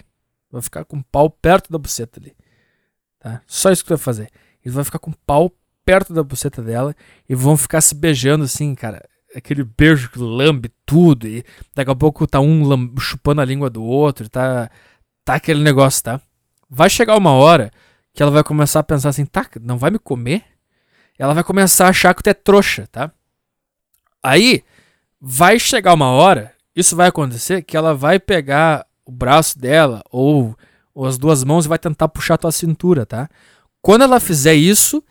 Vai 0.51 0.61
ficar 0.61 0.85
com 0.85 1.01
pau 1.01 1.29
perto 1.29 1.71
da 1.71 1.77
buceta 1.77 2.19
ali. 2.19 2.35
Tá? 3.19 3.41
Só 3.47 3.71
isso 3.71 3.83
que 3.83 3.87
tu 3.87 3.95
vai 3.95 4.03
fazer. 4.03 4.29
E 4.63 4.69
tu 4.69 4.73
vai 4.73 4.83
ficar 4.83 4.99
com 4.99 5.11
pau 5.11 5.51
perto 5.85 6.13
da 6.13 6.23
buceta 6.23 6.61
dela 6.61 6.95
e 7.27 7.35
vão 7.35 7.55
ficar 7.57 7.81
se 7.81 7.95
beijando 7.95 8.43
assim, 8.43 8.73
cara. 8.75 9.07
Aquele 9.35 9.63
beijo 9.63 10.11
que 10.11 10.19
lambe 10.19 10.71
tudo 10.85 11.27
e 11.27 11.43
daqui 11.73 11.89
a 11.89 11.95
pouco 11.95 12.27
tá 12.27 12.39
um 12.39 12.95
chupando 12.99 13.41
a 13.41 13.45
língua 13.45 13.69
do 13.69 13.83
outro, 13.83 14.29
tá, 14.29 14.69
tá 15.25 15.35
aquele 15.35 15.63
negócio, 15.63 16.03
tá? 16.03 16.21
Vai 16.69 16.89
chegar 16.89 17.17
uma 17.17 17.31
hora 17.31 17.71
que 18.13 18.21
ela 18.21 18.31
vai 18.31 18.43
começar 18.43 18.79
a 18.79 18.83
pensar 18.83 19.09
assim, 19.09 19.25
tá, 19.25 19.47
não 19.61 19.77
vai 19.77 19.89
me 19.89 19.97
comer? 19.97 20.43
Ela 21.17 21.33
vai 21.33 21.43
começar 21.43 21.87
a 21.87 21.89
achar 21.89 22.13
que 22.13 22.21
tu 22.21 22.29
é 22.29 22.33
trouxa, 22.33 22.87
tá? 22.91 23.11
Aí 24.21 24.63
vai 25.19 25.57
chegar 25.57 25.93
uma 25.93 26.09
hora, 26.09 26.53
isso 26.75 26.95
vai 26.95 27.07
acontecer, 27.07 27.63
que 27.63 27.75
ela 27.75 27.93
vai 27.95 28.19
pegar 28.19 28.85
o 29.05 29.11
braço 29.11 29.57
dela 29.57 30.03
ou, 30.11 30.55
ou 30.93 31.05
as 31.05 31.17
duas 31.17 31.43
mãos 31.43 31.65
e 31.65 31.69
vai 31.69 31.79
tentar 31.79 32.07
puxar 32.07 32.37
tua 32.37 32.51
cintura, 32.51 33.05
tá? 33.05 33.29
Quando 33.81 34.03
ela 34.03 34.19
fizer 34.19 34.53
isso, 34.53 35.03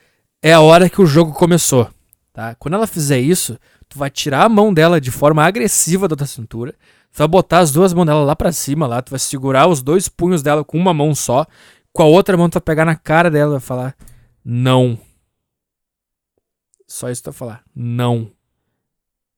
é 0.43 0.53
a 0.53 0.61
hora 0.61 0.91
que 0.91 1.01
o 1.01 1.07
jogo 1.07 1.33
começou, 1.33 1.89
tá? 2.33 2.57
Quando 2.57 2.75
ela 2.75 2.87
fizer 2.87 3.21
isso, 3.21 3.57
tu 3.89 3.97
vai 3.97 4.11
tirar 4.11 4.45
a 4.45 4.49
mão 4.49 4.75
dela 4.75 5.01
de 5.01 5.11
forma 5.13 5.45
agressiva 5.45 6.09
da 6.09 6.17
tua 6.17 6.27
cintura, 6.27 6.73
tu 7.13 7.19
vai 7.19 7.29
botar 7.29 7.61
as 7.61 7.71
duas 7.71 7.95
mãos 7.95 8.07
dela 8.07 8.25
lá 8.25 8.35
para 8.35 8.51
cima, 8.51 8.89
lá, 8.89 9.01
tu 9.01 9.11
vai 9.11 9.21
segurar 9.21 9.69
os 9.69 9.81
dois 9.81 10.09
punhos 10.09 10.43
dela 10.43 10.65
com 10.65 10.77
uma 10.77 10.93
mão 10.93 11.15
só, 11.15 11.47
com 11.93 12.03
a 12.03 12.07
outra 12.07 12.37
mão 12.37 12.51
tu 12.51 12.55
vai 12.55 12.63
pegar 12.63 12.85
na 12.85 12.97
cara 12.97 13.31
dela 13.31 13.59
e 13.59 13.61
falar 13.61 13.95
não. 14.45 14.99
Só 16.89 17.09
isso 17.09 17.23
tu 17.23 17.31
vai 17.31 17.35
falar 17.35 17.63
não. 17.75 18.33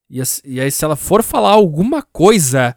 E, 0.09 0.23
e 0.45 0.61
aí 0.61 0.71
se 0.71 0.85
ela 0.85 0.97
for 0.97 1.23
falar 1.23 1.51
alguma 1.51 2.03
coisa, 2.03 2.75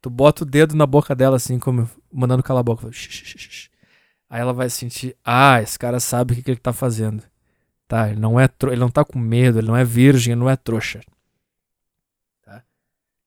tu 0.00 0.10
bota 0.10 0.42
o 0.42 0.46
dedo 0.46 0.74
na 0.74 0.86
boca 0.86 1.14
dela 1.14 1.36
assim, 1.36 1.60
como 1.60 1.88
mandando 2.12 2.42
calar 2.42 2.60
a 2.60 2.64
boca. 2.64 2.90
Aí 4.28 4.40
ela 4.40 4.52
vai 4.52 4.68
sentir, 4.68 5.16
ah, 5.24 5.62
esse 5.62 5.78
cara 5.78 6.00
sabe 6.00 6.32
o 6.32 6.36
que, 6.36 6.42
que 6.42 6.50
ele 6.50 6.58
tá 6.58 6.72
fazendo 6.72 7.22
tá? 7.92 8.08
Ele 8.08 8.18
não 8.18 8.40
é 8.40 8.48
ele 8.62 8.76
não 8.76 8.88
tá 8.88 9.04
com 9.04 9.18
medo, 9.18 9.58
ele 9.58 9.66
não 9.66 9.76
é 9.76 9.84
virgem, 9.84 10.32
ele 10.32 10.40
não 10.40 10.48
é 10.48 10.56
trouxa. 10.56 11.02
Tá? 12.42 12.62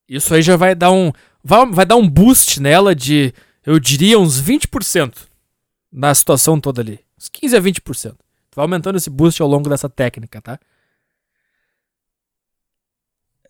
Isso 0.10 0.34
aí 0.34 0.42
já 0.42 0.58
vai 0.58 0.74
dar 0.74 0.92
um 0.92 1.12
vai, 1.44 1.64
vai 1.68 1.86
dar 1.86 1.98
um 1.98 2.10
boost 2.10 2.60
nela 2.60 2.96
de, 2.96 3.32
eu 3.64 3.80
diria 3.80 4.18
uns 4.18 4.42
20% 4.42 5.28
na 5.92 6.16
situação 6.16 6.60
toda 6.60 6.82
ali. 6.82 7.00
Uns 7.16 7.30
15 7.30 7.56
a 7.56 7.62
20%. 7.62 8.14
Tu 8.14 8.16
vai 8.56 8.64
aumentando 8.64 8.96
esse 8.98 9.08
boost 9.08 9.40
ao 9.40 9.48
longo 9.48 9.70
dessa 9.70 9.88
técnica, 9.88 10.42
tá? 10.42 10.60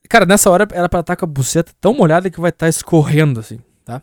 Cara, 0.09 0.26
nessa 0.26 0.49
hora 0.49 0.68
era 0.70 0.89
pra 0.89 0.99
estar 0.99 1.16
com 1.16 1.24
a 1.24 1.28
buceta 1.28 1.72
tão 1.80 1.93
molhada 1.93 2.30
que 2.30 2.41
vai 2.41 2.49
estar 2.49 2.68
escorrendo 2.68 3.39
assim, 3.39 3.59
tá? 3.86 4.01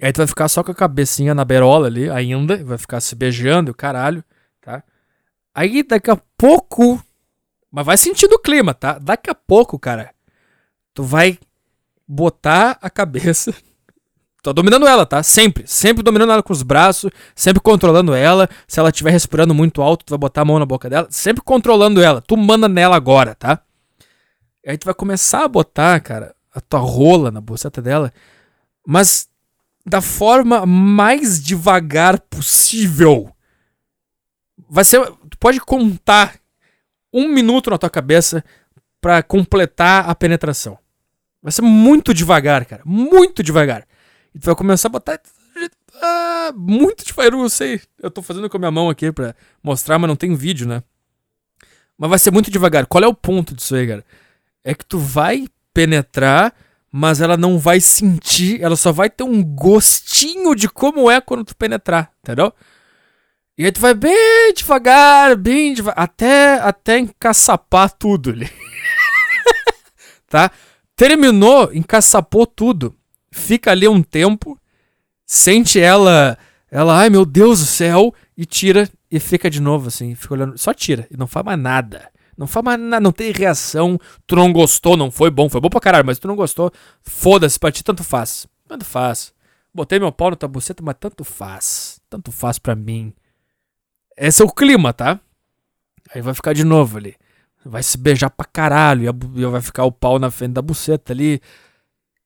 E 0.00 0.04
aí 0.06 0.12
tu 0.12 0.18
vai 0.18 0.26
ficar 0.26 0.48
só 0.48 0.64
com 0.64 0.72
a 0.72 0.74
cabecinha 0.74 1.32
na 1.32 1.44
berola 1.44 1.86
ali 1.86 2.10
ainda, 2.10 2.62
vai 2.64 2.76
ficar 2.76 3.00
se 3.00 3.14
beijando, 3.14 3.72
caralho, 3.72 4.24
tá? 4.60 4.82
Aí 5.54 5.82
daqui 5.82 6.10
a 6.10 6.16
pouco. 6.36 7.02
Mas 7.70 7.86
vai 7.86 7.96
sentindo 7.96 8.34
o 8.34 8.38
clima, 8.38 8.74
tá? 8.74 8.98
Daqui 8.98 9.30
a 9.30 9.34
pouco, 9.34 9.78
cara. 9.78 10.14
Tu 10.94 11.02
vai 11.02 11.38
botar 12.06 12.78
a 12.80 12.90
cabeça. 12.90 13.54
Tô 14.42 14.52
dominando 14.52 14.86
ela, 14.86 15.06
tá? 15.06 15.22
Sempre. 15.22 15.64
Sempre 15.66 16.02
dominando 16.02 16.32
ela 16.32 16.42
com 16.42 16.52
os 16.52 16.62
braços. 16.62 17.10
Sempre 17.34 17.62
controlando 17.62 18.12
ela. 18.14 18.48
Se 18.66 18.80
ela 18.80 18.90
estiver 18.90 19.10
respirando 19.10 19.54
muito 19.54 19.80
alto, 19.80 20.04
tu 20.04 20.10
vai 20.10 20.18
botar 20.18 20.42
a 20.42 20.44
mão 20.44 20.58
na 20.58 20.66
boca 20.66 20.90
dela. 20.90 21.06
Sempre 21.10 21.42
controlando 21.42 22.02
ela. 22.02 22.20
Tu 22.20 22.36
manda 22.36 22.68
nela 22.68 22.96
agora, 22.96 23.34
tá? 23.34 23.62
Aí 24.66 24.76
tu 24.76 24.84
vai 24.84 24.94
começar 24.94 25.44
a 25.44 25.48
botar, 25.48 26.00
cara, 26.00 26.34
a 26.54 26.60
tua 26.60 26.80
rola 26.80 27.30
na 27.30 27.40
buceta 27.40 27.80
dela. 27.80 28.12
Mas 28.86 29.28
da 29.84 30.00
forma 30.00 30.64
mais 30.66 31.42
devagar 31.42 32.20
possível. 32.20 33.31
Vai 34.74 34.86
ser 34.86 35.06
pode 35.38 35.60
contar 35.60 36.36
um 37.12 37.28
minuto 37.28 37.68
na 37.68 37.76
tua 37.76 37.90
cabeça 37.90 38.42
para 39.02 39.22
completar 39.22 40.08
a 40.08 40.14
penetração. 40.14 40.78
Vai 41.42 41.52
ser 41.52 41.60
muito 41.60 42.14
devagar, 42.14 42.64
cara. 42.64 42.80
Muito 42.86 43.42
devagar. 43.42 43.86
E 44.34 44.38
tu 44.38 44.46
vai 44.46 44.54
começar 44.54 44.88
a 44.88 44.92
botar. 44.92 45.20
Ah, 46.00 46.52
muito 46.56 47.04
devagar. 47.04 47.34
Eu 47.34 47.38
não 47.38 47.50
sei. 47.50 47.82
Eu 48.02 48.10
tô 48.10 48.22
fazendo 48.22 48.48
com 48.48 48.56
a 48.56 48.60
minha 48.60 48.70
mão 48.70 48.88
aqui 48.88 49.12
pra 49.12 49.36
mostrar, 49.62 49.98
mas 49.98 50.08
não 50.08 50.16
tem 50.16 50.34
vídeo, 50.34 50.66
né? 50.66 50.82
Mas 51.98 52.08
vai 52.08 52.18
ser 52.18 52.30
muito 52.30 52.50
devagar. 52.50 52.86
Qual 52.86 53.04
é 53.04 53.06
o 53.06 53.12
ponto 53.12 53.54
disso 53.54 53.74
aí, 53.74 53.86
cara? 53.86 54.02
É 54.64 54.74
que 54.74 54.86
tu 54.86 54.98
vai 54.98 55.48
penetrar, 55.74 56.54
mas 56.90 57.20
ela 57.20 57.36
não 57.36 57.58
vai 57.58 57.78
sentir, 57.78 58.62
ela 58.62 58.76
só 58.76 58.90
vai 58.90 59.10
ter 59.10 59.24
um 59.24 59.44
gostinho 59.44 60.54
de 60.54 60.66
como 60.66 61.10
é 61.10 61.20
quando 61.20 61.44
tu 61.44 61.54
penetrar, 61.54 62.10
entendeu? 62.22 62.54
E 63.62 63.66
aí 63.66 63.70
tu 63.70 63.80
vai 63.80 63.94
bem 63.94 64.52
devagar, 64.56 65.36
bem 65.36 65.72
devagar, 65.72 66.02
até, 66.02 66.54
até 66.54 66.98
encaçapar 66.98 67.92
tudo 67.92 68.30
ali. 68.30 68.50
tá? 70.28 70.50
Terminou, 70.96 71.72
encaçapou 71.72 72.44
tudo. 72.44 72.92
Fica 73.30 73.70
ali 73.70 73.86
um 73.86 74.02
tempo, 74.02 74.58
sente 75.24 75.78
ela, 75.78 76.36
ela, 76.72 77.02
ai 77.02 77.08
meu 77.08 77.24
Deus 77.24 77.60
do 77.60 77.66
céu, 77.66 78.12
e 78.36 78.44
tira 78.44 78.90
e 79.08 79.20
fica 79.20 79.48
de 79.48 79.60
novo 79.60 79.86
assim, 79.86 80.16
fica 80.16 80.34
olhando, 80.34 80.58
só 80.58 80.74
tira 80.74 81.06
e 81.08 81.16
não 81.16 81.28
faz 81.28 81.46
mais 81.46 81.58
nada. 81.60 82.10
Não 82.36 82.48
faz 82.48 82.64
mais 82.64 82.80
nada, 82.80 83.00
não 83.00 83.12
tem 83.12 83.30
reação. 83.30 83.96
Tu 84.26 84.34
não 84.34 84.52
gostou, 84.52 84.96
não 84.96 85.08
foi 85.08 85.30
bom, 85.30 85.48
foi 85.48 85.60
bom 85.60 85.68
pra 85.68 85.78
caralho, 85.78 86.04
mas 86.04 86.18
tu 86.18 86.26
não 86.26 86.34
gostou, 86.34 86.72
foda-se, 87.00 87.60
pra 87.60 87.70
ti 87.70 87.84
tanto 87.84 88.02
faz. 88.02 88.44
Tanto 88.66 88.84
faz. 88.84 89.32
Botei 89.72 90.00
meu 90.00 90.10
pau 90.10 90.30
na 90.30 90.36
tua 90.36 90.48
buceta, 90.48 90.82
mas 90.82 90.96
tanto 90.98 91.22
faz. 91.22 92.00
Tanto 92.10 92.32
faz 92.32 92.58
pra 92.58 92.74
mim. 92.74 93.14
Esse 94.24 94.40
é 94.40 94.44
o 94.44 94.48
clima, 94.48 94.92
tá? 94.92 95.18
Aí 96.14 96.22
vai 96.22 96.32
ficar 96.32 96.52
de 96.52 96.62
novo 96.62 96.96
ali. 96.96 97.16
Vai 97.64 97.82
se 97.82 97.98
beijar 97.98 98.30
pra 98.30 98.46
caralho. 98.46 99.12
E 99.34 99.46
vai 99.46 99.60
ficar 99.60 99.84
o 99.84 99.90
pau 99.90 100.16
na 100.16 100.30
frente 100.30 100.52
da 100.52 100.62
buceta 100.62 101.12
ali. 101.12 101.40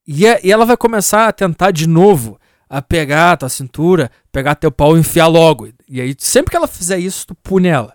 E, 0.07 0.27
é, 0.27 0.39
e 0.45 0.53
ela 0.53 0.67
vai 0.67 0.77
começar 0.77 1.27
a 1.27 1.33
tentar 1.33 1.71
de 1.71 1.87
novo 1.87 2.39
a 2.69 2.83
pegar 2.83 3.33
a 3.33 3.37
tua 3.39 3.49
cintura, 3.49 4.11
pegar 4.31 4.57
teu 4.57 4.71
pau 4.71 4.95
e 4.95 5.01
enfiar 5.01 5.27
logo. 5.27 5.71
E 5.89 5.99
aí, 5.99 6.15
sempre 6.19 6.51
que 6.51 6.57
ela 6.57 6.69
fizer 6.69 6.99
isso, 6.99 7.29
tu 7.29 7.35
pune 7.35 7.69
ela. 7.69 7.95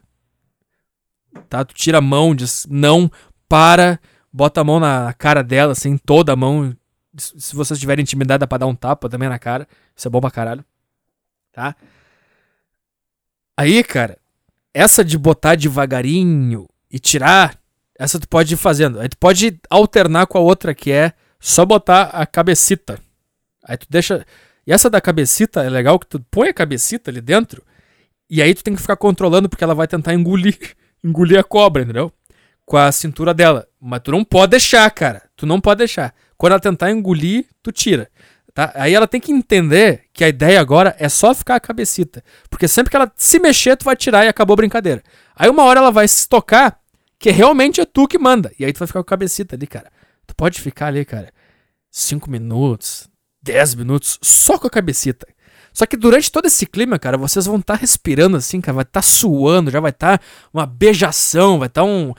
Tá? 1.47 1.63
Tu 1.63 1.75
tira 1.75 1.99
a 1.99 2.01
mão, 2.01 2.33
diz 2.33 2.65
não, 2.69 3.11
para, 3.47 3.99
bota 4.33 4.61
a 4.61 4.63
mão 4.63 4.79
na 4.79 5.13
cara 5.13 5.43
dela, 5.43 5.73
assim, 5.73 5.95
toda 5.95 6.33
a 6.33 6.35
mão. 6.35 6.75
Se 7.15 7.55
vocês 7.55 7.79
tiverem 7.79 8.01
intimidade, 8.01 8.39
dá 8.39 8.47
pra 8.47 8.57
dar 8.57 8.67
um 8.67 8.75
tapa 8.75 9.07
também 9.07 9.29
na 9.29 9.37
cara. 9.37 9.67
Isso 9.95 10.07
é 10.07 10.11
bom 10.11 10.19
pra 10.19 10.31
caralho. 10.31 10.65
Tá? 11.53 11.75
Aí, 13.57 13.83
cara, 13.83 14.17
essa 14.73 15.03
de 15.03 15.17
botar 15.17 15.55
devagarinho 15.55 16.67
e 16.89 16.99
tirar, 16.99 17.57
essa 17.97 18.19
tu 18.19 18.27
pode 18.27 18.53
ir 18.53 18.57
fazendo. 18.57 18.99
Aí 18.99 19.09
tu 19.09 19.17
pode 19.17 19.59
alternar 19.69 20.27
com 20.27 20.37
a 20.37 20.41
outra 20.41 20.73
que 20.73 20.91
é 20.91 21.13
só 21.39 21.65
botar 21.65 22.03
a 22.03 22.25
cabecita. 22.25 22.99
Aí 23.63 23.77
tu 23.77 23.87
deixa. 23.89 24.25
E 24.65 24.71
essa 24.71 24.89
da 24.89 25.01
cabecita 25.01 25.63
é 25.63 25.69
legal 25.69 25.99
que 25.99 26.07
tu 26.07 26.19
põe 26.31 26.49
a 26.49 26.53
cabecita 26.53 27.09
ali 27.09 27.21
dentro 27.21 27.63
e 28.33 28.41
aí 28.41 28.53
tu 28.55 28.63
tem 28.63 28.73
que 28.73 28.81
ficar 28.81 28.95
controlando 28.95 29.49
porque 29.49 29.61
ela 29.61 29.75
vai 29.75 29.85
tentar 29.89 30.13
engolir, 30.13 30.57
engolir 31.03 31.37
a 31.37 31.43
cobra, 31.43 31.83
entendeu? 31.83 32.13
Com 32.65 32.77
a 32.77 32.89
cintura 32.89 33.33
dela. 33.33 33.67
Mas 33.77 33.99
tu 34.01 34.11
não 34.11 34.23
pode 34.23 34.51
deixar, 34.51 34.89
cara. 34.89 35.23
Tu 35.35 35.45
não 35.45 35.59
pode 35.59 35.79
deixar. 35.79 36.15
Quando 36.37 36.53
ela 36.53 36.61
tentar 36.61 36.91
engolir, 36.91 37.45
tu 37.61 37.73
tira. 37.73 38.09
Tá? 38.53 38.71
Aí 38.75 38.93
ela 38.93 39.07
tem 39.07 39.21
que 39.21 39.31
entender 39.31 40.03
que 40.13 40.23
a 40.23 40.29
ideia 40.29 40.59
agora 40.59 40.95
é 40.99 41.07
só 41.07 41.33
ficar 41.33 41.55
a 41.55 41.59
cabecita. 41.59 42.23
Porque 42.49 42.67
sempre 42.67 42.89
que 42.89 42.95
ela 42.95 43.11
se 43.15 43.39
mexer, 43.39 43.77
tu 43.77 43.85
vai 43.85 43.95
tirar 43.95 44.25
e 44.25 44.27
acabou 44.27 44.53
a 44.53 44.57
brincadeira. 44.57 45.01
Aí 45.35 45.49
uma 45.49 45.63
hora 45.63 45.79
ela 45.79 45.91
vai 45.91 46.07
se 46.07 46.27
tocar 46.27 46.79
que 47.17 47.31
realmente 47.31 47.79
é 47.79 47.85
tu 47.85 48.07
que 48.07 48.17
manda. 48.17 48.51
E 48.59 48.65
aí 48.65 48.73
tu 48.73 48.79
vai 48.79 48.87
ficar 48.87 48.99
com 48.99 49.07
a 49.07 49.09
cabecita 49.09 49.55
ali, 49.55 49.67
cara. 49.67 49.91
Tu 50.27 50.35
pode 50.35 50.59
ficar 50.59 50.87
ali, 50.87 51.05
cara, 51.05 51.31
5 51.89 52.29
minutos, 52.29 53.09
10 53.41 53.75
minutos 53.75 54.19
só 54.21 54.57
com 54.57 54.67
a 54.67 54.69
cabecita. 54.69 55.27
Só 55.73 55.85
que 55.85 55.95
durante 55.95 56.31
todo 56.31 56.47
esse 56.47 56.65
clima, 56.65 56.99
cara, 56.99 57.17
vocês 57.17 57.45
vão 57.45 57.57
estar 57.57 57.75
tá 57.75 57.79
respirando 57.79 58.35
assim, 58.35 58.59
cara, 58.59 58.75
vai 58.75 58.83
estar 58.83 59.01
tá 59.01 59.07
suando, 59.07 59.71
já 59.71 59.79
vai 59.79 59.91
estar 59.91 60.17
tá 60.17 60.25
uma 60.53 60.65
beijação, 60.65 61.59
vai 61.59 61.67
estar 61.67 61.81
tá 61.81 61.87
um 61.87 62.13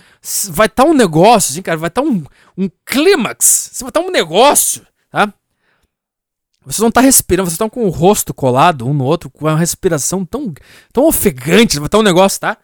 vai 0.50 0.66
estar 0.66 0.84
tá 0.84 0.88
um 0.88 0.94
negócio 0.94 1.52
assim, 1.52 1.62
cara, 1.62 1.76
vai 1.76 1.88
estar 1.88 2.00
tá 2.00 2.08
um, 2.08 2.24
um 2.56 2.70
clímax, 2.86 3.78
vai 3.80 3.90
estar 3.90 4.00
um 4.00 4.10
negócio? 4.10 4.86
Vocês 6.64 6.78
vão 6.78 6.88
estar 6.88 7.00
tá 7.00 7.04
respirando, 7.04 7.48
vocês 7.48 7.54
estão 7.54 7.68
com 7.68 7.84
o 7.84 7.90
rosto 7.90 8.32
colado 8.32 8.86
um 8.86 8.94
no 8.94 9.04
outro, 9.04 9.28
com 9.28 9.46
uma 9.46 9.58
respiração 9.58 10.24
tão, 10.24 10.54
tão 10.92 11.04
ofegante, 11.04 11.78
estar 11.78 11.98
um 11.98 12.02
negócio, 12.02 12.40
tá? 12.40 12.56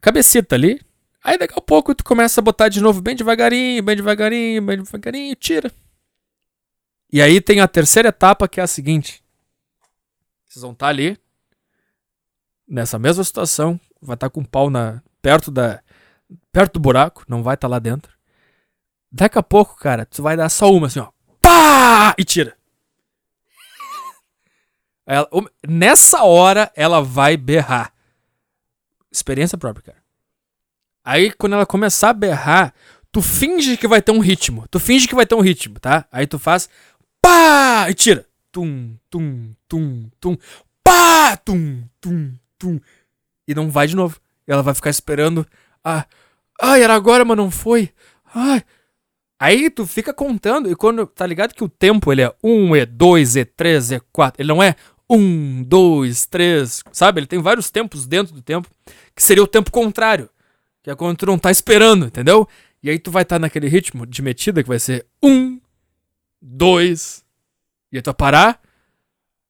Cabecita 0.00 0.54
ali. 0.54 0.80
Aí 1.24 1.38
daqui 1.38 1.54
a 1.56 1.60
pouco 1.60 1.94
tu 1.94 2.04
começa 2.04 2.40
a 2.40 2.44
botar 2.44 2.68
de 2.68 2.80
novo 2.80 3.00
bem 3.00 3.16
devagarinho, 3.16 3.82
bem 3.82 3.96
devagarinho, 3.96 4.62
bem 4.62 4.82
devagarinho, 4.82 5.34
tira. 5.34 5.72
E 7.10 7.22
aí 7.22 7.40
tem 7.40 7.60
a 7.60 7.68
terceira 7.68 8.10
etapa 8.10 8.46
que 8.46 8.60
é 8.60 8.62
a 8.62 8.66
seguinte. 8.66 9.24
Vocês 10.46 10.62
vão 10.62 10.72
estar 10.72 10.86
tá 10.86 10.90
ali, 10.90 11.18
nessa 12.68 12.98
mesma 12.98 13.24
situação, 13.24 13.80
vai 14.00 14.14
estar 14.14 14.28
tá 14.28 14.30
com 14.30 14.40
o 14.40 14.48
pau 14.48 14.68
na, 14.68 15.02
perto, 15.22 15.50
da, 15.50 15.82
perto 16.52 16.74
do 16.74 16.80
buraco, 16.80 17.24
não 17.26 17.42
vai 17.42 17.54
estar 17.54 17.68
tá 17.68 17.72
lá 17.72 17.78
dentro. 17.78 18.12
Daqui 19.10 19.38
a 19.38 19.42
pouco, 19.42 19.76
cara, 19.76 20.04
tu 20.04 20.22
vai 20.22 20.36
dar 20.36 20.48
só 20.48 20.70
uma 20.70 20.88
assim, 20.88 21.00
ó. 21.00 21.08
Pá! 21.40 22.14
E 22.18 22.24
tira. 22.24 22.56
Ela, 25.06 25.28
nessa 25.66 26.24
hora, 26.24 26.70
ela 26.74 27.00
vai 27.00 27.36
berrar. 27.36 27.92
Experiência 29.10 29.56
própria, 29.56 29.92
cara. 29.92 29.98
Aí, 31.04 31.30
quando 31.30 31.52
ela 31.52 31.64
começar 31.64 32.10
a 32.10 32.12
berrar, 32.12 32.74
tu 33.12 33.22
finge 33.22 33.76
que 33.76 33.86
vai 33.86 34.02
ter 34.02 34.10
um 34.10 34.18
ritmo. 34.18 34.66
Tu 34.68 34.80
finge 34.80 35.06
que 35.06 35.14
vai 35.14 35.24
ter 35.24 35.36
um 35.36 35.40
ritmo, 35.40 35.78
tá? 35.78 36.06
Aí 36.10 36.26
tu 36.26 36.38
faz 36.38 36.68
pá! 37.22 37.86
E 37.88 37.94
tira. 37.94 38.26
Tum, 38.50 38.96
tum, 39.08 39.54
tum, 39.68 40.10
tum. 40.20 40.36
Pá! 40.82 41.36
Tum, 41.36 41.84
tum, 42.00 42.32
tum. 42.58 42.80
E 43.46 43.54
não 43.54 43.70
vai 43.70 43.86
de 43.86 43.94
novo. 43.94 44.20
Ela 44.46 44.62
vai 44.62 44.74
ficar 44.74 44.90
esperando. 44.90 45.46
Ah, 45.84 46.04
ai, 46.60 46.82
era 46.82 46.94
agora, 46.94 47.24
mas 47.24 47.36
não 47.36 47.50
foi. 47.50 47.92
Ai. 48.34 48.64
Aí 49.38 49.68
tu 49.68 49.86
fica 49.86 50.14
contando, 50.14 50.70
e 50.70 50.74
quando. 50.74 51.06
Tá 51.06 51.26
ligado 51.26 51.54
que 51.54 51.62
o 51.62 51.68
tempo 51.68 52.10
ele 52.10 52.22
é 52.22 52.34
1, 52.42 52.70
E2, 52.70 53.44
E3, 53.44 54.00
E4. 54.00 54.34
Ele 54.38 54.48
não 54.48 54.62
é 54.62 54.74
um, 55.08 55.62
dois, 55.62 56.26
três, 56.26 56.82
sabe? 56.92 57.20
Ele 57.20 57.26
tem 57.26 57.40
vários 57.40 57.70
tempos 57.70 58.06
dentro 58.06 58.34
do 58.34 58.42
tempo, 58.42 58.68
que 59.14 59.22
seria 59.22 59.42
o 59.42 59.46
tempo 59.46 59.70
contrário, 59.70 60.28
que 60.82 60.90
é 60.90 60.94
quando 60.94 61.16
tu 61.16 61.26
não 61.26 61.38
tá 61.38 61.50
esperando, 61.50 62.06
entendeu? 62.06 62.48
E 62.82 62.90
aí 62.90 62.98
tu 62.98 63.10
vai 63.10 63.22
estar 63.22 63.36
tá 63.36 63.40
naquele 63.40 63.68
ritmo 63.68 64.06
de 64.06 64.22
metida 64.22 64.62
que 64.62 64.68
vai 64.68 64.78
ser 64.78 65.06
um, 65.22 65.60
dois, 66.40 67.24
e 67.92 67.96
aí 67.96 68.02
tu 68.02 68.06
vai 68.06 68.14
parar, 68.14 68.60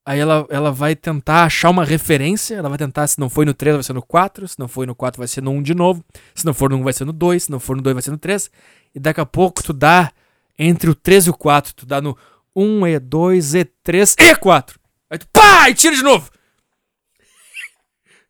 aí 0.04 0.20
ela, 0.20 0.46
ela 0.50 0.70
vai 0.70 0.94
tentar 0.94 1.44
achar 1.44 1.70
uma 1.70 1.84
referência, 1.84 2.54
ela 2.54 2.68
vai 2.68 2.78
tentar, 2.78 3.06
se 3.06 3.18
não 3.18 3.28
foi 3.28 3.44
no 3.44 3.54
3, 3.54 3.76
vai 3.76 3.82
ser 3.82 3.92
no 3.92 4.02
4, 4.02 4.46
se 4.46 4.58
não 4.58 4.68
foi 4.68 4.86
no 4.86 4.94
4, 4.94 5.18
vai 5.18 5.26
ser 5.26 5.42
no 5.42 5.50
1 5.50 5.62
de 5.62 5.74
novo, 5.74 6.04
se 6.34 6.44
não 6.44 6.54
for 6.54 6.70
no 6.70 6.76
1, 6.76 6.84
vai 6.84 6.92
ser 6.92 7.04
no 7.04 7.12
2, 7.12 7.42
se 7.42 7.50
não 7.50 7.58
for 7.58 7.76
no 7.76 7.82
2, 7.82 7.94
vai 7.94 8.02
ser 8.02 8.10
no 8.10 8.18
3, 8.18 8.50
e 8.94 9.00
daqui 9.00 9.20
a 9.20 9.26
pouco 9.26 9.62
tu 9.62 9.72
dá 9.72 10.12
entre 10.58 10.88
o 10.88 10.94
3 10.94 11.26
e 11.26 11.30
o 11.30 11.34
4, 11.34 11.74
tu 11.74 11.86
dá 11.86 12.00
no 12.00 12.16
1, 12.54 12.80
E2, 12.80 13.66
E3, 13.84 14.16
E4. 14.16 14.76
Aí 15.10 15.18
tu 15.18 15.26
pá, 15.32 15.70
e 15.70 15.74
tira 15.74 15.94
de 15.94 16.02
novo. 16.02 16.30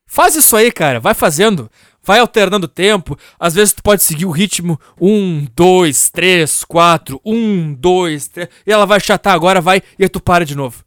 Faz 0.07 0.35
isso 0.35 0.57
aí, 0.57 0.70
cara. 0.73 1.01
Vai 1.01 1.15
fazendo. 1.15 1.70
Vai 2.03 2.20
alternando 2.20 2.66
o 2.66 2.69
tempo. 2.69 3.19
Às 3.39 3.55
vezes 3.55 3.74
tu 3.74 3.82
pode 3.82 4.03
seguir 4.03 4.27
o 4.27 4.31
ritmo. 4.31 4.81
Um, 5.01 5.47
dois, 5.55 6.09
três, 6.11 6.65
quatro. 6.65 7.20
Um, 7.24 7.74
dois, 7.74 8.28
três. 8.28 8.48
E 8.66 8.73
ela 8.73 8.86
vai 8.86 9.01
chatar 9.01 9.35
agora, 9.35 9.61
vai. 9.61 9.82
E 9.98 10.05
aí 10.05 10.09
tu 10.09 10.20
para 10.20 10.44
de 10.44 10.57
novo. 10.57 10.85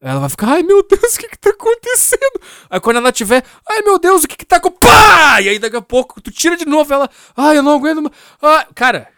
Ela 0.00 0.20
vai 0.20 0.28
ficar, 0.28 0.48
ai 0.48 0.62
meu 0.62 0.86
Deus, 0.86 1.14
o 1.14 1.18
que 1.18 1.28
que 1.28 1.38
tá 1.38 1.50
acontecendo? 1.50 2.40
Aí 2.68 2.78
quando 2.78 2.98
ela 2.98 3.10
tiver, 3.10 3.42
ai 3.66 3.80
meu 3.80 3.98
Deus, 3.98 4.24
o 4.24 4.28
que 4.28 4.36
que 4.36 4.44
tá 4.44 4.60
com. 4.60 4.70
Pá! 4.70 5.40
E 5.40 5.48
aí 5.48 5.58
daqui 5.58 5.76
a 5.76 5.82
pouco 5.82 6.20
tu 6.20 6.30
tira 6.30 6.56
de 6.56 6.66
novo 6.66 6.92
ela, 6.92 7.10
ai 7.34 7.56
eu 7.56 7.62
não 7.62 7.74
aguento. 7.76 8.12
Ah, 8.40 8.66
cara, 8.74 9.08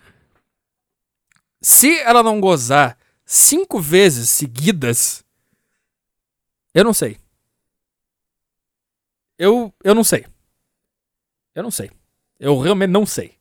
se 1.61 1.99
ela 1.99 2.23
não 2.23 2.41
gozar 2.41 2.97
cinco 3.27 3.81
vezes 3.81 4.31
seguidas, 4.31 5.25
eu 6.75 6.85
não 6.85 6.93
sei. 6.93 7.19
Eu, 9.39 9.73
eu 9.85 9.95
não 9.95 10.05
sei. 10.05 10.27
Eu 11.55 11.63
não 11.63 11.71
sei. 11.71 11.91
Eu 12.39 12.59
realmente 12.61 12.91
não 12.91 13.07
sei. 13.07 13.39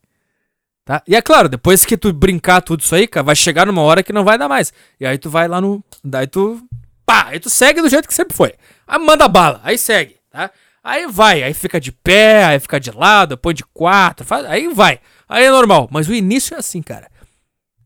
Tá? 0.86 1.04
E 1.06 1.16
é 1.16 1.22
claro, 1.22 1.50
depois 1.50 1.84
que 1.84 1.98
tu 1.98 2.14
brincar 2.14 2.62
tudo 2.62 2.80
isso 2.80 2.96
aí, 2.96 3.08
cara, 3.08 3.24
vai 3.24 3.36
chegar 3.36 3.66
numa 3.66 3.82
hora 3.82 4.02
que 4.02 4.14
não 4.14 4.24
vai 4.24 4.38
dar 4.38 4.48
mais. 4.48 4.72
E 5.00 5.06
aí 5.06 5.18
tu 5.18 5.30
vai 5.30 5.48
lá 5.48 5.60
no. 5.60 5.84
Daí 6.04 6.28
tu. 6.28 6.66
Pá! 7.06 7.28
Aí 7.28 7.40
tu 7.40 7.50
segue 7.50 7.82
do 7.82 7.90
jeito 7.90 8.08
que 8.08 8.14
sempre 8.14 8.36
foi. 8.36 8.54
Aí 8.88 8.98
manda 8.98 9.28
bala, 9.28 9.60
aí 9.64 9.78
segue, 9.78 10.18
tá? 10.30 10.50
Aí 10.82 11.06
vai, 11.08 11.44
aí 11.44 11.54
fica 11.54 11.80
de 11.82 11.92
pé, 11.92 12.46
aí 12.46 12.60
fica 12.60 12.80
de 12.80 12.92
lado, 12.92 13.38
põe 13.38 13.54
de 13.54 13.66
quatro, 13.66 14.26
faz, 14.26 14.46
aí 14.46 14.70
vai. 14.70 15.02
Aí 15.28 15.44
é 15.44 15.52
normal. 15.52 15.90
Mas 15.92 16.08
o 16.08 16.14
início 16.14 16.56
é 16.56 16.60
assim, 16.60 16.82
cara. 16.82 17.12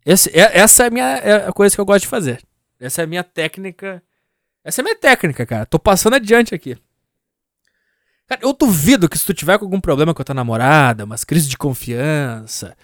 Esse, 0.05 0.30
é, 0.30 0.59
essa 0.59 0.84
é 0.84 0.88
a 0.88 0.89
minha 0.91 1.05
é 1.05 1.47
a 1.47 1.51
coisa 1.51 1.76
que 1.76 1.81
eu 1.81 1.85
gosto 1.85 2.01
de 2.01 2.07
fazer. 2.07 2.43
Essa 2.80 3.01
é 3.01 3.03
a 3.03 3.07
minha 3.07 3.23
técnica 3.23 4.03
essa 4.63 4.81
é 4.81 4.83
minha 4.83 4.95
técnica, 4.95 5.45
cara. 5.45 5.65
Tô 5.65 5.79
passando 5.79 6.15
adiante 6.15 6.53
aqui. 6.53 6.77
Cara, 8.27 8.41
eu 8.43 8.53
duvido 8.53 9.09
que 9.09 9.17
se 9.17 9.25
tu 9.25 9.33
tiver 9.33 9.57
com 9.57 9.65
algum 9.65 9.81
problema 9.81 10.13
com 10.13 10.21
a 10.21 10.25
tua 10.25 10.35
namorada, 10.35 11.03
umas 11.03 11.23
crises 11.23 11.49
de 11.49 11.57
confiança. 11.57 12.77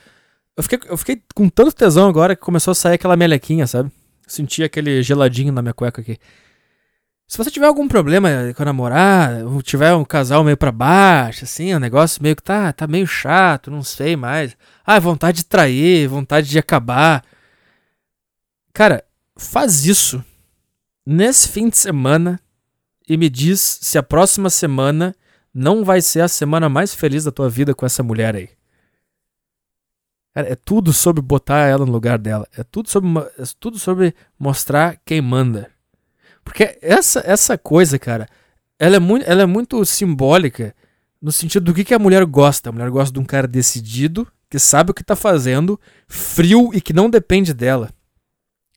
Eu 0.55 0.63
fiquei, 0.63 0.79
eu 0.89 0.97
fiquei 0.97 1.21
com 1.35 1.47
tanto 1.47 1.71
tesão 1.71 2.09
agora 2.09 2.35
que 2.35 2.41
começou 2.41 2.71
a 2.71 2.75
sair 2.75 2.95
aquela 2.95 3.15
melequinha, 3.15 3.67
sabe? 3.67 3.91
Senti 4.27 4.63
aquele 4.63 5.01
geladinho 5.03 5.53
na 5.53 5.61
minha 5.61 5.73
cueca 5.73 6.01
aqui. 6.01 6.17
Se 7.27 7.37
você 7.37 7.51
tiver 7.51 7.67
algum 7.67 7.87
problema 7.87 8.29
com 8.55 8.63
a 8.63 8.65
namorada, 8.65 9.47
ou 9.47 9.61
tiver 9.61 9.93
um 9.93 10.05
casal 10.05 10.43
meio 10.43 10.57
para 10.57 10.71
baixo, 10.71 11.43
assim, 11.43 11.75
um 11.75 11.79
negócio 11.79 12.23
meio 12.23 12.35
que 12.35 12.43
tá, 12.43 12.71
tá 12.73 12.87
meio 12.87 13.05
chato, 13.05 13.69
não 13.69 13.83
sei 13.83 14.15
mais. 14.15 14.57
Ah, 14.85 14.99
vontade 14.99 15.37
de 15.37 15.45
trair, 15.45 16.07
vontade 16.07 16.49
de 16.49 16.57
acabar. 16.57 17.23
Cara, 18.73 19.03
faz 19.37 19.85
isso 19.85 20.23
nesse 21.09 21.47
fim 21.47 21.69
de 21.69 21.77
semana 21.77 22.37
e 23.07 23.15
me 23.15 23.29
diz 23.29 23.79
se 23.81 23.97
a 23.97 24.03
próxima 24.03 24.49
semana 24.49 25.15
não 25.53 25.85
vai 25.85 26.01
ser 26.01 26.19
a 26.19 26.27
semana 26.27 26.67
mais 26.67 26.93
feliz 26.93 27.23
da 27.23 27.31
tua 27.31 27.49
vida 27.49 27.73
com 27.73 27.85
essa 27.85 28.03
mulher 28.03 28.35
aí. 28.35 28.49
Cara, 30.33 30.51
é 30.51 30.55
tudo 30.55 30.91
sobre 30.91 31.21
botar 31.21 31.65
ela 31.65 31.85
no 31.85 31.91
lugar 31.91 32.17
dela. 32.19 32.45
É 32.55 32.63
tudo 32.63 32.89
sobre, 32.89 33.09
é 33.39 33.43
tudo 33.57 33.79
sobre 33.79 34.13
mostrar 34.37 34.99
quem 35.05 35.21
manda. 35.21 35.71
Porque 36.43 36.77
essa, 36.81 37.23
essa 37.25 37.57
coisa, 37.57 37.97
cara, 37.97 38.27
ela 38.77 38.97
é, 38.97 38.99
muito, 38.99 39.25
ela 39.25 39.41
é 39.41 39.45
muito 39.45 39.83
simbólica 39.85 40.75
no 41.21 41.31
sentido 41.31 41.63
do 41.63 41.73
que, 41.73 41.85
que 41.85 41.93
a 41.93 41.99
mulher 41.99 42.25
gosta. 42.25 42.69
A 42.69 42.73
mulher 42.73 42.89
gosta 42.91 43.13
de 43.13 43.19
um 43.19 43.25
cara 43.25 43.47
decidido, 43.47 44.27
que 44.49 44.59
sabe 44.59 44.91
o 44.91 44.93
que 44.93 45.03
tá 45.03 45.15
fazendo, 45.15 45.79
frio 46.07 46.69
e 46.73 46.81
que 46.81 46.93
não 46.93 47.09
depende 47.09 47.53
dela. 47.53 47.89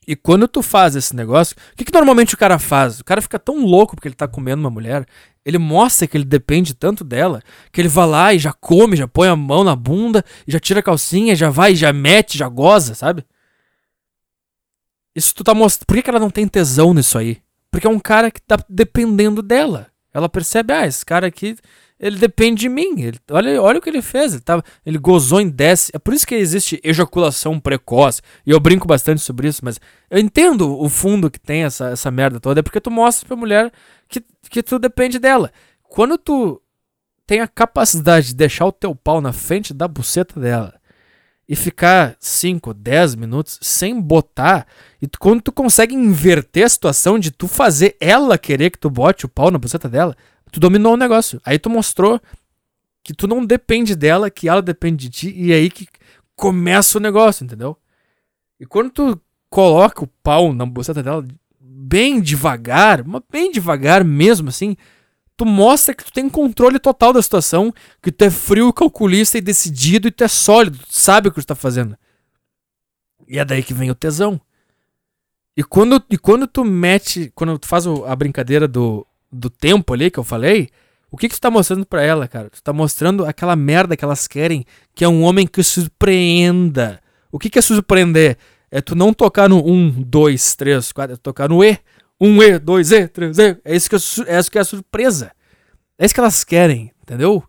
E 0.06 0.16
quando 0.16 0.48
tu 0.48 0.62
faz 0.62 0.96
esse 0.96 1.14
negócio, 1.14 1.56
o 1.72 1.76
que, 1.76 1.84
que 1.84 1.92
normalmente 1.92 2.34
o 2.34 2.38
cara 2.38 2.58
faz? 2.58 3.00
O 3.00 3.04
cara 3.04 3.20
fica 3.20 3.38
tão 3.38 3.64
louco 3.64 3.94
porque 3.94 4.08
ele 4.08 4.14
tá 4.14 4.26
comendo 4.26 4.60
uma 4.60 4.70
mulher, 4.70 5.06
ele 5.44 5.58
mostra 5.58 6.06
que 6.06 6.16
ele 6.16 6.24
depende 6.24 6.74
tanto 6.74 7.04
dela, 7.04 7.42
que 7.70 7.80
ele 7.80 7.88
vai 7.88 8.06
lá 8.06 8.34
e 8.34 8.38
já 8.38 8.52
come, 8.52 8.96
já 8.96 9.06
põe 9.06 9.28
a 9.28 9.36
mão 9.36 9.62
na 9.62 9.76
bunda, 9.76 10.24
já 10.46 10.58
tira 10.58 10.80
a 10.80 10.82
calcinha, 10.82 11.36
já 11.36 11.50
vai, 11.50 11.74
já 11.74 11.92
mete, 11.92 12.38
já 12.38 12.48
goza, 12.48 12.94
sabe? 12.94 13.24
Isso 15.14 15.34
tu 15.34 15.44
tá 15.44 15.54
mostrando. 15.54 15.86
Por 15.86 15.96
que, 15.96 16.02
que 16.02 16.10
ela 16.10 16.20
não 16.20 16.30
tem 16.30 16.46
tesão 16.46 16.94
nisso 16.94 17.18
aí? 17.18 17.38
Porque 17.70 17.86
é 17.86 17.90
um 17.90 18.00
cara 18.00 18.30
que 18.30 18.40
tá 18.40 18.58
dependendo 18.68 19.42
dela. 19.42 19.88
Ela 20.12 20.28
percebe, 20.28 20.72
ah, 20.72 20.86
esse 20.86 21.04
cara 21.04 21.26
aqui 21.26 21.56
ele 22.00 22.16
depende 22.16 22.62
de 22.62 22.68
mim. 22.68 22.98
Ele, 23.02 23.18
olha, 23.30 23.62
olha 23.62 23.78
o 23.78 23.82
que 23.82 23.90
ele 23.90 24.00
fez. 24.00 24.32
Ele, 24.32 24.40
tava, 24.40 24.64
ele 24.86 24.96
gozou 24.96 25.38
em 25.38 25.50
10. 25.50 25.90
É 25.92 25.98
por 25.98 26.14
isso 26.14 26.26
que 26.26 26.34
existe 26.34 26.80
ejaculação 26.82 27.60
precoce. 27.60 28.22
E 28.46 28.50
eu 28.50 28.58
brinco 28.58 28.88
bastante 28.88 29.20
sobre 29.20 29.48
isso, 29.48 29.60
mas 29.62 29.78
eu 30.08 30.18
entendo 30.18 30.80
o 30.80 30.88
fundo 30.88 31.30
que 31.30 31.38
tem 31.38 31.64
essa, 31.64 31.90
essa 31.90 32.10
merda 32.10 32.40
toda. 32.40 32.60
É 32.60 32.62
porque 32.62 32.80
tu 32.80 32.90
mostra 32.90 33.28
pra 33.28 33.36
mulher 33.36 33.70
que, 34.08 34.24
que 34.48 34.62
tu 34.62 34.78
depende 34.78 35.18
dela. 35.18 35.52
Quando 35.82 36.16
tu 36.16 36.62
tem 37.26 37.40
a 37.40 37.46
capacidade 37.46 38.28
de 38.28 38.34
deixar 38.34 38.64
o 38.64 38.72
teu 38.72 38.94
pau 38.94 39.20
na 39.20 39.32
frente 39.32 39.74
da 39.74 39.86
buceta 39.86 40.40
dela 40.40 40.74
e 41.46 41.54
ficar 41.54 42.16
5, 42.18 42.72
10 42.72 43.14
minutos 43.16 43.58
sem 43.60 44.00
botar, 44.00 44.66
e 45.02 45.06
tu, 45.06 45.18
quando 45.18 45.42
tu 45.42 45.52
consegue 45.52 45.94
inverter 45.94 46.64
a 46.64 46.68
situação 46.68 47.18
de 47.18 47.30
tu 47.30 47.46
fazer 47.46 47.96
ela 48.00 48.38
querer 48.38 48.70
que 48.70 48.78
tu 48.78 48.88
bote 48.88 49.26
o 49.26 49.28
pau 49.28 49.50
na 49.50 49.58
buceta 49.58 49.88
dela, 49.88 50.16
Tu 50.50 50.60
dominou 50.60 50.94
o 50.94 50.96
negócio. 50.96 51.40
Aí 51.44 51.58
tu 51.58 51.70
mostrou 51.70 52.20
que 53.02 53.14
tu 53.14 53.26
não 53.26 53.44
depende 53.44 53.94
dela, 53.94 54.30
que 54.30 54.48
ela 54.48 54.62
depende 54.62 55.08
de 55.08 55.10
ti, 55.10 55.34
e 55.34 55.52
é 55.52 55.56
aí 55.56 55.70
que 55.70 55.86
começa 56.34 56.98
o 56.98 57.00
negócio, 57.00 57.44
entendeu? 57.44 57.76
E 58.58 58.66
quando 58.66 58.90
tu 58.90 59.20
coloca 59.48 60.04
o 60.04 60.06
pau 60.06 60.52
na 60.52 60.64
buceta 60.64 61.02
dela 61.02 61.26
bem 61.60 62.20
devagar, 62.20 63.04
mas 63.04 63.22
bem 63.30 63.50
devagar 63.50 64.04
mesmo 64.04 64.48
assim, 64.48 64.76
tu 65.36 65.44
mostra 65.46 65.94
que 65.94 66.04
tu 66.04 66.12
tem 66.12 66.28
controle 66.28 66.78
total 66.78 67.12
da 67.12 67.22
situação, 67.22 67.72
que 68.02 68.12
tu 68.12 68.24
é 68.24 68.30
frio, 68.30 68.72
calculista 68.72 69.38
e 69.38 69.40
decidido 69.40 70.06
e 70.06 70.10
tu 70.10 70.22
é 70.22 70.28
sólido, 70.28 70.78
tu 70.78 70.86
sabe 70.90 71.28
o 71.28 71.32
que 71.32 71.40
tu 71.40 71.46
tá 71.46 71.54
fazendo. 71.54 71.96
E 73.26 73.38
é 73.38 73.44
daí 73.44 73.62
que 73.62 73.72
vem 73.72 73.90
o 73.90 73.94
tesão. 73.94 74.40
E 75.56 75.64
quando, 75.64 76.02
e 76.10 76.18
quando 76.18 76.46
tu 76.46 76.64
mete, 76.64 77.32
quando 77.34 77.58
tu 77.58 77.66
faz 77.66 77.86
a 77.86 78.14
brincadeira 78.14 78.68
do 78.68 79.06
do 79.30 79.48
tempo 79.48 79.92
ali 79.92 80.10
que 80.10 80.18
eu 80.18 80.24
falei, 80.24 80.68
o 81.10 81.16
que, 81.16 81.28
que 81.28 81.34
tu 81.34 81.40
tá 81.40 81.50
mostrando 81.50 81.84
pra 81.84 82.02
ela, 82.02 82.28
cara? 82.28 82.48
Tu 82.50 82.62
tá 82.62 82.72
mostrando 82.72 83.24
aquela 83.24 83.56
merda 83.56 83.96
que 83.96 84.04
elas 84.04 84.28
querem, 84.28 84.64
que 84.94 85.04
é 85.04 85.08
um 85.08 85.22
homem 85.22 85.46
que 85.46 85.62
surpreenda. 85.62 87.00
O 87.32 87.38
que, 87.38 87.50
que 87.50 87.58
é 87.58 87.62
surpreender? 87.62 88.38
É 88.70 88.80
tu 88.80 88.94
não 88.94 89.12
tocar 89.12 89.48
no 89.48 89.58
1, 89.66 90.02
2, 90.02 90.54
3, 90.54 90.92
4, 90.92 91.14
é 91.14 91.16
tocar 91.16 91.48
no 91.48 91.64
E. 91.64 91.78
1 92.20 92.42
E, 92.42 92.58
2 92.58 92.92
E, 92.92 93.08
3 93.08 93.38
E. 93.38 93.56
É 93.64 93.74
isso 93.74 93.90
que 93.90 93.96
é, 93.96 93.98
é, 94.36 94.38
isso 94.38 94.50
que 94.50 94.58
é 94.58 94.60
a 94.60 94.64
surpresa. 94.64 95.32
É 95.98 96.04
isso 96.04 96.14
que 96.14 96.20
elas 96.20 96.44
querem, 96.44 96.92
entendeu? 97.02 97.42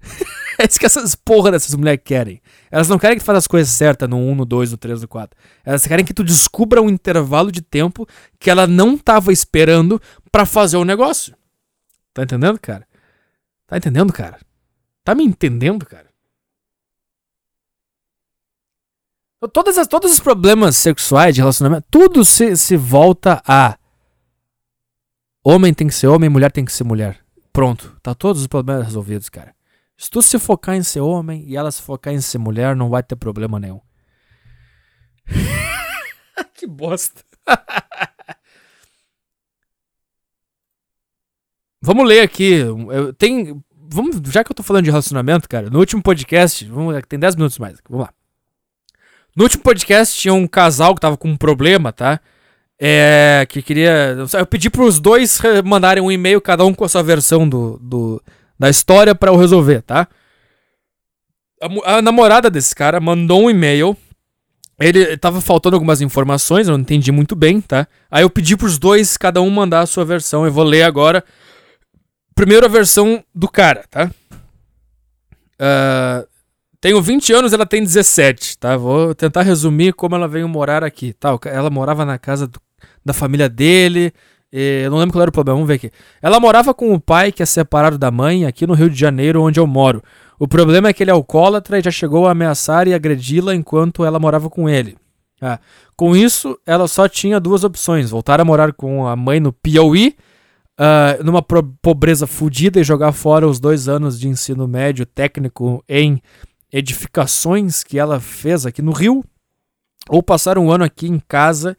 é 0.60 0.66
isso 0.66 0.78
que 0.78 0.86
essas 0.86 1.14
porra 1.14 1.52
dessas 1.52 1.74
mulheres 1.74 2.00
querem. 2.04 2.42
Elas 2.70 2.88
não 2.88 2.98
querem 2.98 3.16
que 3.16 3.22
tu 3.22 3.26
faça 3.26 3.38
as 3.38 3.46
coisas 3.46 3.72
certas 3.72 4.08
no 4.08 4.16
1, 4.16 4.34
no 4.34 4.44
2, 4.44 4.72
no 4.72 4.76
3, 4.76 5.02
no 5.02 5.08
4. 5.08 5.38
Elas 5.64 5.86
querem 5.86 6.04
que 6.04 6.12
tu 6.12 6.24
descubra 6.24 6.82
um 6.82 6.90
intervalo 6.90 7.52
de 7.52 7.62
tempo 7.62 8.06
que 8.38 8.50
ela 8.50 8.66
não 8.66 8.98
tava 8.98 9.32
esperando 9.32 10.02
para 10.32 10.44
fazer 10.44 10.76
o 10.76 10.84
negócio. 10.84 11.36
Tá 12.12 12.24
entendendo, 12.24 12.58
cara? 12.58 12.86
Tá 13.66 13.76
entendendo, 13.76 14.12
cara? 14.12 14.40
Tá 15.04 15.14
me 15.14 15.24
entendendo, 15.24 15.86
cara? 15.86 16.08
Todas 19.52 19.78
as, 19.78 19.86
todos 19.86 20.10
os 20.10 20.18
problemas 20.18 20.76
sexuais 20.76 21.32
de 21.32 21.40
relacionamento, 21.40 21.86
tudo 21.88 22.24
se, 22.24 22.56
se 22.56 22.76
volta 22.76 23.40
a 23.46 23.78
homem 25.44 25.72
tem 25.72 25.86
que 25.86 25.94
ser 25.94 26.08
homem, 26.08 26.28
mulher 26.28 26.50
tem 26.50 26.64
que 26.64 26.72
ser 26.72 26.82
mulher. 26.82 27.20
Pronto, 27.52 27.96
tá 28.02 28.14
todos 28.14 28.40
os 28.42 28.48
problemas 28.48 28.86
resolvidos, 28.86 29.28
cara. 29.28 29.54
Se 29.98 30.08
tu 30.08 30.22
se 30.22 30.38
focar 30.38 30.76
em 30.76 30.82
ser 30.84 31.00
homem 31.00 31.42
e 31.44 31.56
ela 31.56 31.72
se 31.72 31.82
focar 31.82 32.14
em 32.14 32.20
ser 32.20 32.38
mulher, 32.38 32.76
não 32.76 32.88
vai 32.88 33.02
ter 33.02 33.16
problema 33.16 33.58
nenhum. 33.58 33.80
que 36.54 36.68
bosta. 36.68 37.24
vamos 41.82 42.06
ler 42.06 42.20
aqui. 42.20 42.60
Eu 42.60 43.12
tenho, 43.12 43.60
vamos, 43.76 44.20
já 44.30 44.44
que 44.44 44.52
eu 44.52 44.54
tô 44.54 44.62
falando 44.62 44.84
de 44.84 44.90
relacionamento, 44.90 45.48
cara, 45.48 45.68
no 45.68 45.80
último 45.80 46.00
podcast, 46.00 46.64
vamos, 46.66 46.94
tem 47.08 47.18
10 47.18 47.34
minutos 47.34 47.58
mais. 47.58 47.76
Vamos 47.88 48.06
lá. 48.06 48.12
No 49.34 49.42
último 49.42 49.64
podcast 49.64 50.16
tinha 50.16 50.32
um 50.32 50.46
casal 50.46 50.94
que 50.94 51.00
tava 51.00 51.16
com 51.16 51.28
um 51.28 51.36
problema, 51.36 51.92
tá? 51.92 52.20
É, 52.78 53.44
que 53.48 53.60
queria. 53.60 54.16
Eu 54.32 54.46
pedi 54.46 54.70
pros 54.70 55.00
dois 55.00 55.40
mandarem 55.64 56.00
um 56.00 56.12
e-mail, 56.12 56.40
cada 56.40 56.64
um 56.64 56.72
com 56.72 56.84
a 56.84 56.88
sua 56.88 57.02
versão 57.02 57.48
do, 57.48 57.80
do 57.82 58.22
da 58.58 58.68
história 58.68 59.14
para 59.14 59.30
eu 59.30 59.36
resolver, 59.36 59.82
tá? 59.82 60.08
A, 61.84 61.96
a, 61.96 62.02
namorada 62.02 62.50
desse 62.50 62.74
cara 62.74 63.00
mandou 63.00 63.44
um 63.44 63.50
e-mail. 63.50 63.96
Ele 64.80 65.16
tava 65.16 65.40
faltando 65.40 65.74
algumas 65.74 66.00
informações, 66.00 66.68
eu 66.68 66.74
não 66.74 66.80
entendi 66.80 67.10
muito 67.10 67.34
bem, 67.34 67.60
tá? 67.60 67.86
Aí 68.10 68.22
eu 68.22 68.30
pedi 68.30 68.56
pros 68.56 68.78
dois, 68.78 69.16
cada 69.16 69.42
um 69.42 69.50
mandar 69.50 69.80
a 69.80 69.86
sua 69.86 70.04
versão. 70.04 70.44
Eu 70.44 70.52
vou 70.52 70.64
ler 70.64 70.82
agora. 70.82 71.24
Primeiro 72.34 72.64
a 72.64 72.68
versão 72.68 73.24
do 73.34 73.48
cara, 73.48 73.84
tá? 73.90 74.08
Uh, 75.60 76.28
tenho 76.80 77.02
20 77.02 77.32
anos, 77.32 77.52
ela 77.52 77.66
tem 77.66 77.82
17, 77.82 78.58
tá? 78.58 78.76
Vou 78.76 79.12
tentar 79.16 79.42
resumir 79.42 79.92
como 79.94 80.14
ela 80.14 80.28
veio 80.28 80.48
morar 80.48 80.84
aqui, 80.84 81.12
tá? 81.12 81.36
Ela 81.46 81.70
morava 81.70 82.04
na 82.04 82.16
casa 82.16 82.46
do, 82.46 82.60
da 83.04 83.12
família 83.12 83.48
dele, 83.48 84.12
eu 84.52 84.90
não 84.90 84.98
lembro 84.98 85.12
qual 85.12 85.22
era 85.22 85.28
o 85.28 85.32
problema, 85.32 85.56
vamos 85.56 85.68
ver 85.68 85.74
aqui. 85.74 85.90
Ela 86.22 86.40
morava 86.40 86.72
com 86.72 86.94
o 86.94 87.00
pai, 87.00 87.30
que 87.30 87.42
é 87.42 87.46
separado 87.46 87.98
da 87.98 88.10
mãe, 88.10 88.46
aqui 88.46 88.66
no 88.66 88.74
Rio 88.74 88.88
de 88.88 88.98
Janeiro, 88.98 89.42
onde 89.42 89.60
eu 89.60 89.66
moro. 89.66 90.02
O 90.38 90.48
problema 90.48 90.88
é 90.88 90.92
que 90.92 91.02
ele 91.02 91.10
é 91.10 91.12
alcoólatra 91.12 91.78
e 91.78 91.82
já 91.82 91.90
chegou 91.90 92.26
a 92.26 92.30
ameaçar 92.30 92.88
e 92.88 92.94
agredi-la 92.94 93.54
enquanto 93.54 94.04
ela 94.04 94.18
morava 94.18 94.48
com 94.48 94.68
ele. 94.68 94.96
Ah, 95.40 95.60
com 95.96 96.16
isso, 96.16 96.58
ela 96.66 96.88
só 96.88 97.08
tinha 97.08 97.38
duas 97.38 97.62
opções: 97.62 98.10
voltar 98.10 98.40
a 98.40 98.44
morar 98.44 98.72
com 98.72 99.06
a 99.06 99.14
mãe 99.14 99.38
no 99.38 99.52
Piauí, 99.52 100.16
uh, 100.78 101.22
numa 101.24 101.42
pobreza 101.42 102.26
fodida, 102.26 102.80
e 102.80 102.84
jogar 102.84 103.12
fora 103.12 103.46
os 103.46 103.60
dois 103.60 103.88
anos 103.88 104.18
de 104.18 104.28
ensino 104.28 104.66
médio 104.66 105.04
técnico 105.06 105.84
em 105.88 106.20
edificações 106.72 107.84
que 107.84 107.98
ela 107.98 108.18
fez 108.20 108.66
aqui 108.66 108.82
no 108.82 108.92
Rio, 108.92 109.24
ou 110.08 110.22
passar 110.22 110.58
um 110.58 110.70
ano 110.70 110.84
aqui 110.84 111.06
em 111.06 111.20
casa 111.20 111.76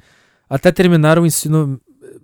até 0.50 0.72
terminar 0.72 1.20
o 1.20 1.26
ensino 1.26 1.80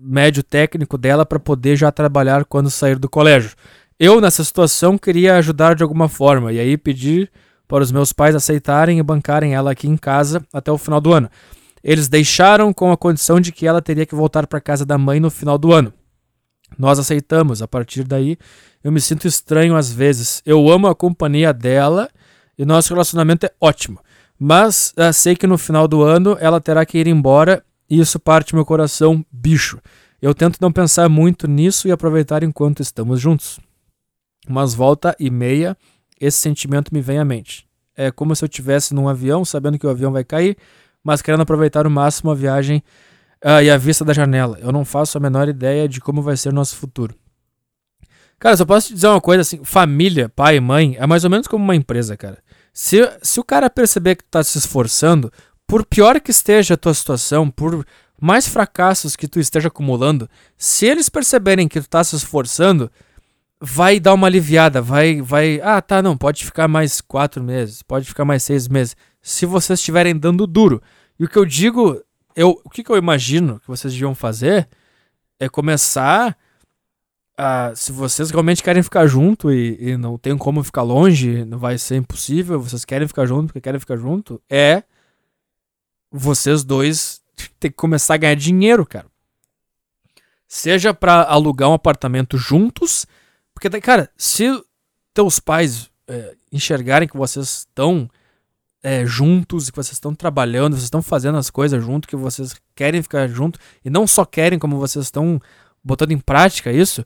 médio 0.06 0.44
técnico 0.44 0.98
dela 0.98 1.26
para 1.26 1.40
poder 1.40 1.76
já 1.76 1.91
trabalhar 1.91 2.45
quando 2.45 2.69
sair 2.69 2.98
do 2.98 3.10
colégio. 3.10 3.52
Eu, 3.99 4.22
nessa 4.22 4.44
situação, 4.44 4.98
queria 4.98 5.38
ajudar 5.38 5.76
de 5.76 5.84
alguma 5.84 6.07
forma 6.07 6.52
e 6.52 6.60
aí 6.60 6.77
pedir 6.77 7.32
para 7.68 7.84
os 7.84 7.91
meus 7.91 8.14
pais 8.14 8.36
aceitarem 8.36 8.99
e 8.99 9.03
bancarem 9.03 9.56
ela 9.56 9.72
aqui 9.72 9.88
em 9.88 9.98
casa 9.98 10.45
até 10.53 10.72
o 10.72 10.77
final 10.77 11.02
do 11.02 11.14
ano. 11.14 11.30
Eles 11.84 12.07
deixaram 12.07 12.73
com 12.73 12.91
a 12.91 12.98
condição 12.98 13.40
de 13.40 13.52
que 13.52 13.65
ela 13.65 13.82
teria 13.82 14.06
que 14.06 14.15
voltar 14.15 14.48
para 14.48 14.60
casa 14.60 14.86
da 14.86 14.98
mãe 14.98 15.19
no 15.19 15.30
final 15.30 15.57
do 15.57 15.72
ano. 15.72 15.94
Nós 16.77 16.99
aceitamos. 16.99 17.61
A 17.61 17.68
partir 17.68 18.03
daí, 18.03 18.38
eu 18.84 18.91
me 18.91 18.99
sinto 18.99 19.27
estranho 19.27 19.76
às 19.76 19.91
vezes. 19.91 20.41
Eu 20.45 20.69
amo 20.69 20.88
a 20.88 20.95
companhia 20.95 21.53
dela 21.53 22.10
e 22.57 22.65
nosso 22.65 22.94
relacionamento 22.94 23.45
é 23.45 23.52
ótimo. 23.61 23.99
Mas 24.38 24.94
uh, 24.98 25.14
sei 25.14 25.36
que 25.36 25.48
no 25.48 25.57
final 25.57 25.88
do 25.88 26.03
ano 26.03 26.38
ela 26.40 26.60
terá 26.60 26.86
que 26.86 26.98
ir 26.98 27.07
embora 27.07 27.64
isso 27.90 28.20
parte 28.20 28.56
meu 28.56 28.66
coração, 28.66 29.26
bicho. 29.32 29.80
Eu 30.22 30.34
tento 30.34 30.57
não 30.60 30.72
pensar 30.72 31.07
muito 31.10 31.48
nisso 31.48 31.88
e 31.88 31.91
aproveitar 31.91 32.44
enquanto 32.44 32.82
estamos 32.82 33.20
juntos. 33.20 33.60
Mas 34.48 34.74
volta 34.74 35.16
e 35.20 35.30
meia, 35.30 35.78
esse 36.20 36.38
sentimento 36.38 36.94
me 36.94 37.02
vem 37.02 37.20
à 37.20 37.26
mente. 37.26 37.68
É 37.95 38.12
como 38.12 38.36
se 38.36 38.44
eu 38.44 38.48
estivesse 38.48 38.94
num 38.94 39.07
avião, 39.07 39.45
sabendo 39.45 39.78
que 39.78 39.88
o 39.88 39.90
avião 39.90 40.12
vai 40.12 40.24
cair, 40.24 40.57
mas 41.03 41.22
querendo 41.22 41.41
aproveitar 41.41 41.86
o 41.86 41.91
máximo 41.91 42.32
a 42.32 42.36
viagem 42.36 42.84
uh, 43.44 43.62
e 43.62 43.70
a 43.70 43.78
vista 43.78 44.03
da 44.03 44.14
janela. 44.14 44.57
Eu 44.60 44.72
não 44.72 44.84
faço 44.84 45.18
a 45.18 45.22
menor 45.22 45.48
ideia 45.48 45.88
de 45.88 46.02
como 46.02 46.22
vai 46.22 46.36
ser 46.36 46.49
o 46.49 46.56
nosso 46.56 46.76
futuro. 46.76 47.16
Cara, 48.40 48.57
só 48.57 48.66
posso 48.66 48.88
te 48.88 48.95
dizer 48.95 49.07
uma 49.07 49.22
coisa 49.22 49.41
assim: 49.41 49.64
família, 49.64 50.30
pai 50.30 50.57
e 50.57 50.60
mãe, 50.60 50.95
é 50.99 51.07
mais 51.07 51.24
ou 51.24 51.30
menos 51.30 51.48
como 51.48 51.64
uma 51.64 51.76
empresa, 51.76 52.18
cara. 52.18 52.40
Se, 52.74 53.10
se 53.22 53.40
o 53.40 53.44
cara 53.44 53.70
perceber 53.70 54.16
que 54.16 54.24
tu 54.24 54.30
tá 54.30 54.44
se 54.44 54.57
esforçando, 54.57 55.32
por 55.68 55.86
pior 55.86 56.20
que 56.20 56.32
esteja 56.32 56.76
a 56.76 56.78
tua 56.78 56.94
situação, 56.94 57.50
por 57.50 57.86
mais 58.20 58.48
fracassos 58.48 59.16
que 59.16 59.28
tu 59.28 59.40
esteja 59.40 59.68
acumulando, 59.68 60.30
se 60.58 60.86
eles 60.86 61.10
perceberem 61.10 61.68
que 61.68 61.82
tu 61.82 61.90
tá 61.90 62.04
se 62.04 62.16
esforçando, 62.16 62.90
vai 63.60 64.00
dar 64.00 64.14
uma 64.14 64.28
aliviada, 64.28 64.82
vai, 64.82 65.22
vai, 65.22 65.60
ah, 65.62 65.82
tá, 65.82 66.02
não, 66.02 66.18
pode 66.18 66.46
ficar 66.46 66.68
mais 66.68 67.02
quatro 67.02 67.44
meses, 67.44 67.82
pode 67.82 68.06
ficar 68.06 68.26
mais 68.26 68.44
seis 68.44 68.68
meses, 68.68 68.96
se 69.22 69.46
vocês 69.46 69.80
estiverem 69.80 70.16
dando 70.16 70.46
duro. 70.46 70.82
E 71.20 71.26
o 71.26 71.30
que 71.30 71.38
eu 71.38 71.46
digo, 71.46 72.02
eu, 72.36 72.60
o 72.64 72.70
que, 72.70 72.84
que 72.84 72.92
eu 72.92 72.98
imagino 72.98 73.60
que 73.60 73.68
vocês 73.68 73.94
deviam 73.94 74.14
fazer 74.14 74.68
é 75.40 75.50
começar 75.50 76.38
a, 77.38 77.74
se 77.76 77.92
vocês 77.92 78.30
realmente 78.30 78.64
querem 78.64 78.84
ficar 78.84 79.08
junto 79.08 79.52
e, 79.52 79.78
e 79.80 79.98
não 79.98 80.18
tem 80.18 80.38
como 80.38 80.64
ficar 80.64 80.84
longe, 80.84 81.44
não 81.46 81.58
vai 81.58 81.78
ser 81.78 81.96
impossível, 81.96 82.62
vocês 82.62 82.86
querem 82.86 83.08
ficar 83.08 83.26
junto 83.26 83.48
porque 83.48 83.62
querem 83.62 83.80
ficar 83.80 83.98
junto, 83.98 84.42
é 84.50 84.84
vocês 86.11 86.64
dois 86.64 87.22
ter 87.60 87.69
que 87.69 87.76
começar 87.76 88.15
a 88.15 88.18
ganhar 88.18 88.36
dinheiro, 88.36 88.86
cara. 88.86 89.07
Seja 90.48 90.94
para 90.94 91.23
alugar 91.23 91.69
um 91.69 91.73
apartamento 91.73 92.38
juntos, 92.38 93.06
porque, 93.53 93.69
cara, 93.82 94.10
se 94.18 94.45
teus 95.14 95.40
pais 95.40 95.90
é, 96.07 96.36
enxergarem 96.52 97.07
que 97.07 97.18
vocês 97.18 97.60
estão 97.60 98.10
é, 98.84 99.06
juntos, 99.06 99.69
que 99.69 99.76
vocês 99.76 99.94
estão 99.94 100.14
trabalhando, 100.14 100.73
vocês 100.73 100.84
estão 100.84 101.02
fazendo 101.02 101.38
as 101.38 101.49
coisas 101.49 101.84
junto, 101.84 102.07
que 102.07 102.15
vocês 102.15 102.56
querem 102.76 103.02
ficar 103.02 103.27
junto, 103.27 103.60
e 103.84 103.90
não 103.90 104.06
só 104.06 104.23
querem, 104.23 104.60
como 104.60 104.77
vocês 104.77 105.06
estão 105.06 105.41
botando 105.84 106.11
em 106.11 106.19
prática 106.19 106.72
isso, 106.72 107.03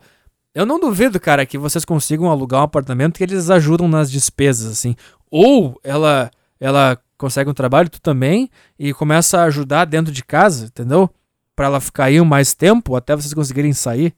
eu 0.54 0.66
não 0.66 0.80
duvido, 0.80 1.20
cara, 1.20 1.46
que 1.46 1.58
vocês 1.58 1.86
consigam 1.86 2.30
alugar 2.30 2.62
um 2.62 2.66
apartamento 2.66 3.18
que 3.18 3.24
eles 3.24 3.50
ajudam 3.50 3.88
nas 3.88 4.12
despesas, 4.12 4.72
assim. 4.72 4.96
Ou 5.30 5.80
ela, 5.84 6.30
ela 6.60 7.00
consegue 7.20 7.50
um 7.50 7.54
trabalho, 7.54 7.90
tu 7.90 8.02
também, 8.02 8.50
e 8.80 8.94
começa 8.94 9.40
a 9.40 9.44
ajudar 9.44 9.86
dentro 9.86 10.12
de 10.12 10.24
casa, 10.24 10.66
entendeu? 10.66 11.14
Para 11.56 11.68
ela 11.68 11.82
ficar 11.82 12.06
aí 12.06 12.20
mais 12.22 12.54
tempo 12.56 12.96
até 12.96 13.16
vocês 13.16 13.34
conseguirem 13.34 13.74
sair. 13.74 14.16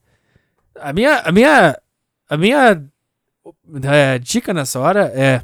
A 0.80 0.94
minha, 0.94 1.18
a 1.19 1.32
minha, 1.32 1.82
a 2.30 2.38
minha 2.38 2.84
é, 3.84 4.19
dica 4.19 4.53
nessa 4.53 4.80
hora 4.80 5.11
é 5.14 5.44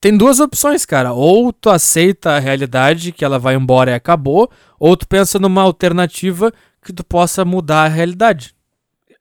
tem 0.00 0.16
duas 0.16 0.38
opções, 0.38 0.86
cara. 0.86 1.12
Ou 1.12 1.52
tu 1.52 1.68
aceita 1.68 2.32
a 2.32 2.38
realidade 2.38 3.10
que 3.10 3.24
ela 3.24 3.38
vai 3.38 3.56
embora 3.56 3.90
e 3.90 3.94
acabou, 3.94 4.48
ou 4.78 4.96
tu 4.96 5.08
pensa 5.08 5.38
numa 5.38 5.62
alternativa 5.62 6.52
que 6.80 6.92
tu 6.92 7.02
possa 7.02 7.44
mudar 7.44 7.84
a 7.84 7.88
realidade. 7.88 8.54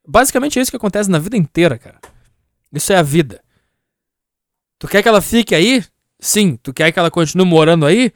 Basicamente 0.07 0.59
é 0.59 0.61
isso 0.61 0.69
que 0.69 0.77
acontece 0.77 1.09
na 1.09 1.17
vida 1.17 1.35
inteira, 1.35 1.79
cara. 1.79 1.99
Isso 2.71 2.93
é 2.93 2.97
a 2.97 3.01
vida. 3.01 3.41
Tu 4.77 4.87
quer 4.87 5.01
que 5.01 5.09
ela 5.09 5.21
fique 5.21 5.55
aí? 5.55 5.83
Sim. 6.19 6.57
Tu 6.61 6.73
quer 6.73 6.91
que 6.91 6.99
ela 6.99 7.11
continue 7.11 7.45
morando 7.45 7.85
aí? 7.85 8.11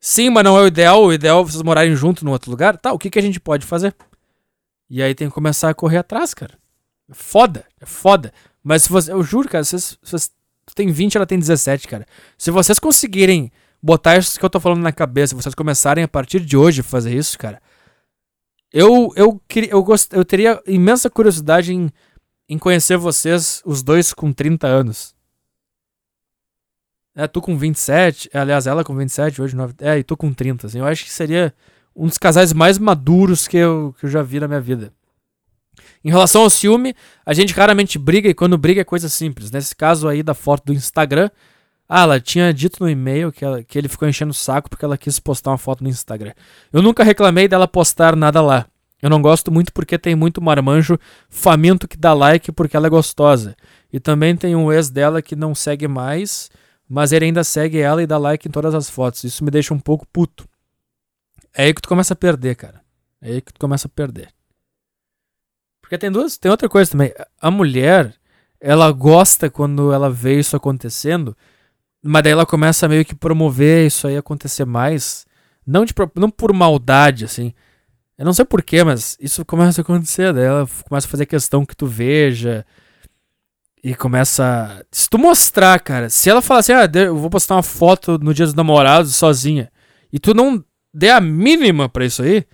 Sim, 0.00 0.30
mas 0.30 0.44
não 0.44 0.56
é 0.56 0.62
o 0.62 0.66
ideal. 0.66 1.04
O 1.04 1.12
ideal 1.12 1.40
é 1.40 1.44
vocês 1.44 1.62
morarem 1.62 1.94
junto 1.96 2.24
num 2.24 2.30
outro 2.30 2.50
lugar. 2.50 2.76
Tá, 2.76 2.92
o 2.92 2.98
que, 2.98 3.10
que 3.10 3.18
a 3.18 3.22
gente 3.22 3.40
pode 3.40 3.66
fazer? 3.66 3.94
E 4.88 5.02
aí 5.02 5.14
tem 5.14 5.28
que 5.28 5.34
começar 5.34 5.68
a 5.70 5.74
correr 5.74 5.98
atrás, 5.98 6.32
cara. 6.32 6.54
É 7.08 7.14
foda, 7.14 7.64
é 7.80 7.86
foda. 7.86 8.32
Mas 8.62 8.84
se 8.84 8.88
você. 8.88 9.12
Eu 9.12 9.22
juro, 9.22 9.48
cara, 9.48 9.64
vocês, 9.64 9.98
vocês. 10.02 10.30
Tem 10.74 10.90
20, 10.90 11.16
ela 11.16 11.26
tem 11.26 11.38
17, 11.38 11.86
cara. 11.86 12.06
Se 12.36 12.50
vocês 12.50 12.78
conseguirem 12.78 13.52
botar 13.82 14.16
isso 14.16 14.38
que 14.38 14.44
eu 14.44 14.50
tô 14.50 14.58
falando 14.58 14.82
na 14.82 14.92
cabeça, 14.92 15.34
vocês 15.36 15.54
começarem 15.54 16.02
a 16.02 16.08
partir 16.08 16.40
de 16.40 16.56
hoje 16.56 16.80
a 16.80 16.84
fazer 16.84 17.14
isso, 17.14 17.38
cara. 17.38 17.62
Eu, 18.72 19.12
eu, 19.14 19.40
queria, 19.48 19.70
eu, 19.70 19.82
gost, 19.82 20.12
eu 20.12 20.24
teria 20.24 20.60
imensa 20.66 21.08
curiosidade 21.08 21.72
em, 21.72 21.88
em 22.48 22.58
conhecer 22.58 22.96
vocês, 22.96 23.62
os 23.64 23.82
dois 23.82 24.12
com 24.12 24.32
30 24.32 24.66
anos. 24.66 25.15
É, 27.16 27.26
tu 27.26 27.40
com 27.40 27.56
27, 27.56 28.28
aliás, 28.34 28.66
ela 28.66 28.84
com 28.84 28.94
27, 28.94 29.40
hoje 29.40 29.56
9, 29.56 29.74
é, 29.80 29.98
e 29.98 30.04
tu 30.04 30.14
com 30.18 30.34
30, 30.34 30.66
assim, 30.66 30.80
eu 30.80 30.84
acho 30.84 31.02
que 31.02 31.10
seria 31.10 31.54
um 31.96 32.06
dos 32.06 32.18
casais 32.18 32.52
mais 32.52 32.78
maduros 32.78 33.48
que 33.48 33.56
eu, 33.56 33.94
que 33.98 34.04
eu 34.04 34.10
já 34.10 34.22
vi 34.22 34.38
na 34.38 34.46
minha 34.46 34.60
vida. 34.60 34.92
Em 36.04 36.10
relação 36.10 36.42
ao 36.42 36.50
ciúme, 36.50 36.94
a 37.24 37.32
gente 37.32 37.54
raramente 37.54 37.98
briga 37.98 38.28
e 38.28 38.34
quando 38.34 38.58
briga 38.58 38.82
é 38.82 38.84
coisa 38.84 39.08
simples. 39.08 39.50
Nesse 39.50 39.74
caso 39.74 40.06
aí 40.06 40.22
da 40.22 40.34
foto 40.34 40.66
do 40.66 40.74
Instagram, 40.74 41.30
ah, 41.88 42.02
ela 42.02 42.20
tinha 42.20 42.52
dito 42.52 42.82
no 42.82 42.88
e-mail 42.88 43.32
que, 43.32 43.44
ela, 43.44 43.62
que 43.62 43.78
ele 43.78 43.88
ficou 43.88 44.06
enchendo 44.06 44.30
o 44.30 44.34
saco 44.34 44.68
porque 44.68 44.84
ela 44.84 44.98
quis 44.98 45.18
postar 45.18 45.52
uma 45.52 45.58
foto 45.58 45.82
no 45.82 45.88
Instagram. 45.88 46.32
Eu 46.72 46.82
nunca 46.82 47.02
reclamei 47.02 47.48
dela 47.48 47.66
postar 47.66 48.14
nada 48.14 48.42
lá. 48.42 48.66
Eu 49.00 49.08
não 49.08 49.22
gosto 49.22 49.50
muito 49.50 49.72
porque 49.72 49.98
tem 49.98 50.14
muito 50.14 50.42
marmanjo 50.42 50.98
faminto 51.30 51.88
que 51.88 51.96
dá 51.96 52.12
like 52.12 52.52
porque 52.52 52.76
ela 52.76 52.88
é 52.88 52.90
gostosa. 52.90 53.56
E 53.92 53.98
também 53.98 54.36
tem 54.36 54.54
um 54.54 54.70
ex 54.70 54.90
dela 54.90 55.22
que 55.22 55.34
não 55.34 55.54
segue 55.54 55.88
mais 55.88 56.50
mas 56.88 57.12
ele 57.12 57.24
ainda 57.24 57.42
segue 57.42 57.78
ela 57.78 58.02
e 58.02 58.06
dá 58.06 58.18
like 58.18 58.48
em 58.48 58.50
todas 58.50 58.74
as 58.74 58.88
fotos. 58.88 59.24
Isso 59.24 59.44
me 59.44 59.50
deixa 59.50 59.74
um 59.74 59.78
pouco 59.78 60.06
puto. 60.06 60.48
É 61.54 61.64
aí 61.64 61.74
que 61.74 61.82
tu 61.82 61.88
começa 61.88 62.14
a 62.14 62.16
perder, 62.16 62.54
cara. 62.54 62.80
É 63.20 63.30
aí 63.30 63.40
que 63.40 63.52
tu 63.52 63.58
começa 63.58 63.88
a 63.88 63.90
perder. 63.90 64.28
Porque 65.80 65.98
tem 65.98 66.10
duas, 66.10 66.36
tem 66.36 66.50
outra 66.50 66.68
coisa 66.68 66.90
também. 66.90 67.12
A 67.40 67.50
mulher, 67.50 68.14
ela 68.60 68.90
gosta 68.92 69.48
quando 69.48 69.92
ela 69.92 70.10
vê 70.10 70.38
isso 70.38 70.56
acontecendo, 70.56 71.36
mas 72.02 72.22
daí 72.22 72.32
ela 72.32 72.46
começa 72.46 72.86
a 72.86 72.88
meio 72.88 73.04
que 73.04 73.14
promover 73.14 73.86
isso 73.86 74.06
aí 74.06 74.16
acontecer 74.16 74.64
mais, 74.64 75.26
não 75.66 75.84
de 75.84 75.94
não 76.14 76.30
por 76.30 76.52
maldade 76.52 77.24
assim. 77.24 77.54
Eu 78.18 78.24
não 78.24 78.32
sei 78.32 78.44
porquê, 78.44 78.82
mas 78.82 79.16
isso 79.20 79.44
começa 79.44 79.80
a 79.80 79.82
acontecer, 79.82 80.32
daí 80.32 80.44
ela 80.44 80.66
começa 80.88 81.06
a 81.06 81.10
fazer 81.10 81.26
questão 81.26 81.66
que 81.66 81.76
tu 81.76 81.86
veja, 81.86 82.66
e 83.86 83.94
começa. 83.94 84.84
Se 84.90 85.08
tu 85.08 85.16
mostrar, 85.16 85.78
cara, 85.78 86.10
se 86.10 86.28
ela 86.28 86.42
falar 86.42 86.58
assim, 86.58 86.72
ah, 86.72 86.90
eu 86.92 87.16
vou 87.16 87.30
postar 87.30 87.54
uma 87.54 87.62
foto 87.62 88.18
no 88.18 88.34
dia 88.34 88.44
dos 88.44 88.52
namorados 88.52 89.14
sozinha, 89.14 89.70
e 90.12 90.18
tu 90.18 90.34
não 90.34 90.64
der 90.92 91.12
a 91.12 91.20
mínima 91.20 91.88
pra 91.88 92.04
isso 92.04 92.20
aí, 92.20 92.44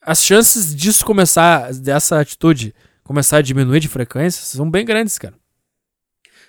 as 0.00 0.24
chances 0.24 0.74
disso 0.74 1.04
começar, 1.04 1.70
dessa 1.74 2.18
atitude 2.18 2.74
começar 3.02 3.36
a 3.36 3.42
diminuir 3.42 3.78
de 3.78 3.88
frequência, 3.88 4.42
são 4.42 4.70
bem 4.70 4.86
grandes, 4.86 5.18
cara. 5.18 5.34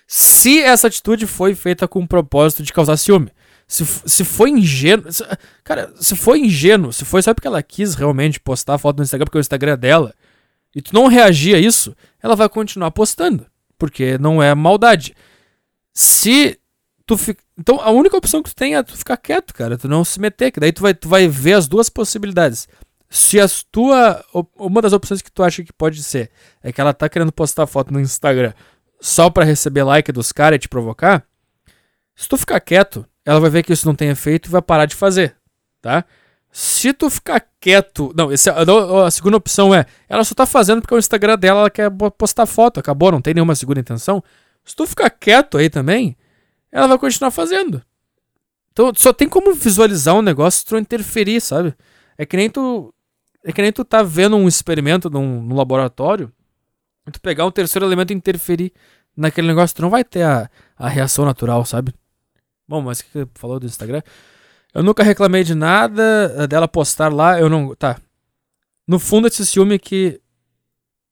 Se 0.06 0.62
essa 0.62 0.86
atitude 0.86 1.26
foi 1.26 1.54
feita 1.54 1.86
com 1.86 2.00
o 2.00 2.08
propósito 2.08 2.62
de 2.62 2.72
causar 2.72 2.96
ciúme. 2.96 3.30
Se, 3.68 3.84
se 3.84 4.24
foi 4.24 4.48
ingênuo. 4.48 5.12
Se, 5.12 5.22
cara, 5.62 5.92
se 6.00 6.16
foi 6.16 6.38
ingênuo, 6.38 6.90
se 6.90 7.04
foi 7.04 7.20
só 7.20 7.34
porque 7.34 7.48
ela 7.48 7.62
quis 7.62 7.96
realmente 7.96 8.40
postar 8.40 8.76
a 8.76 8.78
foto 8.78 8.96
no 8.96 9.02
Instagram, 9.02 9.26
porque 9.26 9.36
o 9.36 9.40
Instagram 9.40 9.72
é 9.72 9.76
dela, 9.76 10.14
e 10.76 10.82
tu 10.82 10.94
não 10.94 11.06
reagir 11.06 11.56
a 11.56 11.58
isso, 11.58 11.96
ela 12.22 12.36
vai 12.36 12.50
continuar 12.50 12.90
postando, 12.90 13.46
porque 13.78 14.18
não 14.18 14.42
é 14.42 14.54
maldade. 14.54 15.16
Se 15.90 16.60
tu 17.06 17.16
fica, 17.16 17.42
então 17.58 17.80
a 17.80 17.90
única 17.90 18.14
opção 18.14 18.42
que 18.42 18.50
tu 18.50 18.54
tem 18.54 18.76
é 18.76 18.82
tu 18.82 18.94
ficar 18.94 19.16
quieto, 19.16 19.54
cara, 19.54 19.78
tu 19.78 19.88
não 19.88 20.04
se 20.04 20.20
meter, 20.20 20.50
que 20.50 20.60
daí 20.60 20.70
tu 20.70 20.82
vai, 20.82 20.92
tu 20.92 21.08
vai 21.08 21.26
ver 21.26 21.54
as 21.54 21.66
duas 21.66 21.88
possibilidades. 21.88 22.68
Se 23.08 23.40
as 23.40 23.62
tua 23.62 24.22
uma 24.54 24.82
das 24.82 24.92
opções 24.92 25.22
que 25.22 25.32
tu 25.32 25.42
acha 25.42 25.64
que 25.64 25.72
pode 25.72 26.02
ser 26.02 26.30
é 26.62 26.70
que 26.70 26.78
ela 26.78 26.92
tá 26.92 27.08
querendo 27.08 27.32
postar 27.32 27.66
foto 27.66 27.90
no 27.90 27.98
Instagram 27.98 28.52
só 29.00 29.30
para 29.30 29.46
receber 29.46 29.82
like 29.82 30.12
dos 30.12 30.30
caras 30.30 30.56
e 30.56 30.60
te 30.60 30.68
provocar, 30.68 31.24
se 32.14 32.28
tu 32.28 32.36
ficar 32.36 32.60
quieto, 32.60 33.06
ela 33.24 33.40
vai 33.40 33.48
ver 33.48 33.62
que 33.62 33.72
isso 33.72 33.86
não 33.86 33.94
tem 33.94 34.10
efeito 34.10 34.50
e 34.50 34.52
vai 34.52 34.60
parar 34.60 34.84
de 34.84 34.94
fazer, 34.94 35.34
tá? 35.80 36.04
Se 36.58 36.94
tu 36.94 37.10
ficar 37.10 37.46
quieto. 37.60 38.14
Não, 38.16 38.32
esse, 38.32 38.48
a, 38.48 39.10
segunda 39.10 39.36
opção 39.36 39.74
é. 39.74 39.84
Ela 40.08 40.24
só 40.24 40.34
tá 40.34 40.46
fazendo 40.46 40.80
porque 40.80 40.94
o 40.94 40.98
Instagram 40.98 41.36
dela 41.36 41.60
ela 41.60 41.70
quer 41.70 41.90
postar 42.16 42.46
foto. 42.46 42.80
Acabou, 42.80 43.12
não 43.12 43.20
tem 43.20 43.34
nenhuma 43.34 43.54
segunda 43.54 43.78
intenção. 43.78 44.24
Se 44.64 44.74
tu 44.74 44.86
ficar 44.86 45.10
quieto 45.10 45.58
aí 45.58 45.68
também, 45.68 46.16
ela 46.72 46.86
vai 46.86 46.96
continuar 46.96 47.30
fazendo. 47.30 47.82
Então 48.72 48.90
só 48.96 49.12
tem 49.12 49.28
como 49.28 49.52
visualizar 49.52 50.14
um 50.14 50.22
negócio 50.22 50.60
se 50.60 50.64
tu 50.64 50.78
interferir, 50.78 51.42
sabe? 51.42 51.74
É 52.16 52.24
que 52.24 52.38
nem 52.38 52.48
tu. 52.48 52.90
É 53.44 53.52
que 53.52 53.60
nem 53.60 53.70
tu 53.70 53.84
tá 53.84 54.02
vendo 54.02 54.34
um 54.34 54.48
experimento 54.48 55.10
num, 55.10 55.42
num 55.42 55.56
laboratório. 55.56 56.32
E 57.06 57.10
tu 57.10 57.20
pegar 57.20 57.44
um 57.44 57.50
terceiro 57.50 57.84
elemento 57.84 58.14
e 58.14 58.16
interferir 58.16 58.72
naquele 59.14 59.46
negócio, 59.46 59.76
tu 59.76 59.82
não 59.82 59.90
vai 59.90 60.02
ter 60.02 60.22
a, 60.22 60.50
a 60.74 60.88
reação 60.88 61.26
natural, 61.26 61.66
sabe? 61.66 61.92
Bom, 62.66 62.80
mas 62.80 63.00
o 63.00 63.04
que, 63.04 63.26
que 63.26 63.28
falou 63.34 63.60
do 63.60 63.66
Instagram? 63.66 64.00
Eu 64.76 64.82
nunca 64.82 65.02
reclamei 65.02 65.42
de 65.42 65.54
nada 65.54 66.34
eh, 66.36 66.46
dela 66.46 66.68
postar 66.68 67.10
lá, 67.10 67.40
eu 67.40 67.48
não. 67.48 67.74
Tá. 67.74 67.96
No 68.86 68.98
fundo, 68.98 69.26
esse 69.26 69.46
ciúme 69.46 69.78
que, 69.78 70.20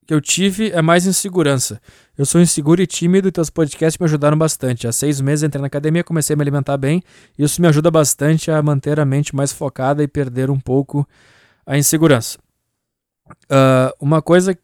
que 0.07 0.13
eu 0.13 0.21
tive 0.21 0.71
é 0.71 0.83
mais 0.83 1.07
insegurança. 1.07 1.81
Eu 2.17 2.27
sou 2.27 2.43
inseguro 2.43 2.83
e 2.83 2.87
tímido 2.87 3.27
e 3.27 3.33
teus 3.33 3.49
podcasts 3.49 3.99
me 3.99 4.05
ajudaram 4.05 4.37
bastante. 4.37 4.87
Há 4.87 4.93
seis 4.93 5.19
meses 5.19 5.45
entrei 5.45 5.63
na 5.63 5.69
academia, 5.69 6.05
comecei 6.05 6.35
a 6.35 6.37
me 6.37 6.43
alimentar 6.43 6.77
bem. 6.77 7.03
E 7.39 7.43
isso 7.43 7.63
me 7.63 7.67
ajuda 7.67 7.91
bastante 7.91 8.51
a 8.51 8.63
manter 8.63 9.01
a 9.01 9.05
mente 9.07 9.35
mais 9.35 9.51
focada 9.51 10.03
e 10.03 10.07
perder 10.07 10.51
um 10.51 10.61
pouco 10.61 11.09
a 11.65 11.79
insegurança. 11.79 12.37
Uh, 13.45 13.97
uma 13.99 14.21
coisa 14.21 14.55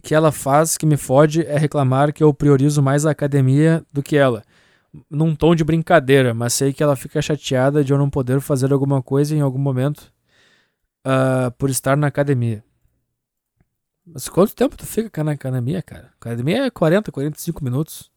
que 0.00 0.14
ela 0.14 0.30
faz 0.30 0.78
que 0.78 0.86
me 0.86 0.96
fode 0.96 1.44
é 1.44 1.58
reclamar 1.58 2.12
que 2.12 2.22
eu 2.22 2.32
priorizo 2.32 2.80
mais 2.80 3.04
a 3.04 3.10
academia 3.10 3.84
do 3.92 4.00
que 4.00 4.16
ela 4.16 4.44
num 5.10 5.34
tom 5.34 5.54
de 5.54 5.64
brincadeira, 5.64 6.32
mas 6.34 6.54
sei 6.54 6.72
que 6.72 6.82
ela 6.82 6.96
fica 6.96 7.20
chateada 7.20 7.84
de 7.84 7.92
eu 7.92 7.98
não 7.98 8.10
poder 8.10 8.40
fazer 8.40 8.72
alguma 8.72 9.02
coisa 9.02 9.34
em 9.34 9.40
algum 9.40 9.58
momento 9.58 10.12
uh, 11.06 11.50
por 11.58 11.70
estar 11.70 11.96
na 11.96 12.06
academia. 12.06 12.64
Mas 14.06 14.28
quanto 14.28 14.54
tempo 14.54 14.76
tu 14.76 14.86
fica 14.86 15.22
na 15.22 15.32
academia, 15.32 15.82
cara? 15.82 16.10
Academia 16.18 16.64
é 16.64 16.70
40, 16.70 17.12
45 17.12 17.62
minutos. 17.62 18.10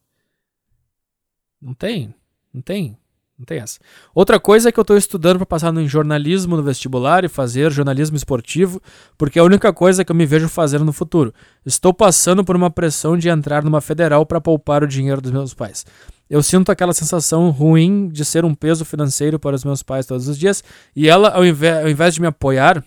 Não 1.61 1.73
tem, 1.73 2.13
não 2.53 2.61
tem, 2.61 2.97
Não 3.37 3.45
tem 3.45 3.59
essa. 3.59 3.79
Outra 4.15 4.39
coisa 4.39 4.69
é 4.69 4.71
que 4.71 4.79
eu 4.79 4.85
tô 4.85 4.95
estudando 4.95 5.37
para 5.37 5.45
passar 5.45 5.71
no 5.71 5.85
jornalismo 5.87 6.55
no 6.55 6.63
vestibular 6.63 7.23
e 7.23 7.27
fazer 7.27 7.71
jornalismo 7.71 8.15
esportivo, 8.15 8.81
porque 9.17 9.37
é 9.37 9.41
a 9.41 9.45
única 9.45 9.73
coisa 9.73 10.05
que 10.05 10.11
eu 10.11 10.15
me 10.15 10.25
vejo 10.25 10.47
fazendo 10.47 10.85
no 10.85 10.93
futuro. 10.93 11.33
Estou 11.65 11.93
passando 11.93 12.43
por 12.43 12.55
uma 12.55 12.69
pressão 12.69 13.17
de 13.17 13.29
entrar 13.29 13.63
numa 13.63 13.81
federal 13.81 14.25
para 14.25 14.39
poupar 14.39 14.83
o 14.83 14.87
dinheiro 14.87 15.21
dos 15.21 15.31
meus 15.31 15.53
pais. 15.53 15.85
Eu 16.31 16.41
sinto 16.41 16.71
aquela 16.71 16.93
sensação 16.93 17.49
ruim 17.49 18.07
de 18.07 18.23
ser 18.23 18.45
um 18.45 18.55
peso 18.55 18.85
financeiro 18.85 19.37
para 19.37 19.53
os 19.53 19.65
meus 19.65 19.83
pais 19.83 20.05
todos 20.05 20.29
os 20.29 20.39
dias, 20.39 20.63
e 20.95 21.09
ela, 21.09 21.27
ao 21.27 21.45
invés, 21.45 21.83
ao 21.83 21.89
invés 21.89 22.13
de 22.13 22.21
me 22.21 22.27
apoiar 22.27 22.81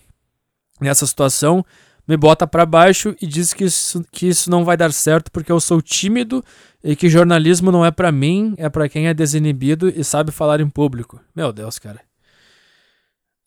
nessa 0.81 1.05
situação, 1.05 1.63
me 2.07 2.17
bota 2.17 2.47
para 2.47 2.65
baixo 2.65 3.15
e 3.21 3.27
diz 3.27 3.53
que 3.53 3.65
isso, 3.65 4.03
que 4.11 4.27
isso 4.27 4.49
não 4.49 4.65
vai 4.65 4.75
dar 4.75 4.91
certo 4.91 5.31
porque 5.31 5.51
eu 5.51 5.59
sou 5.59 5.79
tímido 5.79 6.43
e 6.83 6.95
que 6.95 7.07
jornalismo 7.07 7.71
não 7.71 7.85
é 7.85 7.91
para 7.91 8.11
mim, 8.11 8.55
é 8.57 8.67
para 8.67 8.89
quem 8.89 9.07
é 9.07 9.13
desinibido 9.13 9.89
e 9.89 10.03
sabe 10.03 10.31
falar 10.31 10.59
em 10.59 10.67
público. 10.67 11.21
Meu 11.35 11.53
Deus, 11.53 11.77
cara. 11.77 12.01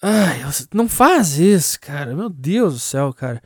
Ai, 0.00 0.44
não 0.72 0.88
faz 0.88 1.40
isso, 1.40 1.76
cara. 1.80 2.14
Meu 2.14 2.28
Deus 2.28 2.74
do 2.74 2.78
céu, 2.78 3.12
cara. 3.12 3.42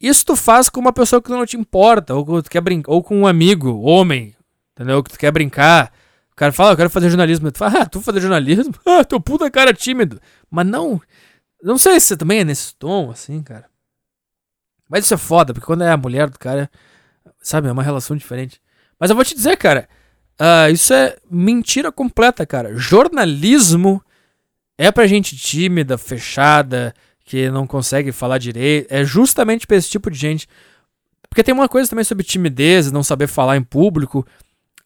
Isso 0.00 0.24
tu 0.24 0.36
faz 0.36 0.68
com 0.68 0.78
uma 0.78 0.92
pessoa 0.92 1.20
que 1.20 1.30
não 1.30 1.44
te 1.44 1.56
importa, 1.56 2.14
ou 2.14 2.40
quer 2.44 2.60
brincar, 2.60 2.92
ou 2.92 3.02
com 3.02 3.18
um 3.18 3.26
amigo, 3.26 3.80
homem, 3.80 4.36
entendeu? 4.80 5.02
Que 5.02 5.10
tu 5.10 5.18
quer 5.18 5.30
brincar. 5.30 5.92
O 6.32 6.34
cara 6.34 6.52
fala, 6.52 6.70
ah, 6.70 6.72
eu 6.72 6.76
quero 6.76 6.90
fazer 6.90 7.10
jornalismo. 7.10 7.52
Tu 7.52 7.58
fala, 7.58 7.82
ah, 7.82 7.86
tu 7.86 8.00
fazer 8.00 8.20
jornalismo? 8.20 8.74
Ah, 8.86 9.04
teu 9.04 9.20
puta 9.20 9.50
cara 9.50 9.74
tímido. 9.74 10.20
Mas 10.50 10.66
não, 10.66 11.00
não 11.62 11.76
sei 11.76 12.00
se 12.00 12.06
você 12.06 12.16
também 12.16 12.40
é 12.40 12.44
nesse 12.44 12.74
tom, 12.76 13.10
assim, 13.10 13.42
cara. 13.42 13.66
Mas 14.88 15.04
isso 15.04 15.14
é 15.14 15.18
foda, 15.18 15.52
porque 15.52 15.66
quando 15.66 15.84
é 15.84 15.90
a 15.90 15.96
mulher 15.96 16.30
do 16.30 16.38
cara, 16.38 16.68
sabe, 17.40 17.68
é 17.68 17.72
uma 17.72 17.82
relação 17.82 18.16
diferente. 18.16 18.60
Mas 18.98 19.10
eu 19.10 19.16
vou 19.16 19.24
te 19.24 19.34
dizer, 19.34 19.56
cara, 19.56 19.88
uh, 20.40 20.72
isso 20.72 20.92
é 20.94 21.16
mentira 21.30 21.92
completa, 21.92 22.46
cara. 22.46 22.74
Jornalismo 22.74 24.02
é 24.78 24.90
pra 24.90 25.06
gente 25.06 25.36
tímida, 25.36 25.98
fechada, 25.98 26.94
que 27.24 27.50
não 27.50 27.66
consegue 27.66 28.12
falar 28.12 28.38
direito. 28.38 28.90
É 28.90 29.04
justamente 29.04 29.66
pra 29.66 29.76
esse 29.76 29.90
tipo 29.90 30.10
de 30.10 30.18
gente. 30.18 30.48
Porque 31.28 31.44
tem 31.44 31.54
uma 31.54 31.68
coisa 31.68 31.88
também 31.88 32.04
sobre 32.04 32.24
timidez, 32.24 32.90
não 32.90 33.04
saber 33.04 33.28
falar 33.28 33.56
em 33.56 33.62
público. 33.62 34.26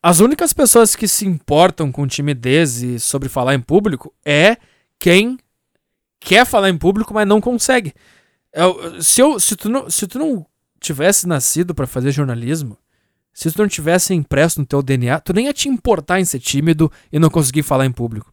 As 0.07 0.21
únicas 0.21 0.53
pessoas 0.53 0.95
que 0.95 1.09
se 1.09 1.27
importam 1.27 1.91
com 1.91 2.07
timidez 2.07 2.83
e 2.83 3.01
sobre 3.01 3.27
falar 3.27 3.55
em 3.55 3.61
público 3.61 4.13
é 4.23 4.59
quem 4.99 5.39
quer 6.21 6.45
falar 6.45 6.69
em 6.69 6.77
público, 6.77 7.15
mas 7.15 7.27
não 7.27 7.41
consegue. 7.41 7.95
Eu, 8.53 9.03
se, 9.03 9.23
eu, 9.23 9.41
se, 9.41 9.57
tu 9.57 9.71
não, 9.71 9.89
se 9.89 10.07
tu 10.07 10.19
não 10.19 10.45
tivesse 10.79 11.27
nascido 11.27 11.75
para 11.75 11.87
fazer 11.87 12.13
jornalismo, 12.13 12.77
se 13.33 13.51
tu 13.51 13.63
não 13.63 13.67
tivesse 13.67 14.13
impresso 14.13 14.61
no 14.61 14.67
teu 14.67 14.83
DNA, 14.83 15.19
tu 15.21 15.33
nem 15.33 15.47
ia 15.47 15.55
te 15.55 15.71
importar 15.71 16.21
em 16.21 16.25
ser 16.27 16.39
tímido 16.39 16.93
e 17.11 17.19
não 17.19 17.31
conseguir 17.31 17.63
falar 17.63 17.87
em 17.87 17.91
público. 17.91 18.31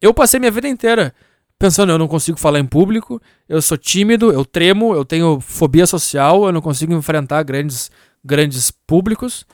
Eu 0.00 0.14
passei 0.14 0.40
minha 0.40 0.50
vida 0.50 0.66
inteira 0.66 1.14
pensando, 1.58 1.92
eu 1.92 1.98
não 1.98 2.08
consigo 2.08 2.38
falar 2.38 2.58
em 2.58 2.66
público, 2.66 3.20
eu 3.46 3.60
sou 3.60 3.76
tímido, 3.76 4.32
eu 4.32 4.46
tremo, 4.46 4.94
eu 4.94 5.04
tenho 5.04 5.40
fobia 5.40 5.86
social, 5.86 6.46
eu 6.46 6.52
não 6.52 6.62
consigo 6.62 6.94
enfrentar 6.94 7.42
grandes, 7.42 7.90
grandes 8.24 8.70
públicos. 8.70 9.44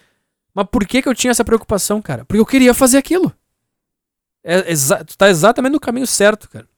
Mas 0.54 0.66
por 0.70 0.86
que, 0.86 1.02
que 1.02 1.08
eu 1.08 1.14
tinha 1.14 1.30
essa 1.30 1.44
preocupação, 1.44 2.02
cara? 2.02 2.24
Porque 2.24 2.40
eu 2.40 2.46
queria 2.46 2.74
fazer 2.74 2.98
aquilo. 2.98 3.32
É, 4.44 4.70
exa 4.70 5.04
tu 5.04 5.16
tá 5.16 5.28
exatamente 5.28 5.72
no 5.72 5.80
caminho 5.80 6.06
certo, 6.06 6.48
cara. 6.48 6.68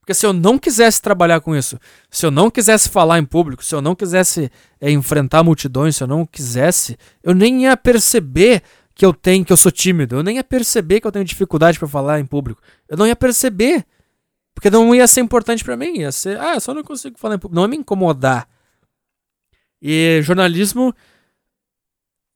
Porque 0.00 0.14
se 0.14 0.26
eu 0.26 0.32
não 0.32 0.58
quisesse 0.58 1.00
trabalhar 1.00 1.40
com 1.40 1.54
isso, 1.54 1.78
se 2.10 2.26
eu 2.26 2.30
não 2.30 2.50
quisesse 2.50 2.88
falar 2.88 3.20
em 3.20 3.24
público, 3.24 3.64
se 3.64 3.72
eu 3.72 3.80
não 3.80 3.94
quisesse 3.94 4.50
é, 4.80 4.90
enfrentar 4.90 5.44
multidões, 5.44 5.94
se 5.94 6.02
eu 6.02 6.08
não 6.08 6.26
quisesse, 6.26 6.98
eu 7.22 7.32
nem 7.32 7.62
ia 7.62 7.76
perceber 7.76 8.64
que 8.94 9.06
eu 9.06 9.12
tenho, 9.12 9.44
que 9.44 9.52
eu 9.52 9.56
sou 9.56 9.70
tímido. 9.70 10.16
Eu 10.16 10.22
nem 10.22 10.36
ia 10.36 10.44
perceber 10.44 11.00
que 11.00 11.06
eu 11.06 11.12
tenho 11.12 11.24
dificuldade 11.24 11.78
para 11.78 11.86
falar 11.86 12.18
em 12.18 12.26
público. 12.26 12.60
Eu 12.88 12.96
não 12.96 13.06
ia 13.06 13.16
perceber. 13.16 13.86
Porque 14.54 14.68
não 14.68 14.94
ia 14.94 15.06
ser 15.06 15.20
importante 15.20 15.64
para 15.64 15.76
mim. 15.76 16.00
Ia 16.00 16.12
ser, 16.12 16.38
ah, 16.38 16.58
só 16.60 16.74
não 16.74 16.82
consigo 16.82 17.18
falar 17.18 17.36
em 17.36 17.38
público. 17.38 17.54
Não 17.54 17.62
ia 17.62 17.68
me 17.68 17.76
incomodar. 17.76 18.48
E 19.80 20.20
jornalismo. 20.22 20.94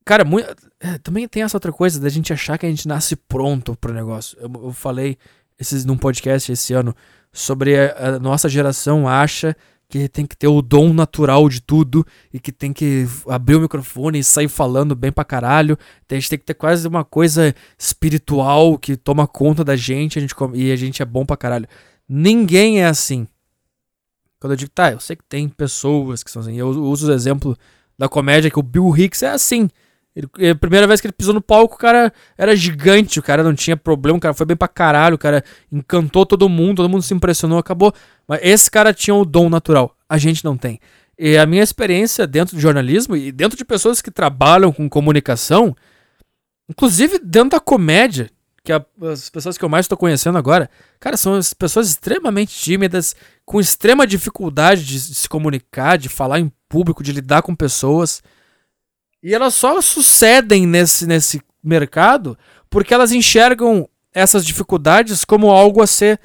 Cara, 0.07 0.25
muito, 0.25 0.49
é, 0.79 0.99
também 0.99 1.27
tem 1.27 1.43
essa 1.43 1.57
outra 1.57 1.73
coisa 1.73 1.99
da 1.99 2.09
gente 2.09 2.33
achar 2.33 2.57
que 2.57 2.65
a 2.65 2.69
gente 2.69 2.87
nasce 2.87 3.17
pronto 3.17 3.77
pro 3.77 3.93
negócio. 3.93 4.39
Eu, 4.41 4.49
eu 4.67 4.73
falei 4.73 5.19
esses, 5.59 5.85
num 5.85 5.99
podcast 5.99 6.53
esse 6.53 6.73
ano 6.73 6.95
sobre 7.33 7.77
a, 7.77 8.15
a 8.15 8.19
nossa 8.21 8.49
geração 8.49 9.09
acha 9.09 9.57
que 9.89 10.09
tem 10.09 10.25
que 10.25 10.37
ter 10.37 10.47
o 10.47 10.63
dom 10.63 10.93
natural 10.93 11.49
de 11.49 11.61
tudo 11.61 12.07
e 12.33 12.39
que 12.39 12.53
tem 12.53 12.73
que 12.73 13.05
abrir 13.29 13.57
o 13.57 13.61
microfone 13.61 14.21
e 14.21 14.25
sair 14.25 14.47
falando 14.47 14.95
bem 14.95 15.11
pra 15.11 15.25
caralho. 15.25 15.77
A 16.09 16.15
gente 16.15 16.31
tem 16.31 16.39
que 16.39 16.45
ter 16.45 16.55
quase 16.55 16.87
uma 16.87 17.05
coisa 17.05 17.53
espiritual 17.77 18.79
que 18.79 18.97
toma 18.97 19.27
conta 19.27 19.65
da 19.65 19.75
gente, 19.75 20.21
a 20.21 20.23
gente 20.23 20.37
e 20.55 20.71
a 20.71 20.77
gente 20.77 21.03
é 21.03 21.05
bom 21.05 21.27
pra 21.27 21.37
caralho. 21.37 21.67
Ninguém 22.09 22.81
é 22.81 22.87
assim. 22.87 23.27
Quando 24.39 24.53
eu 24.53 24.57
digo, 24.57 24.71
tá, 24.71 24.93
eu 24.93 25.01
sei 25.01 25.17
que 25.17 25.25
tem 25.25 25.49
pessoas 25.49 26.23
que 26.23 26.31
são 26.31 26.43
assim. 26.43 26.55
Eu 26.55 26.69
uso 26.69 27.11
o 27.11 27.13
exemplo 27.13 27.59
da 27.99 28.09
comédia 28.09 28.53
que 28.53 28.59
o 28.59 28.63
Bill 28.63 28.97
Hicks 28.97 29.25
é 29.25 29.31
assim. 29.31 29.69
Ele, 30.17 30.51
a 30.51 30.55
primeira 30.55 30.87
vez 30.87 30.99
que 30.99 31.07
ele 31.07 31.13
pisou 31.13 31.35
no 31.35 31.43
palco, 31.43 31.75
o 31.75 31.79
cara 31.79 32.11
era 32.39 32.57
gigante, 32.57 33.21
o 33.21 33.23
cara 33.23 33.43
não 33.43 33.55
tinha 33.55 33.77
problema, 33.77 34.17
o 34.17 34.21
cara 34.21 34.33
foi 34.33 34.47
bem 34.47 34.57
pra 34.57 34.67
caralho, 34.67 35.17
o 35.17 35.19
cara 35.19 35.45
encantou 35.71 36.25
todo 36.25 36.49
mundo, 36.49 36.79
todo 36.79 36.89
mundo 36.89 37.03
se 37.03 37.13
impressionou, 37.13 37.59
acabou. 37.59 37.93
Mas 38.27 38.41
esse 38.43 38.71
cara 38.71 38.95
tinha 38.95 39.15
o 39.15 39.27
dom 39.27 39.51
natural, 39.51 39.95
a 40.09 40.17
gente 40.17 40.43
não 40.43 40.57
tem. 40.57 40.81
E 41.19 41.37
a 41.37 41.45
minha 41.45 41.63
experiência 41.63 42.27
dentro 42.27 42.57
de 42.57 42.63
jornalismo 42.63 43.15
e 43.15 43.31
dentro 43.31 43.59
de 43.59 43.65
pessoas 43.65 44.01
que 44.01 44.11
trabalham 44.11 44.73
com 44.73 44.89
comunicação, 44.89 45.77
inclusive 46.67 47.19
dentro 47.19 47.51
da 47.51 47.61
comédia, 47.61 48.31
que 48.65 48.73
é 48.73 48.83
as 49.13 49.29
pessoas 49.29 49.59
que 49.59 49.65
eu 49.65 49.69
mais 49.69 49.85
estou 49.85 49.99
conhecendo 49.99 50.39
agora, 50.39 50.71
cara, 50.99 51.19
são 51.19 51.35
as 51.35 51.53
pessoas 51.53 51.91
extremamente 51.91 52.57
tímidas, 52.57 53.15
com 53.45 53.61
extrema 53.61 54.07
dificuldade 54.07 54.83
de, 54.83 54.95
de 54.95 55.15
se 55.15 55.29
comunicar, 55.29 55.99
de 55.99 56.09
falar 56.09 56.41
em 56.41 56.51
público, 56.69 57.03
de 57.03 57.13
lidar 57.13 57.43
com 57.43 57.55
pessoas. 57.55 58.23
E 59.23 59.35
elas 59.35 59.55
só 59.55 59.81
sucedem 59.81 60.67
nesse, 60.67 61.07
nesse 61.07 61.43
mercado 61.63 62.39
porque 62.71 62.95
elas 62.95 63.13
enxergam 63.13 63.89
essas 64.13 64.45
dificuldades 64.45 65.25
como 65.25 65.51
algo 65.51 65.83
a 65.83 65.87
ser, 65.87 66.21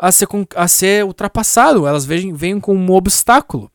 a 0.00 0.10
ser, 0.10 0.28
a 0.54 0.68
ser 0.68 1.04
ultrapassado. 1.04 1.86
Elas 1.86 2.04
veem, 2.04 2.32
veem 2.32 2.60
como 2.60 2.80
um 2.80 2.94
obstáculo 2.94 3.70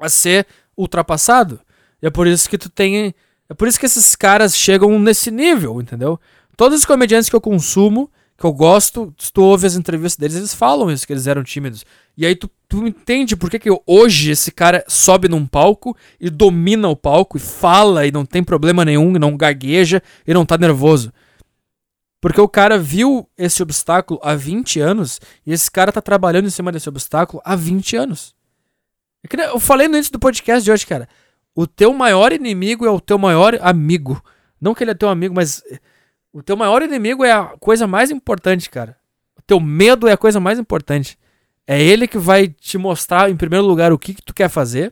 a 0.00 0.08
ser 0.08 0.46
ultrapassado. 0.76 1.60
E 2.00 2.06
é 2.06 2.10
por 2.10 2.26
isso 2.26 2.48
que 2.48 2.58
tu 2.58 2.70
tem. 2.70 3.14
É 3.48 3.54
por 3.54 3.66
isso 3.66 3.78
que 3.78 3.86
esses 3.86 4.14
caras 4.14 4.56
chegam 4.56 4.98
nesse 4.98 5.30
nível, 5.30 5.80
entendeu? 5.80 6.20
Todos 6.56 6.80
os 6.80 6.84
comediantes 6.84 7.28
que 7.28 7.36
eu 7.36 7.40
consumo, 7.40 8.10
que 8.36 8.44
eu 8.44 8.52
gosto, 8.52 9.12
se 9.18 9.32
tu 9.32 9.42
ouve 9.42 9.66
as 9.66 9.74
entrevistas 9.74 10.16
deles, 10.16 10.36
eles 10.36 10.54
falam 10.54 10.90
isso, 10.90 11.06
que 11.06 11.12
eles 11.12 11.26
eram 11.26 11.42
tímidos. 11.42 11.84
E 12.16 12.26
aí 12.26 12.36
tu, 12.36 12.50
tu 12.68 12.86
entende 12.86 13.34
por 13.34 13.50
que, 13.50 13.58
que 13.58 13.70
hoje 13.86 14.30
esse 14.30 14.52
cara 14.52 14.84
sobe 14.86 15.28
num 15.28 15.46
palco 15.46 15.96
e 16.20 16.28
domina 16.28 16.88
o 16.88 16.96
palco 16.96 17.36
e 17.36 17.40
fala 17.40 18.06
e 18.06 18.12
não 18.12 18.26
tem 18.26 18.44
problema 18.44 18.84
nenhum, 18.84 19.16
e 19.16 19.18
não 19.18 19.36
gagueja 19.36 20.02
e 20.26 20.34
não 20.34 20.44
tá 20.44 20.58
nervoso. 20.58 21.12
Porque 22.20 22.40
o 22.40 22.48
cara 22.48 22.78
viu 22.78 23.28
esse 23.38 23.62
obstáculo 23.62 24.20
há 24.22 24.34
20 24.34 24.80
anos 24.80 25.20
e 25.46 25.52
esse 25.52 25.70
cara 25.70 25.92
tá 25.92 26.02
trabalhando 26.02 26.46
em 26.46 26.50
cima 26.50 26.70
desse 26.70 26.88
obstáculo 26.88 27.40
há 27.44 27.56
20 27.56 27.96
anos. 27.96 28.34
É 29.24 29.46
eu 29.46 29.60
falei 29.60 29.88
no 29.88 29.94
início 29.94 30.12
do 30.12 30.18
podcast 30.18 30.64
de 30.64 30.70
hoje, 30.70 30.86
cara. 30.86 31.08
O 31.54 31.66
teu 31.66 31.92
maior 31.92 32.32
inimigo 32.32 32.84
é 32.84 32.90
o 32.90 33.00
teu 33.00 33.18
maior 33.18 33.58
amigo. 33.62 34.22
Não 34.60 34.74
que 34.74 34.84
ele 34.84 34.90
é 34.90 34.94
teu 34.94 35.08
amigo, 35.08 35.34
mas 35.34 35.62
o 36.32 36.42
teu 36.42 36.56
maior 36.56 36.82
inimigo 36.82 37.24
é 37.24 37.32
a 37.32 37.44
coisa 37.58 37.86
mais 37.86 38.10
importante, 38.10 38.68
cara. 38.68 38.96
O 39.36 39.42
teu 39.42 39.58
medo 39.58 40.06
é 40.08 40.12
a 40.12 40.16
coisa 40.16 40.40
mais 40.40 40.58
importante. 40.58 41.18
É 41.70 41.78
ele 41.78 42.08
que 42.08 42.16
vai 42.16 42.48
te 42.48 42.78
mostrar, 42.78 43.30
em 43.30 43.36
primeiro 43.36 43.66
lugar, 43.66 43.92
o 43.92 43.98
que, 43.98 44.14
que 44.14 44.22
tu 44.22 44.32
quer 44.32 44.48
fazer. 44.48 44.90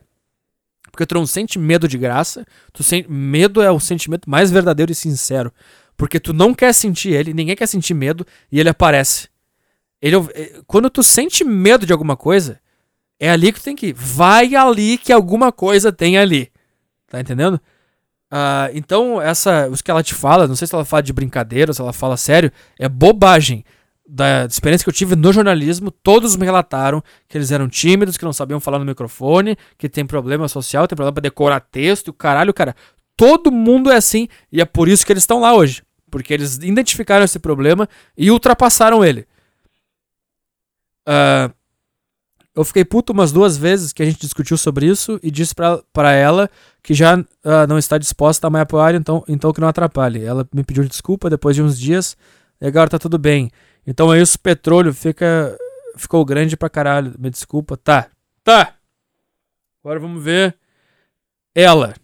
Porque 0.91 1.07
tu 1.07 1.15
não 1.15 1.25
sente 1.25 1.57
medo 1.57 1.87
de 1.87 1.97
graça. 1.97 2.45
Tu 2.71 2.83
sente, 2.83 3.09
medo 3.09 3.63
é 3.63 3.71
o 3.71 3.79
sentimento 3.79 4.29
mais 4.29 4.51
verdadeiro 4.51 4.91
e 4.91 4.95
sincero. 4.95 5.51
Porque 5.97 6.19
tu 6.19 6.33
não 6.33 6.53
quer 6.53 6.71
sentir 6.73 7.13
ele, 7.13 7.33
ninguém 7.33 7.55
quer 7.55 7.65
sentir 7.65 7.95
medo, 7.95 8.23
e 8.51 8.59
ele 8.59 8.69
aparece. 8.69 9.27
Ele, 9.99 10.17
é, 10.35 10.61
quando 10.67 10.87
tu 10.91 11.01
sente 11.01 11.43
medo 11.43 11.83
de 11.83 11.91
alguma 11.91 12.15
coisa, 12.15 12.59
é 13.19 13.31
ali 13.31 13.51
que 13.51 13.59
tu 13.59 13.63
tem 13.63 13.75
que 13.75 13.87
ir. 13.87 13.93
Vai 13.93 14.53
ali 14.53 14.99
que 14.99 15.11
alguma 15.11 15.51
coisa 15.51 15.91
tem 15.91 16.15
ali. 16.15 16.51
Tá 17.07 17.19
entendendo? 17.19 17.55
Uh, 18.31 18.69
então, 18.75 19.19
essa, 19.19 19.67
os 19.67 19.81
que 19.81 19.89
ela 19.89 20.03
te 20.03 20.13
fala, 20.13 20.47
não 20.47 20.55
sei 20.55 20.67
se 20.67 20.75
ela 20.75 20.85
fala 20.85 21.01
de 21.01 21.11
brincadeira 21.11 21.73
se 21.73 21.81
ela 21.81 21.93
fala 21.93 22.15
sério, 22.17 22.51
é 22.77 22.87
bobagem 22.87 23.65
da 24.07 24.45
experiência 24.45 24.85
que 24.85 24.89
eu 24.89 24.93
tive 24.93 25.15
no 25.15 25.33
jornalismo, 25.33 25.91
todos 25.91 26.35
me 26.35 26.45
relataram 26.45 27.03
que 27.27 27.37
eles 27.37 27.51
eram 27.51 27.67
tímidos, 27.67 28.15
que 28.15 28.23
não 28.23 28.31
sabiam 28.31 28.59
falar 28.59 28.79
no 28.79 28.85
microfone, 28.85 29.57
que 29.77 29.89
tem 29.89 30.05
problema 30.05 30.47
social, 30.47 30.87
tem 30.87 30.95
problema 30.95 31.13
para 31.13 31.23
decorar 31.23 31.59
texto, 31.59 32.09
o 32.09 32.13
caralho, 32.13 32.53
cara. 32.53 32.75
Todo 33.17 33.51
mundo 33.51 33.91
é 33.91 33.97
assim 33.97 34.27
e 34.51 34.61
é 34.61 34.65
por 34.65 34.87
isso 34.87 35.05
que 35.05 35.11
eles 35.11 35.23
estão 35.23 35.41
lá 35.41 35.53
hoje, 35.53 35.83
porque 36.09 36.33
eles 36.33 36.55
identificaram 36.57 37.25
esse 37.25 37.39
problema 37.39 37.89
e 38.17 38.31
ultrapassaram 38.31 39.03
ele. 39.03 39.27
Uh, 41.07 41.53
eu 42.55 42.63
fiquei 42.63 42.83
puto 42.83 43.13
umas 43.13 43.31
duas 43.31 43.55
vezes 43.55 43.93
que 43.93 44.01
a 44.01 44.05
gente 44.05 44.19
discutiu 44.19 44.57
sobre 44.57 44.87
isso 44.87 45.19
e 45.21 45.29
disse 45.29 45.53
para 45.53 46.11
ela 46.13 46.49
que 46.81 46.93
já 46.93 47.17
uh, 47.17 47.67
não 47.67 47.77
está 47.77 47.97
disposta 47.97 48.47
a 48.47 48.49
me 48.49 48.59
apoiar, 48.59 48.95
então, 48.95 49.23
então 49.27 49.51
que 49.51 49.61
não 49.61 49.67
atrapalhe. 49.67 50.23
Ela 50.23 50.47
me 50.53 50.63
pediu 50.63 50.83
desculpa 50.85 51.29
depois 51.29 51.55
de 51.55 51.61
uns 51.61 51.77
dias 51.77 52.17
e 52.59 52.65
agora 52.65 52.89
tá 52.89 52.97
tudo 52.97 53.17
bem. 53.19 53.51
Então 53.87 54.11
aí 54.11 54.21
o 54.21 54.39
petróleo 54.39 54.93
fica 54.93 55.57
ficou 55.95 56.23
grande 56.25 56.57
pra 56.57 56.69
caralho. 56.69 57.15
Me 57.17 57.29
desculpa. 57.29 57.77
Tá. 57.77 58.07
Tá. 58.43 58.75
Agora 59.81 59.99
vamos 59.99 60.21
ver 60.21 60.55
ela. 61.55 61.95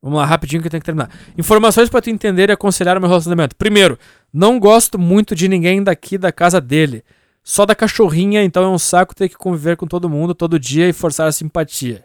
Vamos 0.00 0.18
lá, 0.18 0.26
rapidinho 0.26 0.60
que 0.60 0.66
eu 0.66 0.70
tenho 0.70 0.82
que 0.82 0.86
terminar. 0.86 1.10
Informações 1.38 1.88
para 1.88 2.02
tu 2.02 2.10
entender 2.10 2.50
e 2.50 2.52
aconselhar 2.52 2.98
o 2.98 3.00
meu 3.00 3.08
relacionamento. 3.08 3.56
Primeiro, 3.56 3.98
não 4.30 4.60
gosto 4.60 4.98
muito 4.98 5.34
de 5.34 5.48
ninguém 5.48 5.82
daqui 5.82 6.18
da 6.18 6.30
casa 6.30 6.60
dele. 6.60 7.02
Só 7.42 7.64
da 7.64 7.74
cachorrinha, 7.74 8.44
então 8.44 8.62
é 8.62 8.68
um 8.68 8.78
saco 8.78 9.14
ter 9.14 9.30
que 9.30 9.36
conviver 9.36 9.78
com 9.78 9.86
todo 9.86 10.08
mundo 10.08 10.34
todo 10.34 10.58
dia 10.58 10.88
e 10.88 10.92
forçar 10.92 11.26
a 11.26 11.32
simpatia. 11.32 12.02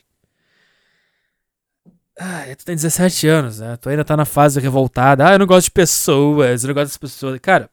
Ah, 2.18 2.44
tu 2.58 2.66
tem 2.66 2.76
17 2.76 3.28
anos, 3.28 3.60
né? 3.60 3.78
Tu 3.78 3.90
ainda 3.90 4.04
tá 4.06 4.16
na 4.16 4.26
fase 4.26 4.60
revoltada. 4.60 5.28
Ah, 5.28 5.34
eu 5.34 5.40
não 5.40 5.46
gosto 5.46 5.66
de 5.66 5.72
pessoas, 5.72 6.64
eu 6.64 6.70
não 6.70 6.74
gosto 6.74 6.88
das 6.88 6.98
pessoas. 6.98 7.40
Cara, 7.42 7.70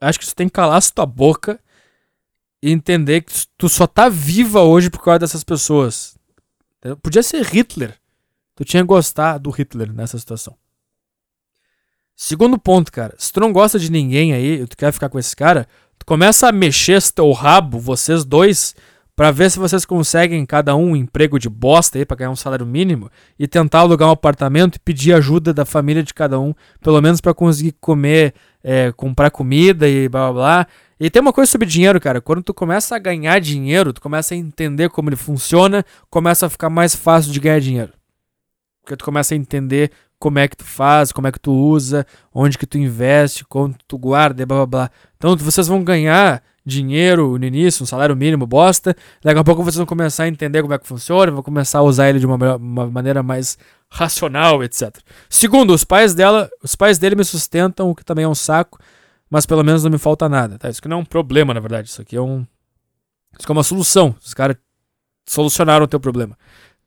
acho 0.00 0.18
que 0.18 0.26
tu 0.26 0.34
tem 0.34 0.48
que 0.48 0.54
calar 0.54 0.82
tua 0.90 1.06
boca 1.06 1.60
e 2.62 2.70
entender 2.70 3.22
que 3.22 3.32
tu 3.56 3.68
só 3.68 3.86
tá 3.86 4.08
viva 4.08 4.60
hoje 4.62 4.90
por 4.90 5.02
causa 5.02 5.20
dessas 5.20 5.44
pessoas. 5.44 6.16
Podia 7.02 7.22
ser 7.22 7.44
Hitler 7.44 8.00
tu 8.60 8.64
tinha 8.64 8.82
gostar 8.82 9.38
do 9.38 9.48
Hitler 9.48 9.90
nessa 9.90 10.18
situação. 10.18 10.54
Segundo 12.14 12.58
ponto, 12.58 12.92
cara, 12.92 13.14
se 13.16 13.32
tu 13.32 13.40
não 13.40 13.54
gosta 13.54 13.78
de 13.78 13.90
ninguém 13.90 14.34
aí, 14.34 14.66
tu 14.66 14.76
quer 14.76 14.92
ficar 14.92 15.08
com 15.08 15.18
esse 15.18 15.34
cara, 15.34 15.66
tu 15.98 16.04
começa 16.04 16.46
a 16.46 16.52
mexer 16.52 17.00
teu 17.10 17.32
rabo, 17.32 17.78
vocês 17.78 18.22
dois, 18.22 18.76
para 19.20 19.32
ver 19.32 19.50
se 19.50 19.58
vocês 19.58 19.84
conseguem 19.84 20.46
cada 20.46 20.74
um 20.74 20.92
um 20.92 20.96
emprego 20.96 21.38
de 21.38 21.46
bosta 21.46 21.98
aí 21.98 22.06
para 22.06 22.16
ganhar 22.16 22.30
um 22.30 22.36
salário 22.36 22.64
mínimo 22.64 23.10
e 23.38 23.46
tentar 23.46 23.80
alugar 23.80 24.08
um 24.08 24.12
apartamento 24.12 24.76
e 24.76 24.78
pedir 24.78 25.12
ajuda 25.12 25.52
da 25.52 25.66
família 25.66 26.02
de 26.02 26.14
cada 26.14 26.40
um, 26.40 26.54
pelo 26.80 27.02
menos 27.02 27.20
para 27.20 27.34
conseguir 27.34 27.72
comer, 27.82 28.32
é, 28.64 28.90
comprar 28.92 29.30
comida 29.30 29.86
e 29.86 30.08
blá 30.08 30.32
blá 30.32 30.32
blá. 30.32 30.66
E 30.98 31.10
tem 31.10 31.20
uma 31.20 31.34
coisa 31.34 31.52
sobre 31.52 31.66
dinheiro, 31.66 32.00
cara. 32.00 32.22
Quando 32.22 32.42
tu 32.42 32.54
começa 32.54 32.96
a 32.96 32.98
ganhar 32.98 33.38
dinheiro, 33.40 33.92
tu 33.92 34.00
começa 34.00 34.32
a 34.32 34.38
entender 34.38 34.88
como 34.88 35.10
ele 35.10 35.16
funciona, 35.16 35.84
começa 36.08 36.46
a 36.46 36.48
ficar 36.48 36.70
mais 36.70 36.94
fácil 36.96 37.30
de 37.30 37.40
ganhar 37.40 37.60
dinheiro. 37.60 37.92
Porque 38.80 38.96
tu 38.96 39.04
começa 39.04 39.34
a 39.34 39.36
entender 39.36 39.90
como 40.18 40.38
é 40.38 40.48
que 40.48 40.56
tu 40.56 40.64
faz, 40.64 41.12
como 41.12 41.26
é 41.26 41.32
que 41.32 41.38
tu 41.38 41.52
usa, 41.52 42.06
onde 42.32 42.56
que 42.56 42.64
tu 42.64 42.78
investe, 42.78 43.44
quanto 43.44 43.84
tu 43.86 43.98
guarda, 43.98 44.46
blá 44.46 44.56
blá 44.56 44.66
blá. 44.66 44.90
Então 45.18 45.36
vocês 45.36 45.66
vão 45.66 45.84
ganhar 45.84 46.42
dinheiro 46.70 47.38
no 47.38 47.44
início, 47.44 47.82
um 47.82 47.86
salário 47.86 48.16
mínimo 48.16 48.46
bosta. 48.46 48.96
Daqui 49.22 49.38
a 49.38 49.44
pouco 49.44 49.62
vocês 49.62 49.76
vão 49.76 49.86
começar 49.86 50.24
a 50.24 50.28
entender 50.28 50.62
como 50.62 50.72
é 50.72 50.78
que 50.78 50.86
funciona, 50.86 51.30
vão 51.30 51.42
começar 51.42 51.80
a 51.80 51.82
usar 51.82 52.08
ele 52.08 52.18
de 52.18 52.26
uma, 52.26 52.56
uma 52.56 52.86
maneira 52.86 53.22
mais 53.22 53.58
racional, 53.90 54.62
etc. 54.62 54.96
Segundo, 55.28 55.74
os 55.74 55.84
pais 55.84 56.14
dela, 56.14 56.48
os 56.62 56.74
pais 56.74 56.98
dele 56.98 57.16
me 57.16 57.24
sustentam, 57.24 57.90
o 57.90 57.94
que 57.94 58.04
também 58.04 58.24
é 58.24 58.28
um 58.28 58.34
saco, 58.34 58.78
mas 59.28 59.44
pelo 59.44 59.64
menos 59.64 59.84
não 59.84 59.90
me 59.90 59.98
falta 59.98 60.28
nada. 60.28 60.58
Tá? 60.58 60.70
Isso 60.70 60.80
aqui 60.80 60.88
não 60.88 60.98
é 60.98 61.00
um 61.00 61.04
problema, 61.04 61.52
na 61.52 61.60
verdade. 61.60 61.88
Isso 61.88 62.00
aqui 62.00 62.16
é 62.16 62.20
um. 62.20 62.40
Isso 63.32 63.42
aqui 63.42 63.50
é 63.50 63.52
uma 63.52 63.64
solução. 63.64 64.14
Os 64.24 64.32
caras 64.32 64.56
solucionaram 65.26 65.84
o 65.84 65.88
teu 65.88 66.00
problema. 66.00 66.36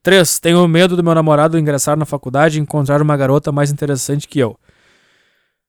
3. 0.01 0.39
Tenho 0.39 0.67
medo 0.67 0.97
do 0.97 1.03
meu 1.03 1.15
namorado 1.15 1.57
ingressar 1.57 1.97
na 1.97 2.05
faculdade 2.05 2.57
e 2.57 2.61
encontrar 2.61 3.01
uma 3.01 3.15
garota 3.15 3.51
mais 3.51 3.71
interessante 3.71 4.27
que 4.27 4.39
eu. 4.39 4.59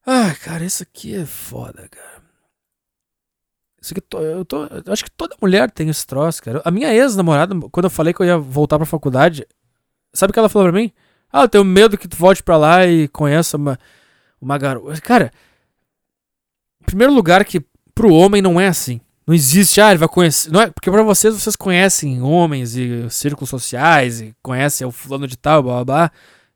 Ah, 0.06 0.34
cara, 0.42 0.64
isso 0.64 0.82
aqui 0.82 1.14
é 1.14 1.24
foda, 1.24 1.88
cara. 1.88 2.13
Eu, 3.92 4.44
tô, 4.44 4.64
eu 4.64 4.92
acho 4.92 5.04
que 5.04 5.10
toda 5.10 5.36
mulher 5.40 5.70
tem 5.70 5.88
esse 5.88 6.06
troço, 6.06 6.42
cara. 6.42 6.62
A 6.64 6.70
minha 6.70 6.92
ex-namorada, 6.92 7.54
quando 7.70 7.84
eu 7.84 7.90
falei 7.90 8.14
que 8.14 8.20
eu 8.20 8.26
ia 8.26 8.38
voltar 8.38 8.78
pra 8.78 8.86
faculdade, 8.86 9.46
sabe 10.12 10.30
o 10.30 10.32
que 10.32 10.38
ela 10.38 10.48
falou 10.48 10.70
pra 10.70 10.80
mim? 10.80 10.92
Ah, 11.32 11.42
eu 11.42 11.48
tenho 11.48 11.64
medo 11.64 11.98
que 11.98 12.08
tu 12.08 12.16
volte 12.16 12.42
pra 12.42 12.56
lá 12.56 12.86
e 12.86 13.08
conheça 13.08 13.56
uma, 13.56 13.78
uma 14.40 14.56
garota. 14.56 15.00
Cara, 15.00 15.32
primeiro 16.86 17.12
lugar 17.12 17.44
que 17.44 17.64
pro 17.94 18.12
homem 18.12 18.40
não 18.40 18.60
é 18.60 18.68
assim. 18.68 19.00
Não 19.26 19.34
existe, 19.34 19.80
ah, 19.80 19.90
ele 19.90 19.98
vai 19.98 20.08
conhecer. 20.08 20.52
Não 20.52 20.60
é, 20.60 20.70
porque 20.70 20.90
para 20.90 21.02
vocês, 21.02 21.34
vocês 21.34 21.56
conhecem 21.56 22.20
homens 22.22 22.76
e 22.76 23.08
círculos 23.10 23.48
sociais, 23.48 24.20
e 24.20 24.34
conhecem 24.42 24.86
o 24.86 24.92
fulano 24.92 25.26
de 25.26 25.36
tal, 25.36 25.62
blá 25.62 25.74
blá 25.76 25.84
blá. 25.84 26.10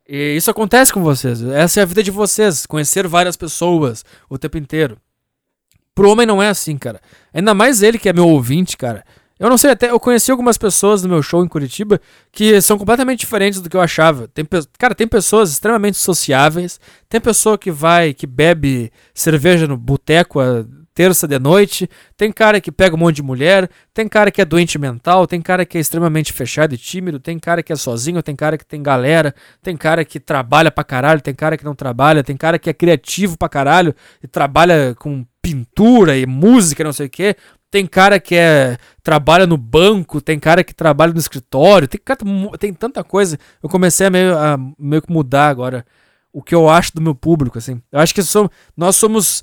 E 0.06 0.36
isso 0.36 0.50
acontece 0.50 0.92
com 0.92 1.02
vocês. 1.02 1.42
Essa 1.42 1.80
é 1.80 1.82
a 1.82 1.86
vida 1.86 2.02
de 2.02 2.10
vocês. 2.10 2.66
Conhecer 2.66 3.06
várias 3.06 3.36
pessoas 3.36 4.05
o 4.28 4.38
tempo 4.38 4.56
inteiro. 4.59 4.98
Pro 5.98 6.12
homem 6.12 6.24
não 6.24 6.40
é 6.40 6.48
assim, 6.48 6.78
cara. 6.78 7.00
Ainda 7.34 7.52
mais 7.52 7.82
ele 7.82 7.98
que 7.98 8.08
é 8.08 8.12
meu 8.12 8.28
ouvinte, 8.28 8.76
cara. 8.76 9.04
Eu 9.36 9.50
não 9.50 9.58
sei, 9.58 9.72
até 9.72 9.90
eu 9.90 9.98
conheci 9.98 10.30
algumas 10.30 10.56
pessoas 10.56 11.02
no 11.02 11.08
meu 11.08 11.20
show 11.24 11.44
em 11.44 11.48
Curitiba 11.48 12.00
que 12.30 12.60
são 12.60 12.78
completamente 12.78 13.18
diferentes 13.18 13.60
do 13.60 13.68
que 13.68 13.76
eu 13.76 13.80
achava. 13.80 14.28
Tem, 14.28 14.46
cara, 14.78 14.94
tem 14.94 15.08
pessoas 15.08 15.50
extremamente 15.50 15.98
sociáveis, 15.98 16.78
tem 17.08 17.20
pessoa 17.20 17.58
que 17.58 17.72
vai, 17.72 18.14
que 18.14 18.28
bebe 18.28 18.92
cerveja 19.12 19.66
no 19.66 19.76
boteco 19.76 20.38
terça 20.98 21.28
de 21.28 21.38
noite, 21.38 21.88
tem 22.16 22.32
cara 22.32 22.60
que 22.60 22.72
pega 22.72 22.96
um 22.96 22.98
monte 22.98 23.14
de 23.16 23.22
mulher, 23.22 23.70
tem 23.94 24.08
cara 24.08 24.32
que 24.32 24.40
é 24.40 24.44
doente 24.44 24.76
mental, 24.80 25.28
tem 25.28 25.40
cara 25.40 25.64
que 25.64 25.78
é 25.78 25.80
extremamente 25.80 26.32
fechado 26.32 26.74
e 26.74 26.76
tímido, 26.76 27.20
tem 27.20 27.38
cara 27.38 27.62
que 27.62 27.72
é 27.72 27.76
sozinho, 27.76 28.20
tem 28.20 28.34
cara 28.34 28.58
que 28.58 28.66
tem 28.66 28.82
galera, 28.82 29.32
tem 29.62 29.76
cara 29.76 30.04
que 30.04 30.18
trabalha 30.18 30.72
pra 30.72 30.82
caralho, 30.82 31.20
tem 31.20 31.32
cara 31.32 31.56
que 31.56 31.64
não 31.64 31.72
trabalha, 31.72 32.24
tem 32.24 32.36
cara 32.36 32.58
que 32.58 32.68
é 32.68 32.72
criativo 32.72 33.38
pra 33.38 33.48
caralho 33.48 33.94
e 34.20 34.26
trabalha 34.26 34.92
com 34.98 35.24
pintura 35.54 36.16
e 36.16 36.26
música, 36.26 36.84
não 36.84 36.92
sei 36.92 37.06
o 37.06 37.10
que. 37.10 37.36
Tem 37.70 37.86
cara 37.86 38.18
que 38.18 38.34
é 38.34 38.78
trabalha 39.02 39.46
no 39.46 39.56
banco, 39.56 40.20
tem 40.20 40.38
cara 40.38 40.64
que 40.64 40.74
trabalha 40.74 41.12
no 41.12 41.18
escritório, 41.18 41.86
tem, 41.86 42.00
tem 42.58 42.72
tanta 42.72 43.04
coisa. 43.04 43.38
Eu 43.62 43.68
comecei 43.68 44.06
a 44.06 44.10
meio, 44.10 44.36
a 44.38 44.58
meio 44.78 45.02
que 45.02 45.12
mudar 45.12 45.48
agora 45.48 45.84
o 46.32 46.42
que 46.42 46.54
eu 46.54 46.68
acho 46.68 46.94
do 46.94 47.00
meu 47.00 47.14
público, 47.14 47.58
assim. 47.58 47.82
Eu 47.90 48.00
acho 48.00 48.14
que 48.14 48.22
somos, 48.22 48.50
nós 48.76 48.96
somos 48.96 49.42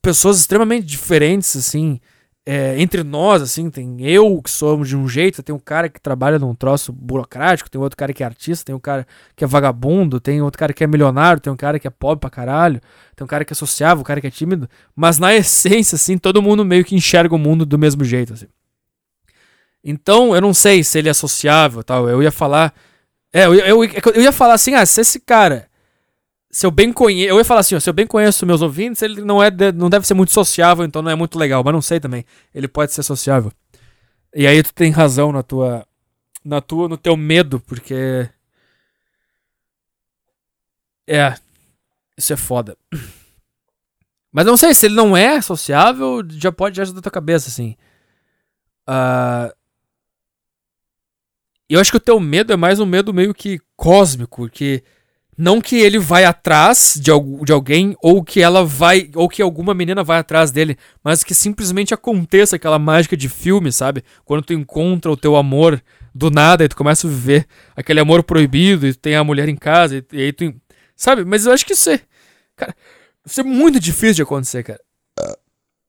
pessoas 0.00 0.38
extremamente 0.38 0.84
diferentes, 0.84 1.56
assim, 1.56 2.00
é, 2.44 2.80
entre 2.80 3.04
nós, 3.04 3.40
assim, 3.40 3.70
tem 3.70 4.00
eu 4.00 4.42
que 4.42 4.50
somos 4.50 4.88
de 4.88 4.96
um 4.96 5.08
jeito, 5.08 5.42
tem 5.44 5.54
um 5.54 5.60
cara 5.60 5.88
que 5.88 6.00
trabalha 6.00 6.40
num 6.40 6.54
troço 6.54 6.92
burocrático, 6.92 7.70
tem 7.70 7.80
outro 7.80 7.96
cara 7.96 8.12
que 8.12 8.22
é 8.22 8.26
artista, 8.26 8.64
tem 8.64 8.74
um 8.74 8.80
cara 8.80 9.06
que 9.36 9.44
é 9.44 9.46
vagabundo, 9.46 10.18
tem 10.18 10.42
outro 10.42 10.58
cara 10.58 10.72
que 10.72 10.82
é 10.82 10.86
milionário, 10.86 11.40
tem 11.40 11.52
um 11.52 11.56
cara 11.56 11.78
que 11.78 11.86
é 11.86 11.90
pobre 11.90 12.20
pra 12.20 12.30
caralho, 12.30 12.80
tem 13.14 13.24
um 13.24 13.28
cara 13.28 13.44
que 13.44 13.52
é 13.52 13.54
sociável, 13.54 14.00
um 14.00 14.04
cara 14.04 14.20
que 14.20 14.26
é 14.26 14.30
tímido, 14.30 14.68
mas 14.94 15.18
na 15.18 15.32
essência, 15.34 15.94
assim, 15.94 16.18
todo 16.18 16.42
mundo 16.42 16.64
meio 16.64 16.84
que 16.84 16.96
enxerga 16.96 17.34
o 17.34 17.38
mundo 17.38 17.64
do 17.64 17.78
mesmo 17.78 18.04
jeito, 18.04 18.32
assim. 18.32 18.48
Então, 19.84 20.34
eu 20.34 20.40
não 20.40 20.54
sei 20.54 20.82
se 20.82 20.98
ele 20.98 21.08
é 21.08 21.14
sociável 21.14 21.82
tal, 21.82 22.08
eu 22.08 22.22
ia 22.22 22.32
falar... 22.32 22.74
É, 23.32 23.46
eu, 23.46 23.54
eu, 23.54 23.84
eu 23.84 24.22
ia 24.22 24.32
falar 24.32 24.54
assim, 24.54 24.74
ah, 24.74 24.84
se 24.84 25.00
esse 25.00 25.18
cara 25.20 25.68
se 26.52 26.66
eu 26.66 26.70
bem 26.70 26.92
conheço. 26.92 27.30
Eu 27.30 27.38
ia 27.38 27.44
falar 27.44 27.60
assim, 27.60 27.74
ó, 27.74 27.80
se 27.80 27.88
eu 27.88 27.94
bem 27.94 28.06
conheço 28.06 28.44
meus 28.44 28.60
ouvintes, 28.60 29.00
ele 29.00 29.22
não, 29.22 29.42
é 29.42 29.50
de, 29.50 29.72
não 29.72 29.88
deve 29.88 30.06
ser 30.06 30.12
muito 30.12 30.32
sociável, 30.32 30.84
então 30.84 31.00
não 31.00 31.10
é 31.10 31.14
muito 31.14 31.38
legal. 31.38 31.64
Mas 31.64 31.72
não 31.72 31.80
sei 31.80 31.98
também. 31.98 32.26
Ele 32.54 32.68
pode 32.68 32.92
ser 32.92 33.02
sociável. 33.02 33.50
E 34.34 34.46
aí 34.46 34.62
tu 34.62 34.72
tem 34.74 34.90
razão 34.90 35.32
na 35.32 35.42
tua. 35.42 35.86
Na 36.44 36.60
tua, 36.60 36.88
no 36.88 36.98
teu 36.98 37.16
medo, 37.16 37.58
porque. 37.60 38.28
É. 41.08 41.34
Isso 42.16 42.32
é 42.32 42.36
foda. 42.36 42.76
Mas 44.30 44.44
não 44.46 44.56
sei, 44.56 44.74
se 44.74 44.86
ele 44.86 44.94
não 44.94 45.16
é 45.16 45.40
sociável, 45.40 46.22
já 46.30 46.52
pode 46.52 46.80
ajudar 46.80 46.96
da 46.96 47.02
tua 47.02 47.12
cabeça, 47.12 47.48
assim. 47.48 47.76
Uh, 48.88 49.54
eu 51.68 51.80
acho 51.80 51.90
que 51.90 51.96
o 51.96 52.00
teu 52.00 52.18
medo 52.18 52.52
é 52.52 52.56
mais 52.56 52.80
um 52.80 52.86
medo 52.86 53.14
meio 53.14 53.32
que 53.32 53.60
cósmico, 53.76 54.48
que 54.48 54.82
não 55.42 55.60
que 55.60 55.74
ele 55.74 55.98
vai 55.98 56.24
atrás 56.24 56.94
de, 56.96 57.10
de 57.44 57.52
alguém 57.52 57.96
ou 58.00 58.22
que 58.22 58.40
ela 58.40 58.64
vai 58.64 59.10
ou 59.12 59.28
que 59.28 59.42
alguma 59.42 59.74
menina 59.74 60.04
vai 60.04 60.20
atrás 60.20 60.52
dele, 60.52 60.78
mas 61.02 61.24
que 61.24 61.34
simplesmente 61.34 61.92
aconteça 61.92 62.54
aquela 62.54 62.78
mágica 62.78 63.16
de 63.16 63.28
filme, 63.28 63.72
sabe? 63.72 64.04
Quando 64.24 64.44
tu 64.44 64.52
encontra 64.52 65.10
o 65.10 65.16
teu 65.16 65.34
amor 65.34 65.82
do 66.14 66.30
nada 66.30 66.64
e 66.64 66.68
tu 66.68 66.76
começa 66.76 67.08
a 67.08 67.10
viver 67.10 67.44
aquele 67.74 67.98
amor 67.98 68.22
proibido 68.22 68.86
e 68.86 68.94
tu 68.94 69.00
tem 69.00 69.16
a 69.16 69.24
mulher 69.24 69.48
em 69.48 69.56
casa 69.56 69.96
e, 69.96 70.16
e 70.16 70.22
aí 70.22 70.32
tu, 70.32 70.54
sabe? 70.94 71.24
Mas 71.24 71.44
eu 71.44 71.52
acho 71.52 71.66
que 71.66 71.72
isso 71.72 71.90
é, 71.90 72.00
cara, 72.54 72.72
isso 73.26 73.40
é 73.40 73.44
muito 73.44 73.80
difícil 73.80 74.14
de 74.14 74.22
acontecer, 74.22 74.62
cara. 74.62 74.80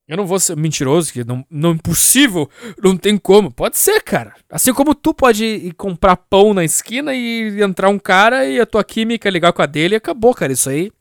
Eu 0.08 0.18
não 0.18 0.26
vou 0.28 0.38
ser 0.38 0.58
mentiroso, 0.58 1.14
que 1.14 1.24
não, 1.24 1.46
não 1.50 1.70
é 1.70 1.74
impossível, 1.74 2.50
não 2.84 2.98
tem 2.98 3.18
como. 3.18 3.50
Pode 3.50 3.78
ser, 3.78 4.02
cara. 4.02 4.34
Assim 4.50 4.74
como 4.74 4.94
tu 4.94 5.14
pode 5.14 5.46
ir 5.46 5.74
comprar 5.74 6.18
pão 6.18 6.54
na 6.54 6.64
esquina 6.64 7.14
e 7.14 7.62
entrar 7.62 7.88
um 7.88 7.98
cara 7.98 8.46
e 8.46 8.60
a 8.60 8.66
tua 8.66 8.84
química 8.84 9.30
ligar 9.30 9.54
com 9.54 9.62
a 9.62 9.66
dele 9.66 9.96
e 9.96 9.98
acabou, 9.98 10.34
cara. 10.34 10.52
Isso 10.52 10.70
aí. 10.70 10.92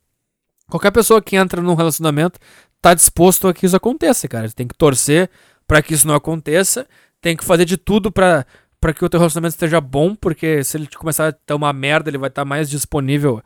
Qualquer 0.69 0.93
pessoa 0.93 1.21
que 1.21 1.37
entra 1.37 1.61
num 1.61 1.75
relacionamento 1.75 2.39
tá 2.81 2.95
disposto 2.95 3.49
a 3.49 3.55
que 3.55 3.67
isso 3.67 3.77
aconteça, 3.77 4.29
cara. 4.29 4.49
Tem 4.51 4.69
que 4.69 4.75
torcer 4.75 5.29
para 5.67 5.83
que 5.83 5.95
isso 5.95 6.07
não 6.07 6.15
aconteça. 6.15 6.87
Tem 7.21 7.37
que 7.37 7.45
fazer 7.45 7.65
de 7.65 7.77
tudo 7.77 8.11
para 8.11 8.47
para 8.81 8.93
que 8.93 9.05
o 9.05 9.09
teu 9.09 9.21
relacionamento 9.21 9.55
esteja 9.55 9.81
bom, 9.81 10.13
porque 10.13 10.65
se 10.65 10.77
ele 10.77 10.89
começar 10.89 11.29
a 11.29 11.33
ter 11.33 11.55
uma 11.55 11.73
merda, 11.73 12.11
ele 12.11 12.19
vai 12.19 12.29
estar 12.29 12.43
tá 12.43 12.45
mais 12.45 12.69
disponível 12.69 13.41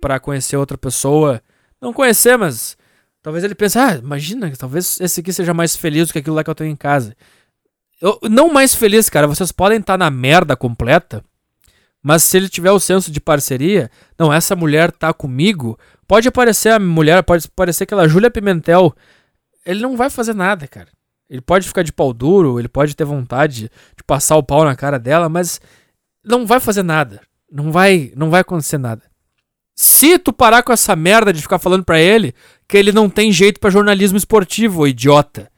para 0.00 0.18
conhecer 0.18 0.56
outra 0.56 0.76
pessoa. 0.76 1.40
Não 1.80 1.92
conhecer, 1.92 2.36
mas 2.36 2.76
Talvez 3.22 3.44
ele 3.44 3.54
pense, 3.54 3.78
ah, 3.78 3.96
imagina, 3.96 4.50
talvez 4.56 4.98
esse 5.00 5.20
aqui 5.20 5.32
seja 5.32 5.52
mais 5.52 5.76
feliz 5.76 6.08
do 6.08 6.12
que 6.12 6.18
aquilo 6.18 6.36
lá 6.36 6.42
que 6.42 6.50
eu 6.50 6.54
tenho 6.54 6.70
em 6.70 6.76
casa. 6.76 7.14
Eu, 8.00 8.18
não 8.30 8.50
mais 8.50 8.74
feliz, 8.74 9.10
cara, 9.10 9.26
vocês 9.26 9.52
podem 9.52 9.78
estar 9.78 9.98
na 9.98 10.10
merda 10.10 10.56
completa, 10.56 11.22
mas 12.02 12.22
se 12.22 12.36
ele 12.38 12.48
tiver 12.48 12.70
o 12.70 12.80
senso 12.80 13.10
de 13.10 13.20
parceria, 13.20 13.90
não, 14.18 14.32
essa 14.32 14.56
mulher 14.56 14.90
tá 14.90 15.12
comigo, 15.12 15.78
pode 16.08 16.26
aparecer 16.26 16.70
a 16.70 16.78
mulher, 16.78 17.22
pode 17.22 17.46
parecer 17.48 17.84
aquela 17.84 18.08
Júlia 18.08 18.30
Pimentel 18.30 18.94
ele 19.64 19.80
não 19.80 19.96
vai 19.96 20.10
fazer 20.10 20.34
nada, 20.34 20.66
cara. 20.66 20.88
Ele 21.28 21.40
pode 21.40 21.66
ficar 21.68 21.82
de 21.82 21.92
pau 21.92 22.12
duro, 22.12 22.58
ele 22.58 22.68
pode 22.68 22.96
ter 22.96 23.04
vontade 23.04 23.70
de 23.96 24.04
passar 24.04 24.36
o 24.36 24.42
pau 24.42 24.64
na 24.64 24.74
cara 24.74 24.98
dela, 24.98 25.28
mas 25.28 25.60
não 26.24 26.44
vai 26.46 26.58
fazer 26.58 26.82
nada. 26.82 27.20
Não 27.50 27.70
vai, 27.70 28.12
não 28.16 28.30
vai 28.30 28.40
acontecer 28.40 28.78
nada. 28.78 29.02
Se 29.76 30.18
tu 30.18 30.32
parar 30.32 30.62
com 30.62 30.72
essa 30.72 30.94
merda 30.96 31.32
de 31.32 31.40
ficar 31.40 31.58
falando 31.58 31.84
pra 31.84 32.00
ele 32.00 32.34
que 32.70 32.76
ele 32.76 32.92
não 32.92 33.10
tem 33.10 33.32
jeito 33.32 33.58
para 33.58 33.68
jornalismo 33.68 34.16
esportivo, 34.16 34.86
idiota. 34.86 35.50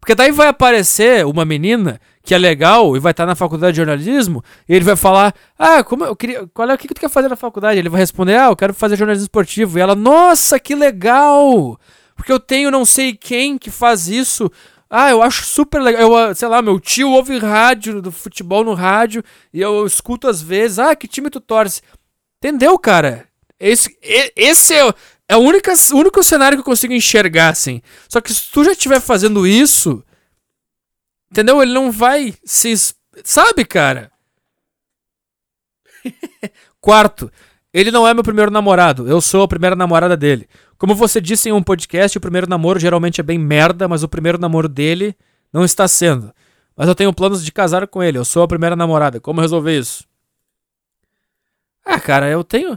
Porque 0.00 0.16
daí 0.16 0.32
vai 0.32 0.48
aparecer 0.48 1.24
uma 1.24 1.44
menina 1.44 2.00
que 2.24 2.34
é 2.34 2.38
legal 2.38 2.96
e 2.96 3.00
vai 3.00 3.12
estar 3.12 3.24
na 3.24 3.36
faculdade 3.36 3.74
de 3.74 3.76
jornalismo 3.76 4.42
e 4.68 4.74
ele 4.74 4.84
vai 4.84 4.96
falar: 4.96 5.32
"Ah, 5.56 5.84
como 5.84 6.04
eu 6.04 6.16
queria, 6.16 6.48
qual 6.52 6.68
é 6.68 6.74
o 6.74 6.78
que 6.78 6.88
tu 6.88 7.00
quer 7.00 7.08
fazer 7.08 7.28
na 7.28 7.36
faculdade?" 7.36 7.78
Ele 7.78 7.88
vai 7.88 8.00
responder: 8.00 8.36
"Ah, 8.36 8.46
eu 8.46 8.56
quero 8.56 8.74
fazer 8.74 8.96
jornalismo 8.96 9.26
esportivo". 9.26 9.78
E 9.78 9.80
ela: 9.80 9.94
"Nossa, 9.94 10.58
que 10.58 10.74
legal! 10.74 11.78
Porque 12.16 12.32
eu 12.32 12.40
tenho 12.40 12.70
não 12.70 12.84
sei 12.84 13.12
quem 13.14 13.56
que 13.56 13.70
faz 13.70 14.08
isso. 14.08 14.50
Ah, 14.88 15.10
eu 15.10 15.22
acho 15.22 15.44
super 15.44 15.80
legal. 15.80 16.02
Eu, 16.02 16.34
sei 16.34 16.48
lá, 16.48 16.60
meu 16.60 16.80
tio 16.80 17.10
ouve 17.10 17.38
rádio 17.38 18.02
do 18.02 18.10
futebol 18.10 18.64
no 18.64 18.74
rádio 18.74 19.22
e 19.54 19.60
eu 19.60 19.86
escuto 19.86 20.26
às 20.26 20.42
vezes. 20.42 20.80
Ah, 20.80 20.96
que 20.96 21.06
time 21.06 21.30
tu 21.30 21.40
torce? 21.40 21.80
Entendeu, 22.38 22.76
cara? 22.78 23.26
Esse, 23.60 23.94
esse 24.34 24.74
é, 24.74 24.92
é 25.30 25.36
o 25.36 25.38
único, 25.38 25.70
o 25.70 25.96
único 25.96 26.24
cenário 26.24 26.58
que 26.58 26.60
eu 26.60 26.64
consigo 26.64 26.92
enxergar, 26.92 27.50
assim. 27.50 27.80
Só 28.08 28.20
que 28.20 28.34
se 28.34 28.50
tu 28.50 28.64
já 28.64 28.72
estiver 28.72 29.00
fazendo 29.00 29.46
isso, 29.46 30.02
entendeu? 31.30 31.62
Ele 31.62 31.72
não 31.72 31.92
vai 31.92 32.34
se. 32.44 32.74
Sabe, 33.22 33.64
cara? 33.64 34.10
Quarto, 36.80 37.30
ele 37.72 37.92
não 37.92 38.08
é 38.08 38.12
meu 38.12 38.24
primeiro 38.24 38.50
namorado. 38.50 39.08
Eu 39.08 39.20
sou 39.20 39.44
a 39.44 39.48
primeira 39.48 39.76
namorada 39.76 40.16
dele. 40.16 40.48
Como 40.76 40.96
você 40.96 41.20
disse 41.20 41.48
em 41.48 41.52
um 41.52 41.62
podcast, 41.62 42.18
o 42.18 42.20
primeiro 42.20 42.48
namoro 42.48 42.80
geralmente 42.80 43.20
é 43.20 43.24
bem 43.24 43.38
merda, 43.38 43.86
mas 43.86 44.02
o 44.02 44.08
primeiro 44.08 44.36
namoro 44.36 44.68
dele 44.68 45.14
não 45.52 45.64
está 45.64 45.86
sendo. 45.86 46.34
Mas 46.76 46.88
eu 46.88 46.94
tenho 46.96 47.14
planos 47.14 47.44
de 47.44 47.52
casar 47.52 47.86
com 47.86 48.02
ele. 48.02 48.18
Eu 48.18 48.24
sou 48.24 48.42
a 48.42 48.48
primeira 48.48 48.74
namorada. 48.74 49.20
Como 49.20 49.40
resolver 49.40 49.78
isso? 49.78 50.04
Ah, 51.84 52.00
cara, 52.00 52.28
eu 52.28 52.42
tenho. 52.42 52.76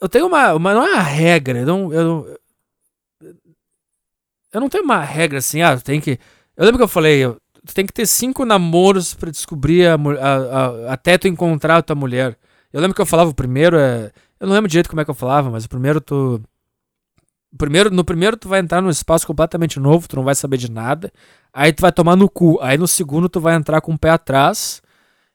Eu 0.00 0.08
tenho 0.08 0.26
uma. 0.26 0.54
uma 0.54 0.74
não 0.74 0.86
é 0.86 0.94
uma 0.94 1.02
regra. 1.02 1.58
Eu 1.58 1.66
não, 1.66 1.92
eu, 1.92 2.38
eu 4.52 4.60
não 4.60 4.68
tenho 4.68 4.84
uma 4.84 5.00
regra 5.00 5.38
assim. 5.38 5.60
Ah, 5.60 5.78
tem 5.78 6.00
que. 6.00 6.18
Eu 6.56 6.64
lembro 6.64 6.78
que 6.78 6.84
eu 6.84 6.88
falei. 6.88 7.24
Tu 7.66 7.74
tem 7.74 7.84
que 7.84 7.92
ter 7.92 8.06
cinco 8.06 8.44
namoros 8.44 9.12
para 9.12 9.30
descobrir 9.30 9.86
a, 9.86 9.94
a, 9.94 10.36
a, 10.36 10.92
até 10.94 11.18
tu 11.18 11.28
encontrar 11.28 11.76
a 11.76 11.82
tua 11.82 11.94
mulher. 11.94 12.36
Eu 12.72 12.80
lembro 12.80 12.94
que 12.94 13.02
eu 13.02 13.06
falava 13.06 13.30
o 13.30 13.34
primeiro 13.34 13.76
é. 13.78 14.10
Eu 14.38 14.46
não 14.46 14.54
lembro 14.54 14.70
direito 14.70 14.88
como 14.88 15.02
é 15.02 15.04
que 15.04 15.10
eu 15.10 15.14
falava, 15.14 15.50
mas 15.50 15.64
o 15.64 15.68
primeiro 15.68 16.00
tu. 16.00 16.40
Primeiro, 17.58 17.90
no 17.90 18.04
primeiro 18.04 18.36
tu 18.36 18.48
vai 18.48 18.60
entrar 18.60 18.80
num 18.80 18.88
espaço 18.88 19.26
completamente 19.26 19.78
novo, 19.80 20.08
tu 20.08 20.16
não 20.16 20.22
vai 20.22 20.34
saber 20.34 20.56
de 20.56 20.70
nada. 20.70 21.12
Aí 21.52 21.72
tu 21.72 21.80
vai 21.82 21.92
tomar 21.92 22.16
no 22.16 22.28
cu. 22.28 22.58
Aí 22.62 22.78
no 22.78 22.88
segundo 22.88 23.28
tu 23.28 23.40
vai 23.40 23.54
entrar 23.54 23.80
com 23.80 23.92
o 23.92 23.98
pé 23.98 24.10
atrás 24.10 24.80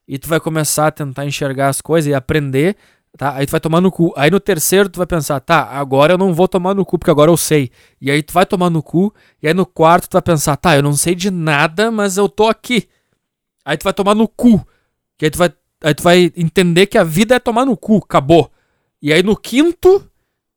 e 0.08 0.18
tu 0.18 0.28
vai 0.28 0.40
começar 0.40 0.88
a 0.88 0.92
tentar 0.92 1.26
enxergar 1.26 1.70
as 1.70 1.82
coisas 1.82 2.10
e 2.10 2.14
aprender. 2.14 2.76
Tá? 3.18 3.34
Aí 3.36 3.46
tu 3.46 3.52
vai 3.52 3.60
tomar 3.60 3.80
no 3.80 3.92
cu. 3.92 4.14
Aí 4.18 4.30
no 4.30 4.40
terceiro 4.40 4.90
tu 4.90 4.98
vai 4.98 5.08
pensar, 5.08 5.40
tá, 5.40 5.64
agora 5.64 6.14
eu 6.14 6.18
não 6.18 6.34
vou 6.34 6.48
tomar 6.48 6.74
no 6.74 6.86
cu, 6.86 7.00
porque 7.00 7.12
agora 7.12 7.32
eu 7.32 7.38
sei. 7.38 7.72
E 8.02 8.12
aí 8.12 8.22
tu 8.22 8.34
vai 8.34 8.46
tomar 8.46 8.70
no 8.70 8.84
cu. 8.84 9.14
E 9.42 9.48
aí 9.48 9.54
no 9.54 9.66
quarto 9.66 10.10
tu 10.10 10.14
vai 10.14 10.22
pensar, 10.22 10.58
tá, 10.58 10.76
eu 10.76 10.84
não 10.84 10.94
sei 10.94 11.16
de 11.16 11.32
nada, 11.32 11.90
mas 11.92 12.18
eu 12.18 12.28
tô 12.28 12.48
aqui. 12.48 12.90
Aí 13.64 13.78
tu 13.78 13.84
vai 13.84 13.94
tomar 13.94 14.16
no 14.16 14.28
cu. 14.28 14.66
Que 15.18 15.26
aí 15.26 15.32
tu 15.32 15.38
vai, 15.38 15.54
aí 15.82 15.94
tu 15.94 16.04
vai 16.04 16.32
entender 16.36 16.88
que 16.88 16.98
a 16.98 17.04
vida 17.04 17.36
é 17.36 17.40
tomar 17.40 17.66
no 17.66 17.78
cu, 17.78 17.98
acabou. 17.98 18.52
E 19.02 19.14
aí 19.14 19.24
no 19.24 19.36
quinto 19.36 20.06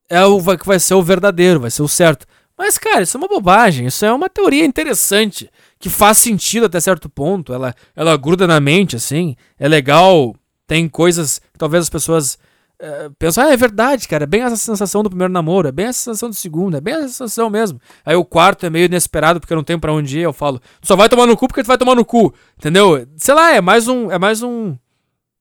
é 0.09 0.25
o 0.25 0.41
que 0.57 0.67
vai 0.67 0.81
ser 0.81 0.95
o 0.95 1.03
verdadeiro, 1.03 1.61
vai 1.61 1.71
ser 1.71 1.83
o 1.83 1.89
certo. 1.89 2.27
Mas, 2.57 2.77
cara, 2.77 3.03
isso 3.03 3.17
é 3.17 3.21
uma 3.21 3.29
bobagem, 3.29 3.87
isso 3.87 4.05
é 4.05 4.13
uma 4.13 4.29
teoria 4.29 4.65
interessante, 4.65 5.49
que 5.79 5.89
faz 5.89 6.19
sentido 6.19 6.67
até 6.67 6.81
certo 6.81 7.09
ponto, 7.09 7.53
ela, 7.53 7.73
ela 7.95 8.17
gruda 8.17 8.49
na 8.49 8.59
mente, 8.59 8.97
assim, 8.97 9.37
é 9.57 9.69
legal, 9.69 10.35
tem 10.67 10.89
coisas 10.89 11.39
que 11.39 11.59
talvez 11.59 11.85
as 11.85 11.91
pessoas 11.91 12.37
é, 12.81 13.11
pensam, 13.19 13.45
ah, 13.45 13.53
é 13.53 13.57
verdade, 13.57 14.07
cara, 14.07 14.25
é 14.25 14.27
bem 14.27 14.43
essa 14.43 14.57
sensação 14.57 15.03
do 15.03 15.11
primeiro 15.11 15.33
namoro, 15.33 15.67
é 15.67 15.73
bem 15.73 15.87
essa 15.87 15.99
sensação 15.99 16.31
do 16.31 16.35
segundo, 16.35 16.77
é 16.77 16.81
bem 16.81 16.95
essa 16.95 17.09
sensação 17.09 17.51
mesmo. 17.51 17.81
Aí 18.05 18.15
o 18.15 18.25
quarto 18.25 18.65
é 18.67 18.71
meio 18.71 18.87
inesperado 18.87 19.41
porque 19.41 19.53
eu 19.53 19.57
não 19.57 19.65
tenho 19.65 19.81
para 19.81 19.93
onde 19.93 20.19
ir, 20.19 20.23
eu 20.23 20.33
falo, 20.33 20.61
só 20.81 20.95
vai 20.95 21.09
tomar 21.09 21.27
no 21.27 21.37
cu 21.37 21.49
porque 21.49 21.63
tu 21.63 21.67
vai 21.67 21.79
tomar 21.79 21.97
no 21.97 22.05
cu, 22.05 22.33
entendeu? 22.57 23.07
Sei 23.17 23.35
lá, 23.35 23.53
é 23.53 23.61
mais 23.61 23.89
um, 23.89 24.11
é 24.11 24.19
mais 24.19 24.43
um, 24.43 24.77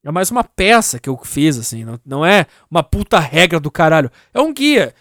é 0.03 0.11
mais 0.11 0.31
uma 0.31 0.43
peça 0.43 0.99
que 0.99 1.09
eu 1.09 1.19
fiz, 1.23 1.57
assim, 1.59 1.85
não, 1.85 1.99
não 2.05 2.25
é 2.25 2.47
uma 2.71 2.81
puta 2.81 3.19
regra 3.19 3.59
do 3.59 3.69
caralho, 3.69 4.11
é 4.33 4.41
um 4.41 4.51
guia, 4.51 4.93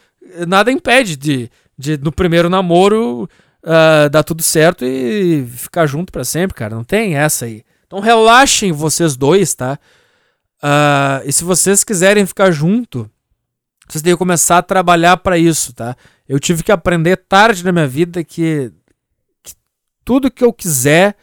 nada 0.47 0.71
impede 0.71 1.17
de, 1.17 1.51
de 1.79 1.97
no 1.97 2.13
primeiro 2.13 2.51
namoro 2.51 3.29
uh, 3.63 4.11
dar 4.11 4.23
tudo 4.23 4.43
certo 4.43 4.85
e 4.85 5.47
ficar 5.47 5.87
junto 5.87 6.13
para 6.13 6.25
sempre, 6.25 6.55
cara, 6.55 6.75
não 6.75 6.85
tem 6.85 7.17
essa 7.17 7.47
aí. 7.47 7.65
Então 7.87 8.01
relaxem 8.01 8.73
vocês 8.73 9.17
dois, 9.17 9.55
tá? 9.55 9.79
Uh, 10.67 11.23
e 11.25 11.33
se 11.33 11.45
vocês 11.45 11.85
quiserem 11.85 12.27
ficar 12.27 12.51
junto, 12.51 13.09
vocês 13.89 14.03
têm 14.03 14.15
que 14.15 14.19
começar 14.19 14.59
a 14.59 14.63
trabalhar 14.63 15.17
para 15.19 15.39
isso, 15.39 15.73
tá? 15.73 15.97
Eu 16.29 16.41
tive 16.41 16.65
que 16.65 16.73
aprender 16.73 17.17
tarde 17.17 17.65
na 17.65 17.71
minha 17.71 17.87
vida 17.87 18.25
que, 18.25 18.73
que 19.45 19.55
tudo 20.05 20.29
que 20.29 20.43
eu 20.43 20.53
quiser 20.53 21.15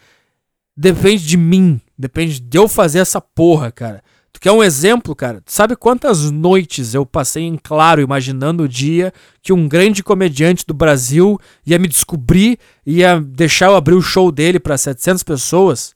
depende 0.78 1.28
de 1.28 1.36
mim, 1.36 1.82
depende 1.98 2.40
de 2.40 2.58
eu 2.58 2.70
fazer 2.70 3.00
essa 3.00 3.20
porra, 3.20 3.70
cara. 3.70 4.02
Tu 4.32 4.40
quer 4.40 4.52
um 4.54 4.64
exemplo, 4.64 5.14
cara? 5.14 5.42
Tu 5.42 5.52
sabe 5.52 5.76
quantas 5.76 6.32
noites 6.32 6.94
eu 6.94 7.06
passei 7.06 7.44
em 7.44 7.58
claro 7.58 8.02
imaginando 8.02 8.64
o 8.64 8.70
dia 8.70 9.12
que 9.42 9.52
um 9.52 9.68
grande 9.68 10.02
comediante 10.02 10.66
do 10.66 10.74
Brasil 10.74 11.38
ia 11.66 11.78
me 11.78 11.90
descobrir, 11.90 12.58
ia 12.86 13.20
deixar 13.20 13.66
eu 13.66 13.76
abrir 13.76 13.96
o 13.96 14.02
show 14.02 14.32
dele 14.32 14.58
para 14.58 14.78
700 14.78 15.22
pessoas? 15.22 15.94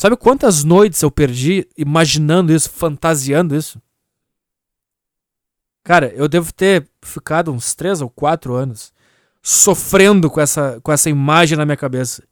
Sabe 0.00 0.16
quantas 0.16 0.64
noites 0.64 1.02
eu 1.02 1.10
perdi 1.10 1.68
imaginando 1.76 2.54
isso, 2.54 2.70
fantasiando 2.70 3.54
isso? 3.54 3.78
Cara, 5.84 6.10
eu 6.14 6.26
devo 6.26 6.54
ter 6.54 6.88
ficado 7.02 7.52
uns 7.52 7.74
3 7.74 8.00
ou 8.00 8.08
4 8.08 8.54
anos 8.54 8.94
sofrendo 9.42 10.30
com 10.30 10.40
essa, 10.40 10.80
com 10.82 10.90
essa 10.90 11.10
imagem 11.10 11.58
na 11.58 11.66
minha 11.66 11.76
cabeça. 11.76 12.26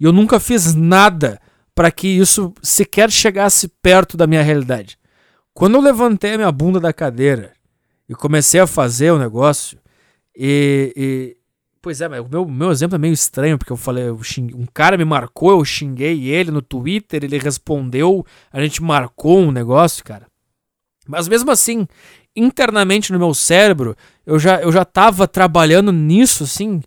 E 0.00 0.04
eu 0.04 0.10
nunca 0.10 0.40
fiz 0.40 0.74
nada 0.74 1.40
para 1.76 1.92
que 1.92 2.08
isso 2.08 2.52
sequer 2.60 3.08
chegasse 3.08 3.68
perto 3.68 4.16
da 4.16 4.26
minha 4.26 4.42
realidade. 4.42 4.98
Quando 5.54 5.76
eu 5.76 5.80
levantei 5.80 6.34
a 6.34 6.38
minha 6.38 6.50
bunda 6.50 6.80
da 6.80 6.92
cadeira 6.92 7.52
e 8.08 8.16
comecei 8.16 8.58
a 8.58 8.66
fazer 8.66 9.12
o 9.12 9.18
negócio, 9.20 9.78
e, 10.36 11.36
Pois 11.82 12.00
é, 12.00 12.08
mas 12.08 12.20
o 12.20 12.28
meu, 12.28 12.46
meu 12.46 12.70
exemplo 12.70 12.94
é 12.94 12.98
meio 12.98 13.12
estranho, 13.12 13.58
porque 13.58 13.72
eu 13.72 13.76
falei, 13.76 14.08
eu 14.08 14.22
xingue, 14.22 14.54
um 14.54 14.64
cara 14.72 14.96
me 14.96 15.04
marcou, 15.04 15.50
eu 15.50 15.64
xinguei 15.64 16.28
ele 16.28 16.52
no 16.52 16.62
Twitter, 16.62 17.24
ele 17.24 17.38
respondeu, 17.38 18.24
a 18.52 18.62
gente 18.62 18.80
marcou 18.80 19.40
um 19.40 19.50
negócio, 19.50 20.04
cara. 20.04 20.28
Mas 21.08 21.26
mesmo 21.26 21.50
assim, 21.50 21.88
internamente 22.36 23.12
no 23.12 23.18
meu 23.18 23.34
cérebro, 23.34 23.96
eu 24.24 24.38
já, 24.38 24.62
eu 24.62 24.70
já 24.70 24.84
tava 24.84 25.26
trabalhando 25.26 25.90
nisso, 25.90 26.44
assim, 26.44 26.80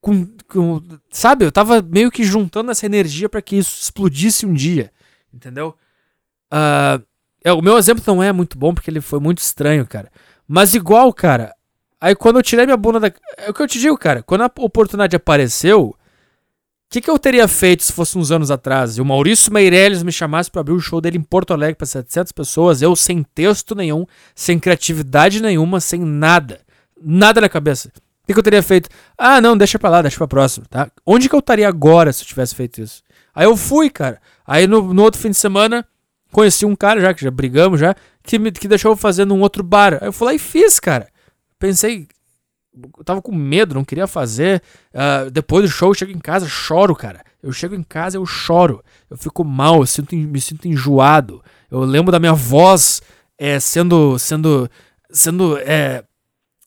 com, 0.00 0.24
com 0.48 0.80
sabe? 1.10 1.44
Eu 1.44 1.50
tava 1.50 1.82
meio 1.82 2.08
que 2.08 2.22
juntando 2.22 2.70
essa 2.70 2.86
energia 2.86 3.28
para 3.28 3.42
que 3.42 3.56
isso 3.56 3.82
explodisse 3.82 4.46
um 4.46 4.54
dia, 4.54 4.92
entendeu? 5.34 5.74
Uh, 6.54 7.04
é, 7.42 7.52
o 7.52 7.60
meu 7.60 7.76
exemplo 7.76 8.04
não 8.06 8.22
é 8.22 8.32
muito 8.32 8.56
bom, 8.56 8.72
porque 8.72 8.90
ele 8.90 9.00
foi 9.00 9.18
muito 9.18 9.38
estranho, 9.38 9.84
cara. 9.84 10.08
Mas 10.46 10.72
igual, 10.72 11.12
cara, 11.12 11.52
Aí 12.00 12.14
quando 12.14 12.36
eu 12.36 12.42
tirei 12.42 12.66
minha 12.66 12.76
bunda 12.76 13.00
da. 13.00 13.12
É 13.38 13.50
o 13.50 13.54
que 13.54 13.62
eu 13.62 13.66
te 13.66 13.78
digo, 13.78 13.96
cara. 13.96 14.22
Quando 14.22 14.42
a 14.42 14.50
oportunidade 14.58 15.16
apareceu, 15.16 15.88
o 15.88 15.94
que, 16.90 17.00
que 17.00 17.10
eu 17.10 17.18
teria 17.18 17.48
feito 17.48 17.82
se 17.82 17.92
fosse 17.92 18.18
uns 18.18 18.30
anos 18.30 18.50
atrás? 18.50 18.98
E 18.98 19.00
o 19.00 19.04
Maurício 19.04 19.52
Meirelles 19.52 20.02
me 20.02 20.12
chamasse 20.12 20.50
para 20.50 20.60
abrir 20.60 20.74
o 20.74 20.80
show 20.80 21.00
dele 21.00 21.18
em 21.18 21.22
Porto 21.22 21.52
Alegre 21.52 21.74
para 21.74 21.86
700 21.86 22.32
pessoas, 22.32 22.82
eu 22.82 22.94
sem 22.94 23.22
texto 23.22 23.74
nenhum, 23.74 24.04
sem 24.34 24.58
criatividade 24.58 25.40
nenhuma, 25.42 25.80
sem 25.80 26.00
nada. 26.00 26.60
Nada 27.00 27.40
na 27.40 27.48
cabeça. 27.48 27.88
O 27.88 28.26
que, 28.26 28.32
que 28.32 28.38
eu 28.38 28.42
teria 28.42 28.62
feito? 28.62 28.90
Ah, 29.16 29.40
não, 29.40 29.56
deixa 29.56 29.78
pra 29.78 29.88
lá, 29.88 30.02
deixa 30.02 30.18
pra 30.18 30.28
próxima, 30.28 30.66
tá? 30.68 30.90
Onde 31.04 31.28
que 31.28 31.34
eu 31.34 31.40
estaria 31.40 31.68
agora 31.68 32.12
se 32.12 32.22
eu 32.22 32.26
tivesse 32.26 32.54
feito 32.54 32.80
isso? 32.80 33.02
Aí 33.34 33.46
eu 33.46 33.56
fui, 33.56 33.88
cara. 33.88 34.20
Aí 34.46 34.66
no, 34.66 34.92
no 34.92 35.02
outro 35.02 35.20
fim 35.20 35.30
de 35.30 35.36
semana, 35.36 35.86
conheci 36.30 36.66
um 36.66 36.76
cara 36.76 37.00
já, 37.00 37.14
que 37.14 37.22
já 37.22 37.30
brigamos 37.30 37.80
já, 37.80 37.94
que, 38.22 38.38
me, 38.38 38.50
que 38.52 38.68
deixou 38.68 38.92
eu 38.92 38.96
fazer 38.96 39.24
num 39.24 39.40
outro 39.40 39.62
bar. 39.62 39.98
Aí 40.00 40.08
eu 40.08 40.12
fui 40.12 40.26
lá 40.26 40.34
e 40.34 40.38
fiz, 40.38 40.78
cara 40.78 41.08
pensei. 41.58 42.08
Eu 42.98 43.04
tava 43.04 43.22
com 43.22 43.34
medo, 43.34 43.74
não 43.74 43.84
queria 43.84 44.06
fazer. 44.06 44.62
Uh, 44.92 45.30
depois 45.30 45.64
do 45.64 45.70
show, 45.70 45.90
eu 45.90 45.94
chego 45.94 46.12
em 46.12 46.18
casa, 46.18 46.46
choro, 46.46 46.94
cara. 46.94 47.24
Eu 47.42 47.52
chego 47.52 47.74
em 47.74 47.82
casa, 47.82 48.18
eu 48.18 48.26
choro. 48.26 48.84
Eu 49.08 49.16
fico 49.16 49.42
mal, 49.44 49.80
eu 49.80 49.86
sinto, 49.86 50.14
me 50.14 50.40
sinto 50.40 50.68
enjoado. 50.68 51.42
Eu 51.70 51.80
lembro 51.80 52.12
da 52.12 52.18
minha 52.18 52.34
voz 52.34 53.00
é, 53.38 53.58
sendo. 53.58 54.18
sendo. 54.18 54.70
sendo. 55.10 55.56
É, 55.58 56.04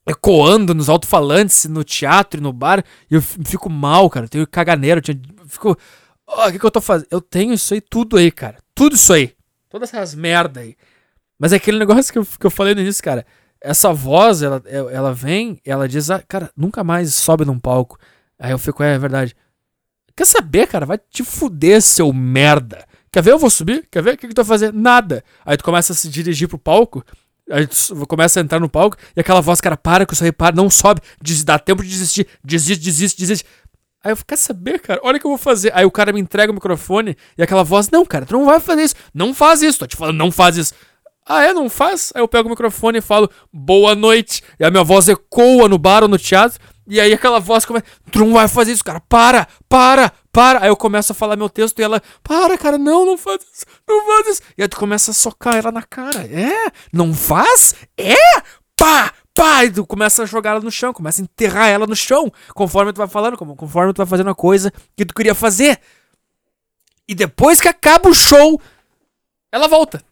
ecoando 0.07 0.73
nos 0.73 0.89
alto-falantes, 0.89 1.65
no 1.65 1.83
teatro 1.83 2.39
e 2.39 2.43
no 2.43 2.51
bar. 2.51 2.83
E 3.09 3.13
eu 3.13 3.21
fico 3.21 3.69
mal, 3.69 4.09
cara. 4.09 4.25
Eu 4.25 4.29
tenho 4.29 4.47
caganeiro. 4.47 5.01
Eu, 5.07 5.47
fico. 5.47 5.77
O 6.25 6.45
oh, 6.45 6.51
que, 6.51 6.57
que 6.57 6.65
eu 6.65 6.71
tô 6.71 6.81
fazendo? 6.81 7.07
Eu 7.11 7.21
tenho 7.21 7.53
isso 7.53 7.73
aí, 7.73 7.81
tudo 7.81 8.17
aí, 8.17 8.31
cara. 8.31 8.57
Tudo 8.73 8.95
isso 8.95 9.13
aí. 9.13 9.35
Todas 9.69 9.93
essas 9.93 10.15
merda 10.15 10.61
aí. 10.61 10.75
Mas 11.37 11.53
é 11.53 11.57
aquele 11.57 11.77
negócio 11.77 12.11
que 12.11 12.17
eu, 12.17 12.25
que 12.25 12.45
eu 12.45 12.51
falei 12.51 12.73
no 12.73 12.81
início, 12.81 13.03
cara 13.03 13.25
essa 13.61 13.91
voz, 13.91 14.41
ela, 14.41 14.61
ela 14.65 15.13
vem, 15.13 15.59
ela 15.65 15.87
diz, 15.87 16.09
ah, 16.09 16.23
cara, 16.27 16.51
nunca 16.55 16.83
mais 16.83 17.13
sobe 17.15 17.45
num 17.45 17.59
palco. 17.59 17.97
Aí 18.37 18.51
eu 18.51 18.59
fico, 18.59 18.81
é, 18.83 18.95
é 18.95 18.99
verdade. 18.99 19.35
Quer 20.15 20.25
saber, 20.25 20.67
cara? 20.67 20.85
Vai 20.85 20.97
te 20.97 21.23
fuder, 21.23 21.81
seu 21.81 22.11
merda. 22.13 22.85
Quer 23.11 23.23
ver? 23.23 23.31
Eu 23.31 23.39
vou 23.39 23.49
subir? 23.49 23.87
Quer 23.91 24.03
ver? 24.03 24.13
O 24.13 24.17
que, 24.17 24.27
que 24.27 24.33
tu 24.33 24.43
vai 24.43 24.45
fazer? 24.45 24.73
Nada. 24.73 25.23
Aí 25.45 25.57
tu 25.57 25.63
começa 25.63 25.93
a 25.93 25.95
se 25.95 26.09
dirigir 26.09 26.47
pro 26.47 26.57
palco. 26.57 27.03
Aí 27.49 27.65
tu 27.65 28.05
começa 28.07 28.39
a 28.39 28.43
entrar 28.43 28.59
no 28.59 28.69
palco 28.69 28.95
e 29.15 29.19
aquela 29.19 29.41
voz, 29.41 29.59
cara, 29.59 29.75
para 29.75 30.05
que 30.05 30.13
eu 30.13 30.17
só 30.17 30.31
para, 30.31 30.55
não 30.55 30.69
sobe, 30.69 31.01
des, 31.21 31.43
dá 31.43 31.57
tempo 31.57 31.81
de 31.81 31.89
desistir, 31.89 32.27
desiste, 32.43 32.83
desiste, 32.83 33.19
desiste. 33.19 33.45
Aí 34.03 34.11
eu 34.11 34.15
fico, 34.15 34.27
quer 34.27 34.37
saber, 34.37 34.79
cara? 34.79 35.01
Olha 35.03 35.17
o 35.17 35.19
que 35.19 35.25
eu 35.25 35.31
vou 35.31 35.37
fazer. 35.37 35.71
Aí 35.75 35.83
o 35.83 35.91
cara 35.91 36.13
me 36.13 36.21
entrega 36.21 36.51
o 36.51 36.55
microfone 36.55 37.17
e 37.37 37.41
aquela 37.41 37.63
voz, 37.63 37.89
não, 37.89 38.05
cara, 38.05 38.25
tu 38.25 38.33
não 38.33 38.45
vai 38.45 38.59
fazer 38.59 38.83
isso. 38.83 38.95
Não 39.13 39.33
faz 39.33 39.61
isso, 39.61 39.79
tô 39.79 39.87
te 39.87 39.97
falando, 39.97 40.17
não 40.17 40.31
faz 40.31 40.57
isso. 40.57 40.73
Ah, 41.31 41.43
é? 41.43 41.53
Não 41.53 41.69
faz? 41.69 42.11
Aí 42.15 42.23
eu 42.23 42.27
pego 42.27 42.47
o 42.47 42.49
microfone 42.49 42.97
e 42.97 43.01
falo, 43.01 43.29
boa 43.53 43.93
noite. 43.93 44.41
E 44.59 44.65
a 44.65 44.71
minha 44.71 44.83
voz 44.83 45.07
ecoa 45.07 45.69
no 45.69 45.77
bar 45.77 46.01
ou 46.01 46.09
no 46.09 46.17
teatro. 46.17 46.59
E 46.87 46.99
aí 46.99 47.13
aquela 47.13 47.39
voz 47.39 47.65
começa, 47.65 47.85
tu 48.11 48.17
não 48.17 48.33
vai 48.33 48.47
fazer 48.47 48.71
isso, 48.71 48.83
cara, 48.83 48.99
para, 48.99 49.47
para, 49.69 50.11
para. 50.31 50.63
Aí 50.63 50.69
eu 50.69 50.75
começo 50.75 51.11
a 51.11 51.15
falar 51.15 51.35
meu 51.35 51.47
texto 51.47 51.77
e 51.77 51.83
ela, 51.83 52.01
para, 52.23 52.57
cara, 52.57 52.79
não, 52.79 53.05
não 53.05 53.15
faz 53.15 53.41
isso, 53.53 53.63
não 53.87 54.03
faz 54.07 54.27
isso. 54.27 54.41
E 54.57 54.63
aí 54.63 54.67
tu 54.67 54.75
começa 54.75 55.11
a 55.11 55.13
socar 55.13 55.55
ela 55.55 55.71
na 55.71 55.83
cara. 55.83 56.23
É? 56.23 56.71
Não 56.91 57.13
faz? 57.13 57.75
É? 57.95 58.15
Pá, 58.75 59.13
pá. 59.35 59.65
E 59.65 59.69
tu 59.69 59.85
começa 59.85 60.23
a 60.23 60.25
jogar 60.25 60.51
ela 60.51 60.61
no 60.61 60.71
chão, 60.71 60.91
começa 60.91 61.21
a 61.21 61.25
enterrar 61.25 61.67
ela 61.67 61.85
no 61.85 61.95
chão, 61.95 62.33
conforme 62.55 62.91
tu 62.91 62.97
vai 62.97 63.07
falando, 63.07 63.37
conforme 63.37 63.93
tu 63.93 63.97
vai 63.97 64.07
fazendo 64.07 64.31
a 64.31 64.35
coisa 64.35 64.73
que 64.97 65.05
tu 65.05 65.13
queria 65.13 65.35
fazer. 65.35 65.79
E 67.07 67.13
depois 67.13 67.61
que 67.61 67.67
acaba 67.67 68.09
o 68.09 68.15
show, 68.15 68.59
ela 69.51 69.67
volta. 69.67 70.03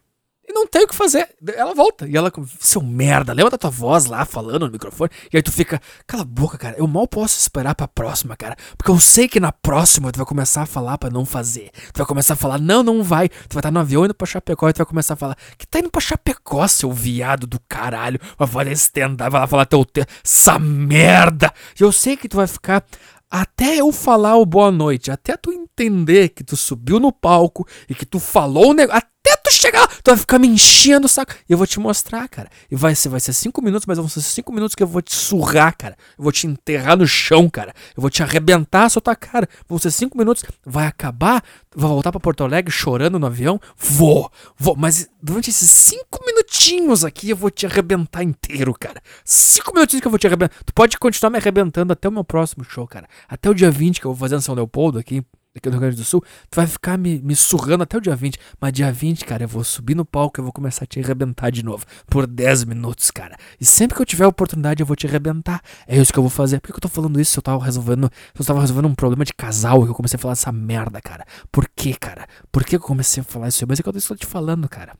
E 0.48 0.52
não 0.52 0.66
tem 0.66 0.82
o 0.82 0.88
que 0.88 0.94
fazer. 0.94 1.28
Ela 1.54 1.74
volta. 1.74 2.08
E 2.08 2.16
ela, 2.16 2.32
seu 2.58 2.82
merda, 2.82 3.34
lembra 3.34 3.50
da 3.50 3.58
tua 3.58 3.68
voz 3.68 4.06
lá 4.06 4.24
falando 4.24 4.64
no 4.64 4.72
microfone? 4.72 5.10
E 5.30 5.36
aí 5.36 5.42
tu 5.42 5.52
fica, 5.52 5.78
cala 6.06 6.22
a 6.22 6.26
boca, 6.26 6.56
cara. 6.56 6.74
Eu 6.78 6.86
mal 6.86 7.06
posso 7.06 7.38
esperar 7.38 7.74
pra 7.74 7.86
próxima, 7.86 8.34
cara. 8.34 8.56
Porque 8.76 8.90
eu 8.90 8.98
sei 8.98 9.28
que 9.28 9.38
na 9.38 9.52
próxima 9.52 10.10
tu 10.10 10.16
vai 10.16 10.24
começar 10.24 10.62
a 10.62 10.66
falar 10.66 10.96
pra 10.96 11.10
não 11.10 11.26
fazer. 11.26 11.70
Tu 11.92 11.98
vai 11.98 12.06
começar 12.06 12.32
a 12.32 12.36
falar, 12.36 12.58
não, 12.58 12.82
não 12.82 13.02
vai. 13.02 13.28
Tu 13.28 13.52
vai 13.52 13.60
estar 13.60 13.70
no 13.70 13.80
avião 13.80 14.06
indo 14.06 14.14
pra 14.14 14.26
Chapecó 14.26 14.70
e 14.70 14.72
tu 14.72 14.78
vai 14.78 14.86
começar 14.86 15.14
a 15.14 15.16
falar, 15.18 15.36
que 15.58 15.66
tá 15.66 15.80
indo 15.80 15.90
pra 15.90 16.00
Chapecó, 16.00 16.66
seu 16.66 16.90
viado 16.90 17.46
do 17.46 17.60
caralho. 17.68 18.18
Vai 18.38 18.48
falar 18.48 18.72
estendar, 18.72 19.30
vai 19.30 19.42
lá 19.42 19.46
falar 19.46 19.66
teu 19.66 19.84
texto. 19.84 20.08
Essa 20.24 20.58
merda. 20.58 21.52
E 21.78 21.82
eu 21.82 21.92
sei 21.92 22.16
que 22.16 22.26
tu 22.26 22.38
vai 22.38 22.46
ficar 22.46 22.82
até 23.30 23.76
eu 23.76 23.92
falar 23.92 24.36
o 24.36 24.46
boa 24.46 24.70
noite, 24.70 25.10
até 25.10 25.36
tu 25.36 25.52
entender 25.52 26.30
que 26.30 26.42
tu 26.42 26.56
subiu 26.56 26.98
no 26.98 27.12
palco 27.12 27.66
e 27.86 27.94
que 27.94 28.06
tu 28.06 28.18
falou 28.18 28.70
o 28.70 28.72
negócio 28.72 29.02
até 29.28 29.36
tu 29.42 29.52
chegar, 29.52 29.86
tu 29.86 30.10
vai 30.10 30.16
ficar 30.16 30.38
me 30.38 30.48
enchendo 30.48 31.06
o 31.06 31.08
saco. 31.08 31.34
E 31.48 31.52
eu 31.52 31.58
vou 31.58 31.66
te 31.66 31.78
mostrar, 31.78 32.28
cara. 32.28 32.48
E 32.70 32.76
vai 32.76 32.94
ser, 32.94 33.08
vai 33.08 33.20
ser 33.20 33.32
cinco 33.32 33.60
minutos, 33.62 33.86
mas 33.86 33.98
vão 33.98 34.08
ser 34.08 34.22
cinco 34.22 34.52
minutos 34.52 34.74
que 34.74 34.82
eu 34.82 34.86
vou 34.86 35.02
te 35.02 35.14
surrar, 35.14 35.76
cara. 35.76 35.96
Eu 36.16 36.22
vou 36.22 36.32
te 36.32 36.46
enterrar 36.46 36.96
no 36.96 37.06
chão, 37.06 37.48
cara. 37.48 37.74
Eu 37.96 38.00
vou 38.00 38.10
te 38.10 38.22
arrebentar 38.22 38.86
a 38.86 39.00
tua 39.00 39.16
cara. 39.16 39.48
Vão 39.68 39.78
ser 39.78 39.90
cinco 39.90 40.16
minutos, 40.16 40.44
vai 40.64 40.86
acabar, 40.86 41.42
vou 41.74 41.90
voltar 41.90 42.10
para 42.10 42.20
Porto 42.20 42.44
Alegre 42.44 42.72
chorando 42.72 43.18
no 43.18 43.26
avião. 43.26 43.60
Vou, 43.76 44.30
vou. 44.56 44.76
Mas 44.76 45.08
durante 45.22 45.50
esses 45.50 45.70
cinco 45.70 46.24
minutinhos 46.24 47.04
aqui, 47.04 47.30
eu 47.30 47.36
vou 47.36 47.50
te 47.50 47.66
arrebentar 47.66 48.22
inteiro, 48.22 48.74
cara. 48.78 49.02
Cinco 49.24 49.74
minutinhos 49.74 50.00
que 50.00 50.06
eu 50.06 50.10
vou 50.10 50.18
te 50.18 50.26
arrebentar. 50.26 50.54
Tu 50.64 50.72
pode 50.72 50.98
continuar 50.98 51.30
me 51.30 51.38
arrebentando 51.38 51.92
até 51.92 52.08
o 52.08 52.12
meu 52.12 52.24
próximo 52.24 52.64
show, 52.64 52.86
cara. 52.86 53.08
Até 53.28 53.50
o 53.50 53.54
dia 53.54 53.70
20 53.70 54.00
que 54.00 54.06
eu 54.06 54.12
vou 54.12 54.18
fazer 54.18 54.36
em 54.36 54.40
São 54.40 54.54
Leopoldo 54.54 54.98
aqui 54.98 55.24
aqui 55.58 55.68
no 55.68 55.72
Rio 55.72 55.80
Grande 55.80 55.96
do 55.96 56.04
Sul, 56.04 56.22
tu 56.50 56.56
vai 56.56 56.66
ficar 56.66 56.96
me, 56.98 57.20
me 57.20 57.36
surrando 57.36 57.82
até 57.82 57.96
o 57.96 58.00
dia 58.00 58.16
20. 58.16 58.38
Mas 58.60 58.72
dia 58.72 58.90
20, 58.90 59.24
cara, 59.24 59.44
eu 59.44 59.48
vou 59.48 59.62
subir 59.62 59.94
no 59.94 60.04
palco 60.04 60.38
e 60.38 60.40
eu 60.40 60.44
vou 60.44 60.52
começar 60.52 60.84
a 60.84 60.86
te 60.86 61.00
arrebentar 61.00 61.50
de 61.50 61.62
novo. 61.64 61.84
Por 62.06 62.26
10 62.26 62.64
minutos, 62.64 63.10
cara. 63.10 63.36
E 63.60 63.64
sempre 63.64 63.96
que 63.96 64.02
eu 64.02 64.06
tiver 64.06 64.26
oportunidade, 64.26 64.82
eu 64.82 64.86
vou 64.86 64.96
te 64.96 65.06
arrebentar. 65.06 65.60
É 65.86 65.96
isso 65.96 66.12
que 66.12 66.18
eu 66.18 66.22
vou 66.22 66.30
fazer. 66.30 66.60
Por 66.60 66.72
que 66.72 66.76
eu 66.76 66.80
tô 66.80 66.88
falando 66.88 67.20
isso 67.20 67.32
se 67.32 67.38
eu 67.38 67.42
tava 67.42 67.64
resolvendo. 67.64 68.10
Se 68.34 68.40
eu 68.40 68.46
tava 68.46 68.60
resolvendo 68.60 68.86
um 68.86 68.94
problema 68.94 69.24
de 69.24 69.34
casal 69.34 69.84
e 69.84 69.88
eu 69.88 69.94
comecei 69.94 70.16
a 70.16 70.20
falar 70.20 70.32
essa 70.32 70.52
merda, 70.52 71.00
cara? 71.00 71.24
Por 71.52 71.68
que, 71.68 71.94
cara? 71.94 72.26
Por 72.50 72.64
que 72.64 72.76
eu 72.76 72.80
comecei 72.80 73.20
a 73.20 73.24
falar 73.24 73.48
isso? 73.48 73.64
Mas 73.68 73.80
é 73.80 73.82
que 73.82 73.88
eu 73.88 73.92
tô 73.92 74.16
te 74.16 74.26
falando, 74.26 74.68
cara. 74.68 74.92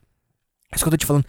É 0.70 0.76
isso 0.76 0.84
que 0.84 0.88
eu 0.88 0.90
tô 0.90 0.96
te 0.98 1.06
falando 1.06 1.24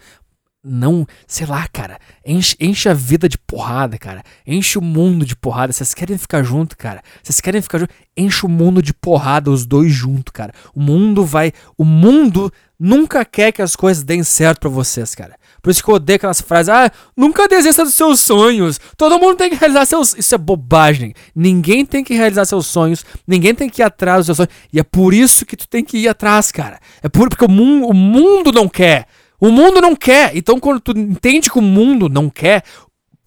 não, 0.62 1.06
sei 1.26 1.46
lá, 1.46 1.66
cara, 1.72 1.98
enche, 2.24 2.54
enche 2.60 2.88
a 2.88 2.92
vida 2.92 3.28
de 3.28 3.38
porrada, 3.38 3.96
cara. 3.96 4.22
Enche 4.46 4.78
o 4.78 4.82
mundo 4.82 5.24
de 5.24 5.34
porrada. 5.34 5.72
Vocês 5.72 5.94
querem 5.94 6.18
ficar 6.18 6.42
junto, 6.42 6.76
cara? 6.76 7.02
Vocês 7.22 7.40
querem 7.40 7.62
ficar 7.62 7.78
junto? 7.78 7.94
Enche 8.14 8.44
o 8.44 8.48
mundo 8.48 8.82
de 8.82 8.92
porrada, 8.92 9.50
os 9.50 9.64
dois 9.64 9.90
juntos, 9.90 10.32
cara. 10.32 10.52
O 10.74 10.80
mundo 10.80 11.24
vai. 11.24 11.52
O 11.78 11.84
mundo 11.84 12.52
nunca 12.78 13.24
quer 13.24 13.52
que 13.52 13.62
as 13.62 13.74
coisas 13.74 14.02
deem 14.02 14.22
certo 14.22 14.60
para 14.60 14.68
vocês, 14.68 15.14
cara. 15.14 15.34
Por 15.62 15.70
isso 15.70 15.82
que 15.82 15.90
eu 15.90 15.94
odeio 15.94 16.16
aquelas 16.16 16.42
frases. 16.42 16.68
Ah, 16.68 16.90
nunca 17.16 17.48
desista 17.48 17.82
dos 17.82 17.94
seus 17.94 18.20
sonhos. 18.20 18.78
Todo 18.98 19.18
mundo 19.18 19.36
tem 19.36 19.48
que 19.48 19.56
realizar 19.56 19.86
seus. 19.86 20.14
Isso 20.14 20.34
é 20.34 20.38
bobagem. 20.38 21.14
Ninguém 21.34 21.86
tem 21.86 22.04
que 22.04 22.12
realizar 22.12 22.44
seus 22.44 22.66
sonhos. 22.66 23.04
Ninguém 23.26 23.54
tem 23.54 23.70
que 23.70 23.80
ir 23.80 23.84
atrás 23.84 24.26
dos 24.26 24.26
seus 24.26 24.36
sonhos. 24.36 24.50
E 24.70 24.78
é 24.78 24.82
por 24.82 25.14
isso 25.14 25.46
que 25.46 25.56
tu 25.56 25.66
tem 25.66 25.82
que 25.82 25.96
ir 25.96 26.08
atrás, 26.08 26.52
cara. 26.52 26.78
É 27.02 27.08
por 27.08 27.30
porque 27.30 27.46
o 27.46 27.50
mundo, 27.50 27.86
o 27.86 27.94
mundo 27.94 28.52
não 28.52 28.68
quer. 28.68 29.06
O 29.40 29.50
mundo 29.50 29.80
não 29.80 29.96
quer. 29.96 30.36
Então, 30.36 30.60
quando 30.60 30.80
tu 30.80 30.92
entende 30.92 31.50
que 31.50 31.58
o 31.58 31.62
mundo 31.62 32.08
não 32.08 32.28
quer, 32.28 32.62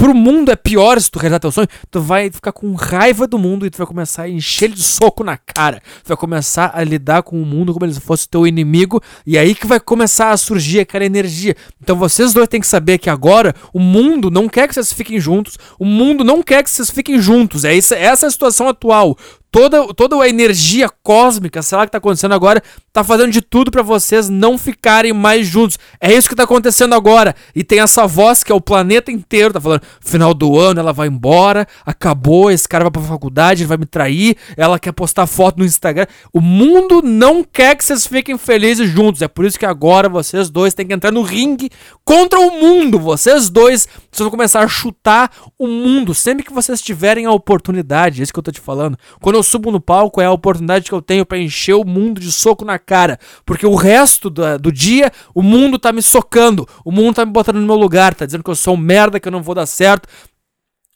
pro 0.04 0.14
mundo 0.14 0.52
é 0.52 0.56
pior 0.56 1.00
se 1.00 1.10
tu 1.10 1.18
realizar 1.18 1.40
teu 1.40 1.52
sonho, 1.52 1.68
tu 1.90 2.02
vai 2.02 2.30
ficar 2.30 2.52
com 2.52 2.74
raiva 2.74 3.26
do 3.26 3.40
mundo 3.40 3.66
e 3.66 3.70
tu 3.70 3.78
vai 3.78 3.88
começar 3.88 4.24
a 4.24 4.30
encher 4.30 4.66
ele 4.66 4.74
de 4.76 4.84
soco 4.84 5.24
na 5.24 5.38
cara. 5.38 5.82
Tu 6.04 6.10
vai 6.10 6.18
começar 6.18 6.72
a 6.74 6.84
lidar 6.84 7.24
com 7.24 7.42
o 7.42 7.46
mundo 7.46 7.74
como 7.74 7.90
se 7.90 8.02
fosse 8.02 8.28
teu 8.28 8.46
inimigo 8.46 9.02
e 9.26 9.38
aí 9.38 9.56
que 9.56 9.66
vai 9.66 9.80
começar 9.80 10.32
a 10.32 10.38
surgir 10.38 10.82
aquela 10.82 11.06
energia. 11.06 11.56
Então 11.82 11.96
vocês 11.96 12.34
dois 12.34 12.50
têm 12.50 12.60
que 12.60 12.68
saber 12.68 12.98
que 12.98 13.10
agora 13.10 13.56
o 13.74 13.80
mundo 13.80 14.30
não 14.30 14.50
quer 14.50 14.68
que 14.68 14.74
vocês 14.74 14.92
fiquem 14.92 15.20
juntos, 15.20 15.58
o 15.80 15.86
mundo 15.86 16.24
não 16.24 16.44
quer 16.44 16.64
que 16.64 16.70
vocês 16.70 16.90
fiquem 16.90 17.20
juntos. 17.22 17.64
É 17.64 17.78
essa, 17.78 17.96
essa 17.96 18.26
é 18.26 18.28
a 18.28 18.32
situação 18.32 18.68
atual 18.68 19.18
toda, 19.54 19.94
toda 19.94 20.20
a 20.20 20.28
energia 20.28 20.90
cósmica, 21.04 21.62
sei 21.62 21.78
lá 21.78 21.84
o 21.84 21.86
que 21.86 21.92
tá 21.92 22.00
acontecendo 22.00 22.34
agora, 22.34 22.62
tá 22.92 23.04
fazendo 23.04 23.32
de 23.32 23.40
tudo 23.40 23.70
para 23.70 23.84
vocês 23.84 24.28
não 24.28 24.58
ficarem 24.58 25.14
mais 25.14 25.46
juntos. 25.46 25.78
É 26.02 26.12
isso 26.12 26.28
que 26.28 26.36
tá 26.36 26.44
acontecendo 26.44 26.96
agora. 26.96 27.36
E 27.56 27.64
tem 27.64 27.80
essa 27.80 28.08
voz 28.08 28.44
que 28.44 28.52
é 28.52 28.56
o 28.56 28.60
planeta 28.60 29.12
inteiro, 29.12 29.54
tá 29.54 29.62
falando, 29.62 29.84
final 30.02 30.34
do 30.34 30.60
ano 30.60 30.80
ela 30.80 30.92
vai 30.92 31.08
embora, 31.08 31.68
acabou, 31.86 32.50
esse 32.50 32.68
cara 32.68 32.86
vai 32.86 32.92
pra 32.92 33.02
faculdade, 33.04 33.62
ele 33.62 33.68
vai 33.68 33.78
me 33.78 33.86
trair, 33.86 34.36
ela 34.58 34.80
quer 34.80 34.92
postar 34.92 35.28
foto 35.28 35.60
no 35.60 35.66
Instagram. 35.66 36.08
O 36.34 36.42
mundo 36.42 37.04
não 37.04 37.44
quer 37.44 37.76
que 37.76 37.86
vocês 37.86 38.08
fiquem 38.08 38.40
felizes 38.40 38.90
juntos. 38.90 39.22
É 39.22 39.28
por 39.28 39.46
isso 39.46 39.60
que 39.60 39.68
agora 39.68 40.10
vocês 40.10 40.50
dois 40.50 40.74
têm 40.74 40.88
que 40.88 40.94
entrar 40.96 41.12
no 41.12 41.22
ringue 41.22 41.70
contra 42.04 42.40
o 42.40 42.60
mundo. 42.60 43.00
Vocês 43.00 43.52
dois, 43.52 43.88
vocês 44.12 44.24
vão 44.24 44.32
começar 44.32 44.62
a 44.62 44.68
chutar 44.68 45.32
o 45.60 45.68
mundo 45.68 46.16
sempre 46.16 46.44
que 46.44 46.52
vocês 46.52 46.82
tiverem 46.82 47.28
a 47.28 47.32
oportunidade. 47.32 48.20
É 48.20 48.24
isso 48.24 48.34
que 48.34 48.40
eu 48.40 48.44
tô 48.44 48.52
te 48.52 48.60
falando. 48.60 48.98
Quando 49.22 49.36
eu 49.36 49.43
eu 49.44 49.46
subo 49.46 49.72
no 49.72 49.82
palco 49.82 50.22
é 50.22 50.26
a 50.26 50.32
oportunidade 50.32 50.86
que 50.86 50.94
eu 50.94 51.02
tenho 51.02 51.26
para 51.26 51.38
encher 51.38 51.76
o 51.76 51.84
mundo 51.84 52.22
de 52.22 52.32
soco 52.32 52.64
na 52.64 52.80
cara. 52.80 53.20
Porque 53.46 53.68
o 53.68 53.76
resto 53.76 54.30
do, 54.30 54.58
do 54.58 54.72
dia, 54.72 55.12
o 55.36 55.42
mundo 55.42 55.78
tá 55.78 55.92
me 55.92 56.02
socando. 56.02 56.66
O 56.86 56.92
mundo 56.92 57.16
tá 57.16 57.26
me 57.26 57.32
botando 57.32 57.58
no 57.58 57.68
meu 57.68 57.76
lugar, 57.76 58.16
tá 58.16 58.26
dizendo 58.26 58.44
que 58.44 58.50
eu 58.50 58.56
sou 58.56 58.76
um 58.76 58.78
merda, 58.78 59.20
que 59.20 59.28
eu 59.28 59.32
não 59.32 59.44
vou 59.44 59.54
dar 59.54 59.66
certo 59.66 60.08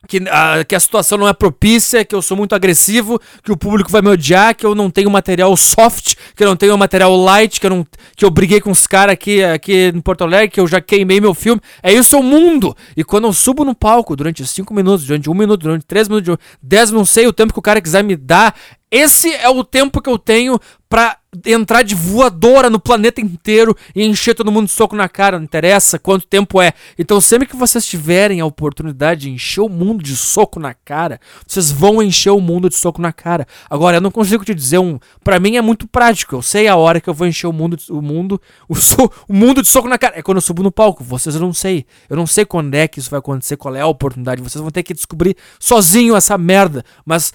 que 0.07 0.23
a, 0.29 0.63
que 0.63 0.73
a 0.73 0.79
situação 0.79 1.17
não 1.17 1.27
é 1.27 1.33
propícia, 1.33 2.05
que 2.05 2.15
eu 2.15 2.21
sou 2.21 2.37
muito 2.37 2.55
agressivo, 2.55 3.19
que 3.43 3.51
o 3.51 3.57
público 3.57 3.91
vai 3.91 4.01
me 4.01 4.09
odiar, 4.09 4.55
que 4.55 4.65
eu 4.65 4.73
não 4.73 4.89
tenho 4.89 5.09
material 5.09 5.55
soft, 5.57 6.15
que 6.35 6.43
eu 6.43 6.47
não 6.47 6.55
tenho 6.55 6.77
material 6.77 7.15
light, 7.15 7.59
que 7.59 7.65
eu, 7.65 7.69
não, 7.69 7.85
que 8.15 8.23
eu 8.23 8.31
briguei 8.31 8.61
com 8.61 8.71
os 8.71 8.87
caras 8.87 9.13
aqui, 9.13 9.43
aqui 9.43 9.91
em 9.93 10.01
Porto 10.01 10.23
Alegre, 10.23 10.49
que 10.49 10.59
eu 10.59 10.67
já 10.67 10.79
queimei 10.79 11.19
meu 11.19 11.33
filme. 11.33 11.61
É 11.83 11.91
isso 11.91 12.15
é 12.15 12.19
o 12.19 12.23
mundo. 12.23 12.75
E 12.95 13.03
quando 13.03 13.25
eu 13.25 13.33
subo 13.33 13.65
no 13.65 13.75
palco 13.75 14.15
durante 14.15 14.45
5 14.45 14.73
minutos, 14.73 15.05
durante 15.05 15.29
1 15.29 15.31
um 15.31 15.35
minuto, 15.35 15.61
durante 15.61 15.85
3 15.85 16.07
minutos, 16.07 16.37
10 16.61 16.91
não 16.91 17.05
sei 17.05 17.27
o 17.27 17.33
tempo 17.33 17.53
que 17.53 17.59
o 17.59 17.61
cara 17.61 17.81
quiser 17.81 18.03
me 18.03 18.15
dar, 18.15 18.55
esse 18.89 19.33
é 19.33 19.49
o 19.49 19.63
tempo 19.63 20.01
que 20.01 20.09
eu 20.09 20.17
tenho 20.17 20.59
pra 20.89 21.17
entrar 21.45 21.83
de 21.83 21.95
voadora 21.95 22.69
no 22.69 22.79
planeta 22.79 23.21
inteiro 23.21 23.75
e 23.95 24.03
encher 24.03 24.33
todo 24.33 24.51
mundo 24.51 24.67
de 24.67 24.71
soco 24.71 24.95
na 24.95 25.09
cara. 25.09 25.37
Não 25.37 25.45
interessa 25.45 25.99
quanto 25.99 26.25
tempo 26.25 26.61
é. 26.61 26.73
Então, 26.97 27.19
sempre 27.19 27.47
que 27.47 27.55
vocês 27.55 27.85
tiverem 27.85 28.39
a 28.39 28.45
oportunidade 28.45 29.21
de 29.21 29.29
encher 29.29 29.61
o 29.61 29.69
mundo 29.69 30.03
de 30.03 30.15
soco 30.15 30.59
na 30.59 30.73
cara, 30.73 31.19
vocês 31.45 31.71
vão 31.71 32.01
encher 32.01 32.31
o 32.31 32.39
mundo 32.39 32.69
de 32.69 32.75
soco 32.75 33.01
na 33.01 33.11
cara. 33.11 33.47
Agora, 33.69 33.97
eu 33.97 34.01
não 34.01 34.11
consigo 34.11 34.43
te 34.43 34.53
dizer 34.53 34.79
um. 34.79 34.99
Para 35.23 35.39
mim 35.39 35.55
é 35.55 35.61
muito 35.61 35.87
prático. 35.87 36.35
Eu 36.35 36.41
sei 36.41 36.67
a 36.67 36.75
hora 36.75 37.01
que 37.01 37.09
eu 37.09 37.13
vou 37.13 37.27
encher 37.27 37.47
o 37.47 37.53
mundo, 37.53 37.77
o 37.89 38.01
mundo, 38.01 38.41
o, 38.67 38.75
so, 38.75 39.11
o 39.27 39.33
mundo 39.33 39.61
de 39.61 39.67
soco 39.67 39.87
na 39.87 39.97
cara. 39.97 40.17
É 40.17 40.21
quando 40.21 40.37
eu 40.37 40.41
subo 40.41 40.63
no 40.63 40.71
palco. 40.71 41.03
Vocês 41.03 41.35
eu 41.35 41.41
não 41.41 41.53
sei. 41.53 41.85
Eu 42.09 42.15
não 42.15 42.27
sei 42.27 42.45
quando 42.45 42.73
é 42.73 42.87
que 42.87 42.99
isso 42.99 43.09
vai 43.09 43.19
acontecer, 43.19 43.57
qual 43.57 43.75
é 43.75 43.81
a 43.81 43.87
oportunidade. 43.87 44.41
Vocês 44.41 44.61
vão 44.61 44.71
ter 44.71 44.83
que 44.83 44.93
descobrir 44.93 45.35
sozinho 45.59 46.15
essa 46.15 46.37
merda. 46.37 46.83
Mas 47.05 47.33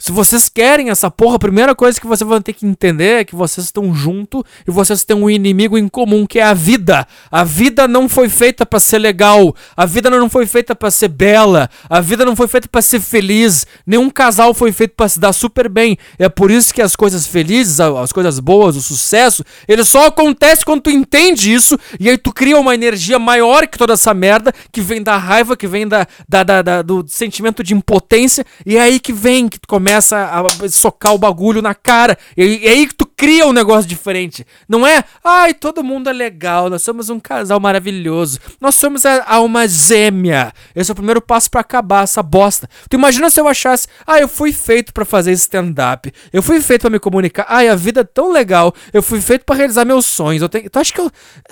Se 0.00 0.12
vocês 0.12 0.48
querem 0.48 0.90
essa 0.90 1.10
porra, 1.10 1.34
a 1.34 1.40
primeira 1.40 1.74
coisa 1.74 2.00
que 2.00 2.06
vocês 2.06 2.26
vão 2.26 2.40
ter 2.40 2.52
que 2.52 2.64
entender 2.64 3.18
é 3.20 3.24
que 3.24 3.34
vocês 3.34 3.66
estão 3.66 3.92
junto 3.92 4.46
e 4.66 4.70
vocês 4.70 5.02
têm 5.02 5.16
um 5.16 5.28
inimigo 5.28 5.76
em 5.76 5.88
comum, 5.88 6.24
que 6.24 6.38
é 6.38 6.44
a 6.44 6.54
vida. 6.54 7.04
A 7.32 7.42
vida 7.42 7.88
não 7.88 8.08
foi 8.08 8.28
feita 8.28 8.64
para 8.64 8.78
ser 8.78 9.00
legal, 9.00 9.52
a 9.76 9.84
vida 9.84 10.08
não 10.08 10.30
foi 10.30 10.46
feita 10.46 10.72
para 10.72 10.88
ser 10.88 11.08
bela, 11.08 11.68
a 11.90 12.00
vida 12.00 12.24
não 12.24 12.36
foi 12.36 12.46
feita 12.46 12.68
para 12.68 12.80
ser 12.80 13.00
feliz. 13.00 13.66
Nenhum 13.84 14.08
casal 14.08 14.54
foi 14.54 14.70
feito 14.70 14.94
para 14.94 15.08
se 15.08 15.18
dar 15.18 15.32
super 15.32 15.68
bem. 15.68 15.98
É 16.16 16.28
por 16.28 16.48
isso 16.48 16.72
que 16.72 16.80
as 16.80 16.94
coisas 16.94 17.26
felizes, 17.26 17.80
as 17.80 18.12
coisas 18.12 18.38
boas, 18.38 18.76
o 18.76 18.80
sucesso, 18.80 19.44
ele 19.66 19.84
só 19.84 20.06
acontece 20.06 20.64
quando 20.64 20.82
tu 20.82 20.90
entende 20.90 21.52
isso 21.52 21.76
e 21.98 22.08
aí 22.08 22.16
tu 22.16 22.32
cria 22.32 22.56
uma 22.56 22.72
energia 22.72 23.18
maior 23.18 23.66
que 23.66 23.76
toda 23.76 23.94
essa 23.94 24.14
merda 24.14 24.54
que 24.70 24.80
vem 24.80 25.02
da 25.02 25.16
raiva, 25.16 25.56
que 25.56 25.66
vem 25.66 25.88
da, 25.88 26.06
da, 26.28 26.44
da, 26.44 26.62
da 26.62 26.82
do 26.82 27.04
sentimento 27.08 27.64
de 27.64 27.74
impotência 27.74 28.46
e 28.64 28.76
é 28.76 28.82
aí 28.82 29.00
que 29.00 29.12
vem 29.12 29.48
que 29.48 29.58
tu 29.58 29.66
começa 29.66 29.87
começa 29.88 30.18
a 30.18 30.68
socar 30.68 31.14
o 31.14 31.18
bagulho 31.18 31.62
na 31.62 31.74
cara. 31.74 32.18
E, 32.36 32.42
e 32.42 32.68
aí 32.68 32.86
que 32.86 32.94
tu 32.94 33.06
cria 33.06 33.46
um 33.46 33.52
negócio 33.52 33.88
diferente. 33.88 34.46
Não 34.68 34.86
é, 34.86 35.02
ai, 35.24 35.54
todo 35.54 35.82
mundo 35.82 36.10
é 36.10 36.12
legal, 36.12 36.68
nós 36.68 36.82
somos 36.82 37.08
um 37.08 37.18
casal 37.18 37.58
maravilhoso. 37.58 38.38
Nós 38.60 38.74
somos 38.74 39.06
a 39.06 39.24
alma 39.26 39.66
gêmea. 39.66 40.52
Esse 40.76 40.90
é 40.90 40.92
o 40.92 40.94
primeiro 40.94 41.22
passo 41.22 41.50
para 41.50 41.62
acabar 41.62 42.04
essa 42.04 42.22
bosta. 42.22 42.68
Tu 42.88 42.94
imagina 42.94 43.30
se 43.30 43.40
eu 43.40 43.48
achasse, 43.48 43.88
ah, 44.06 44.20
eu 44.20 44.28
fui 44.28 44.52
feito 44.52 44.92
para 44.92 45.04
fazer 45.04 45.32
stand-up. 45.32 46.12
Eu 46.32 46.42
fui 46.42 46.60
feito 46.60 46.82
para 46.82 46.90
me 46.90 47.00
comunicar. 47.00 47.46
Ai, 47.48 47.68
a 47.68 47.74
vida 47.74 48.02
é 48.02 48.04
tão 48.04 48.30
legal. 48.30 48.74
Eu 48.92 49.02
fui 49.02 49.20
feito 49.20 49.44
para 49.44 49.56
realizar 49.56 49.86
meus 49.86 50.04
sonhos. 50.04 50.42
Eu 50.42 50.48
tenho, 50.48 50.68
tu 50.68 50.78
acha 50.78 50.92
que 50.92 51.00
eu, 51.00 51.10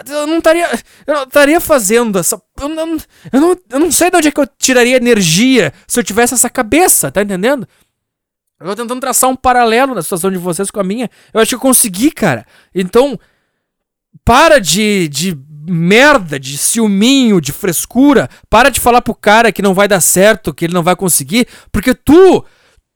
eu 0.09 0.27
não 0.27 0.39
estaria, 0.39 0.69
eu 1.07 1.15
não 1.15 1.23
estaria 1.23 1.61
fazendo 1.61 2.19
essa 2.19 2.41
eu 2.61 2.69
não, 2.69 2.97
eu, 3.33 3.41
não, 3.41 3.59
eu 3.71 3.79
não 3.79 3.93
sei 3.93 4.11
de 4.11 4.17
onde 4.17 4.29
é 4.29 4.31
que 4.31 4.41
eu 4.41 4.47
tiraria 4.59 4.97
energia 4.97 5.73
se 5.87 6.01
eu 6.01 6.05
tivesse 6.05 6.35
essa 6.35 6.49
cabeça, 6.49 7.11
tá 7.11 7.23
entendendo? 7.23 7.69
Eu 8.59 8.69
tô 8.69 8.77
tentando 8.77 9.01
traçar 9.01 9.29
um 9.29 9.37
paralelo 9.37 9.95
na 9.95 10.03
situação 10.03 10.31
de 10.31 10.39
vocês 10.39 10.71
com 10.71 10.81
a 10.81 10.85
minha. 10.85 11.11
Eu 11.33 11.41
acho 11.41 11.51
que 11.51 11.55
eu 11.55 11.61
consegui, 11.61 12.11
cara. 12.11 12.47
Então, 12.75 13.19
para 14.25 14.59
de, 14.59 15.09
de 15.09 15.39
merda, 15.69 16.39
de 16.41 16.57
ciúminho, 16.57 17.41
de 17.41 17.53
frescura. 17.53 18.31
Para 18.49 18.71
de 18.71 18.81
falar 18.81 19.03
pro 19.03 19.15
cara 19.15 19.53
que 19.53 19.61
não 19.61 19.75
vai 19.75 19.87
dar 19.87 20.01
certo, 20.01 20.55
que 20.55 20.65
ele 20.65 20.75
não 20.75 20.83
vai 20.83 20.97
conseguir. 20.97 21.47
Porque 21.71 21.95
tu, 21.95 22.45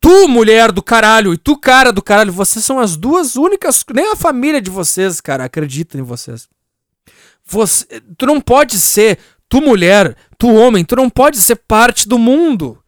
tu, 0.01 0.29
mulher 0.29 0.73
do 0.73 0.83
caralho, 0.83 1.35
e 1.35 1.37
tu, 1.37 1.57
cara 1.59 1.93
do 1.93 2.03
caralho, 2.03 2.33
vocês 2.33 2.65
são 2.65 2.79
as 2.79 2.97
duas 2.97 3.37
únicas. 3.37 3.85
Nem 3.93 4.13
a 4.13 4.17
família 4.17 4.63
de 4.63 4.71
vocês, 4.71 5.21
cara, 5.21 5.45
acredita 5.45 5.99
em 5.99 6.03
vocês. 6.03 6.49
Você, 7.45 8.01
tu 8.17 8.27
não 8.27 8.41
pode 8.41 8.79
ser, 8.79 9.19
tu, 9.49 9.61
mulher, 9.61 10.17
tu, 10.39 10.49
homem, 10.49 10.85
tu 10.85 10.97
não 10.97 11.11
pode 11.11 11.39
ser 11.39 11.57
parte 11.57 12.09
do 12.09 12.19
mundo. 12.19 12.79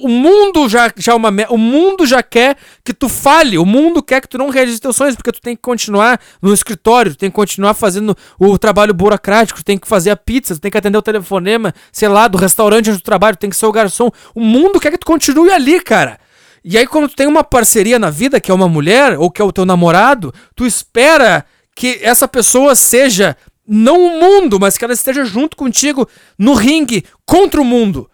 O 0.00 0.08
mundo 0.08 0.68
já, 0.68 0.90
já 0.96 1.12
é 1.12 1.14
uma 1.14 1.30
O 1.50 1.58
mundo 1.58 2.06
já 2.06 2.22
quer 2.22 2.56
que 2.82 2.94
tu 2.94 3.08
fale. 3.08 3.58
O 3.58 3.66
mundo 3.66 4.02
quer 4.02 4.20
que 4.20 4.28
tu 4.28 4.38
não 4.38 4.48
realize 4.48 4.80
teus 4.80 4.96
sonhos, 4.96 5.14
porque 5.14 5.32
tu 5.32 5.40
tem 5.40 5.54
que 5.54 5.62
continuar 5.62 6.18
no 6.40 6.52
escritório, 6.54 7.12
tu 7.12 7.18
tem 7.18 7.30
que 7.30 7.36
continuar 7.36 7.74
fazendo 7.74 8.16
o 8.38 8.58
trabalho 8.58 8.94
burocrático, 8.94 9.58
tu 9.58 9.64
tem 9.64 9.76
que 9.76 9.86
fazer 9.86 10.10
a 10.10 10.16
pizza, 10.16 10.54
tu 10.54 10.60
tem 10.60 10.70
que 10.70 10.78
atender 10.78 10.96
o 10.96 11.02
telefonema, 11.02 11.74
sei 11.92 12.08
lá, 12.08 12.28
do 12.28 12.38
restaurante 12.38 12.90
onde 12.90 13.00
tu 13.00 13.04
trabalha, 13.04 13.36
tu 13.36 13.40
tem 13.40 13.50
que 13.50 13.56
ser 13.56 13.66
o 13.66 13.72
garçom. 13.72 14.10
O 14.34 14.40
mundo 14.40 14.80
quer 14.80 14.90
que 14.90 14.98
tu 14.98 15.06
continue 15.06 15.50
ali, 15.50 15.80
cara. 15.80 16.18
E 16.64 16.76
aí, 16.76 16.86
quando 16.86 17.08
tu 17.08 17.16
tem 17.16 17.26
uma 17.26 17.44
parceria 17.44 17.98
na 17.98 18.10
vida, 18.10 18.40
que 18.40 18.50
é 18.50 18.54
uma 18.54 18.68
mulher, 18.68 19.18
ou 19.18 19.30
que 19.30 19.40
é 19.40 19.44
o 19.44 19.52
teu 19.52 19.64
namorado, 19.64 20.34
tu 20.56 20.66
espera 20.66 21.44
que 21.74 22.00
essa 22.02 22.26
pessoa 22.26 22.74
seja 22.74 23.36
não 23.66 23.98
o 24.06 24.20
mundo, 24.20 24.58
mas 24.58 24.78
que 24.78 24.84
ela 24.84 24.94
esteja 24.94 25.24
junto 25.24 25.56
contigo 25.56 26.08
no 26.38 26.54
ringue 26.54 27.04
contra 27.26 27.60
o 27.60 27.64
mundo. 27.64 28.10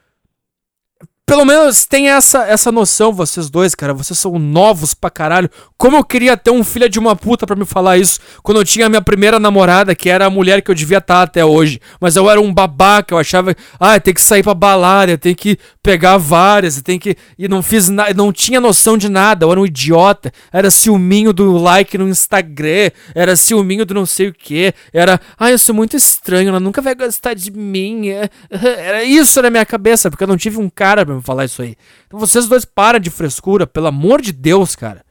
Pelo 1.27 1.47
menos 1.47 1.87
tem 1.87 2.11
essa, 2.11 2.45
essa 2.45 2.71
noção, 2.71 3.11
vocês 3.11 3.49
dois, 3.49 3.75
cara. 3.75 3.95
Vocês 3.95 4.19
são 4.19 4.39
novos 4.39 4.93
pra 4.93 5.09
caralho. 5.09 5.49
Como 5.79 5.97
eu 5.97 6.05
queria 6.05 6.37
ter 6.37 6.51
um 6.51 6.63
filho 6.63 6.87
de 6.87 6.99
uma 6.99 7.17
puta 7.17 7.47
para 7.47 7.57
me 7.57 7.65
falar 7.65 7.97
isso 7.97 8.21
quando 8.43 8.59
eu 8.59 8.65
tinha 8.65 8.85
a 8.85 8.89
minha 8.91 9.01
primeira 9.01 9.41
namorada, 9.41 9.95
que 9.95 10.11
era 10.11 10.27
a 10.27 10.31
mulher 10.31 10.61
que 10.61 10.71
eu 10.71 10.75
devia 10.75 10.99
estar 10.99 11.23
até 11.23 11.43
hoje. 11.43 11.81
Mas 11.99 12.15
eu 12.15 12.29
era 12.29 12.39
um 12.39 12.53
babaca, 12.53 13.15
eu 13.15 13.19
achava, 13.19 13.57
ah, 13.81 13.99
tem 13.99 14.13
que 14.13 14.21
sair 14.21 14.43
pra 14.43 14.53
balada, 14.53 15.17
tem 15.17 15.35
que 15.35 15.59
pegar 15.83 16.19
várias, 16.19 16.83
tem 16.83 16.99
que. 16.99 17.17
E 17.39 17.49
não 17.49 17.63
fiz 17.63 17.89
nada, 17.89 18.13
não 18.13 18.31
tinha 18.31 18.61
noção 18.61 18.99
de 18.99 19.09
nada, 19.09 19.47
eu 19.47 19.51
era 19.51 19.61
um 19.61 19.65
idiota. 19.65 20.31
Era 20.53 20.71
ciúminho 20.71 21.33
do 21.33 21.57
like 21.57 21.97
no 21.97 22.07
Instagram, 22.07 22.91
era 23.15 23.35
ciúminho 23.35 23.87
do 23.87 23.95
não 23.95 24.05
sei 24.05 24.29
o 24.29 24.35
que. 24.35 24.75
Era, 24.93 25.19
ah, 25.39 25.51
eu 25.51 25.59
sou 25.59 25.75
muito 25.75 25.97
estranho, 25.97 26.51
ela 26.51 26.61
nunca 26.61 26.83
vai 26.83 26.95
gostar 26.95 27.33
de 27.33 27.51
mim. 27.51 28.09
Era 28.53 29.05
isso 29.05 29.41
na 29.41 29.51
minha 29.51 29.65
cabeça, 29.65 30.11
porque 30.11 30.25
eu 30.25 30.29
não 30.29 30.37
tive 30.37 30.59
um 30.59 30.69
cara 30.69 31.14
pra 31.15 31.21
me 31.21 31.25
falar 31.25 31.45
isso 31.45 31.63
aí. 31.63 31.77
Então 32.07 32.19
vocês 32.19 32.47
dois 32.47 32.65
param 32.65 32.99
de 32.99 33.11
frescura, 33.11 33.67
pelo 33.67 33.87
amor 33.87 34.21
de 34.21 34.33
Deus, 34.33 34.77
cara. 34.77 35.05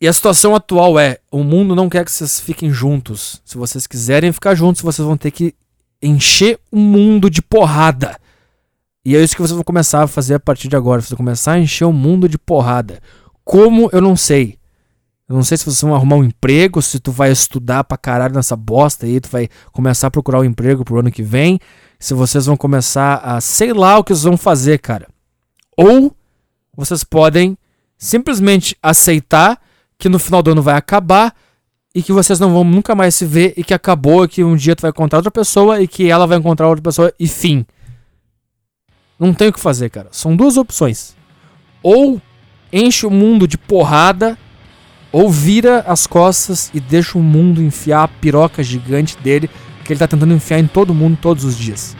E 0.00 0.06
a 0.06 0.12
situação 0.12 0.54
atual 0.54 0.98
é: 0.98 1.18
o 1.30 1.42
mundo 1.42 1.74
não 1.74 1.88
quer 1.88 2.04
que 2.04 2.12
vocês 2.12 2.40
fiquem 2.40 2.70
juntos. 2.70 3.40
Se 3.44 3.56
vocês 3.56 3.86
quiserem 3.86 4.32
ficar 4.32 4.54
juntos, 4.54 4.82
vocês 4.82 5.06
vão 5.06 5.16
ter 5.16 5.30
que 5.30 5.54
encher 6.02 6.58
o 6.70 6.78
mundo 6.78 7.30
de 7.30 7.40
porrada. 7.40 8.18
E 9.04 9.16
é 9.16 9.22
isso 9.22 9.34
que 9.34 9.40
vocês 9.40 9.54
vão 9.54 9.64
começar 9.64 10.02
a 10.02 10.06
fazer 10.06 10.34
a 10.34 10.40
partir 10.40 10.68
de 10.68 10.76
agora. 10.76 11.00
Vocês 11.00 11.10
vão 11.10 11.18
começar 11.18 11.52
a 11.52 11.58
encher 11.58 11.84
o 11.84 11.92
mundo 11.92 12.28
de 12.28 12.36
porrada. 12.36 13.00
Como 13.44 13.88
eu 13.92 14.00
não 14.00 14.16
sei. 14.16 14.58
Eu 15.28 15.34
não 15.34 15.42
sei 15.42 15.56
se 15.56 15.64
vocês 15.64 15.80
vão 15.80 15.94
arrumar 15.94 16.16
um 16.16 16.24
emprego, 16.24 16.80
se 16.80 17.00
tu 17.00 17.10
vai 17.10 17.32
estudar 17.32 17.82
pra 17.82 17.96
caralho 17.96 18.34
nessa 18.34 18.54
bosta 18.54 19.06
aí, 19.06 19.20
tu 19.20 19.28
vai 19.28 19.48
começar 19.72 20.06
a 20.06 20.10
procurar 20.10 20.38
um 20.38 20.44
emprego 20.44 20.84
pro 20.84 21.00
ano 21.00 21.10
que 21.10 21.22
vem 21.22 21.58
se 21.98 22.14
vocês 22.14 22.46
vão 22.46 22.56
começar 22.56 23.16
a 23.16 23.40
sei 23.40 23.72
lá 23.72 23.98
o 23.98 24.04
que 24.04 24.12
vocês 24.12 24.24
vão 24.24 24.36
fazer, 24.36 24.78
cara. 24.78 25.08
Ou 25.76 26.14
vocês 26.76 27.02
podem 27.04 27.56
simplesmente 27.96 28.76
aceitar 28.82 29.60
que 29.98 30.08
no 30.08 30.18
final 30.18 30.42
do 30.42 30.52
ano 30.52 30.62
vai 30.62 30.76
acabar 30.76 31.34
e 31.94 32.02
que 32.02 32.12
vocês 32.12 32.38
não 32.38 32.52
vão 32.52 32.64
nunca 32.64 32.94
mais 32.94 33.14
se 33.14 33.24
ver 33.24 33.54
e 33.56 33.64
que 33.64 33.72
acabou 33.72 34.24
e 34.24 34.28
que 34.28 34.44
um 34.44 34.54
dia 34.54 34.76
tu 34.76 34.82
vai 34.82 34.90
encontrar 34.90 35.18
outra 35.18 35.30
pessoa 35.30 35.80
e 35.80 35.88
que 35.88 36.08
ela 36.10 36.26
vai 36.26 36.36
encontrar 36.36 36.68
outra 36.68 36.82
pessoa 36.82 37.12
e 37.18 37.26
fim. 37.26 37.64
Não 39.18 39.32
tem 39.32 39.48
o 39.48 39.52
que 39.52 39.60
fazer, 39.60 39.88
cara. 39.88 40.08
São 40.12 40.36
duas 40.36 40.58
opções. 40.58 41.16
Ou 41.82 42.20
enche 42.70 43.06
o 43.06 43.10
mundo 43.10 43.48
de 43.48 43.56
porrada 43.56 44.36
ou 45.10 45.30
vira 45.30 45.80
as 45.86 46.06
costas 46.06 46.70
e 46.74 46.80
deixa 46.80 47.16
o 47.16 47.22
mundo 47.22 47.62
enfiar 47.62 48.02
a 48.02 48.08
piroca 48.08 48.62
gigante 48.62 49.16
dele 49.16 49.48
que 49.86 49.92
ele 49.92 50.00
tá 50.00 50.06
tentando 50.06 50.34
enfiar 50.34 50.58
em 50.58 50.66
todo 50.66 50.94
mundo 50.94 51.18
todos 51.20 51.44
os 51.44 51.56
dias. 51.56 51.96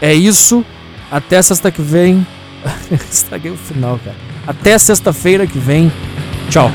É 0.00 0.12
isso. 0.12 0.64
Até 1.10 1.40
sexta 1.42 1.70
que 1.70 1.82
vem. 1.82 2.26
Estraguei 3.10 3.50
o 3.50 3.56
final, 3.56 3.98
cara. 4.04 4.16
Até 4.46 4.78
sexta-feira 4.78 5.46
que 5.46 5.58
vem. 5.58 5.92
Tchau. 6.48 6.70